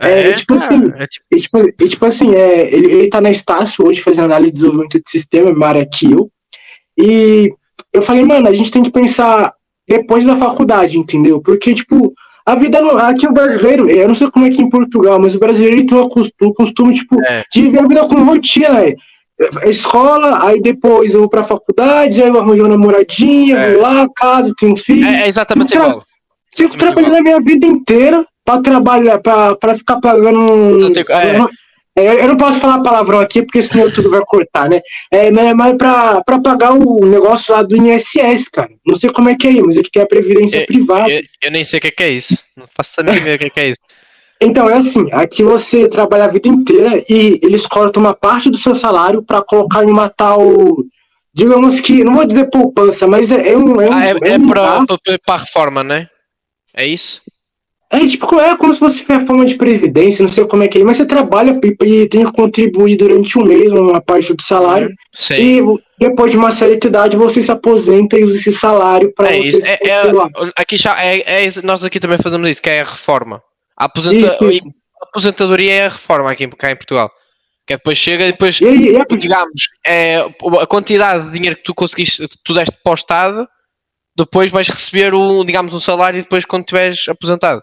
É, 0.00 0.30
é 0.30 0.32
tipo 0.34 0.54
assim, 0.54 0.92
é 0.96 1.06
tipo... 1.06 1.26
E, 1.30 1.36
tipo, 1.36 1.58
e, 1.84 1.88
tipo 1.88 2.06
assim, 2.06 2.34
é, 2.34 2.74
ele, 2.74 2.92
ele 2.92 3.10
tá 3.10 3.20
na 3.20 3.30
Estácio 3.30 3.86
hoje 3.86 4.02
fazendo 4.02 4.26
análise 4.26 4.52
de 4.52 4.56
desenvolvimento 4.56 4.98
de 4.98 5.10
sistema, 5.10 5.86
que 5.86 6.12
eu. 6.12 6.30
E 6.98 7.52
eu 7.92 8.02
falei, 8.02 8.24
mano, 8.24 8.48
a 8.48 8.52
gente 8.52 8.70
tem 8.70 8.82
que 8.82 8.90
pensar 8.90 9.52
depois 9.88 10.24
da 10.24 10.36
faculdade, 10.36 10.98
entendeu? 10.98 11.40
Porque, 11.40 11.74
tipo, 11.74 12.12
a 12.44 12.54
vida 12.54 12.80
não, 12.80 12.98
aqui 12.98 13.26
o 13.26 13.32
brasileiro, 13.32 13.88
eu 13.88 14.08
não 14.08 14.14
sei 14.14 14.30
como 14.30 14.46
é 14.46 14.50
que 14.50 14.60
é 14.60 14.64
em 14.64 14.70
Portugal, 14.70 15.18
mas 15.18 15.34
o 15.34 15.38
brasileiro 15.38 15.76
ele 15.76 15.86
tem 15.86 15.98
o 15.98 16.54
costume, 16.54 16.94
tipo, 16.94 17.22
é. 17.24 17.42
de 17.52 17.62
viver 17.62 17.80
a 17.80 17.86
vida 17.86 18.06
com 18.06 18.22
rotina, 18.24 18.72
né? 18.72 18.94
escola, 19.66 20.46
aí 20.46 20.60
depois 20.62 21.12
eu 21.12 21.20
vou 21.20 21.28
pra 21.28 21.44
faculdade, 21.44 22.22
aí 22.22 22.28
eu 22.28 22.40
arranjo 22.40 22.62
uma 22.62 22.70
namoradinha, 22.70 23.58
é. 23.58 23.72
vou 23.72 23.82
lá, 23.82 24.08
casa, 24.14 24.54
tenho 24.58 24.72
um 24.72 24.76
filho. 24.76 25.06
É, 25.06 25.24
é 25.24 25.28
exatamente 25.28 25.74
igual. 25.74 26.02
Fico 26.54 26.76
trabalhando 26.76 27.16
a 27.16 27.22
minha 27.22 27.40
vida 27.40 27.66
inteira 27.66 28.26
pra 28.46 28.62
trabalhar, 28.62 29.18
pra, 29.18 29.56
pra 29.56 29.76
ficar 29.76 30.00
pagando. 30.00 30.96
É. 31.10 32.00
é. 32.00 32.22
Eu 32.22 32.28
não 32.28 32.36
posso 32.36 32.60
falar 32.60 32.82
palavrão 32.82 33.18
aqui, 33.18 33.42
porque 33.42 33.60
senão 33.60 33.90
tudo 33.90 34.10
vai 34.10 34.20
cortar, 34.24 34.68
né? 34.68 34.80
É, 35.10 35.30
mas 35.30 35.76
pra, 35.76 36.22
pra 36.22 36.38
pagar 36.38 36.72
o 36.74 37.04
negócio 37.04 37.52
lá 37.52 37.62
do 37.62 37.76
INSS, 37.76 38.48
cara. 38.50 38.70
Não 38.86 38.94
sei 38.94 39.10
como 39.10 39.28
é 39.28 39.34
que 39.34 39.46
é 39.46 39.50
aí, 39.50 39.60
mas 39.60 39.76
aqui 39.76 39.90
tem 39.90 40.02
a 40.02 40.06
previdência 40.06 40.60
eu, 40.60 40.66
privada. 40.66 41.10
Eu, 41.10 41.22
eu, 41.42 41.50
nem 41.50 41.64
sei 41.64 41.78
o 41.78 41.82
que 41.82 42.02
é, 42.02 42.10
isso. 42.10 42.38
Não 42.56 42.66
faço 42.76 43.02
nem 43.02 43.16
ideia 43.16 43.36
o 43.36 43.38
que 43.38 43.60
é 43.60 43.70
isso. 43.70 43.80
Então, 44.38 44.68
é 44.68 44.74
assim, 44.74 45.10
aqui 45.12 45.42
você 45.42 45.88
trabalha 45.88 46.24
a 46.24 46.28
vida 46.28 46.46
inteira 46.46 47.02
e 47.08 47.40
eles 47.42 47.66
cortam 47.66 48.02
uma 48.02 48.12
parte 48.12 48.50
do 48.50 48.58
seu 48.58 48.74
salário 48.74 49.22
para 49.22 49.40
colocar 49.42 49.82
em 49.82 49.86
uma 49.86 50.10
tal, 50.10 50.42
digamos 51.32 51.80
que, 51.80 52.04
não 52.04 52.16
vou 52.16 52.26
dizer 52.26 52.50
poupança, 52.50 53.06
mas 53.06 53.30
é, 53.30 53.52
é 53.52 53.56
um... 53.56 53.80
É, 53.80 53.88
um, 53.88 53.92
ah, 53.94 54.04
é, 54.04 54.10
é, 54.10 54.34
é 54.34 55.18
para 55.24 55.38
reforma, 55.38 55.82
né? 55.82 56.10
É 56.76 56.84
isso? 56.84 57.22
É 57.90 58.04
tipo, 58.04 58.40
é 58.40 58.56
como 58.56 58.74
se 58.74 58.80
fosse 58.80 59.06
reforma 59.06 59.44
de 59.44 59.54
previdência, 59.54 60.22
não 60.22 60.28
sei 60.28 60.44
como 60.44 60.64
é 60.64 60.68
que 60.68 60.80
é, 60.80 60.84
mas 60.84 60.96
você 60.96 61.06
trabalha 61.06 61.52
e 61.84 62.08
tem 62.08 62.24
que 62.24 62.32
contribuir 62.32 62.96
durante 62.96 63.38
um 63.38 63.44
mês, 63.44 63.72
uma 63.72 64.00
parte 64.00 64.34
do 64.34 64.42
salário, 64.42 64.90
Sim. 65.14 65.34
e 65.34 65.80
depois 66.00 66.32
de 66.32 66.36
uma 66.36 66.50
certa 66.50 66.88
idade 66.88 67.16
você 67.16 67.42
se 67.42 67.50
aposenta 67.50 68.18
e 68.18 68.24
usa 68.24 68.38
esse 68.38 68.52
salário 68.52 69.12
para 69.14 69.36
é 69.36 69.40
você... 69.40 69.62
É, 69.64 69.88
é, 69.88 70.02
aqui 70.56 70.76
já, 70.76 71.00
é, 71.00 71.44
é, 71.46 71.62
nós 71.62 71.84
aqui 71.84 72.00
também 72.00 72.18
fazemos 72.18 72.48
isso, 72.50 72.60
que 72.60 72.70
é 72.70 72.80
a 72.80 72.84
reforma. 72.84 73.40
A, 73.78 73.84
aposenta... 73.84 74.36
a 74.36 75.08
aposentadoria 75.08 75.72
é 75.72 75.86
a 75.86 75.90
reforma 75.90 76.32
aqui 76.32 76.48
cá 76.48 76.72
em 76.72 76.76
Portugal. 76.76 77.08
Que 77.66 77.74
é 77.74 77.76
depois 77.76 77.98
chega 77.98 78.24
e 78.24 78.32
depois, 78.32 78.60
E, 78.60 78.64
e, 78.64 78.96
e, 78.96 79.16
digamos, 79.16 79.60
é, 79.84 80.16
a 80.60 80.66
quantidade 80.66 81.26
de 81.26 81.32
dinheiro 81.32 81.56
que 81.56 81.64
tu 81.64 81.74
conseguiste, 81.74 82.28
que 82.28 82.36
tu 82.44 82.52
deste 82.52 82.76
para 82.82 82.92
o 82.92 82.94
Estado, 82.94 83.48
depois 84.16 84.50
vais 84.50 84.68
receber 84.68 85.14
um, 85.14 85.44
digamos, 85.44 85.74
um 85.74 85.80
salário 85.80 86.22
depois 86.22 86.44
quando 86.44 86.62
estiveres 86.62 87.08
aposentado. 87.08 87.62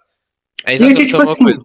É 0.66 0.76
e 0.76 0.78
tipo 0.78 1.16
a 1.18 1.20
mesma 1.20 1.24
assim, 1.24 1.36
coisa. 1.44 1.62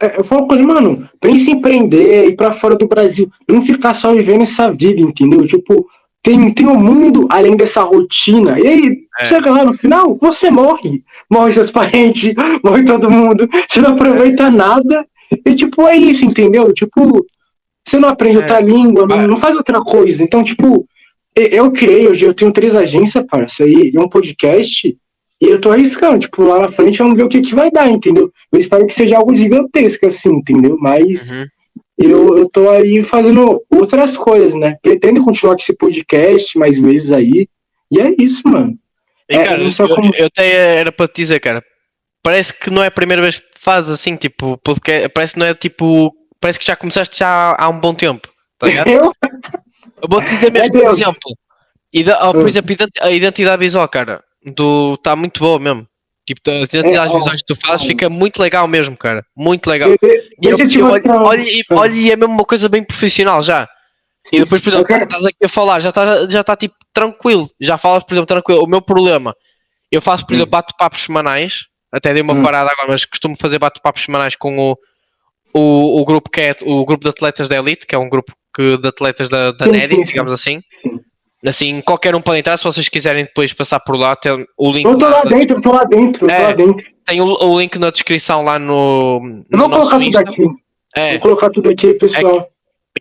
é, 0.00 0.18
eu 0.18 0.24
falo 0.24 0.46
com 0.46 0.54
ele, 0.54 0.64
mano, 0.64 1.08
pensa 1.20 1.50
em 1.50 1.54
empreender, 1.54 2.28
ir 2.28 2.36
pra 2.36 2.52
fora 2.52 2.76
do 2.76 2.86
Brasil, 2.86 3.30
não 3.48 3.62
ficar 3.62 3.94
só 3.94 4.12
vivendo 4.14 4.42
essa 4.42 4.70
vida, 4.70 5.00
entendeu? 5.00 5.46
Tipo, 5.46 5.86
tem, 6.22 6.50
tem 6.52 6.66
um 6.66 6.78
mundo 6.78 7.26
além 7.30 7.56
dessa 7.56 7.82
rotina. 7.82 8.58
E 8.58 8.66
aí, 8.66 8.98
É. 9.20 9.24
chega 9.26 9.50
lá 9.50 9.64
no 9.64 9.74
final, 9.74 10.16
você 10.16 10.50
morre. 10.50 11.02
Morre 11.30 11.52
seus 11.52 11.70
parentes, 11.70 12.34
morre 12.64 12.84
todo 12.84 13.10
mundo. 13.10 13.48
Você 13.68 13.80
não 13.80 13.90
aproveita 13.92 14.50
nada. 14.50 15.06
E, 15.46 15.54
tipo, 15.54 15.86
é 15.86 15.96
isso, 15.96 16.24
entendeu? 16.24 16.72
Tipo, 16.72 17.24
você 17.86 17.98
não 17.98 18.08
aprende 18.08 18.36
É. 18.36 18.40
outra 18.40 18.60
língua, 18.60 19.06
não, 19.06 19.26
não 19.28 19.36
faz 19.36 19.54
outra 19.54 19.80
coisa. 19.82 20.22
Então, 20.22 20.42
tipo, 20.42 20.86
eu 21.36 21.70
criei, 21.72 22.08
hoje 22.08 22.24
eu 22.24 22.32
tenho 22.32 22.52
três 22.52 22.74
agências, 22.74 23.24
parça, 23.28 23.66
e 23.66 23.92
um 23.98 24.08
podcast. 24.08 24.96
E 25.42 25.46
eu 25.46 25.60
tô 25.60 25.70
arriscando, 25.72 26.18
tipo, 26.20 26.42
lá 26.42 26.60
na 26.60 26.68
frente 26.68 26.98
vamos 26.98 27.16
ver 27.16 27.24
o 27.24 27.28
que, 27.28 27.40
que 27.42 27.54
vai 27.54 27.70
dar, 27.70 27.88
entendeu? 27.88 28.32
Eu 28.52 28.58
espero 28.58 28.86
que 28.86 28.94
seja 28.94 29.16
algo 29.18 29.34
gigantesco, 29.34 30.06
assim, 30.06 30.30
entendeu? 30.30 30.76
Mas 30.80 31.30
Uhum. 31.32 31.44
eu, 31.98 32.38
eu 32.38 32.48
tô 32.48 32.70
aí 32.70 33.02
fazendo 33.02 33.62
outras 33.70 34.16
coisas, 34.16 34.54
né? 34.54 34.76
Pretendo 34.82 35.22
continuar 35.24 35.54
com 35.56 35.60
esse 35.60 35.74
podcast 35.76 36.56
mais 36.58 36.78
vezes 36.78 37.10
aí. 37.12 37.46
E 37.90 38.00
é 38.00 38.14
isso, 38.18 38.46
mano. 38.48 38.78
E, 39.28 39.36
É, 39.36 39.44
cara, 39.44 39.62
eu, 39.62 39.88
como- 39.88 40.14
eu 40.14 40.26
até 40.26 40.78
era 40.78 40.92
para 40.92 41.08
te 41.08 41.16
dizer, 41.22 41.40
cara, 41.40 41.62
parece 42.22 42.52
que 42.58 42.70
não 42.70 42.82
é 42.82 42.86
a 42.86 42.90
primeira 42.90 43.20
vez 43.22 43.40
que 43.40 43.46
fazes 43.56 43.90
assim, 43.90 44.16
tipo, 44.16 44.56
podcast, 44.58 45.08
parece 45.10 45.34
que 45.34 45.38
não 45.40 45.46
é 45.46 45.54
tipo, 45.54 46.10
parece 46.40 46.58
que 46.58 46.66
já 46.66 46.76
começaste 46.76 47.18
já 47.18 47.56
há 47.58 47.68
um 47.68 47.80
bom 47.80 47.94
tempo, 47.94 48.28
tá 48.58 48.66
ligado? 48.66 48.86
Eu? 48.88 49.12
Eu 50.02 50.08
vou 50.08 50.22
te 50.22 50.28
dizer 50.30 50.52
mesmo, 50.52 50.66
É 50.78 50.82
por 50.82 50.92
exemplo, 50.92 51.36
ida- 51.92 52.18
oh, 52.22 52.32
por 52.32 52.44
Hum. 52.44 52.48
exemplo, 52.48 52.76
identidade 53.10 53.60
visual, 53.62 53.88
cara, 53.88 54.22
do 54.44 54.96
tá 54.98 55.14
muito 55.16 55.40
boa 55.40 55.58
mesmo. 55.58 55.86
Tipo, 56.26 56.50
as 56.50 56.64
identidades 56.72 57.12
É, 57.14 57.18
visuais 57.18 57.42
que 57.42 57.54
tu 57.54 57.66
fazes 57.66 57.86
fica 57.86 58.08
muito 58.08 58.38
legal 58.40 58.66
mesmo, 58.66 58.96
cara. 58.96 59.24
Muito 59.36 59.66
legal. 59.66 59.90
E 59.90 59.98
eu 60.46 60.56
eu- 60.58 60.68
e, 60.68 61.62
olha, 61.70 61.92
e 61.92 62.10
é 62.10 62.16
mesmo 62.16 62.32
uma 62.34 62.44
coisa 62.44 62.68
bem 62.68 62.82
profissional 62.82 63.42
já. 63.42 63.68
E 64.32 64.40
depois, 64.40 64.62
por 64.62 64.70
exemplo, 64.70 64.86
quero- 64.86 65.04
estás 65.04 65.24
aqui 65.26 65.44
a 65.44 65.48
falar, 65.50 65.80
já 65.80 65.90
está 65.90 66.26
já 66.30 66.42
tá, 66.42 66.56
tipo 66.56 66.74
tranquilo. 66.94 67.50
Já 67.60 67.76
falas, 67.76 68.04
por 68.04 68.14
exemplo, 68.14 68.26
tranquilo. 68.26 68.64
O 68.64 68.66
meu 68.66 68.80
problema, 68.80 69.34
eu 69.92 70.00
faço, 70.00 70.24
por 70.26 70.32
Hum. 70.32 70.36
exemplo, 70.36 70.50
bate-papos 70.52 71.00
semanais. 71.02 71.64
Até 71.92 72.12
dei 72.14 72.22
uma 72.22 72.32
Hum. 72.32 72.42
parada 72.42 72.70
agora, 72.72 72.88
mas 72.92 73.04
costumo 73.04 73.36
fazer 73.38 73.58
bate-papos 73.58 74.02
semanais 74.02 74.34
com 74.34 74.58
o, 74.58 74.76
o, 75.52 76.00
o 76.00 76.04
grupo 76.06 76.30
que 76.30 76.40
é 76.40 76.56
o 76.62 76.84
grupo 76.86 77.04
de 77.04 77.10
atletas 77.10 77.48
da 77.48 77.56
Elite, 77.56 77.86
que 77.86 77.94
é 77.94 77.98
um 77.98 78.08
grupo 78.08 78.32
que, 78.54 78.78
de 78.78 78.88
atletas 78.88 79.28
da, 79.28 79.52
da 79.52 79.66
NEDI, 79.66 79.96
sim. 79.96 80.02
digamos 80.02 80.32
assim. 80.32 80.60
Sim. 81.44 81.48
Assim, 81.48 81.80
qualquer 81.82 82.14
um 82.14 82.20
pode 82.20 82.38
entrar, 82.40 82.56
se 82.56 82.64
vocês 82.64 82.88
quiserem 82.88 83.24
depois 83.24 83.52
passar 83.52 83.80
por 83.80 83.96
lá, 83.96 84.16
tem 84.16 84.46
o 84.56 84.72
link 84.72 84.84
Eu 84.86 84.96
tô 84.96 85.08
lá 85.08 85.22
dentro, 85.22 85.60
tô 85.60 85.72
lá 85.72 85.84
dentro, 85.84 86.30
É. 86.30 86.38
lá 86.38 86.52
dentro. 86.52 86.86
tem 87.04 87.20
o, 87.20 87.24
o 87.26 87.60
link 87.60 87.78
na 87.78 87.90
descrição 87.90 88.42
lá 88.42 88.58
no, 88.58 89.20
no 89.20 89.44
Eu 89.50 89.58
vou 89.58 89.70
colocar 89.70 89.98
tudo 90.00 90.18
aqui. 90.18 90.42
É, 90.96 91.12
Vou 91.12 91.20
colocar 91.20 91.50
tudo 91.50 91.70
aqui, 91.70 91.94
pessoal. 91.94 92.48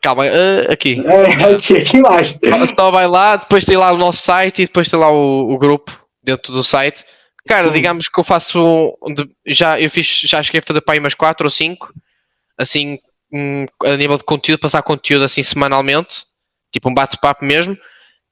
calma, 0.01 0.25
eh, 0.25 0.67
aqui. 0.71 1.01
É, 1.05 1.53
aqui, 1.53 1.77
aqui 1.77 1.97
embaixo. 1.97 2.37
Só 2.77 2.89
vai 2.91 3.07
lá, 3.07 3.35
depois 3.35 3.63
tem 3.65 3.77
lá 3.77 3.91
o 3.91 3.97
nosso 3.97 4.21
site 4.21 4.63
e 4.63 4.65
depois 4.65 4.89
tem 4.89 4.99
lá 4.99 5.11
o, 5.11 5.53
o 5.53 5.57
grupo 5.59 5.91
dentro 6.23 6.51
do 6.51 6.63
site. 6.63 7.03
Cara, 7.47 7.67
Sim. 7.67 7.73
digamos 7.73 8.07
que 8.07 8.19
eu 8.19 8.23
faço. 8.23 8.97
Já, 9.45 9.79
eu 9.79 9.91
fiz, 9.91 10.21
já 10.23 10.41
cheguei 10.41 10.59
a 10.59 10.63
fazer 10.65 10.81
para 10.81 10.95
aí 10.95 10.99
umas 10.99 11.13
4 11.13 11.45
ou 11.45 11.49
5, 11.51 11.93
assim, 12.57 12.97
a 13.85 13.95
nível 13.95 14.17
de 14.17 14.23
conteúdo, 14.23 14.59
passar 14.59 14.81
conteúdo 14.81 15.25
assim 15.25 15.43
semanalmente, 15.43 16.23
tipo 16.71 16.89
um 16.89 16.93
bate-papo 16.93 17.43
mesmo, 17.45 17.77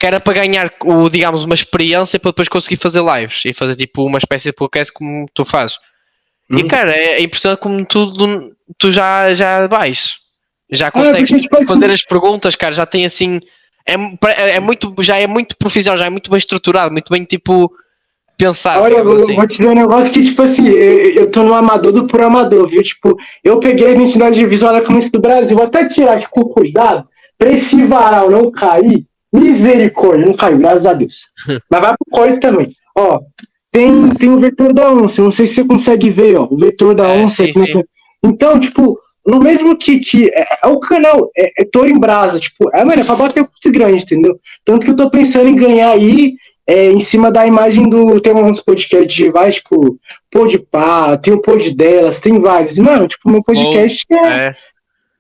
que 0.02 0.08
era 0.08 0.20
para 0.20 0.34
ganhar, 0.34 0.74
o, 0.84 1.08
digamos, 1.12 1.44
uma 1.44 1.54
experiência 1.54 2.20
para 2.20 2.32
depois 2.32 2.50
conseguir 2.50 2.78
fazer 2.78 3.04
lives 3.04 3.44
e 3.46 3.54
fazer 3.54 3.76
tipo 3.76 4.04
uma 4.04 4.18
espécie 4.18 4.50
de 4.50 4.56
podcast 4.56 4.92
como 4.92 5.28
tu 5.32 5.46
fazes. 5.46 5.78
E 6.50 6.56
Hum. 6.64 6.68
cara, 6.68 6.92
é, 6.92 7.20
é 7.20 7.22
impressionante 7.22 7.60
como 7.60 7.86
tu, 7.86 8.12
tu 8.80 8.92
já, 8.92 9.32
já 9.36 9.68
vais. 9.68 10.16
Já 10.72 10.88
Ah, 10.88 10.92
consegues 10.92 11.30
tipo, 11.30 11.40
tipo, 11.42 11.56
assim- 11.58 11.66
fazer 11.68 11.92
as 11.92 12.02
perguntas, 12.04 12.56
cara, 12.56 12.74
já 12.74 12.84
tem 12.88 13.06
assim. 13.06 13.40
É, 13.88 13.94
é, 13.94 14.56
é 14.56 14.60
muito, 14.60 14.92
já 15.02 15.18
é 15.18 15.28
muito 15.28 15.56
profissional, 15.56 16.00
já 16.00 16.06
é 16.06 16.10
muito 16.10 16.32
bem 16.32 16.40
estruturado, 16.40 16.92
muito 16.92 17.10
bem 17.12 17.24
tipo 17.24 17.72
pensado. 18.36 18.82
Olha, 18.82 18.96
eu 18.96 19.24
assim. 19.24 19.36
vou 19.36 19.48
te 19.48 19.58
dizer 19.58 19.70
um 19.70 19.76
negócio 19.76 20.12
que, 20.12 20.24
tipo 20.24 20.42
assim, 20.42 20.68
eu, 20.68 21.12
eu 21.14 21.30
tô 21.30 21.44
no 21.44 21.54
amador 21.54 21.92
do 21.92 22.08
por 22.08 22.22
amador, 22.24 22.68
viu? 22.68 22.82
Tipo, 22.82 23.16
eu 23.44 23.60
peguei 23.60 23.86
a 23.86 23.92
identidade 23.92 24.44
visual 24.48 24.74
da 24.74 24.82
Camisa 24.82 25.12
do 25.12 25.20
Brasil, 25.22 25.56
vou 25.56 25.68
até 25.68 25.88
tirar 25.88 26.14
aqui 26.18 26.28
com 26.28 26.42
cuidado, 26.46 27.08
pra 27.38 27.52
esse 27.52 27.86
varal 27.86 28.32
não 28.32 28.50
cair. 28.52 29.06
Misericórdia, 29.34 30.26
não 30.26 30.34
caiu, 30.34 30.58
graças 30.58 30.86
a 30.86 30.94
Deus. 30.94 31.16
Mas 31.70 31.82
vai 31.82 31.92
pro 31.92 32.20
coisa 32.20 32.40
também. 32.40 32.72
Ó, 32.96 33.20
tem, 33.72 34.10
tem 34.16 34.30
o 34.30 34.38
vetor 34.40 34.74
da 34.74 34.92
onça, 34.92 35.22
não 35.22 35.32
sei 35.32 35.48
se 35.48 35.56
você 35.56 35.64
consegue 35.64 36.10
ver, 36.10 36.36
ó, 36.38 36.48
o 36.50 36.58
vetor 36.58 36.94
da 36.94 37.08
É, 37.08 37.24
onça. 37.24 37.44
sim, 37.46 37.50
é 37.50 37.54
sim. 37.66 37.80
é. 37.80 37.84
Então, 38.24 38.60
tipo, 38.60 38.98
no 39.26 39.40
mesmo 39.40 39.78
que, 39.78 40.00
que 40.00 40.30
é, 40.34 40.46
é 40.64 40.68
o 40.68 40.80
canal, 40.80 41.30
é, 41.38 41.62
é 41.62 41.66
Toro 41.66 41.88
em 41.90 41.98
Brasa, 42.00 42.40
tipo, 42.40 42.70
é, 42.74 42.84
mano, 42.84 43.02
é 43.02 43.06
pra 43.06 43.16
bater 43.16 43.44
com 43.46 43.72
grande, 43.72 44.04
entendeu? 44.04 44.38
Tanto 44.66 44.86
que 44.86 44.92
eu 44.92 44.96
tô 44.96 45.10
pensando 45.10 45.48
em 45.48 45.56
ganhar 45.56 45.92
aí 45.92 46.34
é, 46.68 46.92
em 46.92 47.00
cima 47.00 47.32
da 47.32 47.48
imagem 47.48 47.90
do. 47.90 48.20
Tem 48.20 48.34
uns 48.34 48.60
podcasts 48.62 49.12
de 49.14 49.30
vai, 49.32 49.52
tipo, 49.52 49.98
pod 50.30 50.58
pá, 50.70 51.18
tem 51.18 51.34
o 51.34 51.42
pod 51.42 51.76
delas, 51.76 52.20
tem 52.20 52.40
vários. 52.40 52.78
Mano, 52.78 53.08
tipo, 53.08 53.30
meu 53.30 53.44
podcast 53.44 54.06
é, 54.12 54.28
É, 54.28 54.56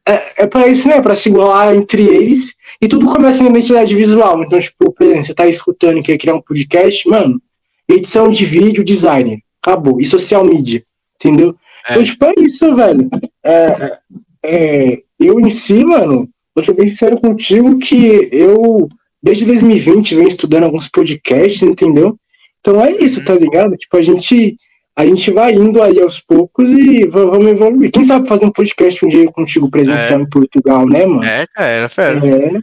é, 0.07 0.43
é 0.43 0.47
pra 0.47 0.67
isso, 0.67 0.87
né? 0.87 1.01
Pra 1.01 1.15
se 1.15 1.29
igualar 1.29 1.75
entre 1.75 2.03
eles. 2.03 2.55
E 2.81 2.87
tudo 2.87 3.05
começa 3.05 3.43
na 3.43 3.49
identidade 3.49 3.95
visual. 3.95 4.43
Então, 4.43 4.59
tipo, 4.59 4.91
por 4.91 5.05
exemplo, 5.05 5.23
você 5.23 5.33
tá 5.33 5.47
escutando 5.47 5.99
e 5.99 6.03
quer 6.03 6.17
criar 6.17 6.35
um 6.35 6.41
podcast, 6.41 7.07
mano, 7.07 7.41
edição 7.87 8.29
de 8.29 8.43
vídeo, 8.45 8.83
designer. 8.83 9.39
Acabou. 9.61 10.01
E 10.01 10.05
social 10.05 10.43
media. 10.43 10.83
Entendeu? 11.15 11.55
É. 11.87 11.91
Então, 11.91 12.03
tipo, 12.03 12.25
é 12.25 12.33
isso, 12.39 12.75
velho. 12.75 13.09
É, 13.43 13.97
é, 14.43 15.01
eu 15.19 15.39
em 15.39 15.49
si, 15.49 15.83
mano, 15.85 16.27
vou 16.55 16.63
ser 16.63 16.73
bem 16.73 16.87
sincero 16.87 17.19
contigo 17.19 17.77
que 17.77 18.29
eu, 18.31 18.89
desde 19.21 19.45
2020, 19.45 20.15
venho 20.15 20.27
estudando 20.27 20.63
alguns 20.63 20.87
podcasts, 20.87 21.61
entendeu? 21.61 22.17
Então 22.59 22.83
é 22.83 22.91
isso, 22.91 23.23
tá 23.25 23.35
ligado? 23.35 23.75
Tipo, 23.75 23.97
a 23.97 24.01
gente, 24.01 24.55
a 24.95 25.05
gente 25.05 25.31
vai 25.31 25.53
indo 25.53 25.81
aí 25.81 25.99
aos 26.01 26.19
poucos 26.19 26.69
e 26.69 27.05
va- 27.07 27.25
vamos 27.25 27.47
evoluir. 27.47 27.91
Quem 27.91 28.03
sabe 28.03 28.27
fazer 28.27 28.45
um 28.45 28.51
podcast 28.51 29.05
um 29.05 29.07
dia 29.09 29.31
contigo 29.31 29.69
presencial 29.71 30.19
em 30.21 30.29
Portugal, 30.29 30.85
né, 30.87 31.05
mano? 31.05 31.23
é, 31.23 31.47
cara, 31.47 31.67
era 31.69 31.89
fera. 31.89 32.17
É, 32.27 32.59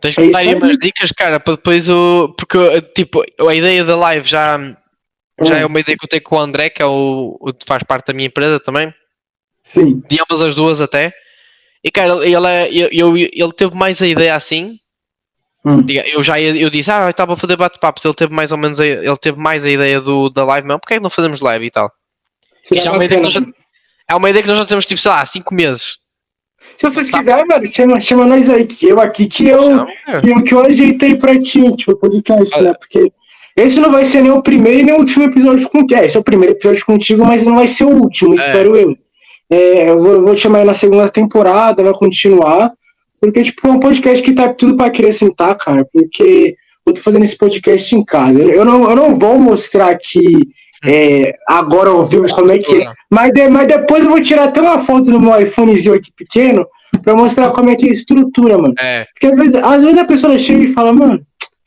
Tens 0.00 0.12
É 0.12 0.14
que 0.16 0.22
isso 0.22 0.32
dar 0.32 0.38
aí 0.38 0.54
umas 0.54 0.78
dicas, 0.78 1.10
cara, 1.12 1.40
para 1.40 1.54
depois 1.56 1.88
o. 1.88 2.34
Porque, 2.36 2.58
tipo, 2.94 3.22
a 3.48 3.54
ideia 3.54 3.82
da 3.84 3.96
live 3.96 4.28
já, 4.28 4.58
já 4.58 5.54
Hum. 5.54 5.58
é 5.58 5.66
uma 5.66 5.80
ideia 5.80 5.96
que 5.98 6.04
eu 6.04 6.08
tenho 6.08 6.22
com 6.22 6.36
o 6.36 6.40
André, 6.40 6.68
que 6.70 6.82
é 6.82 6.86
o, 6.86 7.36
o 7.40 7.52
que 7.54 7.64
faz 7.66 7.82
parte 7.82 8.08
da 8.08 8.12
minha 8.14 8.26
empresa 8.28 8.60
também. 8.60 8.92
sim. 9.62 10.02
de 10.08 10.18
ambas 10.20 10.46
as 10.46 10.54
duas 10.54 10.80
até. 10.80 11.12
E 11.82 11.90
cara, 11.90 12.14
ele, 12.26 12.46
é- 12.46 12.68
eu, 12.70 12.88
eu- 12.92 13.16
ele 13.16 13.52
teve 13.56 13.74
mais 13.76 14.00
a 14.02 14.06
ideia 14.06 14.34
assim. 14.36 14.78
Hum. 15.64 15.84
Eu 15.88 16.22
já 16.22 16.38
eu 16.38 16.68
disse, 16.68 16.90
ah, 16.90 17.04
eu 17.04 17.10
estava 17.10 17.32
a 17.32 17.36
fazer 17.36 17.56
bate-papos. 17.56 18.04
Ele 18.04 18.14
teve 18.14 18.34
mais 18.34 18.52
ou 18.52 18.58
menos 18.58 18.78
a, 18.78 18.86
ele 18.86 19.16
teve 19.16 19.38
mais 19.40 19.64
a 19.64 19.70
ideia 19.70 20.00
do, 20.00 20.28
da 20.28 20.44
live 20.44 20.66
mesmo. 20.66 20.80
Porque 20.80 20.94
é 20.94 20.96
que 20.98 21.02
não 21.02 21.10
fazemos 21.10 21.40
live 21.40 21.64
e 21.64 21.70
tal? 21.70 21.90
E 22.70 22.76
já 22.76 22.84
é, 22.84 22.90
uma 22.90 23.04
ideia 23.04 23.18
que 23.20 23.24
nós 23.24 23.32
já, 23.32 23.42
é 24.10 24.14
uma 24.14 24.30
ideia 24.30 24.42
que 24.42 24.48
nós 24.48 24.58
já 24.58 24.66
temos 24.66 24.84
tipo, 24.84 25.00
sei 25.00 25.10
lá, 25.10 25.24
5 25.24 25.54
meses. 25.54 25.96
Se 26.78 26.90
vocês 26.90 27.10
Tá. 27.10 27.18
quiserem, 27.18 27.46
mano, 27.46 27.66
chama, 27.66 28.00
chama 28.00 28.26
nós 28.26 28.50
aí, 28.50 28.66
que 28.66 28.88
eu 28.88 29.00
aqui, 29.00 29.26
que 29.26 29.46
eu, 29.46 29.86
que 30.20 30.30
eu, 30.30 30.42
que 30.42 30.54
eu 30.54 30.60
ajeitei 30.64 31.16
pra 31.16 31.40
ti, 31.40 31.74
tipo, 31.76 31.96
podcast, 31.96 32.60
né? 32.60 32.74
Porque 32.74 33.12
esse 33.56 33.78
não 33.80 33.92
vai 33.92 34.04
ser 34.04 34.22
nem 34.22 34.32
o 34.32 34.42
primeiro 34.42 34.80
e 34.80 34.82
nem 34.82 34.94
o 34.94 34.98
último 34.98 35.24
episódio 35.24 35.68
contigo. 35.68 36.00
É, 36.00 36.06
esse 36.06 36.16
é 36.16 36.20
o 36.20 36.24
primeiro 36.24 36.54
episódio 36.54 36.84
contigo, 36.84 37.24
mas 37.24 37.44
não 37.46 37.54
vai 37.54 37.68
ser 37.68 37.84
o 37.84 37.90
último, 37.90 38.34
espero 38.34 38.76
eu. 38.76 38.96
É, 39.50 39.90
eu 39.90 39.98
vou, 40.00 40.22
vou 40.22 40.34
chamar 40.34 40.60
aí 40.60 40.64
na 40.64 40.74
segunda 40.74 41.08
temporada, 41.08 41.82
vai 41.82 41.92
continuar. 41.92 42.72
Porque, 43.26 43.42
tipo, 43.44 43.66
é 43.66 43.70
um 43.70 43.80
podcast 43.80 44.22
que 44.22 44.32
tá 44.32 44.52
tudo 44.52 44.76
pra 44.76 44.86
acrescentar, 44.86 45.56
cara. 45.56 45.86
Porque 45.92 46.56
eu 46.86 46.92
tô 46.92 47.00
fazendo 47.00 47.24
esse 47.24 47.36
podcast 47.36 47.94
em 47.94 48.04
casa. 48.04 48.40
Eu, 48.42 48.64
não, 48.64 48.88
eu 48.90 48.96
não 48.96 49.18
vou 49.18 49.38
mostrar 49.38 49.88
aqui 49.90 50.22
é, 50.84 51.32
agora 51.48 51.90
ao 51.90 52.04
vivo 52.04 52.28
como 52.28 52.52
é 52.52 52.58
que 52.58 52.82
é. 52.82 52.92
Mas, 53.10 53.32
de- 53.32 53.48
mas 53.48 53.66
depois 53.68 54.04
eu 54.04 54.10
vou 54.10 54.20
tirar 54.20 54.44
até 54.44 54.60
uma 54.60 54.78
foto 54.80 55.10
no 55.10 55.20
meu 55.20 55.40
iPhonezinho 55.40 55.94
aqui 55.94 56.10
pequeno 56.14 56.66
pra 57.02 57.14
mostrar 57.16 57.50
como 57.52 57.70
é 57.70 57.74
que 57.76 57.86
é 57.86 57.90
a 57.90 57.94
estrutura, 57.94 58.58
mano. 58.58 58.74
É, 58.78 59.04
Porque 59.12 59.26
às 59.26 59.36
vezes, 59.36 59.54
às 59.56 59.82
vezes 59.82 59.98
a 59.98 60.04
pessoa 60.04 60.38
chega 60.38 60.62
e 60.64 60.72
fala, 60.72 60.92
mano, 60.92 61.20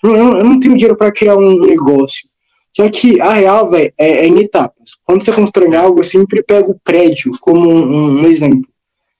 eu, 0.03 0.15
eu 0.15 0.43
não 0.43 0.59
tenho 0.59 0.75
dinheiro 0.75 0.95
pra 0.95 1.11
criar 1.11 1.35
um 1.35 1.59
negócio. 1.65 2.27
Só 2.75 2.87
que 2.89 3.19
a 3.19 3.33
real, 3.33 3.67
velho, 3.71 3.91
é, 3.97 4.07
é 4.19 4.27
em 4.27 4.39
etapas. 4.39 4.91
Quando 5.03 5.25
você 5.25 5.31
constrói 5.31 5.75
algo, 5.75 5.99
eu 5.99 6.03
sempre 6.03 6.43
pego 6.43 6.73
o 6.73 6.79
prédio 6.83 7.31
como 7.41 7.67
um, 7.67 8.21
um 8.21 8.27
exemplo. 8.27 8.67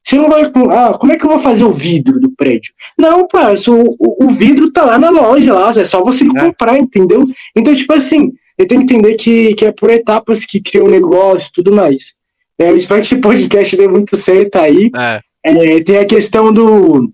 Você 0.08 0.16
não 0.16 0.30
vai. 0.30 0.44
Ah, 0.72 0.98
como 0.98 1.12
é 1.12 1.18
que 1.18 1.26
eu 1.26 1.30
vou 1.30 1.42
fazer 1.42 1.66
o 1.66 1.72
vidro 1.72 2.18
do 2.18 2.32
prédio? 2.32 2.74
Não, 2.98 3.28
parça, 3.28 3.70
o, 3.70 3.94
o, 4.00 4.26
o 4.26 4.30
vidro 4.30 4.72
tá 4.72 4.86
lá 4.86 4.98
na 4.98 5.10
loja, 5.10 5.54
lá, 5.54 5.70
é 5.72 5.84
só 5.84 6.02
você 6.02 6.26
comprar, 6.26 6.78
entendeu? 6.78 7.26
Então, 7.54 7.76
tipo 7.76 7.92
assim, 7.94 8.32
eu 8.58 8.66
tenho 8.66 8.86
que 8.86 8.94
entender 8.94 9.16
que, 9.16 9.54
que 9.56 9.66
é 9.66 9.72
por 9.74 9.90
etapas 9.90 10.46
que 10.46 10.62
cria 10.62 10.82
o 10.82 10.90
negócio 10.90 11.50
e 11.50 11.52
tudo 11.52 11.74
mais. 11.74 12.14
É, 12.58 12.70
eu 12.70 12.78
espero 12.78 13.02
que 13.02 13.08
esse 13.08 13.20
podcast 13.20 13.76
dê 13.76 13.86
muito 13.86 14.16
certo 14.16 14.56
aí. 14.56 14.90
É. 14.96 15.20
É, 15.44 15.84
tem 15.84 15.98
a 15.98 16.06
questão 16.06 16.54
do. 16.54 17.12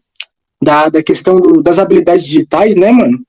Da, 0.63 0.87
da 0.87 1.01
questão 1.01 1.37
do, 1.37 1.63
das 1.63 1.79
habilidades 1.79 2.23
digitais, 2.23 2.75
né, 2.75 2.91
mano? 2.91 3.19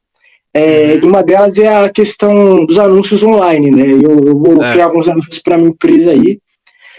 É, 0.52 0.98
Uhum. 1.02 1.08
Uma 1.08 1.22
delas 1.22 1.58
é 1.58 1.84
a 1.84 1.88
questão 1.88 2.66
dos 2.66 2.78
anúncios 2.78 3.22
online, 3.22 3.70
né? 3.70 3.86
Eu, 3.86 4.20
eu 4.26 4.38
vou 4.38 4.62
É. 4.62 4.72
criar 4.72 4.84
alguns 4.84 5.08
anúncios 5.08 5.38
para 5.38 5.56
minha 5.56 5.70
empresa 5.70 6.10
aí. 6.10 6.38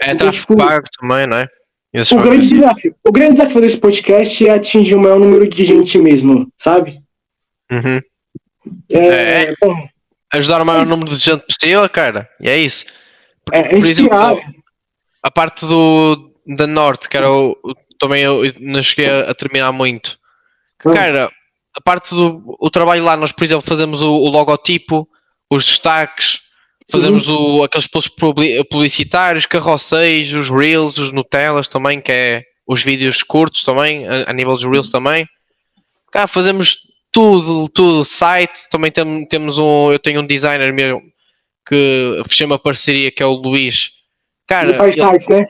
É 0.02 0.06
Então, 0.06 0.18
tráfego 0.30 0.56
tipo, 0.56 0.56
pago 0.56 0.86
também, 1.00 1.26
não 1.28 1.46
é? 1.94 2.00
Esses 2.00 2.12
O 2.12 2.20
grande, 2.20 2.48
desafio, 2.48 2.94
o 3.04 3.12
grande 3.12 3.32
desafio 3.36 3.60
desse 3.60 3.78
podcast 3.78 4.46
é 4.46 4.50
atingir 4.54 4.94
o 4.94 5.00
maior 5.00 5.18
número 5.18 5.48
de 5.48 5.64
gente 5.64 5.98
mesmo, 5.98 6.50
sabe? 6.58 7.00
Uhum. 7.70 8.00
É, 8.92 9.42
É. 9.42 9.54
bom, 9.60 9.88
Ajudar 10.32 10.60
o 10.60 10.66
maior 10.66 10.84
número 10.86 11.12
de 11.12 11.18
gente 11.18 11.44
possível, 11.46 11.88
cara. 11.88 12.28
E 12.40 12.48
é 12.48 12.58
isso. 12.58 12.84
é, 13.52 13.60
é 13.60 13.68
Por 13.68 13.86
exemplo, 13.86 14.18
a 15.22 15.30
parte 15.30 15.64
do 15.64 16.32
da 16.46 16.66
Norte, 16.66 17.08
que 17.08 17.16
era 17.16 17.30
o, 17.30 17.56
também 17.98 18.22
eu 18.22 18.42
não 18.60 18.82
cheguei 18.82 19.08
a, 19.08 19.30
a 19.30 19.34
terminar 19.34 19.72
muito. 19.72 20.18
Que, 20.80 20.88
Hum. 20.88 20.94
Cara, 20.94 21.30
a 21.74 21.80
parte 21.80 22.10
do 22.10 22.56
o 22.60 22.70
trabalho 22.70 23.02
lá, 23.02 23.16
nós, 23.16 23.32
por 23.32 23.44
exemplo, 23.44 23.62
fazemos 23.66 24.00
o, 24.00 24.12
o 24.12 24.30
logotipo, 24.30 25.08
os 25.50 25.64
destaques, 25.64 26.40
fazemos 26.90 27.28
o, 27.28 27.62
aqueles 27.64 27.86
posts 27.86 28.14
publi- 28.14 28.62
publicitários, 28.70 29.46
carroceiros, 29.46 30.32
os 30.32 30.50
reels, 30.50 30.98
os 30.98 31.12
Nutellas 31.12 31.68
também, 31.68 32.00
que 32.00 32.12
é 32.12 32.42
os 32.66 32.82
vídeos 32.82 33.22
curtos 33.22 33.64
também, 33.64 34.06
a, 34.08 34.30
a 34.30 34.32
nível 34.32 34.54
dos 34.54 34.64
reels 34.64 34.90
também. 34.90 35.26
Cá 36.12 36.26
fazemos 36.26 36.78
tudo, 37.12 37.68
tudo, 37.68 38.04
site, 38.04 38.68
também 38.70 38.90
tem, 38.90 39.26
temos 39.28 39.58
um, 39.58 39.90
eu 39.92 39.98
tenho 39.98 40.20
um 40.20 40.26
designer 40.26 40.72
meu 40.72 41.00
que 41.68 42.22
fechei 42.28 42.46
uma 42.46 42.58
parceria 42.58 43.10
que 43.10 43.22
é 43.22 43.26
o 43.26 43.32
Luís. 43.34 43.90
Cara, 44.46 44.68
Ele 44.68 44.78
faz 44.78 44.96
ele- 44.96 45.06
sites, 45.06 45.28
né? 45.28 45.46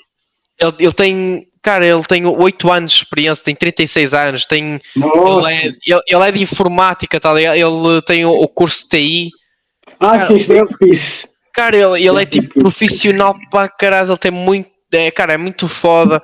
ele, 0.61 0.72
ele 0.78 0.93
tem, 0.93 1.47
cara, 1.62 1.87
ele 1.87 2.03
tem 2.05 2.24
8 2.24 2.72
anos 2.72 2.93
de 2.93 2.99
experiência, 3.03 3.45
tem 3.45 3.55
36 3.55 4.14
anos, 4.14 4.45
tem, 4.47 4.80
ele, 4.97 5.55
é, 5.55 5.66
ele, 5.66 6.01
ele 6.09 6.22
é 6.22 6.32
de 6.32 6.43
informática, 6.43 7.20
tá? 7.20 7.34
Ele 7.39 8.03
tem 8.03 8.24
o, 8.24 8.30
o 8.30 8.49
curso 8.49 8.84
de 8.84 8.89
TI. 8.89 9.30
Ah, 10.01 10.12
cara, 10.12 10.26
sim, 10.26 10.36
isso 10.36 10.49
daí 10.49 10.59
eu 10.59 10.68
fiz. 10.78 11.28
Cara, 11.53 11.76
ele, 11.76 12.07
ele 12.07 12.22
é 12.22 12.26
tipo 12.26 12.61
profissional 12.61 13.34
para 13.51 13.68
caralho, 13.68 14.11
ele 14.11 14.18
tem 14.18 14.30
muito, 14.30 14.70
é, 14.92 15.11
cara, 15.11 15.34
é 15.34 15.36
muito 15.36 15.68
foda. 15.68 16.22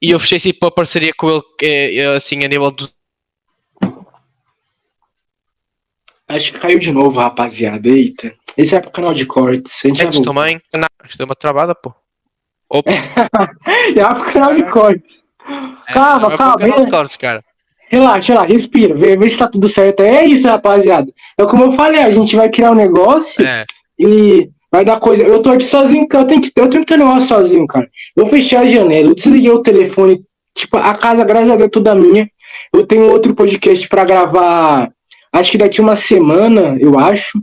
E 0.00 0.10
eu 0.10 0.18
fechei 0.18 0.40
tipo 0.40 0.66
uma 0.66 0.72
parceria 0.72 1.12
com 1.16 1.28
ele, 1.28 1.42
é, 1.62 1.96
é, 1.98 2.16
assim, 2.16 2.44
a 2.44 2.48
nível 2.48 2.70
do. 2.72 2.90
Acho 6.26 6.52
que 6.52 6.58
caiu 6.58 6.78
de 6.78 6.90
novo, 6.90 7.20
rapaziada. 7.20 7.88
Eita. 7.88 8.34
Esse 8.56 8.74
é 8.74 8.80
pro 8.80 8.90
canal 8.90 9.14
de 9.14 9.26
cortes. 9.26 9.84
A 9.84 9.88
gente 9.88 10.02
Antes 10.02 10.20
também. 10.20 10.60
Não, 10.74 10.88
isto 11.08 11.22
é 11.22 11.24
uma 11.24 11.36
travada, 11.36 11.74
pô. 11.74 11.94
É 13.94 14.14
pro 14.14 14.32
canal 14.32 14.54
de 14.54 14.62
cortes. 14.64 15.16
Calma, 15.92 16.30
É, 16.30 16.34
é 16.34 16.36
calma, 16.36 16.36
para 16.36 16.54
o 16.54 16.58
canal 16.58 16.80
de 16.80 16.88
é. 16.88 16.90
cortes, 16.90 17.16
cara. 17.16 17.44
Relaxa, 17.92 18.32
relaxa, 18.32 18.52
respira. 18.52 18.94
Vê, 18.94 19.16
vê 19.16 19.28
se 19.28 19.36
tá 19.36 19.46
tudo 19.46 19.68
certo. 19.68 20.00
É 20.00 20.24
isso, 20.24 20.48
rapaziada. 20.48 21.12
É 21.38 21.44
como 21.44 21.64
eu 21.64 21.72
falei, 21.72 22.00
a 22.00 22.10
gente 22.10 22.34
vai 22.34 22.48
criar 22.48 22.70
um 22.70 22.74
negócio 22.74 23.44
É, 23.44 23.66
e 23.98 24.48
vai 24.70 24.82
dar 24.82 24.98
coisa. 24.98 25.22
Eu 25.22 25.42
tô 25.42 25.50
aqui 25.50 25.64
sozinho, 25.64 26.08
cara. 26.08 26.24
Eu 26.24 26.28
tenho 26.28 26.40
que, 26.40 26.52
eu 26.56 26.70
tenho 26.70 26.84
que 26.84 26.88
ter 26.88 27.00
um 27.00 27.06
negócio 27.06 27.28
sozinho, 27.28 27.66
cara. 27.66 27.86
Eu 28.16 28.26
fechei 28.28 28.56
a 28.56 28.64
janela, 28.64 29.10
eu 29.10 29.14
desliguei 29.14 29.50
o 29.50 29.62
telefone. 29.62 30.22
Tipo, 30.56 30.78
a 30.78 30.94
casa, 30.94 31.22
graças 31.22 31.50
a 31.50 31.56
Deus, 31.56 31.66
é 31.66 31.70
toda 31.70 31.94
minha. 31.94 32.26
Eu 32.72 32.86
tenho 32.86 33.10
outro 33.10 33.34
podcast 33.34 33.86
pra 33.88 34.04
gravar. 34.04 34.90
Acho 35.30 35.50
que 35.50 35.58
daqui 35.58 35.80
uma 35.80 35.96
semana, 35.96 36.76
eu 36.80 36.98
acho. 36.98 37.38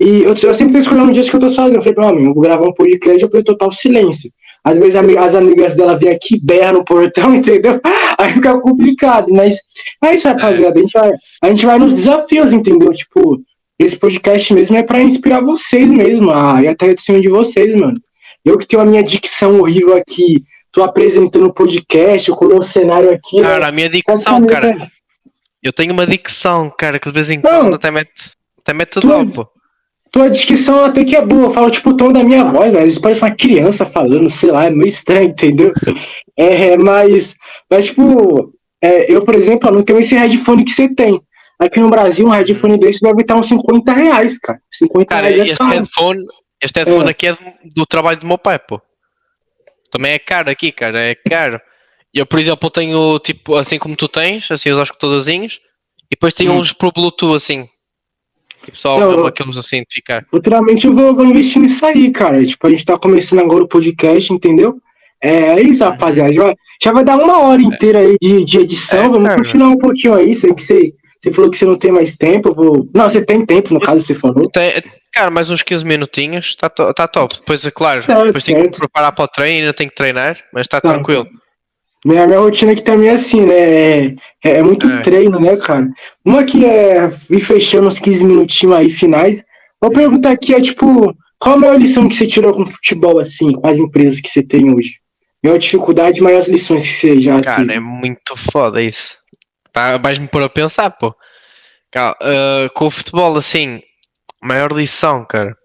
E 0.00 0.22
eu, 0.22 0.34
eu 0.34 0.54
sempre 0.54 0.72
tô 0.72 0.78
escolhendo 0.78 1.12
dias 1.12 1.28
que 1.28 1.36
eu 1.36 1.40
tô 1.40 1.50
sozinho. 1.50 1.76
Eu 1.76 1.82
falei 1.82 1.94
pra 1.94 2.12
mim, 2.12 2.26
eu 2.26 2.34
vou 2.34 2.42
gravar 2.42 2.66
um 2.66 2.72
podcast, 2.72 3.22
eu 3.22 3.28
falei 3.28 3.44
total 3.44 3.70
silêncio. 3.70 4.30
Às 4.64 4.78
vezes 4.78 4.94
as 4.94 5.34
amigas 5.34 5.74
dela 5.74 5.96
vêm 5.96 6.10
aqui, 6.10 6.38
berram 6.40 6.78
no 6.78 6.84
portão, 6.84 7.34
entendeu? 7.36 7.80
Aí 8.18 8.32
fica 8.32 8.58
complicado, 8.60 9.32
mas 9.32 9.58
é 10.04 10.14
isso, 10.14 10.28
rapaziada. 10.28 10.78
A 10.78 10.80
gente 10.80 10.92
vai, 10.92 11.12
a 11.42 11.48
gente 11.48 11.66
vai 11.66 11.78
nos 11.78 11.92
desafios, 11.92 12.52
entendeu? 12.52 12.92
Tipo, 12.92 13.42
esse 13.78 13.96
podcast 13.96 14.54
mesmo 14.54 14.76
é 14.76 14.82
pra 14.82 15.02
inspirar 15.02 15.40
vocês 15.40 15.90
mesmo, 15.90 16.30
a 16.30 16.62
ir 16.62 16.68
até 16.68 16.94
cima 16.96 17.20
de 17.20 17.28
vocês, 17.28 17.74
mano. 17.74 18.00
Eu 18.44 18.56
que 18.56 18.66
tenho 18.66 18.82
a 18.82 18.86
minha 18.86 19.02
dicção 19.02 19.60
horrível 19.60 19.96
aqui, 19.96 20.44
tô 20.70 20.82
apresentando 20.82 21.46
o 21.46 21.54
podcast, 21.54 22.28
eu 22.28 22.36
coloquei 22.36 22.60
o 22.60 22.62
cenário 22.62 23.10
aqui. 23.10 23.40
né? 23.40 23.48
cara, 23.48 23.68
a 23.68 23.72
minha 23.72 23.88
dicção, 23.88 24.46
cara. 24.46 24.76
Eu 25.62 25.72
tenho 25.72 25.92
uma 25.92 26.06
dicção, 26.06 26.72
cara, 26.76 26.98
que 26.98 27.08
de 27.08 27.14
vez 27.14 27.30
em 27.30 27.40
quando 27.40 27.74
até 27.74 27.90
mete, 27.90 28.10
até 28.60 28.72
mete 28.72 29.00
Tu-. 29.00 29.48
Tua 30.12 30.28
dicção 30.28 30.84
até 30.84 31.04
que 31.04 31.16
é 31.16 31.24
boa, 31.24 31.44
eu 31.44 31.50
falo 31.50 31.70
tipo 31.70 31.90
o 31.90 31.96
tom 31.96 32.12
da 32.12 32.22
minha 32.22 32.44
voz, 32.44 32.70
mas 32.70 32.76
às 32.76 32.82
vezes 32.82 32.98
parece 32.98 33.22
uma 33.22 33.34
criança 33.34 33.86
falando, 33.86 34.28
sei 34.28 34.50
lá, 34.50 34.66
é 34.66 34.70
meio 34.70 34.86
estranho, 34.88 35.30
entendeu? 35.30 35.72
É, 36.36 36.76
mas, 36.76 37.34
mas 37.70 37.86
tipo, 37.86 38.52
é, 38.82 39.10
eu, 39.10 39.24
por 39.24 39.34
exemplo, 39.34 39.70
não 39.70 39.82
tenho 39.82 39.98
esse 39.98 40.14
headphone 40.14 40.64
que 40.64 40.70
você 40.72 40.94
tem. 40.94 41.18
Aqui 41.58 41.80
no 41.80 41.88
Brasil, 41.88 42.26
um 42.26 42.30
headphone 42.30 42.76
desse 42.78 43.00
deve 43.00 43.22
estar 43.22 43.36
uns 43.36 43.48
50 43.48 43.92
reais, 43.92 44.38
cara. 44.38 44.60
50 44.70 45.06
Cara, 45.06 45.28
reais 45.28 45.52
é 45.52 45.56
caro. 45.56 45.70
headphone, 45.70 46.18
este 46.62 46.78
headphone 46.78 47.06
É. 47.06 47.10
aqui 47.10 47.26
é 47.28 47.32
do, 47.32 47.38
do 47.76 47.86
trabalho 47.86 48.20
do 48.20 48.26
meu 48.26 48.36
pai, 48.36 48.58
pô. 48.58 48.80
Também 49.90 50.12
é 50.12 50.18
caro 50.18 50.50
aqui, 50.50 50.72
cara, 50.72 51.00
é 51.00 51.14
caro. 51.14 51.60
Eu, 52.12 52.26
por 52.26 52.38
exemplo, 52.38 52.68
tenho 52.68 53.18
tipo, 53.20 53.56
assim 53.56 53.78
como 53.78 53.96
tu 53.96 54.08
tens, 54.08 54.50
assim, 54.50 54.70
os 54.70 54.82
escutadorzinhos, 54.82 55.54
e 56.00 56.06
depois 56.10 56.34
tenho 56.34 56.52
Hum. 56.52 56.58
uns 56.60 56.72
pro 56.72 56.92
Bluetooth, 56.92 57.34
assim. 57.36 57.66
Tipo, 58.64 58.78
só 58.78 58.98
Não, 58.98 59.06
mesmo 59.08 59.22
eu- 59.22 59.26
aqueles 59.26 59.56
assim 59.56 59.78
de 59.80 59.86
ficar. 59.94 60.24
Futuramente 60.30 60.86
eu 60.86 60.94
vou, 60.94 61.14
vou 61.14 61.24
investir 61.24 61.60
nisso 61.60 61.84
aí, 61.84 62.10
cara. 62.10 62.44
Tipo, 62.44 62.66
a 62.66 62.70
gente 62.70 62.84
tá 62.84 62.96
começando 62.98 63.40
agora 63.40 63.64
o 63.64 63.68
podcast, 63.68 64.32
entendeu? 64.32 64.76
É, 65.20 65.30
é 65.58 65.62
isso, 65.62 65.84
rapaziada. 65.84 66.32
Já, 66.32 66.54
já 66.82 66.92
vai 66.92 67.04
dar 67.04 67.16
uma 67.16 67.38
hora 67.40 67.62
inteira 67.62 67.98
aí 68.00 68.16
de, 68.20 68.44
de 68.44 68.58
edição. 68.60 68.98
É, 69.04 69.08
Vamos 69.08 69.24
cara. 69.28 69.38
continuar 69.38 69.68
um 69.68 69.78
pouquinho 69.78 70.14
aí. 70.14 70.34
Sei 70.34 70.52
que 70.54 70.62
você, 70.62 70.92
você 71.20 71.30
falou 71.30 71.50
que 71.50 71.56
você 71.58 71.64
não 71.64 71.76
tem 71.76 71.92
mais 71.92 72.16
tempo. 72.16 72.48
eu 72.48 72.54
Vou... 72.54 72.88
Não, 72.94 73.08
você 73.08 73.24
tem 73.24 73.44
tempo, 73.46 73.72
no 73.72 73.80
caso, 73.80 74.02
você 74.04 74.14
falou. 74.14 74.48
Tem, 74.50 74.82
cara, 75.12 75.30
mais 75.30 75.48
uns 75.50 75.62
15 75.62 75.84
minutinhos, 75.84 76.46
está 76.46 76.68
to, 76.68 76.92
tá 76.94 77.06
top. 77.06 77.36
Depois, 77.36 77.64
é 77.64 77.70
claro, 77.70 78.04
Certo, 78.04 78.24
depois 78.26 78.42
tenho 78.44 78.68
que 78.70 78.78
preparar 78.78 79.12
para 79.14 79.24
o 79.24 79.28
treino, 79.28 79.60
ainda 79.60 79.72
tenho 79.74 79.90
que 79.90 79.96
treinar, 79.96 80.36
mas 80.52 80.62
está 80.66 80.80
Tá. 80.80 80.90
tranquilo. 80.92 81.26
Minha, 82.04 82.26
minha 82.26 82.40
rotina 82.40 82.72
aqui 82.72 82.82
também 82.82 83.08
é 83.08 83.12
assim, 83.12 83.40
né? 83.42 83.54
É, 83.54 84.04
é, 84.44 84.50
é 84.58 84.62
muito 84.62 84.88
É. 84.90 85.00
treino, 85.02 85.38
né, 85.38 85.56
cara? 85.56 85.88
Uma 86.24 86.42
que 86.44 86.64
é 86.64 87.08
ir 87.30 87.40
fechando 87.40 87.86
uns 87.86 87.98
15 87.98 88.24
minutinhos 88.24 88.74
aí 88.76 88.90
finais. 88.90 89.42
Vou 89.80 89.90
perguntar 89.90 90.32
aqui, 90.32 90.54
é 90.54 90.60
tipo, 90.60 91.14
qual 91.38 91.54
a 91.54 91.58
maior 91.58 91.78
lição 91.80 92.08
que 92.08 92.14
você 92.16 92.26
tirou 92.26 92.52
com 92.52 92.62
o 92.62 92.70
futebol, 92.70 93.18
assim, 93.20 93.52
com 93.52 93.66
as 93.68 93.76
empresas 93.78 94.20
que 94.20 94.28
você 94.28 94.42
tem 94.42 94.74
hoje? 94.74 94.94
Maior 95.44 95.58
dificuldade 95.58 96.20
maiores 96.20 96.46
lições 96.48 96.84
que 96.84 96.92
você 96.92 97.20
já 97.20 97.40
Cara, 97.40 97.56
teve. 97.62 97.74
é 97.74 97.80
muito 97.80 98.36
foda 98.52 98.80
isso. 98.82 99.16
Tá, 99.72 99.96
vais-me 99.98 100.28
pôr 100.28 100.42
a 100.42 100.48
pensar, 100.48 100.90
pô. 100.90 101.14
Cara, 101.90 102.16
ah, 102.20 102.68
com 102.74 102.86
o 102.86 102.90
futebol, 102.90 103.36
assim, 103.36 103.80
maior 104.42 104.72
lição, 104.72 105.24
cara. 105.24 105.56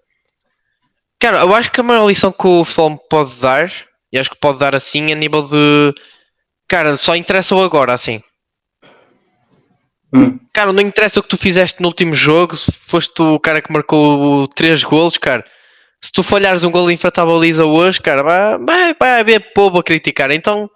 Cara, 1.19 1.39
eu 1.41 1.53
acho 1.55 1.71
que 1.71 1.79
a 1.79 1.83
maior 1.83 2.07
lição 2.07 2.31
que 2.31 2.47
o 2.47 2.63
futebol 2.63 2.91
me 2.91 2.99
pode 3.09 3.35
dar, 3.39 3.71
e 4.13 4.19
acho 4.19 4.29
que 4.29 4.39
pode 4.39 4.59
dar 4.59 4.75
assim, 4.75 5.11
a 5.11 5.15
nível 5.15 5.43
de. 5.43 5.93
Cara, 6.67 6.95
só 6.97 7.15
interessa 7.15 7.55
o 7.55 7.61
agora, 7.61 7.93
assim. 7.93 8.21
Hum. 10.13 10.39
Cara, 10.53 10.73
não 10.73 10.81
interessa 10.81 11.19
o 11.19 11.23
que 11.23 11.29
tu 11.29 11.37
fizeste 11.37 11.81
no 11.81 11.87
último 11.87 12.13
jogo, 12.13 12.55
se 12.55 12.71
foste 12.71 13.21
o 13.21 13.39
cara 13.39 13.61
que 13.61 13.71
marcou 13.71 14.47
três 14.49 14.83
golos, 14.83 15.17
cara. 15.17 15.45
Se 16.01 16.11
tu 16.11 16.23
falhares 16.23 16.63
um 16.63 16.71
gol 16.71 16.89
em 16.91 16.97
frente 16.97 17.19
à 17.19 17.25
baliza 17.25 17.65
hoje, 17.65 18.01
cara, 18.01 18.23
vai, 18.23 18.57
vai, 18.57 18.95
vai 18.99 19.19
haver 19.19 19.53
povo 19.53 19.79
a 19.79 19.83
criticar. 19.83 20.31
Então, 20.31 20.69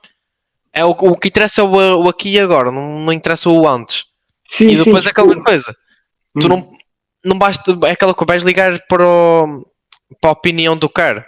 é 0.73 0.83
o, 0.85 0.89
o 0.89 1.17
que 1.17 1.27
interessa 1.27 1.61
é 1.61 1.63
o, 1.63 2.03
o 2.03 2.09
aqui 2.09 2.29
e 2.29 2.39
agora, 2.39 2.71
não, 2.71 2.99
não 2.99 3.13
interessa 3.13 3.49
o 3.49 3.67
antes. 3.67 4.03
Sim, 4.49 4.67
e 4.69 4.75
depois 4.75 5.03
sim, 5.03 5.07
é 5.07 5.11
aquela 5.11 5.43
coisa, 5.43 5.73
tu 6.39 6.45
hum. 6.45 6.49
não, 6.49 6.71
não 7.23 7.37
basta, 7.37 7.71
é 7.85 7.91
aquela 7.91 8.13
coisa, 8.13 8.33
vais 8.33 8.43
ligar 8.43 8.79
para, 8.87 9.05
o, 9.05 9.65
para 10.19 10.29
a 10.29 10.33
opinião 10.33 10.75
do 10.75 10.89
cara. 10.89 11.25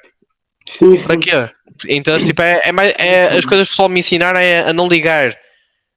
Sim, 0.67 0.97
sim. 0.97 1.07
Para 1.07 1.17
quê? 1.17 1.49
Então, 1.87 2.17
tipo, 2.19 2.41
é, 2.41 2.61
é 2.65 2.71
mais, 2.71 2.93
é, 2.97 3.27
as 3.27 3.45
coisas 3.45 3.67
que 3.67 3.73
o 3.73 3.75
pessoal 3.75 3.89
me 3.89 3.99
ensinaram 3.99 4.39
é 4.39 4.69
a 4.69 4.73
não 4.73 4.87
ligar 4.87 5.37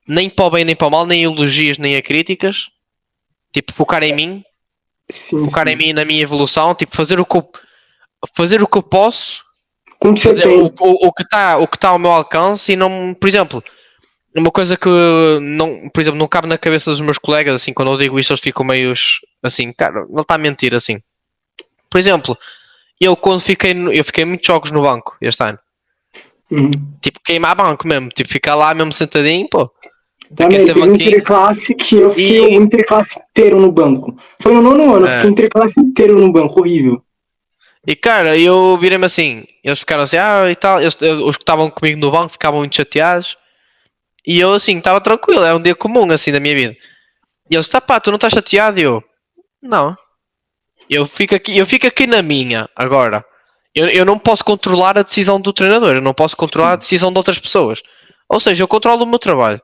nem 0.08 0.30
para 0.30 0.44
o 0.44 0.50
bem 0.50 0.64
nem 0.64 0.76
para 0.76 0.86
o 0.86 0.90
mal, 0.90 1.06
nem 1.06 1.24
elogios 1.24 1.78
nem 1.78 1.96
a 1.96 2.02
críticas. 2.02 2.68
Tipo, 3.52 3.72
focar 3.72 4.02
em 4.02 4.14
mim, 4.14 4.44
sim, 5.10 5.44
focar 5.46 5.66
sim. 5.66 5.74
em 5.74 5.76
mim 5.76 5.92
na 5.92 6.04
minha 6.04 6.22
evolução, 6.22 6.74
tipo, 6.74 6.94
fazer 6.94 7.18
o 7.18 7.24
que 7.24 7.36
eu, 7.36 7.48
fazer 8.34 8.62
o 8.62 8.66
que 8.66 8.78
eu 8.78 8.82
posso, 8.82 9.42
Como 9.98 10.16
fazer 10.16 10.46
o, 10.46 10.66
o, 10.66 11.06
o 11.08 11.12
que 11.12 11.22
está 11.22 11.56
o 11.58 11.66
que 11.66 11.78
tá 11.78 11.88
ao 11.88 11.98
meu 11.98 12.10
alcance 12.10 12.72
e 12.72 12.76
não, 12.76 13.14
por 13.14 13.28
exemplo, 13.28 13.64
uma 14.36 14.50
coisa 14.50 14.76
que 14.76 14.88
não, 15.40 15.88
por 15.88 16.00
exemplo, 16.00 16.18
não 16.18 16.28
cabe 16.28 16.46
na 16.46 16.58
cabeça 16.58 16.90
dos 16.90 17.00
meus 17.00 17.18
colegas, 17.18 17.54
assim, 17.54 17.72
quando 17.72 17.92
eu 17.92 17.98
digo 17.98 18.20
isto, 18.20 18.32
eles 18.32 18.42
ficam 18.42 18.66
meio 18.66 18.92
assim, 19.42 19.72
cara, 19.72 20.00
ele 20.00 20.20
está 20.20 20.34
a 20.34 20.38
mentir 20.38 20.74
assim. 20.74 20.98
Por 21.88 21.98
exemplo, 21.98 22.36
eu 23.00 23.16
quando 23.16 23.40
fiquei, 23.40 23.72
eu 23.72 24.04
fiquei 24.04 24.24
muitos 24.24 24.46
jogos 24.46 24.70
no 24.70 24.82
banco 24.82 25.16
este 25.20 25.42
ano. 25.42 25.58
Uhum. 26.50 26.70
Tipo, 27.00 27.20
queimar 27.24 27.56
banco 27.56 27.86
mesmo, 27.86 28.08
tipo, 28.10 28.30
ficar 28.30 28.54
lá 28.54 28.72
mesmo 28.74 28.92
sentadinho, 28.92 29.48
pô. 29.50 29.70
Também, 30.34 30.62
um 30.62 30.66
banquinho. 30.74 30.94
interclasse 30.94 31.74
que 31.74 31.96
eu 31.96 32.10
fiquei 32.10 32.54
E- 32.54 32.58
o 32.58 32.62
interclasse 32.62 33.18
inteiro 33.30 33.60
no 33.60 33.70
banco. 33.70 34.16
Foi 34.40 34.52
no 34.52 34.60
nono 34.60 34.94
ano, 34.94 35.06
eu 35.06 35.10
É. 35.10 35.16
fiquei 35.16 35.30
interclasse 35.30 35.78
inteiro 35.78 36.18
no 36.18 36.32
banco, 36.32 36.60
horrível. 36.60 37.00
E 37.86 37.94
cara, 37.94 38.36
eu 38.36 38.76
virei-me 38.80 39.04
assim, 39.06 39.44
eles 39.62 39.78
ficaram 39.78 40.02
assim, 40.02 40.16
ah 40.16 40.50
e 40.50 40.56
tal, 40.56 40.80
eles, 40.80 40.96
os 41.00 41.36
que 41.36 41.42
estavam 41.42 41.70
comigo 41.70 42.00
no 42.00 42.10
banco 42.10 42.32
ficavam 42.32 42.58
muito 42.58 42.74
chateados. 42.74 43.36
E 44.26 44.40
eu 44.40 44.54
assim, 44.54 44.78
estava 44.78 45.00
tranquilo, 45.00 45.44
é 45.44 45.54
um 45.54 45.62
dia 45.62 45.76
comum 45.76 46.10
assim 46.10 46.32
da 46.32 46.40
minha 46.40 46.54
vida. 46.56 46.76
E 47.48 47.54
eles, 47.54 47.68
tá 47.68 47.80
pá, 47.80 48.00
tu 48.00 48.10
não 48.10 48.16
estás 48.16 48.32
chateado? 48.32 48.80
E 48.80 48.82
eu, 48.82 49.04
não. 49.62 49.96
Eu 50.90 51.06
fico 51.06 51.36
aqui, 51.36 51.56
eu 51.56 51.64
fico 51.66 51.86
aqui 51.86 52.08
na 52.08 52.22
minha 52.22 52.68
agora. 52.74 53.24
Eu, 53.76 53.88
eu 53.88 54.04
não 54.06 54.18
posso 54.18 54.42
controlar 54.42 54.96
a 54.96 55.02
decisão 55.02 55.38
do 55.38 55.52
treinador, 55.52 55.96
eu 55.96 56.00
não 56.00 56.14
posso 56.14 56.34
controlar 56.34 56.72
a 56.72 56.76
decisão 56.76 57.12
de 57.12 57.18
outras 57.18 57.38
pessoas. 57.38 57.82
Ou 58.26 58.40
seja, 58.40 58.62
eu 58.62 58.68
controlo 58.68 59.04
o 59.04 59.06
meu 59.06 59.18
trabalho. 59.18 59.60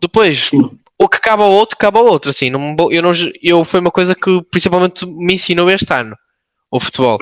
Depois, 0.00 0.50
o 0.98 1.06
que 1.06 1.18
acaba 1.18 1.44
o 1.44 1.52
outro, 1.52 1.76
acaba 1.76 2.00
o 2.00 2.06
outro. 2.06 2.30
Assim, 2.30 2.48
não, 2.48 2.74
eu, 2.90 3.02
não, 3.02 3.12
eu 3.42 3.62
foi 3.64 3.80
uma 3.80 3.90
coisa 3.90 4.14
que 4.14 4.42
principalmente 4.50 5.04
me 5.04 5.34
ensinou 5.34 5.68
este 5.70 5.92
ano, 5.92 6.16
o 6.70 6.80
futebol. 6.80 7.18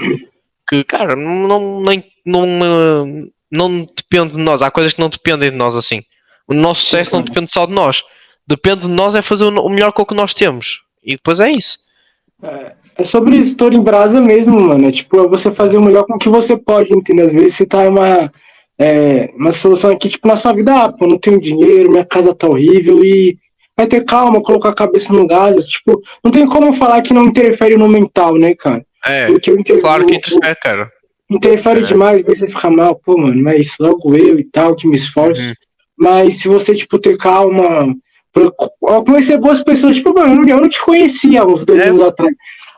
Que, 0.69 0.85
cara, 0.85 1.17
não, 1.17 1.49
não, 1.49 1.83
nem, 1.83 2.05
não, 2.25 2.47
não 3.51 3.85
depende 3.85 4.35
de 4.35 4.39
nós. 4.39 4.63
Há 4.63 4.71
coisas 4.71 4.95
que 4.95 5.01
não 5.01 5.09
dependem 5.09 5.51
de 5.51 5.57
nós 5.57 5.75
assim. 5.75 6.01
O 6.47 6.55
nosso 6.55 6.83
sucesso 6.83 7.13
não 7.13 7.23
depende 7.23 7.51
só 7.51 7.67
de 7.67 7.73
nós. 7.73 8.03
Depende 8.47 8.83
de 8.83 8.89
nós 8.89 9.17
é 9.17 9.23
fazer 9.23 9.45
o 9.45 9.69
melhor 9.69 9.93
com 9.93 10.03
o 10.03 10.07
que 10.07 10.15
nós 10.15 10.33
temos. 10.33 10.79
E 11.03 11.17
depois 11.17 11.41
é 11.41 11.51
isso. 11.51 11.79
É, 13.01 13.03
é 13.03 13.05
sobre 13.05 13.37
isso, 13.37 13.51
estou 13.51 13.73
em 13.73 13.83
brasa 13.83 14.21
mesmo, 14.21 14.61
mano. 14.61 14.89
É 14.89 14.93
tipo, 14.93 15.19
é 15.23 15.29
você 15.29 15.51
fazer 15.51 15.79
o 15.79 15.83
melhor 15.83 16.05
com 16.05 16.15
o 16.15 16.19
que 16.19 16.29
você 16.29 16.57
pode, 16.57 16.93
entendeu? 16.93 17.27
Às 17.27 17.33
vezes 17.33 17.55
você 17.55 17.67
tá 17.67 17.89
uma, 17.89 18.31
é, 18.79 19.31
uma 19.37 19.53
solução 19.53 19.91
aqui, 19.91 20.09
tipo, 20.09 20.27
na 20.27 20.37
sua 20.37 20.53
vida, 20.53 20.75
ah, 20.75 20.93
pô, 20.93 21.07
não 21.07 21.19
tenho 21.19 21.41
dinheiro, 21.41 21.91
minha 21.91 22.05
casa 22.05 22.35
tá 22.35 22.49
horrível 22.49 23.05
e 23.05 23.37
vai 23.77 23.87
ter 23.87 24.05
calma, 24.05 24.43
colocar 24.43 24.71
a 24.71 24.75
cabeça 24.75 25.13
no 25.13 25.27
gás. 25.27 25.67
Tipo, 25.67 26.01
não 26.23 26.31
tem 26.31 26.47
como 26.47 26.73
falar 26.73 27.03
que 27.03 27.15
não 27.15 27.25
interfere 27.25 27.77
no 27.77 27.89
mental, 27.89 28.37
né, 28.37 28.55
cara? 28.55 28.85
É, 29.07 29.27
claro 29.81 30.07
que 30.07 30.17
interfere, 30.17 30.57
cara. 30.63 30.91
Interfere 31.31 31.81
é. 31.81 31.85
demais, 31.85 32.23
você 32.23 32.49
fica 32.49 32.71
mal, 32.71 32.97
pô, 32.97 33.17
mano, 33.17 33.43
mas 33.43 33.77
logo 33.79 34.17
eu 34.17 34.39
e 34.39 34.45
tal, 34.45 34.75
que 34.75 34.87
me 34.87 34.97
esforço. 34.97 35.43
Uhum. 35.43 35.53
Mas 35.97 36.41
se 36.41 36.49
você, 36.49 36.75
tipo, 36.75 36.99
ter 36.99 37.17
calma, 37.17 37.95
eu 38.35 38.53
conhecer 39.05 39.39
boas 39.39 39.63
pessoas, 39.63 39.97
tipo, 39.97 40.15
mano, 40.15 40.49
eu 40.49 40.61
não 40.61 40.69
te 40.69 40.81
conhecia 40.83 41.43
há 41.43 41.47
uns 41.47 41.65
dois 41.65 41.81
é. 41.83 41.89
anos 41.89 42.01
atrás. 42.01 42.35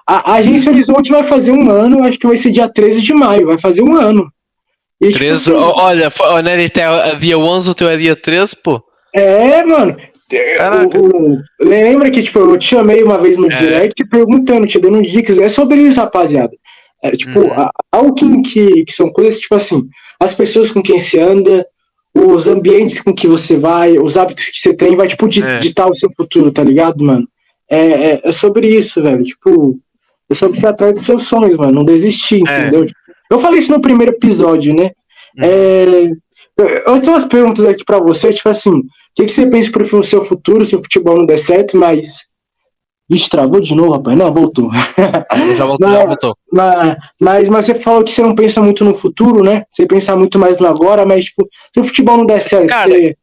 A, 0.07 0.33
a 0.33 0.35
Agência 0.37 0.73
Horizonte 0.73 1.11
vai 1.11 1.23
fazer 1.23 1.53
um 1.53 1.71
ano, 1.71 2.05
acho 2.05 2.19
que 2.19 2.27
vai 2.27 2.37
ser 2.37 2.51
dia 2.51 2.69
13 2.69 3.01
de 3.01 3.15
maio, 3.15 3.47
vai 3.47 3.59
fazer 3.59 3.83
um 3.83 3.97
ano. 3.97 4.31
E, 5.01 5.11
13, 5.11 5.45
tipo, 5.45 5.57
assim, 5.57 5.73
olha, 5.77 6.13
é 6.55 7.15
dia 7.17 7.39
11, 7.39 7.71
o 7.71 7.75
teu 7.75 7.89
é 7.89 7.97
dia 7.97 8.17
13, 8.17 8.57
pô. 8.63 8.83
É, 9.13 9.65
mano. 9.65 9.97
O, 10.95 11.35
o, 11.35 11.39
lembra 11.61 12.11
que 12.11 12.23
tipo, 12.23 12.39
eu 12.39 12.57
te 12.57 12.69
chamei 12.69 13.03
uma 13.03 13.19
vez 13.19 13.37
no 13.37 13.51
é. 13.53 13.57
direct 13.57 14.03
perguntando, 14.07 14.67
te 14.67 14.79
dando 14.79 15.03
dicas. 15.03 15.39
É 15.39 15.49
sobre 15.49 15.83
isso, 15.83 16.01
rapaziada. 16.01 16.53
É, 17.03 17.11
tipo, 17.11 17.41
uhum. 17.41 17.69
algo 17.91 18.15
que, 18.15 18.43
que, 18.43 18.85
que, 18.85 18.93
são 18.93 19.13
coisas 19.13 19.41
tipo 19.41 19.57
assim, 19.57 19.89
as 20.21 20.35
pessoas 20.35 20.71
com 20.71 20.81
quem 20.81 20.99
se 21.01 21.19
anda, 21.19 21.67
os 22.15 22.47
ambientes 22.47 23.01
com 23.01 23.13
que 23.13 23.27
você 23.27 23.57
vai, 23.57 23.99
os 23.99 24.17
hábitos 24.17 24.47
que 24.47 24.59
você 24.59 24.73
tem, 24.73 24.97
vai, 24.97 25.09
tipo, 25.09 25.27
é. 25.27 25.59
ditar 25.59 25.91
o 25.91 25.95
seu 25.95 26.11
futuro, 26.17 26.53
tá 26.53 26.63
ligado, 26.63 27.03
mano? 27.03 27.27
É, 27.69 27.79
é, 27.79 28.21
é, 28.25 28.33
sobre 28.33 28.69
isso, 28.69 29.03
velho. 29.03 29.25
Tipo, 29.25 29.79
é 30.33 30.35
sobre 30.35 30.61
ser 30.61 30.69
atrás 30.69 30.95
dos 30.95 31.05
seus 31.05 31.25
sonhos, 31.25 31.57
mano. 31.57 31.73
Não 31.73 31.85
desistir, 31.85 32.43
é. 32.49 32.61
entendeu? 32.61 32.87
Eu 33.31 33.39
falei 33.39 33.61
isso 33.61 33.73
no 33.73 33.81
primeiro 33.81 34.13
episódio, 34.13 34.75
né? 34.75 34.91
Uhum. 35.39 35.45
É, 35.45 36.11
eu 36.87 37.01
tenho 37.01 37.15
umas 37.15 37.25
perguntas 37.25 37.65
aqui 37.65 37.85
pra 37.85 37.99
você, 37.99 38.33
tipo 38.33 38.49
assim, 38.49 38.71
o 38.71 38.85
que, 39.15 39.25
que 39.25 39.33
você 39.33 39.47
pensa 39.47 39.71
pro 39.71 40.05
seu 40.05 40.25
futuro 40.25 40.67
se 40.67 40.77
o 40.77 40.81
futebol 40.81 41.17
não 41.17 41.27
der 41.27 41.39
certo, 41.39 41.77
mas 41.77 42.31
Vixe, 43.13 43.29
travou 43.29 43.61
de 43.61 43.75
novo, 43.75 43.93
rapaz. 43.93 44.17
Não, 44.17 44.33
voltou. 44.33 44.71
Já 45.57 45.67
voltou, 45.67 45.89
mas, 45.89 45.99
já 45.99 46.07
voltou. 46.07 46.37
Mas, 46.51 46.97
mas, 47.21 47.49
mas, 47.49 47.67
você 47.67 47.75
falou 47.75 48.03
que 48.03 48.11
você 48.11 48.23
não 48.23 48.35
pensa 48.35 48.63
muito 48.63 48.85
no 48.85 48.95
futuro, 48.95 49.43
né? 49.43 49.65
Você 49.71 49.87
pensa 49.87 50.17
muito 50.17 50.39
mais 50.39 50.59
no 50.59 50.67
agora, 50.67 51.05
mas, 51.05 51.27
tipo, 51.27 51.47
se 51.75 51.81
o 51.81 51.85
futebol 51.85 52.17
não 52.17 52.25
der 52.27 52.41
certo, 52.41 52.69
Cara, 52.69 52.89
você... 52.89 53.17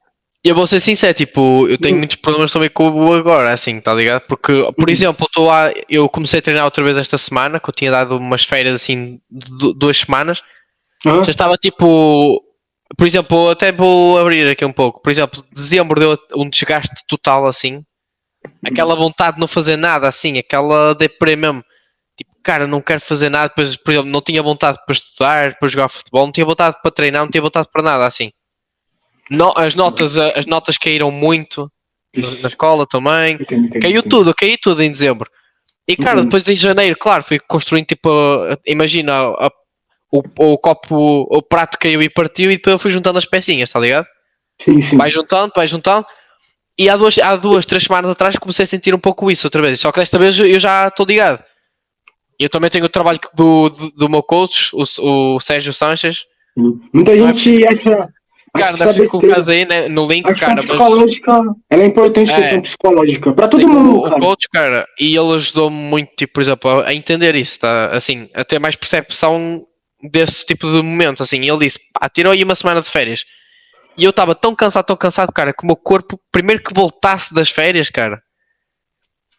eu 0.44 0.56
vou 0.56 0.66
ser 0.66 0.80
sincero, 0.80 1.14
tipo, 1.14 1.68
eu 1.68 1.78
tenho 1.78 1.95
hum. 1.95 1.99
muitos 1.99 2.18
problemas 2.18 2.52
também 2.52 2.70
com 2.70 2.90
o 2.90 3.14
agora, 3.14 3.53
assim, 3.53 3.80
tá 3.82 3.94
ligado? 3.94 4.22
Porque, 4.22 4.53
por 4.78 4.90
hum. 4.90 4.91
exemplo, 4.91 5.28
eu, 5.36 5.52
a, 5.52 5.72
eu 5.90 6.07
comecei 6.07 6.40
a 6.40 6.41
treinar 6.41 6.66
outra 6.66 6.84
vez 6.84 6.98
esta 6.98 7.18
semana, 7.18 7.60
que 7.60 7.70
eu 7.70 7.74
tinha 7.74 7.91
dado 7.91 8.18
umas 8.18 8.45
férias, 8.45 8.76
assim, 8.76 9.20
de 9.30 9.74
duas 9.76 9.98
semanas. 9.98 10.41
Uhum. 11.06 11.24
Já 11.24 11.32
estava, 11.32 11.56
tipo... 11.57 12.44
Por 12.98 13.06
exemplo, 13.06 13.49
até 13.49 13.72
vou 13.72 14.18
abrir 14.18 14.48
aqui 14.49 14.66
um 14.66 14.74
pouco. 14.74 15.02
Por 15.02 15.11
exemplo, 15.11 15.45
dezembro 15.53 15.99
deu 15.99 16.18
um 16.36 16.49
desgaste 16.49 16.95
total, 17.07 17.45
assim, 17.45 17.84
aquela 18.66 18.95
vontade 18.95 19.36
de 19.36 19.41
não 19.41 19.48
fazer 19.48 19.78
nada, 19.78 20.07
assim, 20.07 20.40
aquela 20.40 20.94
deprê 20.95 21.36
mesmo. 21.36 21.64
Tipo, 22.18 22.32
cara, 22.44 22.66
não 22.66 22.82
quero 22.82 22.99
fazer 22.99 23.30
nada, 23.30 23.49
depois, 23.49 23.76
por 23.76 23.91
exemplo, 23.91 24.10
não 24.10 24.22
tinha 24.22 24.41
vontade 24.41 24.80
para 24.86 24.94
estudar, 24.94 25.60
para 25.60 25.70
jogar 25.70 25.90
futebol, 25.90 26.26
não 26.26 26.32
tinha 26.32 26.45
vontade 26.45 26.78
para 26.82 26.91
treinar, 26.91 27.22
não 27.22 27.30
tinha 27.30 27.44
vontade 27.44 27.68
para 27.72 27.84
nada, 27.84 28.07
assim. 28.07 28.32
No, 29.30 29.53
as, 29.56 29.76
notas, 29.76 30.18
as 30.18 30.45
notas 30.45 30.77
caíram 30.77 31.11
muito 31.11 31.72
na 32.41 32.49
escola 32.49 32.85
também. 32.88 33.38
Caiu 33.81 34.01
tudo, 34.01 34.34
caiu 34.34 34.57
tudo 34.61 34.81
em 34.81 34.91
dezembro. 34.91 35.30
E 35.88 35.95
cara, 35.95 36.19
uhum. 36.19 36.26
depois 36.26 36.47
em 36.47 36.56
janeiro, 36.56 36.95
claro, 36.97 37.23
fui 37.23 37.39
construindo 37.39 37.88
tipo, 37.88 38.10
imagina, 38.65 39.14
a, 39.14 39.51
o, 40.11 40.22
o 40.38 40.57
copo, 40.57 41.27
o 41.30 41.41
prato 41.41 41.77
caiu 41.80 42.01
e 42.01 42.10
partiu 42.10 42.51
e 42.51 42.57
depois 42.57 42.73
eu 42.73 42.80
fui 42.80 42.91
juntando 42.91 43.18
as 43.18 43.26
pecinhas, 43.26 43.72
tá 43.72 43.80
ligado? 43.80 44.06
Sim, 44.60 44.81
sim. 44.81 44.97
Vai 44.97 45.11
juntando, 45.11 45.53
vai 45.56 45.68
juntando. 45.68 46.06
E 46.77 46.89
há 46.89 46.95
duas, 46.95 47.18
há 47.18 47.35
duas, 47.35 47.65
três 47.65 47.84
semanas 47.84 48.11
atrás 48.11 48.38
comecei 48.38 48.65
a 48.65 48.68
sentir 48.68 48.93
um 48.93 48.99
pouco 48.99 49.30
isso 49.31 49.47
outra 49.47 49.61
vez. 49.61 49.80
Só 49.80 49.91
que 49.91 49.99
desta 49.99 50.18
vez 50.18 50.38
eu 50.38 50.60
já 50.60 50.88
estou 50.88 51.06
ligado. 51.06 51.43
Eu 52.39 52.49
também 52.49 52.69
tenho 52.69 52.85
o 52.85 52.89
trabalho 52.89 53.19
do, 53.34 53.69
do, 53.69 53.91
do 53.91 54.10
meu 54.10 54.23
coach, 54.23 54.69
o, 54.73 54.84
o 55.35 55.39
Sérgio 55.39 55.73
Sanches. 55.73 56.26
Muita 56.93 57.15
não 57.15 57.34
gente 57.34 57.64
é 57.64 57.68
acha. 57.68 58.10
Cara, 58.57 58.77
deve 58.77 58.93
ser 58.93 59.09
colocar 59.09 59.49
aí 59.49 59.65
né, 59.65 59.88
no 59.88 60.07
link, 60.07 60.23
cara. 60.35 60.55
psicológica, 60.55 61.43
mas... 61.43 61.55
ela 61.69 61.84
é 61.84 61.85
importante, 61.85 62.31
é, 62.31 62.35
questão 62.35 62.61
psicológica, 62.61 63.34
para 63.34 63.47
todo 63.47 63.67
mundo. 63.67 63.99
O, 63.99 64.03
cara. 64.03 64.15
o 64.15 64.19
coach, 64.19 64.49
cara, 64.49 64.88
e 64.99 65.15
ele 65.17 65.35
ajudou-me 65.35 65.76
muito, 65.76 66.11
tipo, 66.15 66.34
por 66.34 66.41
exemplo, 66.41 66.81
a 66.81 66.93
entender 66.93 67.35
isso, 67.35 67.59
tá? 67.59 67.91
Assim, 67.91 68.30
a 68.34 68.43
ter 68.43 68.59
mais 68.59 68.76
percepção 68.76 69.63
desse 70.11 70.45
tipo 70.45 70.65
de 70.71 70.81
momentos. 70.81 71.21
Assim, 71.21 71.47
ele 71.47 71.59
disse, 71.59 71.80
pá, 71.93 72.09
tirou 72.09 72.34
aí 72.34 72.43
uma 72.43 72.55
semana 72.55 72.81
de 72.81 72.89
férias 72.89 73.26
e 73.97 74.03
eu 74.05 74.11
estava 74.11 74.34
tão 74.34 74.55
cansado, 74.55 74.85
tão 74.85 74.95
cansado, 74.95 75.31
cara, 75.34 75.53
que 75.53 75.63
o 75.63 75.67
meu 75.67 75.76
corpo, 75.76 76.17
primeiro 76.31 76.63
que 76.63 76.73
voltasse 76.73 77.34
das 77.34 77.49
férias, 77.49 77.89
cara, 77.89 78.21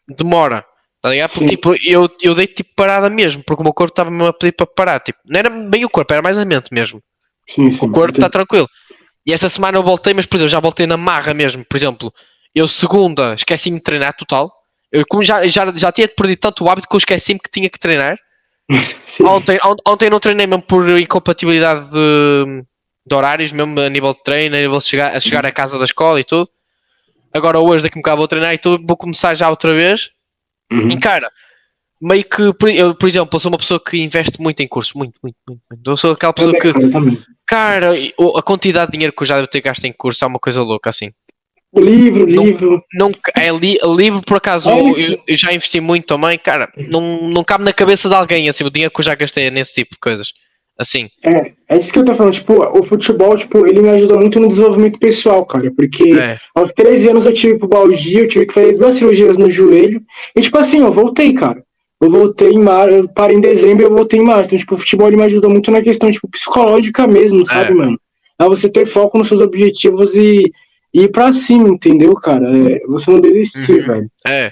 demora. 0.06 0.64
Tá 1.02 1.08
ligado? 1.08 1.30
Porque, 1.30 1.48
tipo, 1.48 1.74
eu, 1.82 2.06
eu 2.20 2.34
dei 2.34 2.46
tipo 2.46 2.74
parada 2.76 3.08
mesmo, 3.08 3.42
porque 3.42 3.62
o 3.62 3.64
meu 3.64 3.72
corpo 3.72 3.92
estava-me 3.92 4.22
a 4.26 4.34
pedir 4.34 4.52
para 4.52 4.66
parar. 4.66 5.00
Tipo, 5.00 5.18
não 5.24 5.38
era 5.38 5.48
bem 5.48 5.82
o 5.82 5.88
corpo, 5.88 6.12
era 6.12 6.20
mais 6.20 6.36
a 6.36 6.44
mente 6.44 6.68
mesmo. 6.70 7.02
Sim, 7.48 7.70
sim, 7.70 7.86
o 7.86 7.90
corpo 7.90 8.18
está 8.18 8.28
tranquilo. 8.28 8.68
E 9.31 9.32
essa 9.32 9.48
semana 9.48 9.78
eu 9.78 9.82
voltei, 9.85 10.12
mas 10.12 10.27
por 10.27 10.36
exemplo, 10.36 10.51
já 10.51 10.59
voltei 10.59 10.89
na 10.89 10.97
marra 10.97 11.32
mesmo. 11.32 11.65
Por 11.65 11.77
exemplo, 11.77 12.12
eu 12.52 12.66
segunda 12.66 13.32
esqueci-me 13.35 13.78
de 13.78 13.85
treinar 13.85 14.12
total. 14.16 14.52
Eu 14.90 15.05
como 15.09 15.23
já, 15.23 15.47
já, 15.47 15.70
já 15.73 15.93
tinha 15.93 16.09
perdido 16.09 16.40
tanto 16.40 16.65
o 16.65 16.69
hábito 16.69 16.89
que 16.89 16.97
eu 16.97 16.98
esqueci-me 16.98 17.39
que 17.39 17.48
tinha 17.48 17.70
que 17.70 17.78
treinar. 17.78 18.19
ontem, 19.24 19.57
ontem 19.86 20.11
não 20.11 20.19
treinei 20.19 20.48
mesmo 20.48 20.62
por 20.62 20.89
incompatibilidade 20.98 21.90
de, 21.90 22.65
de 23.07 23.15
horários, 23.15 23.52
mesmo 23.52 23.78
a 23.81 23.89
nível 23.89 24.12
de 24.15 24.23
treino, 24.24 24.57
a 24.57 24.61
nível 24.61 24.78
de 24.78 24.85
chegar, 24.85 25.16
a 25.16 25.20
chegar 25.20 25.47
à 25.47 25.52
casa 25.52 25.78
da 25.78 25.85
escola 25.85 26.19
e 26.19 26.24
tudo. 26.24 26.51
Agora 27.32 27.61
hoje 27.61 27.85
daqui 27.85 27.98
a 27.98 28.01
um 28.01 28.02
bocado 28.02 28.19
vou 28.19 28.27
treinar 28.27 28.52
e 28.52 28.59
tudo, 28.59 28.85
vou 28.85 28.97
começar 28.97 29.36
já 29.36 29.48
outra 29.48 29.73
vez. 29.73 30.11
Uhum. 30.73 30.90
E 30.90 30.98
cara, 30.98 31.31
meio 32.02 32.24
que, 32.24 32.43
eu, 32.43 32.97
por 32.97 33.09
exemplo, 33.09 33.31
eu 33.32 33.40
sou 33.40 33.52
uma 33.52 33.59
pessoa 33.59 33.78
que 33.78 33.97
investe 33.97 34.40
muito 34.40 34.59
em 34.59 34.66
cursos, 34.66 34.93
muito, 34.93 35.15
muito, 35.23 35.36
muito. 35.47 35.62
muito. 35.70 35.89
Eu 35.89 35.97
sou 35.97 36.15
aquela 36.15 36.32
pessoa 36.32 36.59
que, 36.59 36.73
cara, 37.51 37.90
a 38.36 38.43
quantidade 38.43 38.86
de 38.86 38.93
dinheiro 38.93 39.12
que 39.12 39.22
eu 39.24 39.27
já 39.27 39.35
devo 39.35 39.48
ter 39.48 39.60
gasto 39.60 39.85
em 39.85 39.93
curso 39.93 40.24
é 40.24 40.28
uma 40.28 40.39
coisa 40.39 40.62
louca 40.62 40.89
assim. 40.89 41.10
Livro, 41.77 42.27
não, 42.27 42.44
livro. 42.44 42.82
Não, 42.94 43.10
é 43.36 43.51
li, 43.51 43.78
livro, 43.97 44.22
por 44.22 44.36
acaso, 44.36 44.68
é 44.70 44.81
eu, 44.81 45.18
eu, 45.27 45.36
já 45.36 45.52
investi 45.52 45.81
muito 45.81 46.06
também, 46.06 46.39
cara, 46.39 46.70
não, 46.77 47.28
não 47.28 47.44
cabe 47.44 47.64
na 47.64 47.72
cabeça 47.72 48.09
de 48.09 48.14
alguém 48.14 48.48
assim, 48.48 48.64
o 48.64 48.70
dinheiro 48.70 48.93
que 48.93 49.01
eu 49.01 49.05
já 49.05 49.14
gastei 49.14 49.51
nesse 49.51 49.74
tipo 49.74 49.93
de 49.93 49.98
coisas. 50.01 50.28
Assim. 50.78 51.10
É, 51.22 51.52
é 51.68 51.77
isso 51.77 51.93
que 51.93 51.98
eu 51.98 52.05
tô 52.06 52.14
falando. 52.14 52.32
Tipo, 52.32 52.55
o 52.55 52.82
futebol, 52.82 53.36
tipo, 53.36 53.66
ele 53.66 53.82
me 53.82 53.90
ajudou 53.90 54.18
muito 54.18 54.40
no 54.40 54.48
desenvolvimento 54.48 54.98
pessoal, 54.98 55.44
cara. 55.44 55.70
Porque 55.77 56.14
é. 56.18 56.39
aos 56.55 56.72
13 56.72 57.10
anos 57.10 57.27
eu 57.27 57.35
tive 57.35 57.59
pubalgia, 57.59 58.20
eu 58.20 58.28
tive 58.28 58.47
que 58.47 58.55
fazer 58.55 58.78
duas 58.78 58.94
cirurgias 58.94 59.36
no 59.36 59.51
joelho. 59.51 60.01
E, 60.35 60.40
tipo 60.40 60.56
assim, 60.56 60.81
eu 60.81 60.90
voltei, 60.90 61.35
cara. 61.35 61.62
Eu 62.01 62.10
voltei 62.10 62.51
em 62.51 62.59
março, 62.59 62.94
eu 62.94 63.09
parei 63.09 63.36
em 63.36 63.40
dezembro 63.40 63.82
e 63.82 63.86
eu 63.86 63.93
voltei 63.93 64.18
em 64.18 64.24
março. 64.24 64.47
Então, 64.47 64.59
tipo, 64.59 64.74
o 64.74 64.78
futebol 64.78 65.09
ele 65.09 65.16
me 65.16 65.24
ajudou 65.24 65.51
muito 65.51 65.70
na 65.70 65.82
questão, 65.82 66.10
tipo, 66.10 66.28
psicológica 66.28 67.06
mesmo, 67.06 67.44
sabe, 67.44 67.72
é. 67.72 67.74
mano? 67.74 68.01
É 68.39 68.44
você 68.47 68.70
ter 68.70 68.86
foco 68.86 69.18
nos 69.18 69.28
seus 69.28 69.43
objetivos 69.43 70.16
e, 70.16 70.51
e 70.94 71.02
ir 71.02 71.09
pra 71.09 71.31
cima, 71.32 71.68
entendeu, 71.68 72.14
cara? 72.14 72.51
É, 72.56 72.81
você 72.86 73.10
não 73.10 73.20
desistir, 73.20 73.81
uhum. 73.81 73.86
velho. 73.86 74.10
É. 74.27 74.51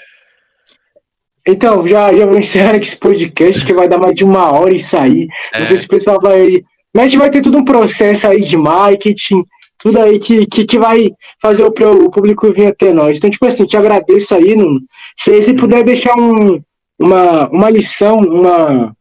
Então, 1.47 1.89
já, 1.89 2.13
já 2.13 2.27
vou 2.27 2.39
encerrar 2.39 2.77
esse 2.77 2.95
podcast 2.95 3.65
que 3.65 3.73
vai 3.73 3.89
dar 3.89 3.97
mais 3.97 4.15
de 4.15 4.25
uma 4.25 4.53
hora 4.53 4.75
e 4.75 4.81
sair. 4.81 5.27
É. 5.55 5.61
Não 5.61 5.67
sei 5.67 5.79
se 5.79 5.87
o 5.87 5.89
pessoal 5.89 6.21
vai. 6.21 6.63
Mas 6.93 7.05
a 7.05 7.09
gente 7.09 7.19
vai 7.19 7.31
ter 7.31 7.41
todo 7.41 7.57
um 7.57 7.65
processo 7.65 8.29
aí 8.29 8.43
de 8.43 8.57
marketing, 8.59 9.43
tudo 9.79 9.99
aí 10.01 10.19
que, 10.19 10.45
que, 10.47 10.67
que 10.67 10.79
vai 10.79 11.11
fazer 11.41 11.63
o, 11.63 11.69
o 11.69 12.11
público 12.11 12.53
vir 12.53 12.67
até 12.67 12.93
nós. 12.93 13.17
Então, 13.17 13.31
tipo 13.31 13.47
assim, 13.47 13.65
te 13.65 13.79
agradeço 13.79 14.35
aí. 14.35 14.55
No, 14.55 14.79
se 15.17 15.41
você 15.41 15.55
puder 15.55 15.83
deixar 15.83 16.15
um, 16.19 16.61
uma, 16.99 17.49
uma 17.49 17.71
lição, 17.71 18.19
uma, 18.19 18.95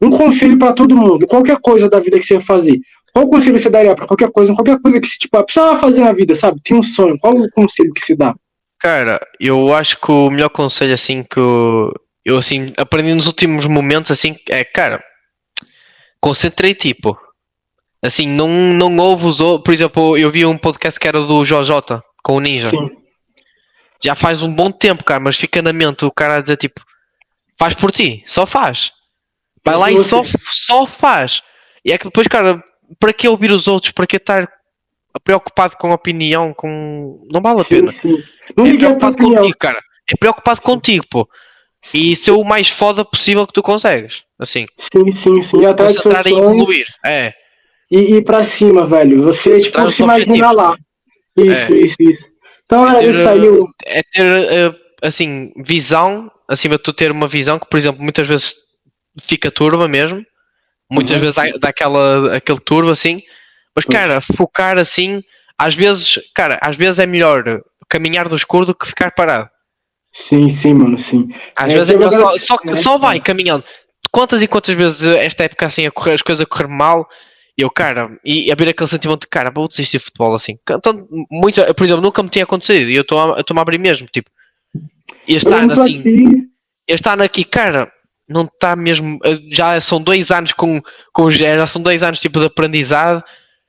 um 0.00 0.10
conselho 0.10 0.58
para 0.58 0.72
todo 0.72 0.96
mundo, 0.96 1.26
qualquer 1.26 1.58
coisa 1.60 1.88
da 1.88 2.00
vida 2.00 2.18
que 2.18 2.26
você 2.26 2.40
fazer. 2.40 2.80
Qual 3.12 3.28
conselho 3.28 3.58
você 3.58 3.68
daria 3.68 3.94
para 3.94 4.06
qualquer 4.06 4.30
coisa, 4.30 4.54
qualquer 4.54 4.80
coisa 4.80 5.00
que 5.00 5.06
você 5.06 5.18
tipo, 5.18 5.42
precisava 5.44 5.78
fazer 5.78 6.00
na 6.00 6.12
vida, 6.12 6.34
sabe? 6.34 6.60
Tem 6.64 6.76
um 6.76 6.82
sonho. 6.82 7.18
Qual 7.18 7.34
o 7.36 7.50
conselho 7.50 7.92
que 7.92 8.00
se 8.00 8.16
dá? 8.16 8.34
Cara, 8.80 9.20
eu 9.38 9.74
acho 9.74 10.00
que 10.00 10.10
o 10.10 10.30
melhor 10.30 10.48
conselho 10.48 10.94
assim 10.94 11.22
que 11.22 11.38
eu, 11.38 11.92
eu 12.24 12.38
assim 12.38 12.72
aprendi 12.76 13.14
nos 13.14 13.26
últimos 13.26 13.66
momentos 13.66 14.10
assim 14.10 14.34
é, 14.48 14.64
cara, 14.64 15.04
concentrei 16.20 16.74
tipo. 16.74 17.16
Assim, 18.04 18.26
não, 18.26 18.48
não 18.48 18.96
houve 18.96 19.26
os 19.26 19.38
outros. 19.38 19.62
Por 19.64 19.74
exemplo, 19.74 20.18
eu 20.18 20.32
vi 20.32 20.44
um 20.44 20.58
podcast 20.58 20.98
que 20.98 21.06
era 21.06 21.20
do 21.20 21.44
JJ 21.44 22.00
com 22.24 22.34
o 22.34 22.40
Ninja. 22.40 22.66
Sim. 22.66 22.90
Já 24.02 24.16
faz 24.16 24.42
um 24.42 24.52
bom 24.52 24.72
tempo, 24.72 25.04
cara, 25.04 25.20
mas 25.20 25.36
fica 25.36 25.62
na 25.62 25.72
mente 25.72 26.04
o 26.04 26.10
cara 26.10 26.36
a 26.36 26.40
dizer 26.40 26.56
tipo, 26.56 26.80
faz 27.58 27.74
por 27.74 27.90
ti, 27.92 28.22
só 28.26 28.46
faz. 28.46 28.92
Vai 29.64 29.76
lá 29.76 29.90
e 29.90 30.02
só, 30.04 30.22
só 30.66 30.86
faz. 30.86 31.40
E 31.84 31.92
é 31.92 31.98
que 31.98 32.04
depois, 32.04 32.26
cara, 32.26 32.62
para 32.98 33.12
que 33.12 33.28
ouvir 33.28 33.50
os 33.50 33.66
outros? 33.66 33.92
Para 33.92 34.06
que 34.06 34.16
estar 34.16 34.48
preocupado 35.24 35.76
com 35.76 35.88
a 35.88 35.94
opinião? 35.94 36.52
Com... 36.54 37.26
Não 37.30 37.40
vale 37.40 37.60
a 37.60 37.64
sim, 37.64 37.76
pena. 37.76 37.92
Sim. 37.92 38.22
Não 38.56 38.66
é 38.66 38.76
preocupado 38.76 39.16
contigo, 39.16 39.58
cara. 39.58 39.80
É 40.10 40.16
preocupado 40.16 40.60
contigo, 40.62 41.04
pô. 41.08 41.28
E 41.94 42.14
ser 42.14 42.30
o 42.32 42.44
mais 42.44 42.68
foda 42.68 43.04
possível 43.04 43.46
que 43.46 43.52
tu 43.52 43.62
consegues. 43.62 44.22
Assim. 44.38 44.66
Sim, 44.78 45.12
sim, 45.12 45.42
sim. 45.42 45.64
Atrás 45.64 45.96
do 45.96 46.02
seu 46.02 46.12
evoluir. 46.12 46.86
É. 47.04 47.32
E 47.90 48.16
ir 48.16 48.24
pra 48.24 48.44
cima, 48.44 48.86
velho. 48.86 49.22
Você, 49.24 49.60
tipo, 49.60 49.90
se 49.90 50.02
imagina 50.02 50.50
lá. 50.50 50.76
Isso, 51.36 51.72
é. 51.72 51.76
isso, 51.76 51.96
isso. 52.00 52.26
Então, 52.64 52.88
era 52.88 53.04
é 53.04 53.08
isso 53.08 53.28
aí. 53.28 53.40
É 53.84 54.02
ter, 54.02 54.26
eh, 54.26 54.74
assim, 55.02 55.52
visão, 55.56 56.30
acima 56.48 56.76
de 56.76 56.82
tu 56.82 56.92
ter 56.92 57.10
uma 57.10 57.26
visão 57.26 57.58
que, 57.58 57.68
por 57.68 57.76
exemplo, 57.76 58.02
muitas 58.02 58.26
vezes 58.26 58.54
fica 59.24 59.50
turva 59.50 59.88
mesmo. 59.88 60.24
Muitas 60.90 61.16
uhum. 61.16 61.20
vezes 61.20 61.34
dá, 61.34 61.44
dá 61.58 61.68
aquela, 61.68 62.36
aquele 62.36 62.60
turbo 62.60 62.90
assim. 62.90 63.22
Mas, 63.74 63.84
cara, 63.86 64.20
focar 64.20 64.78
assim, 64.78 65.22
às 65.58 65.74
vezes, 65.74 66.18
cara, 66.34 66.58
às 66.62 66.76
vezes 66.76 66.98
é 66.98 67.06
melhor 67.06 67.62
caminhar 67.88 68.28
no 68.28 68.36
escuro 68.36 68.66
do 68.66 68.74
que 68.74 68.86
ficar 68.86 69.10
parado. 69.12 69.48
Sim, 70.12 70.48
sim, 70.48 70.74
mano, 70.74 70.98
sim. 70.98 71.28
Às 71.56 71.70
é, 71.70 71.74
vezes 71.74 71.90
é 71.90 71.96
melhor 71.96 72.38
só, 72.38 72.38
só, 72.38 72.58
é, 72.66 72.74
só 72.76 72.98
vai 72.98 73.18
caminhando. 73.18 73.64
Quantas 74.10 74.42
e 74.42 74.46
quantas 74.46 74.74
vezes 74.74 75.02
esta 75.02 75.44
época 75.44 75.66
assim 75.66 75.86
a 75.86 75.90
correr, 75.90 76.14
as 76.14 76.22
coisas 76.22 76.44
a 76.44 76.46
correr 76.46 76.68
mal 76.68 77.08
eu, 77.56 77.70
cara, 77.70 78.18
e 78.24 78.50
abrir 78.50 78.70
aquele 78.70 78.88
sentimento 78.88 79.22
de 79.22 79.28
cara, 79.28 79.50
vou 79.50 79.68
desistir 79.68 79.98
de 79.98 80.04
futebol 80.04 80.34
assim. 80.34 80.56
Então, 80.68 81.06
muito, 81.30 81.62
por 81.74 81.84
exemplo, 81.84 82.02
nunca 82.02 82.22
me 82.22 82.30
tinha 82.30 82.44
acontecido 82.44 82.90
e 82.90 82.96
eu 82.96 83.02
estou 83.02 83.18
a, 83.18 83.38
a 83.38 83.60
abrir 83.60 83.78
mesmo, 83.78 84.06
tipo, 84.06 84.30
este 85.26 85.52
ano 85.52 85.72
assim, 85.72 86.48
este 86.86 87.08
ano 87.08 87.22
aqui, 87.22 87.44
cara, 87.44 87.90
não 88.28 88.44
está 88.44 88.74
mesmo. 88.74 89.18
Eh, 89.24 89.38
já 89.50 89.80
são 89.80 90.00
dois 90.02 90.30
anos 90.30 90.52
com, 90.52 90.80
com 91.12 91.30
já 91.30 91.66
são 91.66 91.82
dois 91.82 92.02
anos 92.02 92.20
tipo 92.20 92.40
de 92.40 92.46
aprendizado. 92.46 93.22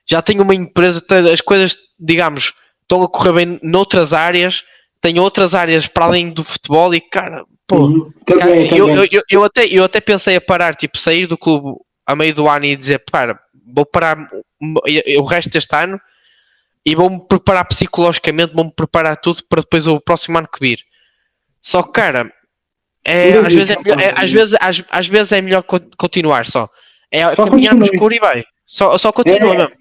Já 0.06 0.22
tenho 0.22 0.44
uma 0.44 0.56
empresa, 0.56 1.02
as 1.32 1.42
coisas, 1.42 1.78
digamos, 2.00 2.54
estão 2.82 3.02
a 3.04 3.10
correr 3.10 3.34
bem 3.34 3.60
noutras 3.64 4.14
áreas, 4.14 4.64
tenho 5.00 5.22
outras 5.22 5.56
áreas 5.56 5.88
para 5.88 6.06
além 6.06 6.30
do 6.30 6.44
futebol 6.44 6.94
e 6.94 7.00
cara, 7.00 7.46
pô, 7.66 7.78
uhum, 7.78 8.12
cara, 8.26 8.50
eu, 8.76 8.90
eu, 8.90 9.08
eu, 9.10 9.22
eu, 9.30 9.44
até, 9.44 9.66
eu 9.66 9.84
até 9.84 10.02
pensei 10.02 10.36
a 10.36 10.42
parar, 10.42 10.76
tipo, 10.76 10.98
sair 10.98 11.26
do 11.26 11.38
clube 11.38 11.80
a 12.06 12.16
meio 12.16 12.36
do 12.36 12.50
ano 12.50 12.66
e 12.66 12.76
dizer, 12.76 13.04
para, 13.10 13.40
vou 13.74 13.86
parar 13.86 14.18
o 15.18 15.24
resto 15.24 15.50
deste 15.50 15.74
ano 15.74 16.00
e 16.86 16.96
vou-me 16.96 17.20
preparar 17.28 17.66
psicologicamente, 17.66 18.54
vou-me 18.54 18.72
preparar 18.72 19.16
tudo 19.18 19.42
para 19.48 19.62
depois 19.62 19.88
o 19.88 20.02
próximo 20.02 20.38
ano 20.38 20.50
que 20.52 20.60
vir. 20.60 20.80
Só 21.64 21.82
que, 21.82 21.94
cara, 21.94 22.30
é, 23.06 23.34
às, 23.34 23.54
vezes 23.54 23.70
é 23.70 23.80
melhor, 23.80 24.02
é, 24.02 24.14
às, 24.16 24.32
vezes, 24.32 24.58
às, 24.60 24.84
às, 24.90 25.08
vezes 25.08 25.32
é 25.32 25.42
melhor 25.42 25.64
continuar 25.98 26.46
só. 26.46 26.68
É 27.10 27.36
só 27.36 27.46
caminhar 27.46 27.74
no 27.74 27.86
escuro 27.86 28.14
e 28.14 28.20
vai. 28.20 28.44
Só, 28.66 28.98
só 28.98 29.12
continua 29.12 29.54
é, 29.54 29.58
mesmo. 29.58 29.72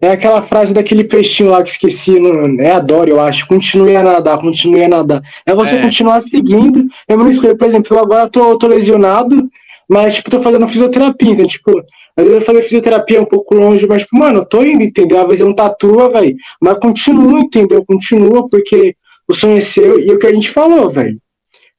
É 0.00 0.10
aquela 0.10 0.42
frase 0.42 0.74
daquele 0.74 1.04
peixinho 1.04 1.50
lá 1.50 1.62
que 1.62 1.70
esqueci, 1.70 2.20
não, 2.20 2.60
é 2.60 2.72
a 2.72 2.80
Dory, 2.80 3.10
eu 3.10 3.20
acho. 3.20 3.46
Continue 3.46 3.96
a 3.96 4.02
nadar, 4.02 4.38
continue 4.38 4.84
a 4.84 4.88
nadar. 4.88 5.22
É 5.46 5.54
você 5.54 5.76
é. 5.76 5.82
continuar 5.82 6.20
seguindo. 6.20 6.86
Eu 7.08 7.16
não 7.16 7.30
escolhi, 7.30 7.56
por 7.56 7.66
exemplo, 7.66 7.96
eu 7.96 8.02
agora 8.02 8.28
tô, 8.28 8.58
tô 8.58 8.66
lesionado, 8.66 9.48
mas, 9.88 10.16
tipo, 10.16 10.30
tô 10.30 10.40
fazendo 10.42 10.68
fisioterapia. 10.68 11.32
Então, 11.32 11.46
tipo, 11.46 11.70
às 12.14 12.24
vezes 12.24 12.40
eu 12.40 12.42
fazer 12.42 12.62
fisioterapia 12.62 13.22
um 13.22 13.26
pouco 13.26 13.54
longe, 13.54 13.86
mas, 13.86 14.02
tipo, 14.02 14.18
mano, 14.18 14.40
eu 14.40 14.44
tô 14.44 14.62
indo, 14.62 14.82
entendeu? 14.82 15.20
Às 15.20 15.26
vezes 15.26 15.40
eu 15.40 15.46
não 15.46 15.54
tatua, 15.54 16.10
velho. 16.10 16.36
Mas 16.60 16.78
continua, 16.78 17.40
entendeu? 17.40 17.82
Continua, 17.86 18.48
porque 18.50 18.94
o 19.28 19.34
sonho 19.34 19.58
é 19.58 19.60
seu. 19.60 19.98
E 20.00 20.10
é 20.10 20.12
o 20.14 20.18
que 20.18 20.26
a 20.26 20.32
gente 20.32 20.50
falou, 20.50 20.88
velho 20.90 21.20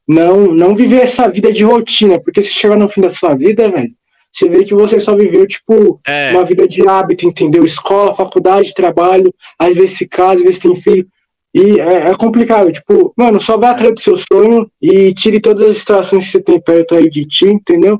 não, 0.07 0.53
não 0.53 0.75
viver 0.75 1.01
essa 1.01 1.27
vida 1.27 1.51
de 1.51 1.63
rotina, 1.63 2.19
porque 2.19 2.41
se 2.41 2.53
chegar 2.53 2.77
no 2.77 2.87
fim 2.87 3.01
da 3.01 3.09
sua 3.09 3.35
vida, 3.35 3.69
velho, 3.69 3.91
você 4.31 4.47
vê 4.47 4.63
que 4.63 4.73
você 4.73 4.99
só 4.99 5.15
viveu, 5.15 5.45
tipo, 5.47 5.99
é. 6.07 6.31
uma 6.31 6.45
vida 6.45 6.67
de 6.67 6.87
hábito, 6.87 7.25
entendeu? 7.25 7.65
Escola, 7.65 8.13
faculdade, 8.13 8.73
trabalho, 8.73 9.33
às 9.59 9.75
vezes 9.75 9.97
se 9.97 10.07
casa, 10.07 10.35
às 10.35 10.43
vezes 10.43 10.59
tem 10.59 10.75
filho. 10.75 11.05
E 11.53 11.79
é, 11.79 12.09
é 12.09 12.15
complicado, 12.15 12.71
tipo, 12.71 13.13
mano, 13.17 13.39
só 13.39 13.57
vá 13.57 13.71
atrás 13.71 13.93
do 13.93 14.01
seu 14.01 14.15
sonho 14.15 14.69
e 14.81 15.13
tire 15.13 15.39
todas 15.39 15.67
as 15.67 15.75
distrações 15.75 16.25
que 16.25 16.31
você 16.31 16.41
tem 16.41 16.61
perto 16.61 16.95
aí 16.95 17.09
de 17.09 17.25
ti, 17.25 17.47
entendeu? 17.47 17.95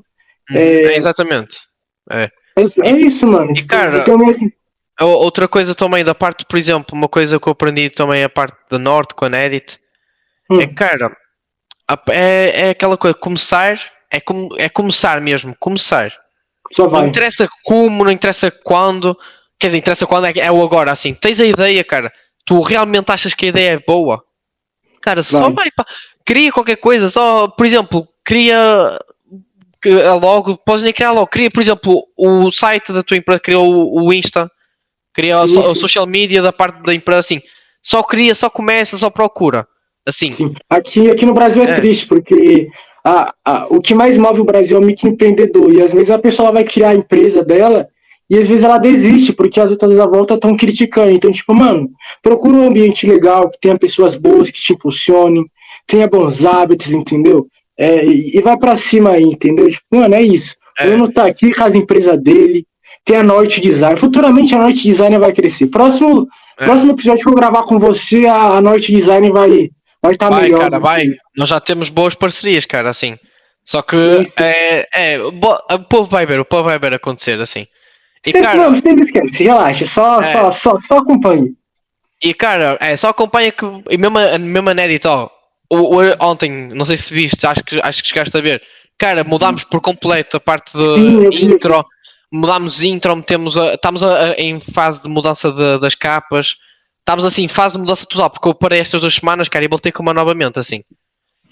Uhum, 0.49 0.57
é, 0.57 0.84
é, 0.84 0.98
exatamente. 0.98 1.57
É. 2.11 2.22
É, 2.56 2.90
é 2.90 2.91
isso, 2.91 3.26
mano. 3.26 3.53
Tipo, 3.53 3.69
cara, 3.69 3.99
então, 3.99 4.30
assim, 4.30 4.52
outra 5.06 5.48
coisa 5.48 5.76
também 5.76 6.03
da 6.03 6.15
parte, 6.15 6.45
por 6.45 6.57
exemplo, 6.57 6.98
uma 6.98 7.07
coisa 7.07 7.40
que 7.40 7.48
eu 7.48 7.52
aprendi 7.52 7.90
também 7.90 8.24
a 8.24 8.30
parte 8.30 8.57
da 8.69 8.80
Norte 8.80 9.14
com 9.14 9.26
a 9.26 9.45
Edit, 9.45 9.78
hum. 10.49 10.60
é 10.60 10.68
cara, 10.68 11.15
é, 12.10 12.68
é 12.68 12.69
aquela 12.72 12.98
coisa, 12.98 13.14
começar 13.14 13.80
é, 14.11 14.19
com, 14.19 14.49
é 14.57 14.68
começar 14.68 15.22
mesmo, 15.22 15.56
começar. 15.60 16.11
Não 16.78 17.07
interessa 17.07 17.48
como, 17.64 18.03
não 18.03 18.11
interessa 18.11 18.52
quando, 18.52 19.18
quer 19.60 19.68
dizer, 19.68 19.78
interessa 19.78 20.07
quando 20.07 20.26
é, 20.26 20.34
é 20.36 20.52
o 20.52 20.61
agora, 20.61 20.91
assim, 20.91 21.14
tens 21.14 21.40
a 21.40 21.45
ideia, 21.45 21.84
cara, 21.84 22.11
tu 22.45 22.61
realmente 22.61 23.11
achas 23.11 23.34
que 23.34 23.45
a 23.45 23.49
ideia 23.49 23.74
é 23.74 23.80
boa, 23.80 24.22
cara, 25.02 25.24
só 25.24 25.41
vai, 25.41 25.53
vai 25.53 25.72
pá. 25.72 25.86
cria 26.26 26.52
qualquer 26.52 26.78
coisa, 26.78 27.10
só, 27.10 27.48
por 27.48 27.65
exemplo, 27.65 28.07
cria 28.26 28.99
logo, 30.19 30.57
podes 30.57 30.84
nem 30.84 30.91
criar 30.91 31.11
logo, 31.11 31.28
cria, 31.28 31.49
por 31.49 31.61
exemplo, 31.61 32.03
o 32.18 32.52
site 32.52 32.91
da 32.91 33.03
tua 33.03 33.18
empresa, 33.18 33.40
cria 33.40 33.60
o, 33.60 34.06
o 34.06 34.14
Insta, 34.14 34.52
cria 35.18 35.41
o, 35.41 35.72
o 35.72 35.76
social 35.76 36.06
media 36.06 36.44
da 36.44 36.53
parte 36.53 36.84
da 36.84 36.94
empresa, 36.94 37.19
assim, 37.19 37.41
só 37.81 38.03
cria, 38.03 38.35
só 38.35 38.52
começa, 38.52 38.98
só 38.98 39.10
procura. 39.10 39.68
Assim. 40.07 40.31
Sim. 40.31 40.53
Aqui, 40.69 41.10
aqui 41.10 41.26
no 41.26 41.34
Brasil 41.34 41.64
é, 41.64 41.72
é. 41.72 41.73
triste, 41.73 42.06
porque 42.06 42.69
a, 43.03 43.34
a, 43.44 43.68
o 43.69 43.81
que 43.81 43.95
mais 43.95 44.18
move 44.18 44.41
o 44.41 44.45
Brasil 44.45 44.77
é 44.77 44.80
o 44.80 44.84
microempreendedor. 44.84 45.73
E 45.73 45.81
às 45.81 45.91
vezes 45.91 46.11
a 46.11 46.19
pessoa 46.19 46.52
vai 46.52 46.64
criar 46.64 46.89
a 46.89 46.95
empresa 46.95 47.44
dela 47.44 47.88
e 48.30 48.38
às 48.38 48.48
vezes 48.48 48.64
ela 48.64 48.77
desiste, 48.77 49.34
porque 49.34 49.60
as 49.60 49.72
outras 49.72 49.98
à 49.99 50.06
volta 50.06 50.35
estão 50.35 50.56
criticando. 50.56 51.11
Então, 51.11 51.31
tipo, 51.31 51.53
mano, 51.53 51.89
procura 52.22 52.56
um 52.56 52.68
ambiente 52.68 53.07
legal, 53.07 53.49
que 53.49 53.60
tenha 53.60 53.77
pessoas 53.77 54.15
boas 54.15 54.49
que 54.49 54.61
te 54.61 54.73
impulsionem, 54.73 55.45
tenha 55.88 56.07
bons 56.07 56.45
hábitos, 56.45 56.91
entendeu? 56.91 57.48
É, 57.77 58.06
e, 58.06 58.38
e, 58.38 58.41
vai 58.41 58.57
para 58.57 58.76
cima 58.76 59.11
aí, 59.11 59.23
entendeu? 59.23 59.69
Tipo, 59.69 59.85
mano, 59.91 60.15
é 60.15 60.22
isso. 60.22 60.56
É. 60.77 60.85
O 60.85 60.89
Bruno 60.89 61.11
tá 61.11 61.26
aqui 61.26 61.53
com 61.53 61.64
as 61.64 61.76
empresas 61.76 62.22
dele, 62.22 62.65
tem 63.08 63.16
a 63.16 63.24
Norte 63.24 63.62
Design. 63.62 63.98
Futuramente 63.98 64.54
a 64.54 64.60
Norte 64.60 64.84
Design 64.84 65.18
vai 65.18 65.34
crescer. 65.34 65.68
Próximo, 65.68 66.28
é. 66.60 66.66
próximo 66.66 66.92
episódio 66.92 67.24
que 67.24 67.30
eu 67.30 67.34
gravar 67.34 67.64
com 67.64 67.80
você, 67.80 68.28
a, 68.28 68.60
Norte 68.62 68.92
Design 68.92 69.32
vai 69.32 69.72
Vai 70.00 70.12
estar 70.12 70.30
vai, 70.30 70.44
melhor. 70.44 70.60
Cara, 70.60 70.80
vai. 70.80 71.06
Nós 71.36 71.50
já 71.50 71.60
temos 71.60 71.90
boas 71.90 72.14
parcerias, 72.14 72.66
cara, 72.66 72.90
assim. 72.90 73.18
Só 73.64 73.82
que 73.82 73.98
sim, 73.98 74.32
é, 74.40 75.14
é, 75.14 75.20
o 75.20 75.32
povo 75.90 76.10
vai 76.10 76.26
ver, 76.26 76.40
o 76.40 76.46
povo 76.46 76.66
vai 76.66 76.78
ver 76.78 76.94
acontecer, 76.94 77.42
assim. 77.42 77.66
E, 78.26 78.32
cara, 78.32 78.56
não, 78.56 78.76
você 78.76 78.90
esquece, 78.90 79.44
relaxa, 79.44 79.88
só, 79.88 80.22
é, 80.22 80.24
só, 80.24 80.52
só, 80.52 80.78
só 80.80 80.98
acompanhe. 81.00 81.54
E 82.22 82.34
cara, 82.34 82.78
é, 82.80 82.96
só 82.96 83.10
acompanha 83.10 83.52
que. 83.52 83.66
E 83.90 83.98
mesmo, 83.98 84.18
mesmo 84.40 84.70
a 84.70 84.88
e 84.88 85.00
tal. 85.00 85.32
Ontem, 86.22 86.70
não 86.74 86.86
sei 86.86 86.98
se 86.98 87.14
viste, 87.14 87.46
acho 87.46 87.64
que, 87.64 87.80
acho 87.82 88.04
que 88.04 88.10
chegaste 88.10 88.38
a 88.38 88.42
ver. 88.42 88.62
Cara, 88.98 89.24
mudámos 89.24 89.64
por 89.64 89.82
completo 89.82 90.38
a 90.38 90.40
parte 90.40 90.72
de 90.78 91.38
sim, 91.38 91.46
intro. 91.46 91.86
Mudámos 92.38 92.84
intro, 92.84 93.16
metemos 93.16 93.58
a, 93.58 93.74
estamos 93.74 94.04
a, 94.04 94.32
a, 94.32 94.32
em 94.34 94.60
fase 94.60 95.02
de 95.02 95.10
mudança 95.10 95.52
de, 95.52 95.80
das 95.80 95.96
capas 95.96 96.58
estávamos 97.08 97.26
assim, 97.26 97.48
fase 97.48 97.76
de 97.76 97.80
mudança 97.80 98.06
total, 98.06 98.30
porque 98.30 98.50
eu 98.50 98.54
parei 98.54 98.82
estas 98.82 99.00
duas 99.00 99.16
semanas, 99.16 99.48
cara, 99.48 99.64
e 99.64 99.70
voltei 99.70 99.94
com 99.94 100.04
uma 100.04 100.14
novamente, 100.14 100.60
assim. 100.60 100.84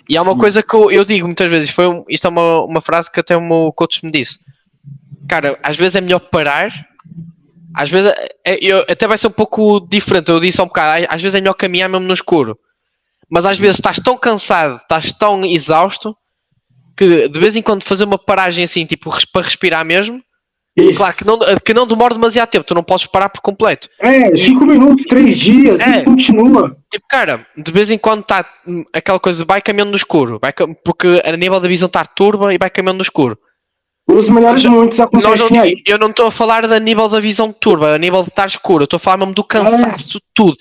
E 0.10 0.18
há 0.18 0.22
uma 0.22 0.34
Sim. 0.34 0.40
coisa 0.40 0.62
que 0.62 0.76
eu, 0.76 0.92
eu, 0.92 1.06
digo 1.06 1.26
muitas 1.26 1.50
vezes, 1.50 1.70
foi 1.70 1.88
um, 1.88 2.04
isto 2.10 2.28
é 2.28 2.30
uma, 2.30 2.66
uma 2.66 2.82
frase 2.82 3.10
que 3.10 3.22
até 3.22 3.38
o 3.38 3.42
meu 3.42 3.72
coach 3.72 4.04
me 4.06 4.12
disse. 4.12 4.40
Cara, 5.30 5.58
às 5.64 5.78
vezes 5.78 5.96
é 5.96 6.02
melhor 6.02 6.20
parar, 6.20 6.70
às 7.74 7.90
vezes 7.90 8.14
é, 8.46 8.58
eu, 8.62 8.82
até 8.82 9.08
vai 9.08 9.18
ser 9.18 9.28
um 9.28 9.32
pouco 9.32 9.80
diferente, 9.90 10.30
eu 10.30 10.42
disse 10.42 10.60
há 10.60 10.64
um 10.66 10.68
bocado, 10.68 11.08
às 11.10 11.22
vezes 11.22 11.36
é 11.36 11.40
melhor 11.40 11.54
caminhar 11.54 11.88
mesmo 11.88 12.06
no 12.06 12.14
escuro. 12.14 12.60
Mas 13.30 13.46
às 13.46 13.58
vezes 13.58 13.78
estás 13.78 13.98
tão 13.98 14.18
cansado, 14.18 14.76
estás 14.76 15.14
tão 15.14 15.44
exausto, 15.46 16.16
que 16.98 17.30
de 17.30 17.40
vez 17.40 17.56
em 17.56 17.62
quando 17.62 17.84
fazer 17.84 18.04
uma 18.04 18.20
paragem 18.20 18.66
assim, 18.66 18.86
tipo, 18.86 19.10
para 19.32 19.46
respirar 19.46 19.86
mesmo, 19.86 20.22
isso. 20.76 20.98
Claro, 21.00 21.16
que 21.16 21.26
não, 21.26 21.40
que 21.64 21.74
não 21.74 21.88
demora 21.88 22.14
demasiado 22.14 22.50
tempo, 22.50 22.66
tu 22.66 22.76
não 22.76 22.84
podes 22.84 23.06
parar 23.06 23.30
por 23.30 23.42
completo. 23.42 23.90
É, 24.00 24.36
cinco 24.36 24.66
minutos, 24.66 25.06
três 25.06 25.38
dias, 25.38 25.80
é. 25.80 26.00
e 26.00 26.04
continua. 26.04 26.76
Tipo, 26.92 27.06
cara, 27.10 27.48
de 27.56 27.72
vez 27.72 27.90
em 27.90 27.98
quando 27.98 28.22
está 28.22 28.46
aquela 28.94 29.20
coisa, 29.20 29.46
vai 29.46 29.62
caminhando 29.62 29.92
no 29.92 29.98
escuro, 29.98 30.38
vai, 30.42 30.52
porque 30.84 31.22
a 31.24 31.32
nível 31.38 31.60
da 31.60 31.68
visão 31.68 31.88
está 31.88 32.04
turba 32.06 32.54
e 32.54 32.58
vai 32.58 32.70
caminhando 32.70 32.98
no 32.98 33.04
escuro. 33.04 33.38
Os 34.08 34.30
melhores 34.30 34.64
Nós- 34.64 34.74
momentos 34.74 35.00
acontecem 35.00 35.50
não- 35.58 35.64
aí. 35.64 35.82
eu 35.88 35.98
não 35.98 36.10
estou 36.10 36.28
a 36.28 36.32
falar 36.32 36.68
da 36.68 36.80
nível 36.80 37.08
da 37.10 37.20
visão 37.20 37.52
turva, 37.52 37.96
a 37.96 37.98
nível 37.98 38.22
de 38.24 38.30
estar 38.30 38.48
escuro, 38.48 38.84
eu 38.84 38.86
estou 38.86 38.98
a 38.98 39.00
falar 39.00 39.18
mesmo 39.18 39.34
do 39.34 39.44
cansaço, 39.44 40.20
tudo. 40.34 40.56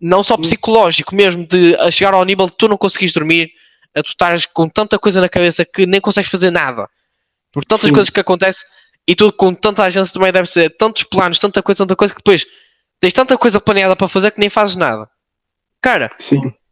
Não 0.00 0.22
só 0.24 0.36
psicológico 0.36 1.14
mesmo, 1.14 1.46
de 1.46 1.76
a 1.76 1.90
chegar 1.90 2.14
ao 2.14 2.24
nível 2.24 2.46
de 2.46 2.52
tu 2.58 2.66
não 2.68 2.76
conseguires 2.76 3.14
dormir, 3.14 3.50
a 3.96 4.02
tu 4.02 4.08
estás 4.08 4.46
com 4.46 4.68
tanta 4.68 4.98
coisa 4.98 5.20
na 5.20 5.28
cabeça 5.28 5.64
que 5.64 5.86
nem 5.86 6.00
consegues 6.00 6.30
fazer 6.30 6.50
nada. 6.50 6.88
Por 7.52 7.64
tantas 7.64 7.86
Sim. 7.86 7.92
coisas 7.92 8.10
que 8.10 8.20
acontecem 8.20 8.62
e 9.06 9.14
tudo 9.14 9.32
com 9.32 9.54
tanta 9.54 9.82
agência 9.84 10.12
também 10.12 10.32
deve 10.32 10.48
ser, 10.48 10.70
tantos 10.76 11.02
planos, 11.04 11.38
tanta 11.38 11.62
coisa, 11.62 11.78
tanta 11.78 11.96
coisa 11.96 12.14
que 12.14 12.20
depois 12.20 12.46
tens 13.00 13.12
tanta 13.12 13.36
coisa 13.36 13.60
planeada 13.60 13.96
para 13.96 14.08
fazer 14.08 14.30
que 14.30 14.40
nem 14.40 14.50
fazes 14.50 14.76
nada. 14.76 15.08
Cara, 15.82 16.10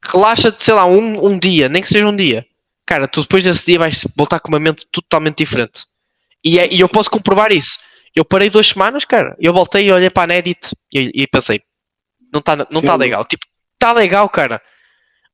relaxa-te, 0.04 0.62
sei 0.62 0.74
lá, 0.74 0.84
um, 0.86 1.24
um 1.26 1.38
dia, 1.38 1.68
nem 1.68 1.82
que 1.82 1.88
seja 1.88 2.06
um 2.06 2.14
dia. 2.14 2.44
Cara, 2.86 3.08
tu 3.08 3.22
depois 3.22 3.44
desse 3.44 3.66
dia 3.66 3.78
vais 3.78 4.06
voltar 4.16 4.40
com 4.40 4.48
uma 4.48 4.58
mente 4.58 4.86
totalmente 4.92 5.38
diferente. 5.38 5.84
E, 6.44 6.58
é- 6.58 6.72
e 6.72 6.80
eu 6.80 6.88
posso 6.88 7.10
comprovar 7.10 7.52
isso. 7.52 7.78
Eu 8.14 8.24
parei 8.24 8.48
duas 8.50 8.68
semanas, 8.68 9.04
cara. 9.04 9.36
Eu 9.38 9.52
voltei 9.52 9.86
e 9.88 9.92
olhei 9.92 10.10
para 10.10 10.24
a 10.24 10.26
Nedit 10.26 10.70
e, 10.92 11.22
e 11.22 11.26
pensei, 11.26 11.60
não 12.32 12.40
está 12.40 12.56
não 12.56 12.80
tá 12.82 12.96
legal. 12.96 13.24
Tipo, 13.24 13.46
está 13.74 13.92
legal, 13.92 14.28
cara. 14.28 14.60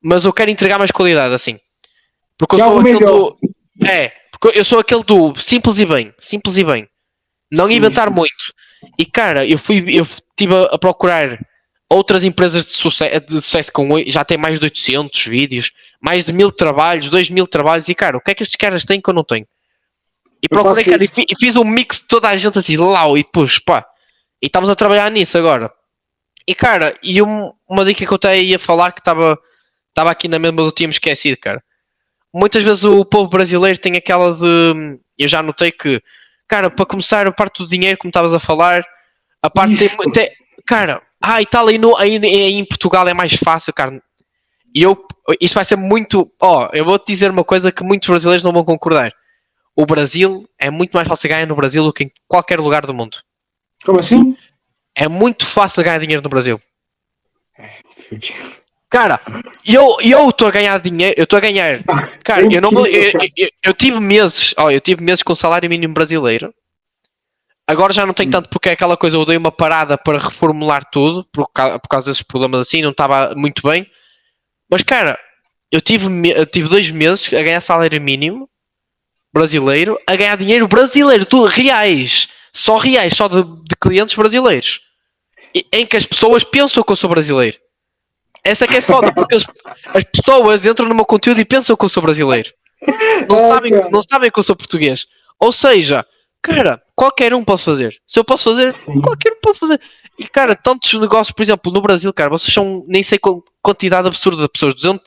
Mas 0.02 0.24
eu 0.24 0.32
quero 0.32 0.50
entregar 0.50 0.78
mais 0.78 0.90
qualidade, 0.90 1.34
assim. 1.34 1.58
Porque 2.38 2.56
eu 2.60 2.82
do. 3.00 3.38
É, 3.88 4.12
porque 4.40 4.58
eu 4.58 4.64
sou 4.64 4.78
aquele 4.78 5.02
do 5.02 5.34
simples 5.36 5.78
e 5.78 5.86
bem. 5.86 6.14
Simples 6.18 6.56
e 6.56 6.64
bem. 6.64 6.88
Não 7.50 7.68
Sim, 7.68 7.74
inventar 7.74 8.08
sim. 8.08 8.14
muito. 8.14 8.52
E 8.98 9.04
cara, 9.06 9.46
eu 9.46 9.58
fui, 9.58 9.84
eu 9.88 10.02
estive 10.04 10.54
a, 10.54 10.62
a 10.74 10.78
procurar 10.78 11.38
outras 11.88 12.24
empresas 12.24 12.66
de 12.66 12.72
sucesso, 12.72 13.20
de 13.26 13.40
sucesso 13.40 13.72
com 13.72 13.88
já 14.06 14.24
tem 14.24 14.36
mais 14.36 14.58
de 14.58 14.64
800 14.66 15.26
vídeos, 15.26 15.70
mais 16.02 16.24
de 16.24 16.32
mil 16.32 16.50
trabalhos, 16.50 17.10
2 17.10 17.30
mil 17.30 17.46
trabalhos, 17.46 17.88
e 17.88 17.94
cara, 17.94 18.16
o 18.16 18.20
que 18.20 18.30
é 18.30 18.34
que 18.34 18.42
estes 18.42 18.56
caras 18.56 18.84
têm 18.84 19.00
que 19.00 19.08
eu 19.08 19.14
não 19.14 19.24
tenho? 19.24 19.46
E 20.42 20.48
procurei, 20.48 20.84
cara, 20.84 21.04
e, 21.04 21.08
e 21.30 21.36
fiz 21.38 21.56
um 21.56 21.64
mix 21.64 22.00
de 22.00 22.06
toda 22.08 22.28
a 22.28 22.36
gente 22.36 22.58
assim, 22.58 22.76
lau, 22.76 23.16
e 23.16 23.24
pus, 23.24 23.58
pá. 23.58 23.84
E 24.42 24.46
estamos 24.46 24.68
a 24.68 24.76
trabalhar 24.76 25.10
nisso 25.10 25.38
agora. 25.38 25.72
E 26.46 26.54
cara, 26.54 26.98
e 27.02 27.22
um- 27.22 27.52
uma 27.68 27.84
dica 27.84 28.04
que 28.04 28.12
eu 28.12 28.16
até 28.16 28.38
ia 28.38 28.58
falar 28.58 28.92
que 28.92 29.00
estava 29.00 29.38
estava 29.88 30.10
aqui 30.10 30.26
na 30.28 30.38
mesma 30.40 30.62
do 30.62 30.72
tinha 30.72 30.90
esquecido, 30.90 31.36
cara. 31.38 31.62
Muitas 32.34 32.64
vezes 32.64 32.82
o 32.82 33.04
povo 33.04 33.28
brasileiro 33.28 33.78
tem 33.78 33.96
aquela 33.96 34.34
de. 34.34 34.98
Eu 35.16 35.28
já 35.28 35.40
notei 35.40 35.70
que, 35.70 36.02
cara, 36.48 36.68
para 36.68 36.84
começar 36.84 37.26
a 37.28 37.32
parte 37.32 37.58
do 37.62 37.68
dinheiro, 37.68 37.96
como 37.96 38.10
estavas 38.10 38.34
a 38.34 38.40
falar, 38.40 38.84
a 39.40 39.48
parte 39.48 39.76
tem, 39.76 39.86
Isso. 39.86 40.10
tem- 40.10 40.30
Cara, 40.66 41.00
ah, 41.22 41.40
e 41.40 41.46
tal, 41.46 41.68
aí, 41.68 41.78
no, 41.78 41.96
aí, 41.96 42.16
aí 42.16 42.54
em 42.54 42.64
Portugal 42.64 43.06
é 43.06 43.14
mais 43.14 43.34
fácil, 43.34 43.72
cara. 43.72 44.02
E 44.74 44.82
eu. 44.82 45.00
Isto 45.40 45.54
vai 45.54 45.64
ser 45.64 45.76
muito. 45.76 46.28
Ó, 46.40 46.68
eu 46.72 46.84
vou-te 46.84 47.06
dizer 47.06 47.30
uma 47.30 47.44
coisa 47.44 47.70
que 47.70 47.84
muitos 47.84 48.08
brasileiros 48.08 48.42
não 48.42 48.52
vão 48.52 48.64
concordar. 48.64 49.12
O 49.76 49.86
Brasil 49.86 50.48
é 50.58 50.70
muito 50.70 50.92
mais 50.92 51.06
fácil 51.06 51.28
ganhar 51.28 51.46
no 51.46 51.54
Brasil 51.56 51.84
do 51.84 51.92
que 51.92 52.04
em 52.04 52.10
qualquer 52.26 52.58
lugar 52.58 52.84
do 52.86 52.94
mundo. 52.94 53.16
Como 53.84 54.00
assim? 54.00 54.36
É 54.96 55.08
muito 55.08 55.46
fácil 55.46 55.84
ganhar 55.84 55.98
dinheiro 55.98 56.22
no 56.22 56.28
Brasil. 56.28 56.60
Cara, 58.94 59.20
eu 59.66 59.96
eu 60.00 60.28
estou 60.30 60.46
a 60.46 60.50
ganhar 60.52 60.78
dinheiro, 60.80 61.14
eu 61.18 61.24
estou 61.24 61.36
a 61.36 61.40
ganhar. 61.40 61.82
Cara, 62.22 62.42
eu 62.54 62.60
não 62.60 62.70
vou- 62.70 62.86
eu, 62.86 63.10
eu- 63.36 63.48
eu- 63.64 63.74
tive 63.74 63.98
meses, 63.98 64.54
ó, 64.56 64.70
eu 64.70 64.80
tive 64.80 65.02
meses 65.02 65.20
com 65.22 65.34
salário 65.34 65.68
mínimo 65.68 65.92
brasileiro. 65.92 66.54
Agora 67.66 67.92
já 67.92 68.06
não 68.06 68.14
tenho 68.14 68.30
tanto 68.30 68.48
porque 68.50 68.68
é 68.68 68.72
aquela 68.72 68.96
coisa, 68.96 69.16
eu 69.16 69.24
dei 69.24 69.36
uma 69.36 69.50
parada 69.50 69.98
para 69.98 70.18
reformular 70.18 70.84
tudo, 70.92 71.26
por, 71.32 71.48
por 71.48 71.88
causa 71.88 72.08
desses 72.10 72.22
problemas 72.22 72.60
assim, 72.60 72.82
não 72.82 72.90
estava 72.90 73.34
muito 73.34 73.62
bem. 73.66 73.84
Mas 74.70 74.82
cara, 74.82 75.18
eu 75.72 75.80
tive, 75.80 76.06
eu 76.30 76.46
tive 76.46 76.68
dois 76.68 76.90
meses 76.92 77.32
a 77.32 77.42
ganhar 77.42 77.60
salário 77.62 78.00
mínimo 78.00 78.48
brasileiro, 79.32 79.98
a 80.06 80.14
ganhar 80.14 80.36
dinheiro 80.36 80.68
brasileiro, 80.68 81.26
tudo 81.26 81.46
reais, 81.46 82.28
só 82.52 82.76
reais, 82.78 83.14
só 83.16 83.26
de, 83.26 83.42
de 83.42 83.74
clientes 83.80 84.14
brasileiros. 84.14 84.80
E- 85.52 85.66
Em 85.72 85.84
que 85.84 85.96
as 85.96 86.04
pessoas 86.06 86.44
pensam 86.44 86.84
que 86.84 86.92
eu 86.92 86.96
sou 86.96 87.10
brasileiro. 87.10 87.56
Essa 88.44 88.64
é 88.64 88.68
que 88.68 88.76
é 88.76 88.80
foda, 88.80 89.12
porque 89.12 89.36
as, 89.36 89.44
as 89.94 90.04
pessoas 90.04 90.66
entram 90.66 90.86
no 90.88 90.94
meu 90.94 91.04
conteúdo 91.06 91.40
e 91.40 91.44
pensam 91.44 91.74
que 91.76 91.84
eu 91.84 91.88
sou 91.88 92.02
brasileiro. 92.02 92.50
Não 93.28 93.38
Ah, 93.38 93.48
sabem, 93.54 93.72
cara. 93.72 93.88
não 93.90 94.02
sabem 94.02 94.30
que 94.30 94.38
eu 94.38 94.42
sou 94.42 94.54
português. 94.54 95.06
Ou 95.40 95.50
seja, 95.50 96.04
cara, 96.42 96.80
qualquer 96.94 97.32
um 97.32 97.42
pode 97.42 97.62
fazer. 97.64 97.96
Se 98.06 98.18
eu 98.18 98.24
posso 98.24 98.50
fazer, 98.50 98.74
qualquer 99.02 99.32
um 99.32 99.40
pode 99.42 99.58
fazer. 99.58 99.80
E 100.18 100.28
cara, 100.28 100.54
tantos 100.54 100.92
negócios, 101.00 101.34
por 101.34 101.42
exemplo, 101.42 101.72
no 101.72 101.80
Brasil, 101.80 102.12
cara, 102.12 102.30
vocês 102.30 102.52
são 102.52 102.84
nem 102.86 103.02
sei 103.02 103.18
qual 103.18 103.42
quantidade 103.62 104.06
absurda 104.06 104.42
de 104.42 104.48
pessoas. 104.48 104.74
200, 104.74 105.02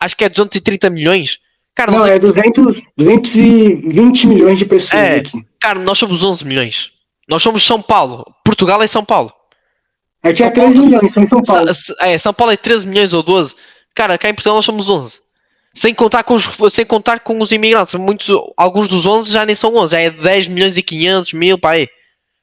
acho 0.00 0.16
que 0.16 0.24
é 0.24 0.28
230 0.28 0.90
milhões. 0.90 1.38
Cara, 1.74 1.90
Não, 1.90 2.06
é 2.06 2.18
200, 2.18 2.80
220 2.96 4.26
milhões 4.28 4.58
de 4.58 4.64
pessoas 4.66 5.02
É. 5.02 5.16
aqui. 5.16 5.44
cara, 5.60 5.80
nós 5.80 5.98
somos 5.98 6.22
11 6.22 6.44
milhões. 6.44 6.90
Nós 7.28 7.42
somos 7.42 7.64
São 7.64 7.80
Paulo. 7.80 8.24
Portugal 8.44 8.82
é 8.82 8.86
São 8.86 9.04
Paulo. 9.04 9.32
É 10.24 10.34
São 10.34 10.50
13 10.50 10.54
Paulo- 10.74 10.86
milhões, 10.86 11.12
são 11.12 11.22
em 11.22 11.26
São 11.26 11.42
Paulo. 11.42 11.74
Sa- 11.74 11.94
É, 12.00 12.18
São 12.18 12.32
Paulo 12.34 12.52
é 12.52 12.56
13 12.56 12.86
milhões 12.86 13.12
ou 13.12 13.22
12. 13.22 13.54
Cara, 13.94 14.16
cá 14.18 14.28
em 14.28 14.34
Portugal 14.34 14.56
nós 14.56 14.64
somos 14.64 14.88
11. 14.88 15.20
Sem 15.74 15.92
contar 15.94 16.22
com 16.24 16.34
os, 16.34 16.48
sem 16.72 16.84
contar 16.86 17.20
com 17.20 17.40
os 17.40 17.50
imigrantes. 17.52 17.94
Muitos, 17.94 18.28
alguns 18.56 18.88
dos 18.88 19.04
11 19.04 19.30
já 19.30 19.44
nem 19.44 19.54
são 19.54 19.74
11. 19.76 19.92
Já 19.92 20.00
é 20.00 20.10
10 20.10 20.46
milhões 20.48 20.76
e 20.76 20.82
500 20.82 21.32
mil, 21.34 21.58
pá, 21.58 21.72
aí. 21.72 21.88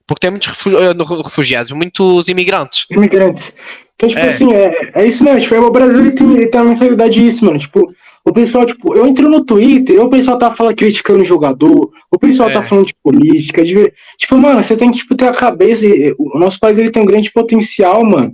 Porque 0.06 0.22
tem 0.22 0.32
muitos 0.32 0.50
eh, 0.68 1.24
refugiados, 1.24 1.72
muitos 1.72 2.28
imigrantes. 2.28 2.86
imigrantes. 2.90 3.56
Então, 3.96 4.10
tipo 4.10 4.22
É. 4.22 4.28
assim, 4.28 4.54
é, 4.54 4.92
é 4.96 5.06
isso 5.08 5.24
mesmo. 5.24 5.40
Tipo, 5.42 5.56
é, 5.56 5.60
o 5.60 5.72
Brasil 5.72 6.02
ele 6.02 6.12
tem, 6.12 6.34
ele 6.34 6.48
tem 6.48 6.60
uma 6.62 6.72
mentalidade 6.72 7.14
disso, 7.24 7.46
mano. 7.46 7.58
Tipo, 7.58 7.94
o 8.26 8.32
pessoal, 8.34 8.66
tipo, 8.66 8.96
eu 8.96 9.06
entro 9.08 9.30
no 9.30 9.44
Twitter, 9.44 10.00
o 10.04 10.10
pessoal 10.10 10.38
tá 10.38 10.52
falando, 10.52 10.76
criticando 10.76 11.22
o 11.22 11.26
jogador, 11.26 11.92
o 12.12 12.20
pessoal 12.20 12.50
É. 12.50 12.54
tá 12.54 12.62
falando 12.62 12.86
de 12.88 12.96
política, 13.04 13.64
de, 13.64 13.92
tipo, 14.18 14.38
mano, 14.38 14.62
você 14.62 14.78
tem 14.78 14.92
que 14.92 14.98
tipo, 15.00 15.16
ter 15.16 15.28
a 15.28 15.34
cabeça. 15.34 15.86
O 16.20 16.38
nosso 16.38 16.60
país 16.60 16.78
ele 16.78 16.92
tem 16.92 17.02
um 17.02 17.06
grande 17.08 17.32
potencial, 17.32 18.04
mano. 18.04 18.34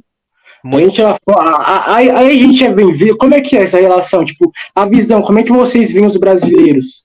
A 0.64 0.68
Muito. 0.68 0.90
gente, 0.96 1.02
a- 1.04 1.18
a- 1.30 1.96
aí, 1.96 2.10
aí 2.10 2.30
a 2.32 2.38
gente 2.38 2.66
é 2.66 2.74
bem 2.74 2.92
ver. 2.92 3.16
Como 3.16 3.34
é 3.34 3.40
que 3.42 3.56
é 3.56 3.62
essa 3.62 3.80
relação? 3.80 4.26
Tipo, 4.26 4.52
a 4.76 4.86
visão, 4.86 5.22
como 5.22 5.40
é 5.40 5.44
que 5.44 5.52
vocês 5.52 5.94
veem 5.94 6.06
os 6.06 6.18
brasileiros? 6.18 7.04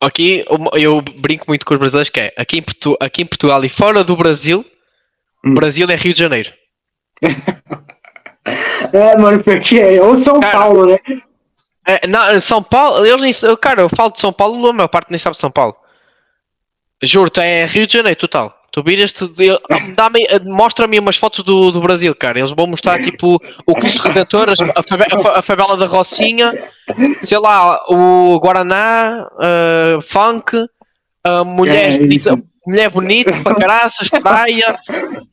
Aqui 0.00 0.44
uma- 0.50 0.70
eu 0.74 1.00
brinco 1.00 1.46
muito 1.48 1.64
com 1.64 1.74
os 1.74 1.80
brasileiros 1.80 2.10
que 2.10 2.20
é 2.20 2.32
aqui 2.36 2.58
em, 2.58 2.62
Portu- 2.62 2.96
aqui 3.00 3.22
em 3.22 3.26
Portugal 3.26 3.64
e 3.64 3.68
fora 3.68 4.04
do 4.04 4.14
Brasil, 4.14 4.64
Hum. 5.44 5.54
Brasil 5.54 5.88
é 5.88 5.96
Rio 5.96 6.12
de 6.14 6.20
Janeiro. 6.20 6.50
É, 8.92 9.16
mano, 9.16 9.42
porque 9.42 9.78
é. 9.78 10.00
Ou 10.02 10.16
São 10.16 10.38
Cara, 10.40 10.58
Paulo, 10.58 10.86
né? 10.86 10.98
É, 11.86 12.06
não, 12.06 12.40
São 12.40 12.62
Paulo, 12.62 13.04
eles 13.04 13.20
nem, 13.42 13.50
eu- 13.50 13.56
cara, 13.56 13.82
eu 13.82 13.88
falo 13.94 14.10
de 14.12 14.20
São 14.20 14.32
Paulo, 14.32 14.68
a 14.68 14.72
maior 14.72 14.88
parte 14.88 15.10
nem 15.10 15.18
sabe 15.18 15.34
de 15.34 15.40
São 15.40 15.50
Paulo. 15.50 15.76
Juro-te, 17.02 17.40
é 17.40 17.66
Rio 17.66 17.86
de 17.86 17.92
Janeiro, 17.92 18.18
total. 18.18 18.54
Tu 18.72 18.82
viras, 18.82 19.12
tu, 19.12 19.30
mostra-me 20.46 20.98
umas 20.98 21.16
fotos 21.16 21.44
do, 21.44 21.70
do 21.70 21.80
Brasil, 21.80 22.14
cara. 22.16 22.38
Eles 22.38 22.50
vão 22.50 22.66
mostrar 22.66 23.00
tipo 23.02 23.38
o 23.66 23.74
Cristo 23.74 24.02
Redentor, 24.02 24.48
a, 24.50 24.82
fave- 24.82 25.06
a 25.12 25.22
fa- 25.22 25.38
a 25.38 25.42
favela 25.42 25.76
da 25.76 25.86
Rocinha, 25.86 26.52
sei 27.22 27.38
lá, 27.38 27.78
o 27.88 28.38
Guaraná, 28.40 29.28
uh, 29.34 30.02
funk, 30.02 30.56
a 31.22 31.44
mulher, 31.44 31.92
É, 31.92 31.98
bonita, 31.98 32.36
mulher 32.66 32.90
bonita, 32.90 33.32
para 33.44 33.54
caraças, 33.56 34.08
praia. 34.08 34.76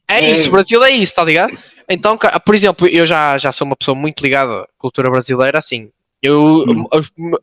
É 0.08 0.20
É. 0.20 0.32
isso, 0.32 0.52
Brasil 0.52 0.84
é 0.84 0.92
isso, 0.92 1.16
tá 1.16 1.24
ligado? 1.24 1.58
Então, 1.90 2.18
por 2.46 2.54
exemplo, 2.54 2.88
eu 2.88 3.08
já, 3.08 3.38
já 3.38 3.52
sou 3.52 3.66
uma 3.66 3.76
pessoa 3.76 3.96
muito 3.96 4.22
ligada 4.22 4.62
à 4.62 4.66
cultura 4.78 5.10
brasileira, 5.10 5.58
assim. 5.58 5.90
Eu, 6.22 6.40
Hum. 6.68 6.86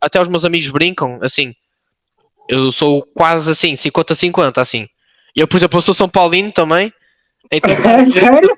até 0.00 0.20
os 0.22 0.28
meus 0.28 0.44
amigos 0.44 0.70
brincam, 0.70 1.18
assim. 1.22 1.52
Eu 2.48 2.70
sou 2.72 3.04
quase 3.14 3.50
assim, 3.50 3.74
50-50, 3.74 4.58
assim. 4.60 4.86
E 5.36 5.40
eu, 5.40 5.48
por 5.48 5.56
exemplo, 5.56 5.78
eu 5.78 5.82
sou 5.82 5.94
São 5.94 6.08
Paulino 6.08 6.52
também. 6.52 6.92
Então, 7.52 7.70
É 7.72 8.06
sério? 8.06 8.56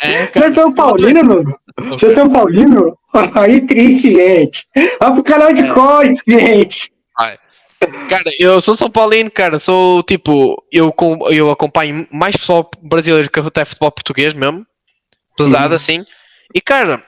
é, 0.00 0.26
Você 0.26 0.44
é 0.44 0.50
São 0.52 0.72
Paulino, 0.72 1.24
mano? 1.24 1.58
Você 1.88 2.06
é 2.06 2.10
São 2.10 2.30
Paulino? 2.30 2.96
Aí 3.34 3.66
triste, 3.66 4.12
gente. 4.12 4.66
Vai 5.00 5.12
pro 5.14 5.22
canal 5.24 5.52
de 5.52 5.62
É. 5.62 5.72
cortes, 5.72 6.22
gente. 6.26 6.90
Cara, 8.08 8.24
eu 8.38 8.60
sou 8.60 8.74
São 8.74 8.90
Paulino, 8.90 9.30
cara. 9.30 9.58
Sou 9.58 10.02
tipo, 10.02 10.62
eu, 10.72 10.94
eu 11.30 11.50
acompanho 11.50 12.06
mais 12.10 12.34
futebol 12.36 12.70
brasileiro 12.82 13.30
que 13.30 13.38
até 13.40 13.64
futebol 13.64 13.92
português 13.92 14.34
mesmo. 14.34 14.66
Pesado 15.36 15.68
Uhum. 15.70 15.74
assim. 15.74 16.04
E 16.54 16.60
cara, 16.60 17.02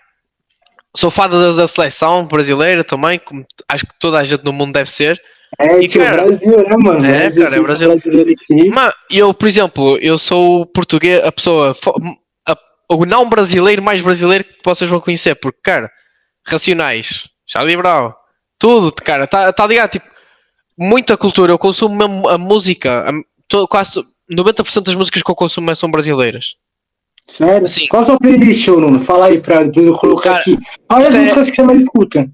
sou 0.96 1.10
fã 1.10 1.28
da, 1.28 1.52
da 1.52 1.66
seleção 1.68 2.26
brasileira 2.26 2.82
também, 2.84 3.18
como 3.18 3.44
acho 3.68 3.86
que 3.86 3.92
toda 4.00 4.18
a 4.18 4.24
gente 4.24 4.44
no 4.44 4.52
mundo 4.52 4.72
deve 4.72 4.90
ser. 4.90 5.20
É, 5.58 5.80
E, 5.80 5.88
cara, 5.88 6.22
Brasil, 6.24 6.56
né, 6.68 6.76
mano? 6.76 7.04
é, 7.06 7.18
Brasil, 7.20 7.44
cara, 7.44 7.56
é 7.56 7.60
Brasil. 7.60 7.88
brasileira 7.88 8.30
aqui. 8.32 8.68
Mas 8.70 8.92
eu, 9.10 9.32
por 9.32 9.48
exemplo, 9.48 9.98
eu 9.98 10.18
sou 10.18 10.66
português, 10.66 11.22
a 11.24 11.32
pessoa, 11.32 11.74
a- 12.46 12.56
o 12.92 13.06
não 13.06 13.28
brasileiro 13.28 13.82
mais 13.82 14.02
brasileiro 14.02 14.44
que 14.44 14.56
vocês 14.64 14.88
vão 14.90 15.00
conhecer, 15.00 15.34
porque, 15.36 15.58
cara, 15.62 15.90
Racionais, 16.46 17.28
Charlie 17.46 17.76
Brown, 17.76 18.12
tudo, 18.58 18.92
cara, 18.92 19.26
tá, 19.26 19.52
tá 19.52 19.66
ligado? 19.66 19.90
Tipo, 19.92 20.06
muita 20.78 21.16
cultura, 21.16 21.52
eu 21.52 21.58
consumo 21.58 21.94
mesmo 21.96 22.28
a 22.28 22.36
música, 22.38 23.04
a, 23.08 23.66
quase 23.68 24.04
90% 24.30 24.82
das 24.84 24.94
músicas 24.94 25.22
que 25.22 25.30
eu 25.30 25.34
consumo 25.34 25.74
são 25.76 25.90
brasileiras. 25.90 26.54
Sério? 27.28 27.68
Sim. 27.68 27.86
Qual 27.88 28.00
a 28.02 28.04
sua 28.04 28.18
playlist, 28.18 28.66
Nuno? 28.68 29.00
Fala 29.00 29.26
aí 29.26 29.40
pra 29.40 29.62
depois 29.62 29.86
eu 29.86 29.94
colocar 29.94 30.22
Cara, 30.30 30.40
aqui. 30.40 30.58
Olha 30.90 31.08
as 31.08 31.14
é- 31.14 31.18
músicas 31.20 31.50
que 31.50 31.56
você 31.56 31.62
mais 31.62 31.82
escuta. 31.82 32.28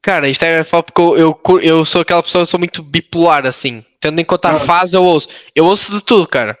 Cara, 0.00 0.28
isto 0.28 0.42
é 0.44 0.62
foda 0.62 0.84
porque 0.84 1.02
eu, 1.02 1.16
eu, 1.18 1.60
eu 1.60 1.84
sou 1.84 2.00
aquela 2.02 2.22
pessoa, 2.22 2.42
eu 2.42 2.46
sou 2.46 2.58
muito 2.58 2.82
bipolar, 2.82 3.44
assim. 3.46 3.84
Tendo 4.00 4.20
em 4.20 4.24
conta 4.24 4.50
a 4.50 4.56
Ah. 4.56 4.60
fase, 4.60 4.96
eu 4.96 5.02
ouço. 5.02 5.28
Eu 5.54 5.64
ouço 5.66 5.90
de 5.92 6.00
tudo, 6.02 6.26
cara. 6.28 6.56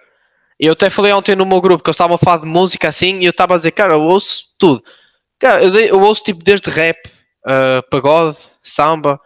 Eu 0.58 0.72
até 0.72 0.90
falei 0.90 1.12
ontem 1.12 1.36
no 1.36 1.46
meu 1.46 1.60
grupo 1.60 1.84
que 1.84 1.88
eu 1.88 1.92
estava 1.92 2.16
a 2.16 2.18
falar 2.18 2.38
de 2.38 2.46
música 2.46 2.88
assim 2.88 3.20
e 3.20 3.24
eu 3.26 3.30
estava 3.30 3.54
a 3.54 3.56
dizer, 3.56 3.70
cara, 3.70 3.94
eu 3.94 4.00
ouço 4.00 4.42
tudo. 4.58 4.82
Cara, 5.38 5.62
eu, 5.62 5.72
eu 5.76 6.00
ouço 6.00 6.24
tipo 6.24 6.42
desde 6.42 6.68
rap, 6.68 6.98
ah, 7.46 7.80
pagode, 7.88 8.36
samba, 8.60 9.20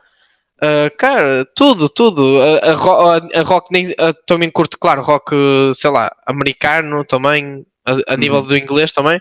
ah, 0.62 0.90
cara, 0.98 1.46
tudo, 1.56 1.88
tudo. 1.88 2.38
A, 2.42 2.72
a 2.72 3.16
a- 3.16 3.40
a 3.40 3.42
rock 3.44 3.68
nem, 3.72 3.94
ah, 3.98 4.12
também 4.26 4.50
curto, 4.50 4.78
claro, 4.78 5.00
rock, 5.00 5.34
sei 5.74 5.88
lá, 5.90 6.14
americano 6.26 7.02
também, 7.02 7.64
a, 7.86 8.14
a 8.14 8.16
nível 8.16 8.42
do 8.42 8.56
inglês 8.56 8.92
também. 8.92 9.20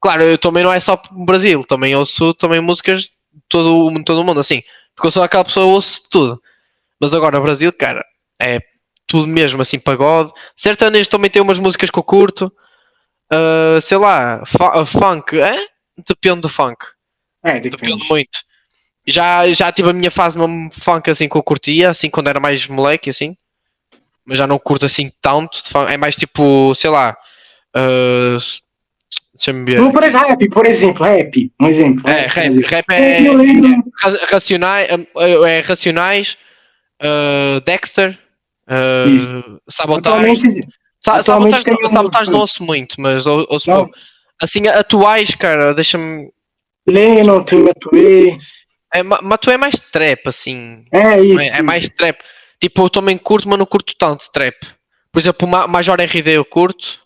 Claro, 0.00 0.22
eu 0.22 0.38
também 0.38 0.62
não 0.64 0.72
é 0.72 0.80
só 0.80 1.00
no 1.12 1.24
Brasil, 1.24 1.64
também 1.64 1.94
ouço 1.96 2.34
também 2.34 2.60
músicas 2.60 3.02
de 3.04 3.10
todo, 3.48 3.74
o- 3.88 4.04
todo 4.04 4.20
o 4.20 4.24
mundo, 4.24 4.40
assim. 4.40 4.62
Porque 4.94 5.08
eu 5.08 5.12
sou 5.12 5.22
aquela 5.22 5.44
pessoa 5.44 5.66
que 5.66 5.70
ouço 5.72 6.02
de 6.02 6.08
tudo. 6.10 6.42
Mas 7.00 7.14
agora 7.14 7.40
Brasil, 7.40 7.72
cara, 7.72 8.04
é 8.40 8.60
tudo 9.06 9.26
mesmo, 9.28 9.62
assim, 9.62 9.78
pagode. 9.78 10.32
Sertanejo 10.56 11.10
também 11.10 11.30
tem 11.30 11.42
umas 11.42 11.58
músicas 11.58 11.90
que 11.90 11.98
eu 11.98 12.02
curto. 12.04 12.52
Ah, 13.32 13.80
sei 13.82 13.98
lá, 13.98 14.44
fu- 14.46 14.86
funk, 14.86 15.38
é? 15.40 15.66
Depende 16.06 16.40
do 16.42 16.48
funk. 16.48 16.76
É, 17.42 17.60
Depende 17.60 17.76
depende. 17.76 18.08
muito. 18.08 18.38
Já, 19.06 19.48
já 19.52 19.72
tive 19.72 19.90
a 19.90 19.92
minha 19.92 20.10
fase 20.10 20.38
mesmo 20.38 20.70
funk 20.72 21.10
assim 21.10 21.28
que 21.28 21.36
eu 21.36 21.42
curtia, 21.42 21.90
assim 21.90 22.10
quando 22.10 22.28
era 22.28 22.40
mais 22.40 22.66
moleque, 22.66 23.10
assim. 23.10 23.34
Mas 24.24 24.38
já 24.38 24.46
não 24.46 24.58
curto 24.58 24.86
assim 24.86 25.10
tanto. 25.22 25.62
de. 25.64 25.88
É 25.88 25.96
mais 25.96 26.16
tipo, 26.16 26.74
sei 26.74 26.90
lá. 26.90 27.16
Ah. 27.74 28.38
Não, 29.76 29.92
por 29.92 30.02
exemplo, 30.02 30.28
rap, 30.28 30.48
por 30.48 30.66
exemplo, 30.66 31.04
rap. 31.04 31.52
Um 31.60 31.68
exemplo. 31.68 32.08
É, 32.10 32.26
rap, 32.26 32.60
rap 32.66 32.84
é, 32.90 33.20
Eu 33.28 33.34
lembro. 33.34 33.84
ra- 34.02 34.26
racionais, 34.28 34.88
é 35.46 35.60
racionais, 35.60 36.36
ah, 37.00 37.60
Dexter, 37.64 38.18
ah, 38.66 39.04
Isso. 39.06 39.60
Sabotagem. 39.70 40.66
Sa 41.00 41.22
sabotagem, 41.22 41.72
não- 41.80 41.88
sabotagem 41.88 42.32
não 42.32 42.40
ouço 42.40 42.64
muito, 42.64 43.00
mas 43.00 43.24
ou- 43.26 43.46
ouço 43.48 43.70
Não. 43.70 43.76
pouco. 43.84 43.92
Assim, 44.42 44.66
atuais, 44.66 45.32
cara, 45.36 45.72
deixa-me. 45.72 46.28
Lennon, 46.88 47.44
tem 47.44 47.60
Matuê. 47.60 48.36
É, 48.92 49.02
ma- 49.04 49.20
mas 49.22 49.38
tu 49.40 49.50
é 49.50 49.56
mais 49.56 49.78
trap, 49.92 50.26
assim. 50.26 50.84
É 50.92 51.20
isso. 51.20 51.40
É, 51.40 51.58
é 51.58 51.62
mais 51.62 51.88
trap. 51.90 52.18
Tipo, 52.60 52.82
eu 52.82 52.90
também 52.90 53.16
curto, 53.16 53.48
mas 53.48 53.58
não 53.58 53.66
curto 53.66 53.94
tanto 53.96 54.24
trap. 54.32 54.56
Por 55.12 55.20
exemplo, 55.20 55.46
o 55.46 55.50
Ma- 55.50 55.68
Major 55.68 56.00
RD 56.00 56.30
eu 56.32 56.44
curto. 56.44 56.98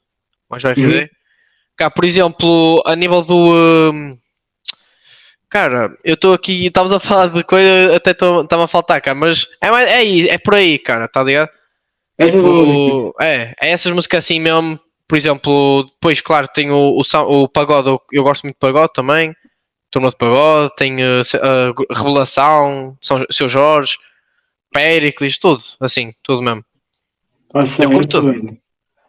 Major 0.52 0.76
Uhum. 0.76 0.84
RD. 0.88 1.10
Cá, 1.76 1.90
por 1.90 2.04
exemplo, 2.04 2.82
a 2.86 2.94
nível 2.94 3.22
do. 3.22 3.92
hum, 3.92 4.18
Cara, 5.52 5.94
eu 6.02 6.14
estou 6.14 6.32
aqui, 6.32 6.64
estamos 6.64 6.92
a 6.92 6.98
falar 6.98 7.26
de 7.26 7.44
coisa, 7.44 7.94
até 7.94 8.12
está-me 8.12 8.62
a 8.62 8.66
faltar, 8.66 9.02
cara, 9.02 9.14
mas 9.14 9.46
é, 9.60 9.68
é, 9.68 10.28
é 10.28 10.38
por 10.38 10.54
aí, 10.54 10.78
cara, 10.78 11.06
tá 11.06 11.22
ligado? 11.22 11.50
Músicas. 12.18 12.42
Tipo, 12.42 13.14
é, 13.20 13.54
é 13.60 13.70
essas 13.70 13.92
músicas 13.92 14.24
assim 14.24 14.40
mesmo. 14.40 14.80
Por 15.06 15.18
exemplo, 15.18 15.84
depois, 15.84 16.22
claro, 16.22 16.48
tem 16.48 16.70
o, 16.70 16.96
o, 16.96 17.42
o 17.42 17.48
pagode, 17.48 17.88
eu, 17.88 18.00
eu 18.12 18.22
gosto 18.22 18.44
muito 18.44 18.54
de 18.54 18.60
pagode 18.60 18.94
também. 18.94 19.34
Turma 19.90 20.08
de 20.08 20.16
pagode, 20.16 20.74
tem 20.74 21.02
uh, 21.02 21.20
uh, 21.20 21.94
Revelação, 21.94 22.96
São, 23.02 23.22
Seu 23.30 23.46
Jorge, 23.46 23.98
Péricles, 24.72 25.36
tudo, 25.36 25.62
assim, 25.80 26.12
tudo 26.22 26.40
mesmo. 26.40 26.64
Nossa, 27.52 27.84
eu 27.84 27.90
curto. 27.90 28.22
velho. 28.22 28.58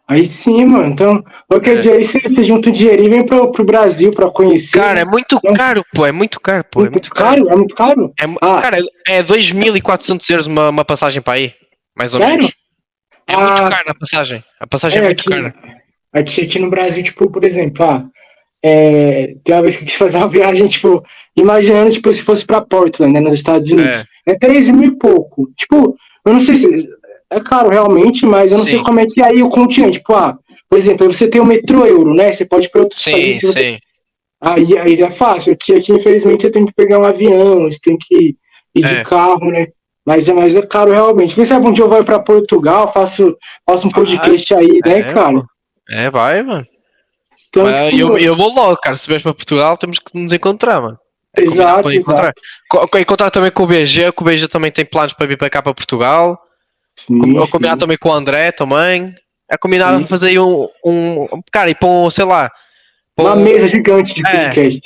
Aí 0.06 0.26
sim, 0.26 0.64
mano. 0.66 0.86
Então, 0.92 1.24
qualquer 1.48 1.78
É. 1.78 1.80
dia 1.80 1.92
aí 1.94 2.04
você, 2.04 2.20
você 2.20 2.44
junta 2.44 2.68
o 2.68 2.72
dinheirinho 2.72 3.06
e 3.06 3.10
vem 3.10 3.24
pro, 3.26 3.50
pro 3.50 3.64
Brasil 3.64 4.10
pra 4.10 4.30
conhecer. 4.30 4.78
Cara, 4.78 5.00
é 5.00 5.04
muito 5.04 5.40
Não. 5.42 5.54
caro, 5.54 5.82
pô, 5.94 6.04
é 6.04 6.12
muito 6.12 6.38
caro, 6.40 6.62
pô, 6.70 6.80
é 6.80 6.82
muito, 6.82 6.92
muito 6.94 7.10
caro. 7.10 7.36
caro? 7.44 7.50
É 7.52 7.56
muito 7.56 7.74
caro? 7.74 8.12
É, 8.20 8.24
Ah. 8.42 8.60
Cara, 8.60 8.76
é 9.08 9.22
2.400 9.22 10.28
euros 10.30 10.46
uma, 10.46 10.68
uma 10.68 10.84
passagem 10.84 11.22
para 11.22 11.34
aí, 11.34 11.52
mais 11.96 12.12
ou 12.12 12.18
Sério? 12.20 12.36
menos. 12.36 12.52
É 13.26 13.34
Ah. 13.34 13.38
muito 13.38 13.70
caro 13.70 13.84
a 13.90 13.94
passagem, 13.94 14.44
a 14.60 14.66
passagem 14.66 14.98
é, 14.98 15.02
É, 15.02 15.04
muito 15.06 15.20
aqui, 15.20 15.30
cara. 15.30 15.54
aqui, 16.12 16.40
aqui 16.42 16.58
no 16.58 16.68
Brasil, 16.70 17.02
tipo, 17.02 17.30
por 17.30 17.42
exemplo, 17.42 17.82
ah, 17.84 18.04
é, 18.62 19.34
tem 19.42 19.54
uma 19.54 19.62
vez 19.62 19.76
que 19.76 19.84
eu 19.84 19.86
quis 19.86 19.96
fazer 19.96 20.18
uma 20.18 20.28
viagem, 20.28 20.68
tipo, 20.68 21.02
imaginando, 21.34 21.90
tipo, 21.90 22.12
se 22.12 22.22
fosse 22.22 22.44
pra 22.44 22.60
Portland, 22.60 23.12
né, 23.14 23.20
nos 23.20 23.32
Estados 23.34 23.70
Unidos. 23.70 23.90
É. 23.90 24.04
É 24.26 24.38
13 24.38 24.72
mil 24.72 24.90
e 24.90 24.98
pouco. 24.98 25.50
Tipo, 25.56 25.96
eu 26.26 26.32
não 26.32 26.40
sei 26.40 26.56
se. 26.56 26.88
É 27.36 27.40
caro 27.40 27.68
realmente, 27.70 28.24
mas 28.26 28.52
eu 28.52 28.58
não 28.58 28.66
sei 28.66 28.78
Sim. 28.78 28.84
como 28.84 29.00
é 29.00 29.06
que 29.06 29.20
é 29.20 29.26
aí 29.26 29.42
o 29.42 29.48
continente. 29.48 29.98
Tipo, 29.98 30.14
ah, 30.14 30.36
por 30.68 30.78
exemplo, 30.78 31.12
você 31.12 31.28
tem 31.28 31.40
o 31.40 31.44
metrô 31.44 31.84
euro, 31.86 32.14
né? 32.14 32.32
Você 32.32 32.44
pode 32.44 32.66
ir 32.66 32.68
para 32.70 32.82
outros 32.82 33.02
Sim, 33.02 33.12
países. 33.12 33.42
você- 33.52 33.58
sim. 33.58 33.78
Aí, 34.40 34.78
aí 34.78 35.02
é 35.02 35.10
fácil. 35.10 35.52
Aqui, 35.54 35.74
aqui, 35.74 35.92
infelizmente, 35.92 36.42
você 36.42 36.50
tem 36.50 36.66
que 36.66 36.72
pegar 36.74 36.98
um 36.98 37.04
avião, 37.04 37.62
você 37.62 37.78
tem 37.82 37.96
que 37.98 38.36
ir 38.74 38.82
de 38.82 38.96
É. 38.96 39.02
carro, 39.02 39.50
né? 39.50 39.68
Mas 40.06 40.28
é, 40.28 40.34
mas 40.34 40.54
é 40.54 40.60
caro 40.62 40.92
realmente. 40.92 41.34
Quem 41.34 41.44
sabe 41.46 41.66
um 41.66 41.72
dia 41.72 41.84
eu 41.84 41.88
vou 41.88 42.04
para 42.04 42.18
Portugal, 42.18 42.92
faço, 42.92 43.36
faço 43.66 43.88
um 43.88 43.90
podcast 43.90 44.54
aí, 44.54 44.78
né, 44.84 44.98
É, 44.98 45.02
cara? 45.04 45.42
É, 45.88 46.10
vai, 46.10 46.42
mano. 46.42 46.66
Então, 47.48 47.64
Mas 47.64 47.90
tipo, 47.90 48.02
eu, 48.02 48.18
eu 48.18 48.36
vou 48.36 48.52
logo, 48.52 48.76
cara. 48.82 48.96
Se 48.96 49.06
vieres 49.06 49.22
para 49.22 49.32
Portugal, 49.32 49.78
temos 49.78 49.98
que 49.98 50.18
nos 50.18 50.32
encontrar, 50.32 50.80
mano. 50.82 50.98
É 51.36 51.42
Exato, 51.42 51.82
para 51.84 51.94
encontrar. 51.94 52.32
Co- 52.68 52.86
co- 52.88 52.98
Encontrar 52.98 53.30
também 53.30 53.50
com 53.50 53.62
o 53.62 53.66
BG, 53.66 54.12
que 54.12 54.22
o 54.22 54.24
BG 54.24 54.46
também 54.48 54.70
tem 54.70 54.84
planos 54.84 55.12
para 55.14 55.26
vir 55.26 55.38
para 55.38 55.48
cá 55.50 55.62
para 55.62 55.72
Portugal. 55.74 56.38
Sim, 56.96 57.20
sim. 57.20 57.50
combinar 57.50 57.76
também 57.76 57.96
com 57.98 58.08
o 58.08 58.12
André 58.12 58.52
também. 58.52 59.14
É 59.50 59.56
combinar 59.58 59.98
Sim. 59.98 60.06
fazer 60.06 60.28
aí 60.28 60.38
um, 60.38 60.66
um. 60.84 61.26
Cara, 61.52 61.70
e 61.70 61.74
pôr, 61.74 62.10
sei 62.10 62.24
lá. 62.24 62.50
pôr 63.14 63.26
uma 63.26 63.36
um- 63.36 63.42
mesa 63.44 63.68
gigante 63.68 64.14
de 64.14 64.22
É. 64.26 64.44
podcast. 64.44 64.80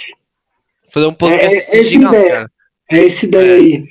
Fazer 0.93 1.06
um 1.06 1.14
podcast 1.14 1.55
É- 1.55 1.59
é 1.76 1.80
essa 1.80 1.85
gigante, 1.85 2.16
ideia. 2.16 2.28
cara. 2.35 2.51
É 2.90 3.06
essa 3.06 3.24
ideia 3.24 3.51
É. 3.52 3.55
aí. 3.55 3.85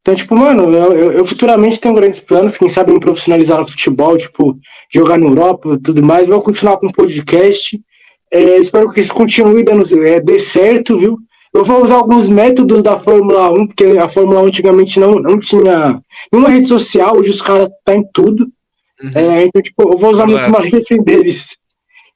Então, 0.00 0.14
tipo, 0.14 0.36
mano, 0.36 0.64
eu, 0.74 0.92
eu- 0.92 1.12
eu 1.12 1.24
futuramente 1.24 1.80
tenho 1.80 1.94
grandes 1.94 2.20
planos, 2.20 2.56
quem 2.56 2.68
sabe 2.68 2.92
me 2.92 3.00
profissionalizar 3.00 3.58
no 3.58 3.66
futebol, 3.68 4.18
tipo, 4.18 4.58
jogar 4.92 5.16
na 5.18 5.26
Europa 5.26 5.74
e 5.74 5.78
tudo 5.82 6.02
mais. 6.02 6.28
Vou 6.28 6.42
continuar 6.42 6.76
com 6.76 6.88
o 6.88 6.92
podcast. 6.92 7.80
É, 8.30 8.56
espero 8.58 8.90
que 8.90 9.00
isso 9.00 9.14
continue 9.14 9.62
dando, 9.64 9.82
é, 10.06 10.20
dê 10.20 10.38
certo, 10.38 10.98
viu? 10.98 11.18
Eu 11.54 11.64
vou 11.64 11.82
usar 11.82 11.96
alguns 11.96 12.28
métodos 12.28 12.82
da 12.82 12.98
Fórmula 12.98 13.50
1, 13.50 13.66
porque 13.66 13.84
a 13.98 14.08
Fórmula 14.08 14.42
1 14.42 14.46
antigamente 14.46 14.98
não, 14.98 15.16
não 15.16 15.38
tinha 15.38 16.00
nenhuma 16.32 16.48
rede 16.50 16.66
social, 16.66 17.16
hoje 17.16 17.30
os 17.30 17.42
caras 17.42 17.68
tá 17.84 17.94
em 17.94 18.04
tudo. 18.12 18.46
Uhum. 19.02 19.12
É, 19.14 19.44
então, 19.44 19.60
tipo, 19.60 19.92
eu 19.92 19.98
vou 19.98 20.10
usar 20.10 20.26
muito 20.26 20.42
Verdade. 20.42 20.62
marketing 20.70 21.02
deles. 21.04 21.58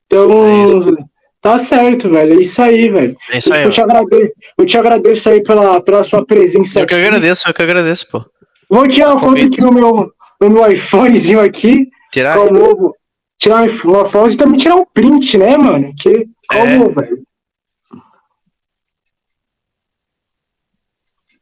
Então, 0.06 0.96
tá 1.42 1.58
certo, 1.58 2.08
velho. 2.08 2.38
É 2.38 2.42
isso 2.42 2.62
aí, 2.62 2.88
velho. 2.88 3.16
É 3.30 3.38
isso 3.38 3.52
aí, 3.52 3.64
eu, 3.64 3.70
te 3.70 3.80
mano. 3.80 3.92
agradeço, 3.92 4.32
eu 4.56 4.66
te 4.66 4.78
agradeço 4.78 5.28
aí 5.28 5.42
pela, 5.42 5.80
pela 5.82 6.02
sua 6.02 6.24
presença. 6.24 6.80
Eu 6.80 6.86
que 6.86 6.94
agradeço, 6.94 7.46
eu 7.46 7.52
que 7.52 7.62
agradeço, 7.62 8.06
pô. 8.10 8.24
Vou 8.70 8.88
tirar 8.88 9.10
uma 9.10 9.20
foto 9.20 9.44
aqui 9.44 9.60
no 9.60 9.72
meu, 9.72 10.10
no 10.40 10.50
meu 10.50 10.72
iPhonezinho 10.72 11.40
aqui. 11.40 11.88
Tirar? 12.10 12.36
Como 12.38 12.94
tirar 13.38 13.68
uma 13.84 14.04
foto 14.06 14.32
e 14.32 14.36
também 14.36 14.58
tirar 14.58 14.76
um 14.76 14.86
print, 14.94 15.36
né, 15.36 15.56
mano? 15.56 15.90
Que 15.96 16.26
como, 16.48 16.90
velho? 16.90 17.25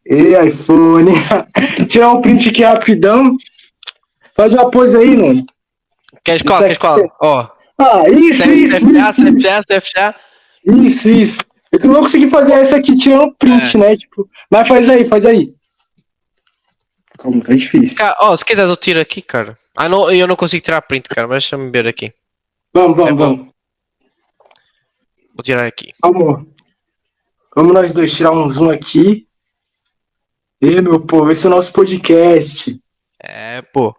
E 0.07 0.49
iPhone. 0.49 1.11
tirar 1.89 2.13
um 2.13 2.21
print 2.21 2.49
aqui 2.51 2.63
rapidão. 2.63 3.37
Faz 4.35 4.53
uma 4.53 4.71
pose 4.71 4.97
aí, 4.97 5.17
mano. 5.17 5.45
Queres 6.25 6.43
qual? 6.43 6.59
Isso 6.59 6.63
Queres 6.65 6.79
qual? 6.79 7.17
Ó. 7.23 7.49
Ah, 7.79 8.09
isso, 8.09 8.51
isso, 8.51 8.77
CFA, 8.87 9.11
isso, 9.11 9.25
CFA, 9.41 9.81
CFA. 9.81 10.15
isso, 10.65 11.09
isso. 11.09 11.39
Eu 11.73 11.81
não 11.81 11.93
vou 11.95 12.03
conseguir 12.03 12.29
fazer 12.29 12.53
essa 12.53 12.77
aqui 12.77 12.97
tirando 12.97 13.25
um 13.25 13.35
print, 13.35 13.77
É. 13.77 13.81
né? 13.81 13.97
Tipo, 13.97 14.29
mas 14.51 14.69
faz 14.69 14.89
aí, 14.89 15.05
faz 15.05 15.27
aí. 15.27 15.53
Calma, 17.19 17.43
tá 17.43 17.53
difícil. 17.55 17.97
Cara, 17.97 18.17
ó, 18.21 18.37
se 18.37 18.45
quiseres 18.45 18.71
eu 18.71 18.77
tiro 18.77 19.01
aqui, 19.01 19.21
cara. 19.23 19.57
Ah, 19.77 19.89
não, 19.89 20.11
eu 20.11 20.27
não 20.27 20.37
consigo 20.37 20.65
tirar 20.65 20.81
print, 20.83 21.09
cara, 21.09 21.27
mas 21.27 21.43
deixa-me 21.43 21.71
ver 21.71 21.87
aqui. 21.89 22.13
Vamos, 22.73 22.97
vamos, 22.97 23.13
É 23.13 23.15
vamos. 23.15 23.39
Vou 25.35 25.43
tirar 25.43 25.67
aqui. 25.67 25.93
Vamos. 26.01 26.47
Vamos 27.57 27.73
nós 27.73 27.93
dois 27.93 28.13
tirar 28.15 28.31
um 28.33 28.49
zoom 28.49 28.71
aqui. 28.71 29.27
E 30.61 30.81
meu 30.81 31.01
povo, 31.05 31.31
esse 31.31 31.47
é 31.47 31.51
o 31.51 31.53
nosso 31.53 31.73
podcast. 31.73 32.81
É, 33.23 33.61
pô. 33.63 33.95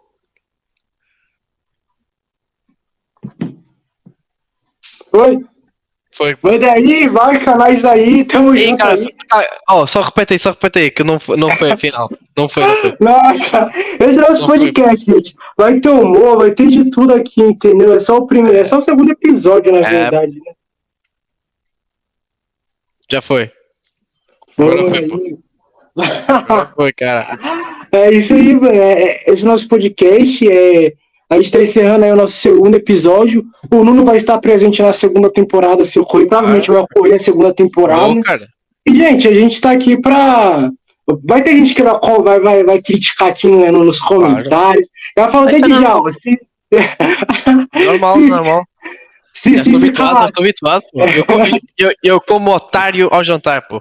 Oi? 5.12 5.44
Foi. 6.14 6.34
Manda 6.42 6.72
aí, 6.72 7.06
vai, 7.08 7.38
canais 7.38 7.84
aí, 7.84 8.24
tamo 8.24 8.54
Ei, 8.54 8.68
junto 8.68 8.78
cara, 8.78 8.94
aí. 8.98 9.46
ó, 9.68 9.86
só 9.86 10.00
repete 10.00 10.32
aí, 10.32 10.38
só 10.38 10.50
repete 10.50 10.78
aí, 10.78 10.90
que 10.90 11.04
não, 11.04 11.20
foi- 11.20 11.36
não 11.36 11.50
foi 11.50 11.70
a 11.72 11.76
final. 11.76 12.10
Não 12.36 12.48
foi, 12.48 12.62
foi. 12.76 12.96
Nossa, 13.00 13.70
esse 14.00 14.18
é 14.18 14.22
o 14.24 14.28
nosso 14.28 14.40
Não 14.42 14.48
foi. 14.48 14.58
podcast, 14.72 15.04
gente. 15.04 15.36
Vai 15.58 15.78
ter 15.78 15.90
humor, 15.90 16.38
vai 16.38 16.52
ter 16.52 16.68
de 16.68 16.90
tudo 16.90 17.12
aqui, 17.12 17.42
entendeu? 17.42 17.92
É 17.92 18.00
só 18.00 18.16
o 18.16 18.26
primeiro, 18.26 18.56
é 18.56 18.64
só 18.64 18.78
o 18.78 18.82
segundo 18.82 19.10
episódio, 19.12 19.72
na 19.72 19.80
É. 19.80 19.90
verdade, 19.90 20.40
né? 20.40 20.52
Já 23.10 23.20
foi. 23.20 23.52
Agora 24.56 24.76
Vamos 24.78 24.90
foi, 24.96 25.04
aí. 25.04 25.38
Foi, 26.76 26.92
cara. 26.92 27.38
É 27.92 28.12
isso 28.12 28.34
aí, 28.34 28.58
velho. 28.58 28.80
É, 28.80 29.02
é- 29.02 29.32
esse 29.32 29.42
é 29.42 29.44
o 29.44 29.48
nosso 29.48 29.68
podcast. 29.68 30.48
É, 30.48 30.92
a 31.30 31.36
gente 31.36 31.46
está 31.46 31.62
encerrando 31.62 32.04
aí 32.04 32.12
o 32.12 32.16
nosso 32.16 32.34
segundo 32.34 32.74
episódio. 32.74 33.44
O 33.70 33.84
Nuno 33.84 34.04
vai 34.04 34.16
estar 34.16 34.38
presente 34.38 34.82
na 34.82 34.92
segunda 34.92 35.30
temporada, 35.30 35.84
se 35.84 35.98
ocorrer. 35.98 36.28
Provavelmente 36.28 36.70
vai 36.70 36.82
ocorrer 36.82 37.14
a 37.14 37.18
segunda 37.18 37.54
temporada. 37.54 38.02
Bom, 38.02 38.20
cara. 38.22 38.46
E, 38.86 38.94
gente, 38.94 39.26
a 39.26 39.32
gente 39.32 39.54
está 39.54 39.72
aqui 39.72 40.00
para 40.00 40.70
Vai 41.24 41.42
ter 41.42 41.54
gente 41.54 41.72
que 41.74 41.82
vai, 41.82 42.40
vai, 42.40 42.64
vai 42.64 42.82
criticar 42.82 43.28
aqui 43.28 43.48
né, 43.48 43.70
nos 43.70 44.00
comentários. 44.00 44.88
Claro. 45.14 45.28
Eu 45.28 45.32
falo 45.32 45.46
desde 45.46 45.68
já. 45.68 45.94
Normal, 47.84 48.18
normal. 48.26 48.64
Se, 49.32 49.50
eu 49.50 49.60
estou 49.60 49.76
habituado, 49.76 50.22
eu 50.22 50.26
estou 50.26 50.42
habituado, 50.42 50.82
pô. 50.92 51.00
Eu, 51.02 51.60
eu, 51.78 51.94
eu 52.02 52.20
como 52.20 52.50
otário 52.50 53.08
ao 53.12 53.22
jantar, 53.22 53.68
pô. 53.68 53.80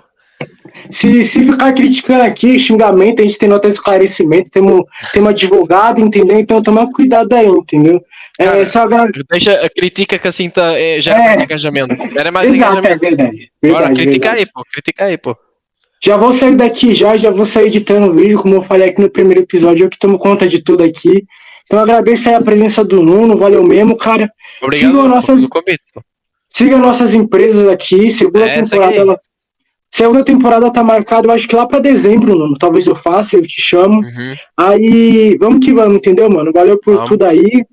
Se, 0.90 1.24
se 1.24 1.44
ficar 1.44 1.74
criticando 1.74 2.24
aqui, 2.24 2.60
xingamento, 2.60 3.22
a 3.22 3.26
gente 3.26 3.38
tem 3.38 3.50
nota 3.50 3.68
de 3.68 3.74
esclarecimento, 3.74 4.52
temos, 4.52 4.84
temos 5.14 5.30
advogado, 5.30 6.00
entendeu? 6.00 6.40
Então 6.40 6.62
toma 6.62 6.92
cuidado 6.92 7.34
aí, 7.34 7.48
entendeu? 7.48 8.02
É, 8.38 8.46
Cara, 8.46 8.66
só. 8.66 8.88
Deixa, 9.32 9.70
critica 9.70 10.20
que 10.20 10.28
assim 10.28 10.50
tá, 10.50 10.78
é, 10.78 11.02
gera 11.02 11.20
é, 11.20 11.26
mais 11.26 11.42
engajamento. 11.44 11.96
Era 12.18 12.32
mais 12.32 12.54
exato, 12.54 12.80
engajamento. 12.80 13.06
É 13.06 13.10
verdade. 13.10 13.52
verdade 13.62 13.84
Bora, 13.84 13.96
critica 13.96 14.12
verdade. 14.12 14.38
aí, 14.40 14.46
pô, 14.54 14.64
critica 14.72 15.06
aí, 15.06 15.18
pô. 15.18 15.38
Já 16.04 16.18
vou 16.18 16.34
sair 16.34 16.56
daqui 16.56 16.94
já, 16.94 17.16
já 17.18 17.32
vou 17.32 17.46
sair 17.46 17.68
editando 17.68 18.08
o 18.08 18.14
vídeo, 18.14 18.40
como 18.40 18.56
eu 18.56 18.62
falei 18.62 18.90
aqui 18.90 19.02
no 19.02 19.10
primeiro 19.10 19.42
episódio, 19.42 19.86
eu 19.86 19.90
que 19.90 19.98
tomo 19.98 20.20
conta 20.20 20.48
de 20.48 20.62
tudo 20.62 20.84
aqui. 20.84 21.26
Então 21.66 21.80
agradeço 21.80 22.30
aí 22.30 22.36
a 22.36 22.42
presença 22.42 22.84
do 22.84 23.02
Nuno, 23.02 23.38
valeu 23.38 23.64
mesmo, 23.64 23.98
cara. 23.98 24.30
Obrigado 24.62 24.92
sigam 24.92 25.08
nossas, 25.08 25.42
sigam 26.52 26.80
nossas 26.80 27.16
empresas 27.16 27.68
aqui, 27.68 28.12
segunda 28.12 28.48
é, 28.48 28.62
temporada. 28.62 28.96
Ela, 28.96 29.20
segunda 29.96 30.26
temporada 30.26 30.72
tá 30.72 30.84
marcada, 30.84 31.28
eu 31.28 31.32
acho 31.32 31.48
que 31.48 31.56
lá 31.56 31.66
pra 31.66 31.80
dezembro, 31.80 32.38
Nuno. 32.38 32.56
Talvez 32.56 32.86
eu 32.86 32.96
faça, 32.96 33.38
eu 33.38 33.42
te 33.42 33.62
chamo. 33.62 34.02
Uhum. 34.02 34.36
Aí, 34.58 35.38
vamos 35.38 35.66
que 35.66 35.72
vamos, 35.72 35.96
entendeu, 35.96 36.30
mano? 36.30 36.52
Valeu 36.52 36.78
por 36.78 36.96
vamos. 36.96 37.10
tudo 37.10 37.24
aí. 37.24 37.66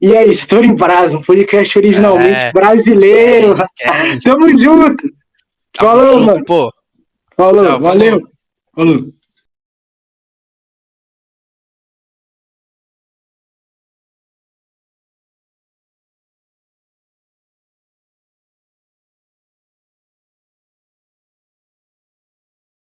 E 0.00 0.14
é 0.14 0.26
isso, 0.26 0.46
tô 0.46 0.60
em 0.60 0.74
Brasa, 0.74 1.16
um 1.16 1.22
podcast 1.22 1.78
originalmente 1.78 2.38
é. 2.38 2.52
brasileiro. 2.52 3.54
É. 3.80 4.18
Tamo 4.22 4.56
junto. 4.58 5.08
Falou, 5.76 6.20
mano. 6.20 6.44
Pô. 6.44 6.70
Falou, 7.34 7.64
Tchau, 7.64 7.80
valeu. 7.80 8.22
Falou. 8.74 9.17